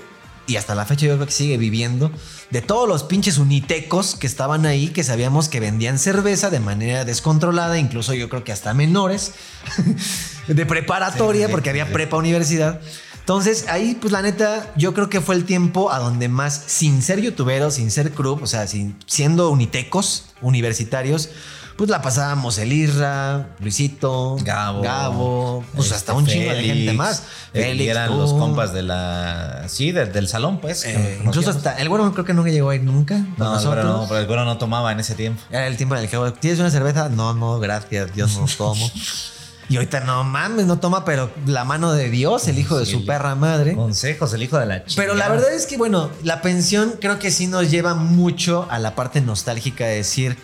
y 0.49 0.57
hasta 0.57 0.73
la 0.75 0.85
fecha 0.85 1.05
yo 1.05 1.15
creo 1.15 1.27
que 1.27 1.31
sigue 1.31 1.57
viviendo, 1.57 2.11
de 2.49 2.61
todos 2.61 2.89
los 2.89 3.03
pinches 3.03 3.37
unitecos 3.37 4.15
que 4.15 4.27
estaban 4.27 4.65
ahí, 4.65 4.87
que 4.87 5.03
sabíamos 5.03 5.47
que 5.47 5.59
vendían 5.59 5.99
cerveza 5.99 6.49
de 6.49 6.59
manera 6.59 7.05
descontrolada, 7.05 7.77
incluso 7.77 8.13
yo 8.15 8.27
creo 8.29 8.43
que 8.43 8.51
hasta 8.51 8.73
menores, 8.73 9.33
de 10.47 10.65
preparatoria, 10.65 11.45
Sí, 11.45 11.51
porque 11.51 11.67
sí, 11.67 11.71
había 11.71 11.85
sí. 11.85 11.93
prepa 11.93 12.17
universidad. 12.17 12.81
Entonces, 13.19 13.65
ahí, 13.67 13.95
pues 14.01 14.11
la 14.11 14.23
neta, 14.23 14.73
yo 14.75 14.95
creo 14.95 15.07
que 15.07 15.21
fue 15.21 15.35
el 15.35 15.45
tiempo 15.45 15.91
a 15.91 15.99
donde 15.99 16.29
más, 16.29 16.63
sin 16.65 17.03
ser 17.03 17.21
youtuberos, 17.21 17.75
sin 17.75 17.91
ser 17.91 18.11
crew, 18.11 18.39
o 18.41 18.47
sea, 18.47 18.65
sin, 18.65 18.97
siendo 19.05 19.51
unitecos, 19.51 20.25
universitarios, 20.41 21.29
pues 21.79 21.89
la 21.89 22.01
pasábamos 22.01 22.57
el 22.57 22.73
Irra, 22.73 23.47
Luisito, 23.61 24.35
Gabo. 24.43 24.81
Gabo, 24.81 25.63
pues 25.73 25.85
este, 25.85 25.95
hasta 25.95 26.13
un 26.13 26.27
chingo 26.27 26.51
de 26.51 26.61
gente 26.61 26.91
más. 26.91 27.23
y 27.53 27.57
Félix, 27.59 27.89
eran 27.91 28.09
tú. 28.09 28.17
los 28.17 28.33
compas 28.33 28.73
de 28.73 28.83
la. 28.83 29.63
Sí, 29.69 29.93
de- 29.93 30.05
del 30.05 30.27
salón, 30.27 30.59
pues. 30.59 30.83
que 30.83 30.91
Eh, 30.93 31.21
incluso 31.23 31.49
hasta 31.51 31.75
el 31.75 31.87
güero 31.87 32.11
creo 32.11 32.25
que 32.25 32.33
nunca 32.33 32.51
llegó 32.51 32.69
a 32.71 32.75
ir 32.75 32.83
nunca. 32.83 33.17
No, 33.37 33.53
nosotros. 33.53 33.75
pero 33.75 33.83
no, 33.87 34.05
pero 34.09 34.19
el 34.19 34.27
güero 34.27 34.43
no 34.43 34.57
tomaba 34.57 34.91
en 34.91 34.99
ese 34.99 35.15
tiempo. 35.15 35.41
Era 35.49 35.67
el 35.67 35.77
tiempo 35.77 35.95
en 35.95 36.03
el 36.03 36.09
que 36.09 36.17
¿tienes 36.41 36.59
una 36.59 36.69
cerveza? 36.69 37.07
No, 37.07 37.33
no, 37.33 37.59
gracias, 37.61 38.13
Dios 38.13 38.37
no 38.37 38.45
tomo. 38.57 38.91
y 39.69 39.77
ahorita 39.77 40.01
no 40.01 40.25
mames, 40.25 40.65
no 40.65 40.79
toma, 40.79 41.05
pero 41.05 41.31
la 41.45 41.63
mano 41.63 41.93
de 41.93 42.09
Dios, 42.09 42.45
el 42.49 42.59
hijo 42.59 42.77
de 42.77 42.85
Sí, 42.85 42.91
su 42.91 42.97
el- 42.97 43.05
perra 43.05 43.35
madre. 43.35 43.73
Consejos, 43.75 44.33
el 44.33 44.43
hijo 44.43 44.57
de 44.59 44.65
la 44.65 44.83
chica. 44.83 45.01
Pero 45.01 45.15
la 45.15 45.29
verdad 45.29 45.53
es 45.53 45.65
que, 45.65 45.77
bueno, 45.77 46.09
la 46.23 46.41
pensión 46.41 46.95
creo 46.99 47.19
que 47.19 47.31
sí 47.31 47.47
nos 47.47 47.71
lleva 47.71 47.93
mucho 47.95 48.67
a 48.69 48.79
la 48.79 48.95
parte 48.95 49.21
nostálgica 49.21 49.85
de 49.85 49.95
decir 49.95 50.37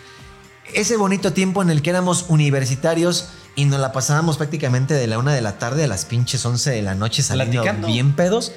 ese 0.74 0.98
bonito 0.98 1.34
tiempo 1.34 1.62
en 1.62 1.70
el 1.70 1.82
que 1.82 1.90
éramos 1.92 2.26
universitarios 2.28 3.30
y 3.56 3.66
nos 3.66 3.80
la 3.80 3.92
pasábamos 3.92 4.38
prácticamente 4.38 4.94
de 4.94 5.08
la 5.08 5.18
una 5.18 5.34
de 5.34 5.42
la 5.42 5.58
tarde 5.58 5.84
a 5.84 5.88
las 5.88 6.06
pinches 6.06 6.46
11 6.46 6.72
de 6.72 6.82
la 6.82 6.96
noche 6.96 7.24
saliendo 7.24 7.62
Platicando. 7.62 7.88
bien 7.88 8.14
pedos. 8.16 8.52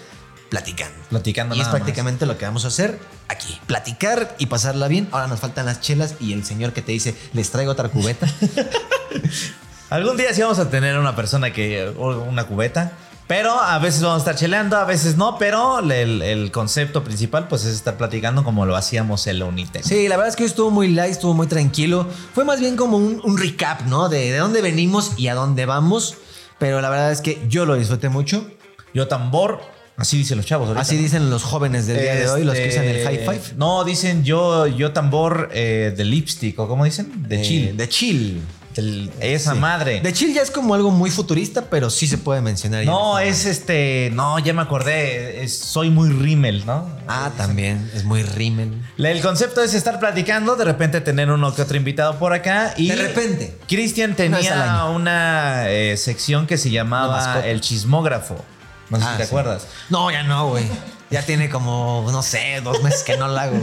platicando. 0.50 0.94
Platicando 1.10 1.54
Y 1.54 1.60
es 1.60 1.66
más. 1.66 1.74
prácticamente 1.74 2.26
lo 2.26 2.36
que 2.38 2.44
vamos 2.46 2.64
a 2.64 2.68
hacer 2.68 2.98
aquí. 3.28 3.60
Platicar 3.66 4.34
y 4.38 4.46
pasarla 4.46 4.88
bien. 4.88 5.08
Ahora 5.12 5.26
nos 5.28 5.40
faltan 5.40 5.66
las 5.66 5.80
chelas 5.80 6.14
y 6.20 6.32
el 6.32 6.44
señor 6.44 6.72
que 6.72 6.82
te 6.82 6.92
dice, 6.92 7.14
les 7.32 7.50
traigo 7.50 7.70
otra 7.72 7.88
cubeta. 7.90 8.26
Algún 9.90 10.16
día 10.16 10.34
sí 10.34 10.42
vamos 10.42 10.58
a 10.58 10.68
tener 10.70 10.98
una 10.98 11.16
persona 11.16 11.52
que. 11.52 11.88
una 11.96 12.44
cubeta. 12.44 12.92
Pero 13.28 13.52
a 13.60 13.78
veces 13.78 14.02
vamos 14.02 14.16
a 14.16 14.18
estar 14.30 14.34
cheleando, 14.36 14.76
a 14.78 14.84
veces 14.84 15.16
no. 15.16 15.36
Pero 15.38 15.80
el, 15.80 16.22
el 16.22 16.50
concepto 16.50 17.04
principal, 17.04 17.46
pues, 17.46 17.64
es 17.66 17.74
estar 17.74 17.96
platicando 17.98 18.42
como 18.42 18.64
lo 18.66 18.74
hacíamos 18.74 19.26
en 19.26 19.38
la 19.38 19.44
Unitec. 19.44 19.82
Sí, 19.84 20.08
la 20.08 20.16
verdad 20.16 20.30
es 20.30 20.36
que 20.36 20.44
hoy 20.44 20.48
estuvo 20.48 20.70
muy 20.70 20.88
light, 20.88 21.12
estuvo 21.12 21.34
muy 21.34 21.46
tranquilo. 21.46 22.06
Fue 22.34 22.44
más 22.46 22.58
bien 22.58 22.74
como 22.76 22.96
un, 22.96 23.20
un 23.22 23.36
recap, 23.38 23.82
¿no? 23.82 24.08
De, 24.08 24.32
de 24.32 24.38
dónde 24.38 24.62
venimos 24.62 25.12
y 25.18 25.28
a 25.28 25.34
dónde 25.34 25.66
vamos. 25.66 26.16
Pero 26.58 26.80
la 26.80 26.88
verdad 26.88 27.12
es 27.12 27.20
que 27.20 27.44
yo 27.48 27.66
lo 27.66 27.74
disfruté 27.74 28.08
mucho. 28.08 28.46
Yo 28.94 29.06
tambor. 29.08 29.60
Así 29.98 30.16
dicen 30.16 30.36
los 30.38 30.46
chavos. 30.46 30.68
ahorita, 30.68 30.80
Así 30.80 30.96
dicen 30.96 31.28
los 31.28 31.42
jóvenes 31.42 31.86
del 31.86 32.00
día 32.00 32.14
de 32.14 32.28
hoy, 32.30 32.44
los 32.44 32.54
que 32.54 32.68
usan 32.68 32.84
el 32.84 33.04
high 33.04 33.14
Este, 33.16 33.24
five. 33.30 33.40
No, 33.56 33.84
dicen 33.84 34.24
yo, 34.24 34.66
yo 34.68 34.92
tambor 34.92 35.50
eh, 35.52 35.92
de 35.94 36.04
lipstick, 36.04 36.58
o 36.60 36.66
¿cómo 36.68 36.84
dicen? 36.84 37.28
De 37.28 37.40
Eh, 37.40 37.42
chill. 37.42 37.76
De 37.76 37.88
chill. 37.88 38.40
Esa 39.20 39.54
Sí. 39.54 39.58
madre. 39.58 40.00
De 40.00 40.12
chill 40.12 40.32
ya 40.34 40.42
es 40.42 40.50
como 40.50 40.74
algo 40.74 40.90
muy 40.90 41.10
futurista, 41.10 41.62
pero 41.70 41.90
sí 41.90 42.06
se 42.06 42.18
puede 42.18 42.40
mencionar. 42.40 42.84
no, 42.84 43.18
es 43.18 43.44
este. 43.46 44.10
No, 44.12 44.38
ya 44.38 44.52
me 44.52 44.62
acordé. 44.62 45.42
es- 45.42 45.58
soy 45.58 45.90
muy 45.90 46.10
rímel, 46.10 46.64
¿no? 46.66 46.88
Ah, 47.08 47.30
también. 47.36 47.90
Es 47.94 48.04
muy 48.04 48.22
rímel. 48.22 48.80
El 48.98 49.20
concepto 49.20 49.62
es 49.62 49.74
estar 49.74 49.98
platicando, 49.98 50.56
de 50.56 50.64
repente 50.64 51.00
tener 51.00 51.30
uno 51.30 51.54
que 51.54 51.62
otro 51.62 51.76
invitado 51.76 52.18
por 52.18 52.32
acá. 52.32 52.74
Y 52.76 52.88
De 52.88 52.96
repente. 52.96 53.56
Cristian 53.68 54.14
tenía 54.14 54.84
una 54.86 55.68
eh, 55.70 55.96
sección 55.96 56.46
que 56.46 56.56
se 56.58 56.70
llamaba. 56.70 57.44
El 57.44 57.60
Chismógrafo. 57.60 58.44
No 58.90 58.98
sé 58.98 59.04
Ah, 59.06 59.10
si 59.12 59.16
te 59.18 59.22
sí. 59.24 59.28
acuerdas. 59.28 59.66
No, 59.90 60.10
ya 60.10 60.22
no, 60.22 60.48
güey. 60.48 60.64
Ya 61.10 61.22
tiene 61.22 61.48
como, 61.50 62.06
no 62.10 62.22
sé, 62.22 62.60
dos 62.62 62.82
meses 62.82 63.02
que 63.02 63.16
no 63.16 63.28
la 63.28 63.42
hago. 63.42 63.58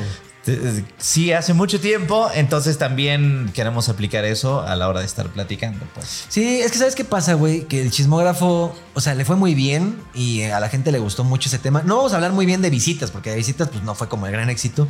Sí, 0.98 1.32
hace 1.32 1.54
mucho 1.54 1.80
tiempo, 1.80 2.30
entonces 2.34 2.78
también 2.78 3.52
queremos 3.54 3.90
aplicar 3.90 4.26
eso 4.26 4.62
a 4.62 4.76
la 4.76 4.88
hora 4.88 5.00
de 5.00 5.06
estar 5.06 5.28
platicando, 5.30 5.86
pues. 5.96 6.26
Sí, 6.30 6.60
es 6.60 6.72
que 6.72 6.78
¿sabes 6.78 6.96
qué 6.96 7.04
pasa, 7.04 7.34
güey? 7.34 7.64
Que 7.64 7.82
el 7.82 7.90
chismógrafo, 7.90 8.76
o 8.94 9.02
sea, 9.02 9.16
le 9.16 9.26
fue 9.26 9.36
muy 9.36 9.56
bien 9.56 10.00
y 10.14 10.44
a 10.44 10.60
la 10.60 10.70
gente 10.70 10.92
le 10.92 11.00
gustó 11.00 11.24
mucho 11.24 11.50
ese 11.50 11.58
tema. 11.58 11.82
No 11.84 11.98
vamos 11.98 12.14
a 12.14 12.18
hablar 12.18 12.32
muy 12.32 12.46
bien 12.46 12.62
de 12.62 12.70
visitas, 12.70 13.10
porque 13.10 13.32
de 13.32 13.38
visitas 13.38 13.70
pues 13.70 13.84
no 13.84 13.96
fue 13.96 14.08
como 14.08 14.28
el 14.28 14.32
gran 14.32 14.50
éxito, 14.50 14.88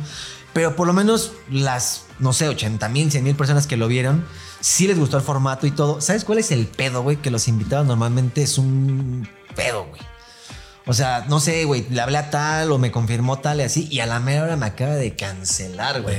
pero 0.52 0.76
por 0.76 0.86
lo 0.86 0.92
menos 0.92 1.32
las, 1.50 2.04
no 2.18 2.34
sé, 2.34 2.48
80 2.48 2.88
mil, 2.90 3.10
100 3.10 3.24
mil 3.24 3.34
personas 3.34 3.66
que 3.66 3.78
lo 3.78 3.88
vieron, 3.88 4.26
sí 4.60 4.86
les 4.86 4.98
gustó 4.98 5.16
el 5.16 5.22
formato 5.22 5.66
y 5.66 5.70
todo. 5.70 6.02
¿Sabes 6.02 6.24
cuál 6.24 6.38
es 6.38 6.50
el 6.50 6.66
pedo, 6.66 7.02
güey? 7.02 7.16
Que 7.16 7.30
los 7.30 7.48
invitados 7.48 7.86
normalmente 7.86 8.42
es 8.42 8.58
un 8.58 9.26
pedo, 9.54 9.86
güey. 9.86 10.02
O 10.88 10.94
sea, 10.94 11.26
no 11.28 11.40
sé, 11.40 11.64
güey, 11.64 11.84
le 11.90 12.00
hablé 12.00 12.16
a 12.16 12.30
tal 12.30 12.70
o 12.70 12.78
me 12.78 12.92
confirmó 12.92 13.40
tal 13.40 13.58
y 13.58 13.64
así, 13.64 13.88
y 13.90 13.98
a 13.98 14.06
la 14.06 14.20
mera 14.20 14.44
hora 14.44 14.56
me 14.56 14.66
acaba 14.66 14.94
de 14.94 15.16
cancelar, 15.16 16.02
güey. 16.02 16.16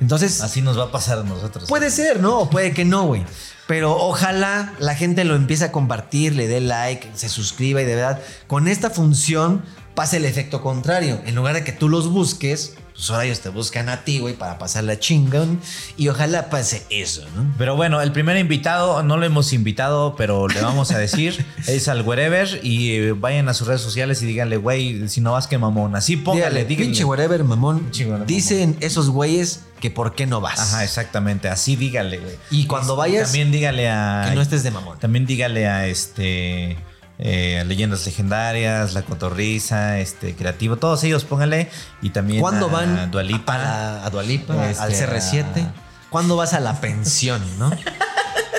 Entonces, 0.00 0.40
Así 0.40 0.62
nos 0.62 0.78
va 0.78 0.84
a 0.84 0.92
pasar 0.92 1.18
a 1.18 1.22
nosotros. 1.24 1.68
Puede 1.68 1.90
ser, 1.90 2.20
¿no? 2.20 2.38
O 2.38 2.50
puede 2.50 2.72
que 2.72 2.84
no, 2.84 3.06
güey. 3.06 3.24
Pero 3.66 3.96
ojalá 3.96 4.74
la 4.78 4.94
gente 4.94 5.24
lo 5.24 5.34
empiece 5.34 5.64
a 5.64 5.72
compartir, 5.72 6.34
le 6.36 6.46
dé 6.46 6.60
like, 6.60 7.10
se 7.14 7.28
suscriba 7.28 7.82
y 7.82 7.84
de 7.84 7.96
verdad, 7.96 8.20
con 8.46 8.68
esta 8.68 8.90
función 8.90 9.64
pase 9.94 10.18
el 10.18 10.26
efecto 10.26 10.60
contrario. 10.62 11.20
En 11.24 11.34
lugar 11.34 11.54
de 11.54 11.64
que 11.64 11.72
tú 11.72 11.88
los 11.88 12.08
busques, 12.08 12.74
pues 12.94 13.10
ahora 13.10 13.24
ellos 13.24 13.40
te 13.40 13.48
buscan 13.48 13.88
a 13.88 14.04
ti, 14.04 14.20
güey, 14.20 14.34
para 14.34 14.56
pasar 14.58 14.84
la 14.84 14.98
chingón. 14.98 15.60
Y 15.96 16.08
ojalá 16.08 16.48
pase 16.48 16.84
eso, 16.90 17.24
¿no? 17.34 17.52
Pero 17.58 17.74
bueno, 17.74 18.00
el 18.00 18.12
primer 18.12 18.36
invitado 18.36 19.02
no 19.02 19.16
lo 19.16 19.26
hemos 19.26 19.52
invitado, 19.52 20.14
pero 20.16 20.46
le 20.46 20.60
vamos 20.60 20.92
a 20.92 20.98
decir, 20.98 21.44
es 21.66 21.88
al 21.88 22.02
wherever 22.02 22.60
y 22.62 22.92
eh, 22.92 23.12
vayan 23.12 23.48
a 23.48 23.54
sus 23.54 23.66
redes 23.66 23.80
sociales 23.80 24.22
y 24.22 24.26
díganle, 24.26 24.58
güey, 24.58 25.08
si 25.08 25.20
no 25.20 25.32
vas 25.32 25.48
que 25.48 25.58
mamón. 25.58 25.96
Así 25.96 26.16
póngale, 26.16 26.64
díganle. 26.64 26.86
pinche 26.86 27.04
whatever, 27.04 27.42
mamón. 27.42 27.90
Dicen 28.26 28.76
esos 28.80 29.10
güeyes 29.10 29.62
que 29.80 29.90
por 29.90 30.14
qué 30.14 30.26
no 30.26 30.40
vas. 30.40 30.60
Ajá, 30.60 30.84
exactamente, 30.84 31.48
así 31.48 31.74
dígale, 31.74 32.18
güey. 32.18 32.36
Y 32.50 32.66
cuando 32.66 32.94
vayas, 32.94 33.24
También 33.24 33.50
dígale 33.50 33.90
a... 33.90 34.26
que 34.28 34.36
no 34.36 34.40
estés 34.40 34.62
de 34.62 34.70
mamón. 34.70 34.98
También 35.00 35.26
dígale 35.26 35.66
a 35.66 35.86
este... 35.88 36.78
eh, 37.18 37.62
Leyendas 37.66 38.04
Legendarias, 38.06 38.94
La 38.94 39.02
Cotorriza, 39.02 39.98
este, 40.00 40.34
Creativo, 40.34 40.76
todos 40.76 41.02
ellos 41.04 41.24
póngale 41.24 41.68
y 42.02 42.10
también 42.10 42.40
¿Cuándo 42.40 42.66
a 42.66 42.70
van 42.70 43.10
Dualipa. 43.10 43.54
a, 43.54 43.58
la- 43.58 44.04
a 44.06 44.10
Dualipa, 44.10 44.68
Este, 44.70 44.82
al 44.82 44.92
CR7? 44.92 45.72
¿Cuándo 46.10 46.36
vas 46.36 46.54
a 46.54 46.60
la 46.60 46.80
pensión, 46.80 47.42
no? 47.58 47.70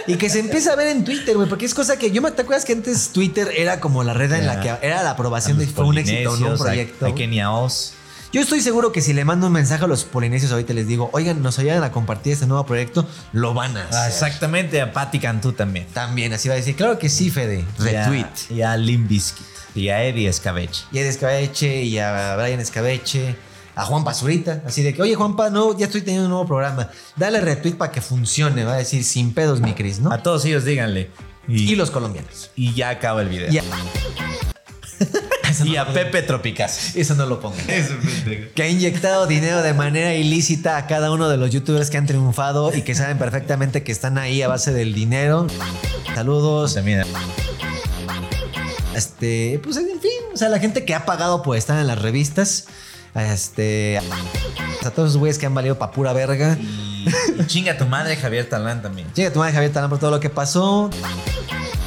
Y 0.07 0.15
que 0.18 0.30
se 0.30 0.40
empieza 0.40 0.73
a 0.73 0.76
ver 0.76 0.88
en 0.88 1.03
Twitter, 1.03 1.36
güey, 1.36 1.49
porque 1.49 1.65
es 1.65 1.73
cosa 1.73 1.98
que 1.98 2.11
yo 2.11 2.22
me 2.22 2.30
te 2.32 2.44
acuerdas 2.44 2.64
que 2.64 2.73
antes 2.73 3.10
Twitter 3.10 3.49
era 3.57 3.80
como 3.80 4.03
la 4.03 4.14
red 4.14 4.32
en 4.34 4.45
la 4.45 4.60
que 4.61 4.72
era 4.86 5.02
la 5.03 5.11
aprobación 5.11 5.57
de 5.57 5.65
fue 5.65 5.86
un 5.86 5.98
éxito 5.98 6.38
no 6.38 6.52
un 6.52 6.57
proyecto. 6.57 7.06
A, 7.07 7.10
a 7.10 7.15
Kenia 7.15 7.52
Oz. 7.52 7.94
Yo 8.36 8.41
estoy 8.41 8.60
seguro 8.60 8.91
que 8.91 8.99
si 8.99 9.14
le 9.14 9.24
mando 9.24 9.48
un 9.48 9.53
mensaje 9.53 9.86
a 9.86 9.88
los 9.88 10.03
polinesios 10.03 10.52
ahorita 10.52 10.74
les 10.74 10.90
digo, 10.90 11.10
oigan, 11.14 11.41
nos 11.41 11.57
ayudan 11.57 11.82
a 11.86 11.94
compartir 11.94 12.34
este 12.34 12.45
nuevo 12.45 12.66
proyecto, 12.66 13.07
lo 13.32 13.53
van 13.53 13.78
a 13.78 13.84
hacer. 13.86 13.95
Ah, 13.98 14.07
exactamente, 14.10 14.82
a 14.82 14.91
Patti 14.91 15.20
Cantú 15.20 15.53
también. 15.53 15.88
También, 15.94 16.34
así 16.34 16.49
va 16.49 16.56
a 16.56 16.57
decir, 16.57 16.76
claro 16.76 16.99
que 16.99 17.07
sí, 17.07 17.30
Fede. 17.32 17.64
A- 17.80 17.84
Retweet. 17.84 18.26
Y 18.49 18.62
a 18.62 18.76
Limp 18.76 19.07
Bizkit. 19.07 19.45
Y 19.74 19.88
a 19.88 20.03
Eddie 20.03 20.28
Escabeche. 20.28 20.84
Y 20.91 20.98
a 20.98 21.02
Ed 21.03 21.07
Escabeche 21.07 21.84
y 21.84 21.98
a 21.98 22.36
Brian 22.36 22.60
Escabeche, 22.60 23.38
a 23.74 23.86
Juan 23.86 24.03
Pazurita, 24.03 24.64
así 24.66 24.84
de 24.84 24.94
que, 24.94 25.02
oye 25.02 25.16
Juanpa, 25.16 25.49
no, 25.49 25.78
ya 25.78 25.86
estoy 25.86 26.02
teniendo 26.02 26.26
un 26.26 26.32
nuevo 26.32 26.45
programa. 26.45 26.90
Dale 27.16 27.40
retweet 27.40 27.76
para 27.76 27.94
que 27.94 28.02
funcione, 28.02 28.66
va 28.66 28.74
a 28.74 28.78
decir 28.80 29.06
sin 29.06 29.34
pedos 29.34 29.62
mi 29.62 29.74
Cris, 29.76 29.99
¿no? 30.02 30.12
A 30.12 30.22
todos 30.22 30.44
ellos 30.44 30.66
díganle. 30.66 31.10
Y, 31.48 31.72
Y 31.72 31.76
los 31.78 31.90
colombianos. 31.90 32.52
y 32.57 32.74
ya 32.74 32.90
acaba 32.90 33.22
el 33.22 33.30
video. 33.30 33.49
Y 33.49 33.60
Y 35.64 35.77
a 35.77 35.88
Pepe 35.88 36.22
Tropicas. 36.22 36.95
eso 36.95 37.15
no 37.15 37.26
lo 37.26 37.40
pongan. 37.40 37.65
que 38.56 38.64
ha 38.64 38.68
inyectado 38.68 39.27
dinero 39.27 39.61
de 39.61 39.73
manera 39.73 40.14
ilícita 40.14 40.77
a 40.77 40.88
cada 40.88 41.11
uno 41.11 41.30
de 41.30 41.38
los 41.38 41.52
youtubers 41.52 41.90
que 41.90 41.98
han 41.98 42.06
triunfado 42.06 42.76
y 42.76 42.82
que 42.82 42.95
saben 42.95 43.18
perfectamente 43.18 43.84
que 43.84 43.91
están 43.91 44.18
ahí 44.18 44.41
a 44.41 44.48
base 44.48 44.73
del 44.73 44.94
dinero. 44.94 45.48
Saludos. 46.14 46.73
También. 46.73 47.03
Este, 48.95 49.60
pues 49.64 49.77
en 49.77 49.99
fin, 49.99 50.11
o 50.34 50.38
sea, 50.38 50.49
la 50.49 50.60
gente 50.60 50.86
que 50.86 50.95
ha 50.95 51.06
pagado 51.06 51.44
por 51.44 51.57
estar 51.57 51.80
en 51.80 51.88
las 51.88 52.02
revistas. 52.02 52.65
Este, 53.14 53.98
a 54.84 54.91
todos 54.91 55.11
esos 55.11 55.18
güeyes 55.18 55.38
que 55.38 55.45
han 55.45 55.53
valido 55.53 55.77
pa' 55.77 55.91
pura 55.91 56.11
verga. 56.11 56.57
Y, 56.60 57.06
y 57.40 57.45
chinga 57.48 57.77
tu 57.77 57.86
madre, 57.86 58.18
Javier 58.18 58.49
Talán 58.49 58.82
también. 58.82 59.07
Llega 59.15 59.32
tu 59.32 59.40
madre 59.40 59.53
Javier 59.53 59.72
Talán 59.72 59.90
por 59.90 59.99
todo 59.99 60.11
lo 60.11 60.19
que 60.19 60.30
pasó. 60.30 60.90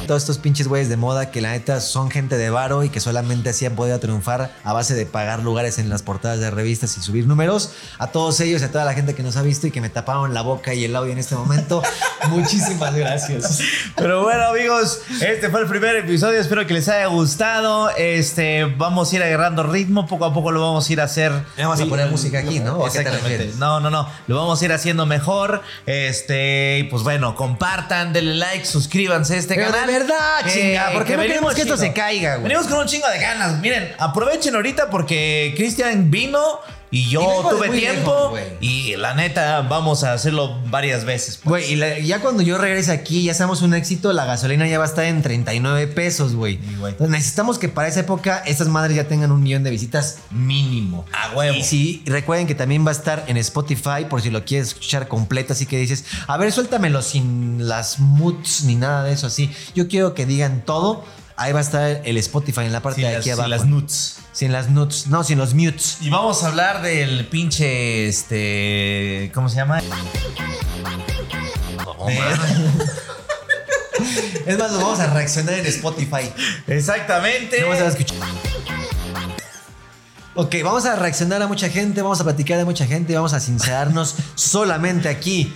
Todos 0.09 0.23
estos 0.23 0.39
pinches 0.39 0.67
güeyes 0.67 0.89
de 0.89 0.97
moda 0.97 1.29
que 1.29 1.39
la 1.39 1.51
neta 1.51 1.79
son 1.79 2.09
gente 2.09 2.35
de 2.35 2.49
varo 2.49 2.83
y 2.83 2.89
que 2.89 2.99
solamente 2.99 3.51
así 3.51 3.67
han 3.67 3.75
podido 3.75 3.99
triunfar 3.99 4.51
a 4.63 4.73
base 4.73 4.95
de 4.95 5.05
pagar 5.05 5.43
lugares 5.43 5.77
en 5.77 5.87
las 5.87 6.01
portadas 6.01 6.39
de 6.39 6.49
revistas 6.49 6.97
y 6.97 7.01
subir 7.01 7.27
números. 7.27 7.73
A 7.99 8.07
todos 8.07 8.39
ellos 8.39 8.63
y 8.63 8.65
a 8.65 8.71
toda 8.71 8.85
la 8.85 8.95
gente 8.95 9.13
que 9.13 9.21
nos 9.21 9.37
ha 9.37 9.43
visto 9.43 9.67
y 9.67 9.71
que 9.71 9.81
me 9.81 9.89
taparon 9.89 10.33
la 10.33 10.41
boca 10.41 10.73
y 10.73 10.83
el 10.83 10.95
audio 10.95 11.11
en 11.11 11.19
este 11.19 11.35
momento. 11.35 11.83
Muchísimas 12.29 12.95
gracias. 12.95 13.59
Pero 13.95 14.23
bueno, 14.23 14.45
amigos, 14.47 14.99
este 15.21 15.47
fue 15.49 15.61
el 15.61 15.67
primer 15.67 15.95
episodio. 15.97 16.39
Espero 16.39 16.65
que 16.65 16.73
les 16.73 16.89
haya 16.89 17.05
gustado. 17.05 17.91
Este, 17.91 18.65
vamos 18.65 19.13
a 19.13 19.15
ir 19.15 19.21
agarrando 19.21 19.61
ritmo. 19.61 20.07
Poco 20.07 20.25
a 20.25 20.33
poco 20.33 20.51
lo 20.51 20.59
vamos 20.59 20.89
a 20.89 20.93
ir 20.93 21.01
a 21.01 21.03
hacer. 21.03 21.31
Vamos 21.55 21.79
a 21.81 21.85
poner 21.85 22.09
música 22.09 22.39
aquí, 22.39 22.59
¿no? 22.59 22.77
¿O 22.77 22.87
a 22.87 22.91
qué 22.91 23.03
te 23.03 23.09
Exactamente. 23.09 23.53
No, 23.59 23.79
no, 23.79 23.91
no. 23.91 24.09
Lo 24.25 24.37
vamos 24.37 24.59
a 24.59 24.65
ir 24.65 24.73
haciendo 24.73 25.05
mejor. 25.05 25.61
Este, 25.85 26.79
y 26.79 26.83
pues 26.85 27.03
bueno, 27.03 27.35
compartan, 27.35 28.11
denle 28.11 28.33
like, 28.33 28.65
suscríbanse 28.65 29.35
a 29.35 29.37
este 29.37 29.53
Pero 29.53 29.69
canal. 29.69 29.98
Verdad, 29.99 30.45
chinga, 30.47 30.91
porque 30.93 31.13
no 31.13 31.21
venimos 31.21 31.53
queremos 31.53 31.55
que 31.55 31.61
esto 31.61 31.77
se 31.77 31.93
caiga, 31.93 32.35
güey. 32.35 32.43
Venimos 32.43 32.67
con 32.67 32.79
un 32.79 32.85
chingo 32.85 33.07
de 33.09 33.19
ganas. 33.19 33.59
Miren, 33.59 33.93
aprovechen 33.97 34.55
ahorita 34.55 34.89
porque 34.89 35.53
Cristian 35.55 36.09
vino 36.09 36.59
y 36.91 37.07
yo 37.09 37.21
Y 37.21 37.49
tuve 37.55 37.69
tiempo. 37.69 38.31
lejos, 38.35 38.39
y 38.61 38.95
la 38.95 39.13
neta, 39.13 39.61
vamos 39.61 40.03
a 40.03 40.13
hacerlo 40.13 40.57
varias 40.69 41.05
veces. 41.05 41.37
pues. 41.37 41.45
Güey, 41.67 41.73
y 41.73 41.75
la- 41.75 41.99
ya 41.99 42.19
cuando 42.21 42.41
yo 42.41 42.57
regrese 42.57 42.91
aquí, 42.91 43.23
ya 43.23 43.33
seamos 43.33 43.61
un 43.61 43.73
éxito, 43.73 44.11
la 44.13 44.25
gasolina 44.25 44.67
ya 44.67 44.79
va 44.79 44.85
a 44.85 44.87
estar 44.87 45.05
en 45.05 45.21
39 45.21 45.87
pesos, 45.87 46.33
güey. 46.35 46.57
Sí, 46.57 46.75
güey. 46.79 46.91
Entonces 46.93 47.11
necesitamos 47.11 47.59
que 47.59 47.69
para 47.69 47.87
esa 47.87 47.99
época 48.01 48.41
estas 48.45 48.67
madres 48.67 48.95
ya 48.95 49.07
tengan 49.07 49.31
un 49.31 49.43
millón 49.43 49.63
de 49.63 49.69
visitas 49.69 50.19
mínimo. 50.31 51.05
A 51.13 51.35
huevo. 51.35 51.55
Y 51.57 51.63
sí, 51.63 52.01
recuerden 52.05 52.47
que 52.47 52.55
también 52.55 52.85
va 52.85 52.89
a 52.89 52.93
estar 52.93 53.23
en 53.27 53.37
Spotify 53.37 54.05
por 54.09 54.21
si 54.21 54.29
lo 54.29 54.43
quieres 54.45 54.69
escuchar 54.69 55.07
completo, 55.07 55.53
así 55.53 55.65
que 55.65 55.77
dices, 55.77 56.05
a 56.27 56.37
ver, 56.37 56.51
suéltamelo 56.51 57.01
sin 57.01 57.67
las 57.67 57.99
moods 57.99 58.63
ni 58.63 58.75
nada 58.75 59.03
de 59.03 59.13
eso 59.13 59.27
así. 59.27 59.51
Yo 59.75 59.87
quiero 59.87 60.13
que 60.13 60.25
digan 60.25 60.63
todo. 60.65 61.03
Ahí 61.41 61.53
va 61.53 61.59
a 61.59 61.61
estar 61.61 62.01
el 62.03 62.17
Spotify 62.17 62.61
en 62.65 62.73
la 62.73 62.81
parte 62.81 63.01
Sin 63.01 63.09
de 63.09 63.15
aquí 63.15 63.29
abajo. 63.29 63.47
las 63.47 63.65
nuts. 63.65 64.17
Sin 64.39 64.53
las 64.53 64.69
nuts. 64.69 65.07
No, 65.07 65.21
sin 65.25 65.37
los 65.37 65.53
mutes. 65.53 65.97
Y 65.99 66.09
vamos 66.09 66.45
a 66.45 66.47
hablar 66.47 66.81
del 66.81 67.27
pinche, 67.27 68.07
este, 68.07 69.29
¿cómo 69.33 69.49
se 69.49 69.57
llama? 69.57 69.79
Es 74.45 74.57
más, 74.57 74.71
lo 74.71 74.77
vamos 74.77 75.01
a 75.01 75.13
reaccionar 75.13 75.55
en 75.55 75.65
Spotify. 75.65 76.31
Exactamente. 76.67 77.59
No 77.59 77.67
vamos 77.67 77.81
a 77.81 77.87
escuchar. 77.89 78.17
Ok, 80.35 80.55
vamos 80.63 80.85
a 80.85 80.95
reaccionar 80.95 81.41
a 81.41 81.47
mucha 81.47 81.67
gente, 81.67 82.01
vamos 82.01 82.21
a 82.21 82.23
platicar 82.23 82.57
de 82.57 82.63
mucha 82.63 82.85
gente, 82.85 83.13
vamos 83.15 83.33
a 83.33 83.41
sincerarnos 83.41 84.15
solamente 84.35 85.09
aquí 85.09 85.53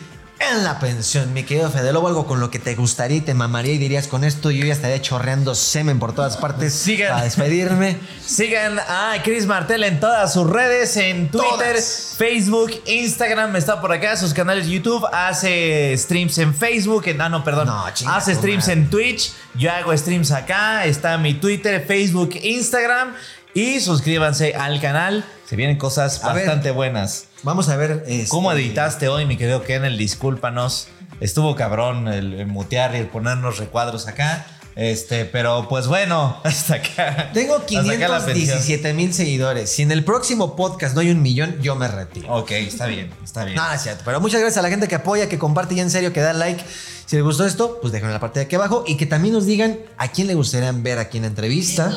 en 0.51 0.63
la 0.63 0.79
pensión, 0.79 1.33
mi 1.33 1.43
querido 1.43 1.69
Fede 1.71 1.91
Lobo, 1.93 2.07
algo 2.07 2.27
con 2.27 2.39
lo 2.39 2.51
que 2.51 2.59
te 2.59 2.75
gustaría 2.75 3.17
y 3.17 3.21
te 3.21 3.33
mamaría 3.33 3.73
y 3.73 3.77
dirías 3.77 4.07
con 4.07 4.23
esto 4.23 4.51
yo 4.51 4.65
ya 4.65 4.73
estaría 4.73 5.01
chorreando 5.01 5.55
semen 5.55 5.99
por 5.99 6.13
todas 6.13 6.37
partes 6.37 6.73
Sigan. 6.83 7.11
para 7.13 7.23
despedirme. 7.23 7.97
Sigan 8.25 8.79
a 8.79 9.15
Chris 9.23 9.45
Martel 9.45 9.83
en 9.83 9.99
todas 9.99 10.33
sus 10.33 10.49
redes, 10.49 10.95
en 10.97 11.29
Twitter, 11.29 11.49
Todas. 11.75 12.15
Facebook, 12.17 12.71
Instagram, 12.85 13.55
está 13.55 13.81
por 13.81 13.91
acá, 13.91 14.15
sus 14.17 14.33
canales 14.33 14.67
YouTube, 14.67 15.05
hace 15.11 15.95
streams 15.97 16.37
en 16.37 16.53
Facebook, 16.53 17.07
en, 17.07 17.21
ah 17.21 17.29
no, 17.29 17.43
perdón, 17.43 17.67
No, 17.67 17.85
hace 17.85 18.35
streams 18.35 18.67
madre. 18.67 18.81
en 18.81 18.89
Twitch, 18.89 19.33
yo 19.55 19.71
hago 19.71 19.95
streams 19.97 20.31
acá, 20.31 20.85
está 20.85 21.17
mi 21.17 21.33
Twitter, 21.35 21.83
Facebook, 21.87 22.31
Instagram 22.41 23.13
y 23.53 23.79
suscríbanse 23.79 24.55
al 24.55 24.81
canal, 24.81 25.25
se 25.47 25.55
vienen 25.55 25.77
cosas 25.77 26.23
A 26.23 26.33
ver. 26.33 26.45
bastante 26.45 26.71
buenas. 26.71 27.25
Vamos 27.43 27.69
a 27.69 27.75
ver. 27.75 28.03
este, 28.07 28.29
¿Cómo 28.29 28.51
editaste 28.51 29.07
hoy, 29.07 29.25
mi 29.25 29.37
querido 29.37 29.63
Kennel? 29.63 29.97
Discúlpanos. 29.97 30.87
Estuvo 31.19 31.55
cabrón 31.55 32.07
el, 32.07 32.33
el 32.33 32.47
mutear 32.47 32.95
y 32.95 32.99
el 32.99 33.07
ponernos 33.07 33.57
recuadros 33.59 34.07
acá. 34.07 34.45
Este, 34.75 35.25
pero 35.25 35.67
pues 35.69 35.85
bueno, 35.85 36.39
hasta 36.43 36.75
acá. 36.75 37.29
Tengo 37.33 37.57
hasta 37.57 37.79
acá 37.79 38.07
la 38.07 38.25
pensión. 38.25 38.57
517 38.57 38.93
mil 38.93 39.13
seguidores. 39.13 39.69
Si 39.69 39.83
en 39.83 39.91
el 39.91 40.03
próximo 40.03 40.55
podcast 40.55 40.95
no 40.95 41.01
hay 41.01 41.11
un 41.11 41.21
millón, 41.21 41.59
yo 41.61 41.75
me 41.75 41.87
retiro. 41.87 42.33
Ok, 42.33 42.51
está 42.51 42.87
bien, 42.87 43.11
está 43.23 43.45
bien. 43.45 43.55
No, 43.55 43.67
no 43.67 43.73
es 43.73 43.83
cierto. 43.83 44.01
Pero 44.03 44.19
muchas 44.19 44.39
gracias 44.41 44.57
a 44.57 44.63
la 44.63 44.69
gente 44.69 44.87
que 44.87 44.95
apoya, 44.95 45.29
que 45.29 45.37
comparte 45.37 45.75
y 45.75 45.79
en 45.79 45.91
serio, 45.91 46.11
que 46.11 46.21
da 46.21 46.33
like. 46.33 46.63
Si 47.05 47.15
les 47.17 47.23
gustó 47.23 47.45
esto, 47.45 47.77
pues 47.81 47.91
déjenlo 47.93 48.09
en 48.09 48.13
la 48.15 48.19
parte 48.19 48.39
de 48.39 48.45
aquí 48.45 48.55
abajo 48.55 48.83
y 48.87 48.97
que 48.97 49.05
también 49.05 49.33
nos 49.35 49.45
digan 49.45 49.77
a 49.97 50.07
quién 50.07 50.25
le 50.25 50.33
gustaría 50.33 50.71
ver 50.71 50.97
aquí 50.97 51.17
en 51.17 51.23
la 51.23 51.27
entrevista. 51.27 51.91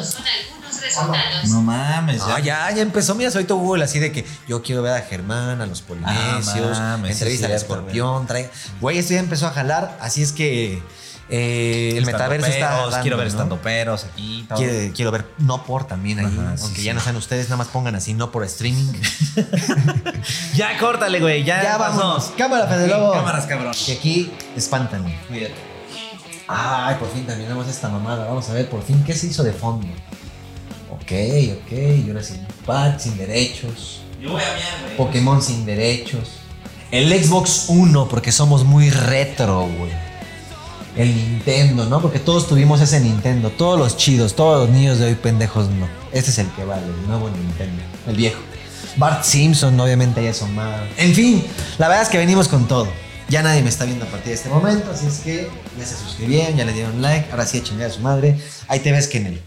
No 1.48 1.62
mames, 1.62 2.18
No, 2.18 2.38
ya, 2.38 2.70
ya 2.70 2.82
empezó. 2.82 3.14
Mira, 3.14 3.30
soy 3.30 3.44
tu 3.44 3.56
Google 3.58 3.84
así 3.84 3.98
de 3.98 4.12
que 4.12 4.24
yo 4.48 4.62
quiero 4.62 4.82
ver 4.82 4.92
a 4.94 5.00
Germán, 5.02 5.60
a 5.60 5.66
los 5.66 5.82
polinesios, 5.82 6.76
Ah, 6.78 6.96
mames, 6.96 7.12
entrevista 7.12 7.46
sí, 7.46 7.52
al 7.52 7.56
escorpión. 7.56 8.26
Trae... 8.26 8.50
Güey, 8.80 8.98
esto 8.98 9.14
ya 9.14 9.20
empezó 9.20 9.46
a 9.46 9.50
jalar. 9.50 9.96
Así 10.00 10.22
es 10.22 10.32
que 10.32 10.82
eh, 11.28 11.94
el 11.96 12.06
metaverso 12.06 12.46
está. 12.46 12.76
Dando, 12.82 13.00
Quiero 13.02 13.16
ver 13.16 13.26
¿no? 13.26 13.30
estando 13.32 13.56
peros 13.60 14.04
aquí. 14.04 14.44
todo. 14.48 14.58
Quiero, 14.58 14.94
quiero 14.94 15.10
ver 15.10 15.26
no 15.38 15.64
por 15.64 15.84
también 15.86 16.20
ahí. 16.20 16.26
Ajá, 16.26 16.54
aunque 16.60 16.80
sí. 16.80 16.84
ya 16.84 16.94
no 16.94 17.00
sean 17.00 17.16
ustedes, 17.16 17.46
nada 17.46 17.56
más 17.56 17.68
pongan 17.68 17.94
así, 17.96 18.14
no 18.14 18.30
por 18.30 18.44
streaming. 18.44 18.92
Ya 20.54 20.78
córtale, 20.78 21.20
güey. 21.20 21.44
Ya, 21.44 21.62
ya 21.62 21.76
vamos. 21.76 22.32
Cámara, 22.38 22.66
Fede 22.66 22.88
Lobo. 22.88 23.12
cámaras, 23.12 23.46
cabrón. 23.46 23.72
Que 23.84 23.92
aquí 23.92 24.32
espantan. 24.56 25.04
Cuídate. 25.28 25.54
Ay, 26.48 26.94
por 26.96 27.10
fin 27.12 27.26
terminamos 27.26 27.66
esta 27.68 27.88
mamada. 27.88 28.26
Vamos 28.26 28.48
a 28.48 28.52
ver 28.54 28.68
por 28.70 28.82
fin 28.82 29.02
qué 29.04 29.12
se 29.14 29.26
hizo 29.26 29.42
de 29.42 29.52
fondo. 29.52 29.86
Ok, 31.06 31.12
ok. 31.12 31.72
Y 32.04 32.08
ahora 32.08 32.22
sí. 32.22 32.34
Pad 32.66 32.98
sin 32.98 33.16
derechos. 33.16 34.00
Yo 34.20 34.32
voy 34.32 34.42
a 34.42 34.82
güey. 34.82 34.96
Pokémon 34.96 35.40
sin 35.40 35.64
derechos. 35.64 36.30
El 36.90 37.12
Xbox 37.12 37.66
1, 37.68 38.08
porque 38.08 38.32
somos 38.32 38.64
muy 38.64 38.90
retro, 38.90 39.68
güey. 39.78 39.92
El 40.96 41.14
Nintendo, 41.14 41.86
¿no? 41.86 42.02
Porque 42.02 42.18
todos 42.18 42.48
tuvimos 42.48 42.80
ese 42.80 42.98
Nintendo. 42.98 43.50
Todos 43.50 43.78
los 43.78 43.96
chidos, 43.96 44.34
todos 44.34 44.66
los 44.66 44.76
niños 44.76 44.98
de 44.98 45.06
hoy 45.06 45.14
pendejos, 45.14 45.68
no. 45.68 45.86
Este 46.12 46.32
es 46.32 46.38
el 46.38 46.50
que 46.52 46.64
vale, 46.64 46.82
el 46.84 47.06
nuevo 47.06 47.30
Nintendo. 47.30 47.82
El 48.08 48.16
viejo. 48.16 48.40
Bart 48.96 49.22
Simpson, 49.22 49.78
obviamente, 49.78 50.24
ya 50.24 50.30
asomado. 50.30 50.82
En 50.96 51.14
fin, 51.14 51.44
la 51.78 51.86
verdad 51.86 52.02
es 52.02 52.08
que 52.08 52.18
venimos 52.18 52.48
con 52.48 52.66
todo. 52.66 52.88
Ya 53.28 53.42
nadie 53.42 53.62
me 53.62 53.68
está 53.68 53.84
viendo 53.84 54.06
a 54.06 54.08
partir 54.08 54.28
de 54.28 54.34
este 54.34 54.48
momento, 54.48 54.90
así 54.90 55.06
es 55.06 55.18
que 55.18 55.48
ya 55.78 55.84
se 55.84 55.96
suscribieron, 55.96 56.56
ya 56.56 56.64
le 56.64 56.72
dieron 56.72 57.00
like. 57.00 57.30
Ahora 57.30 57.46
sí, 57.46 57.58
a 57.58 57.62
chingar 57.62 57.90
a 57.90 57.92
su 57.92 58.00
madre. 58.00 58.38
Ahí 58.66 58.80
te 58.80 58.90
ves, 58.90 59.06
Kennel. 59.06 59.40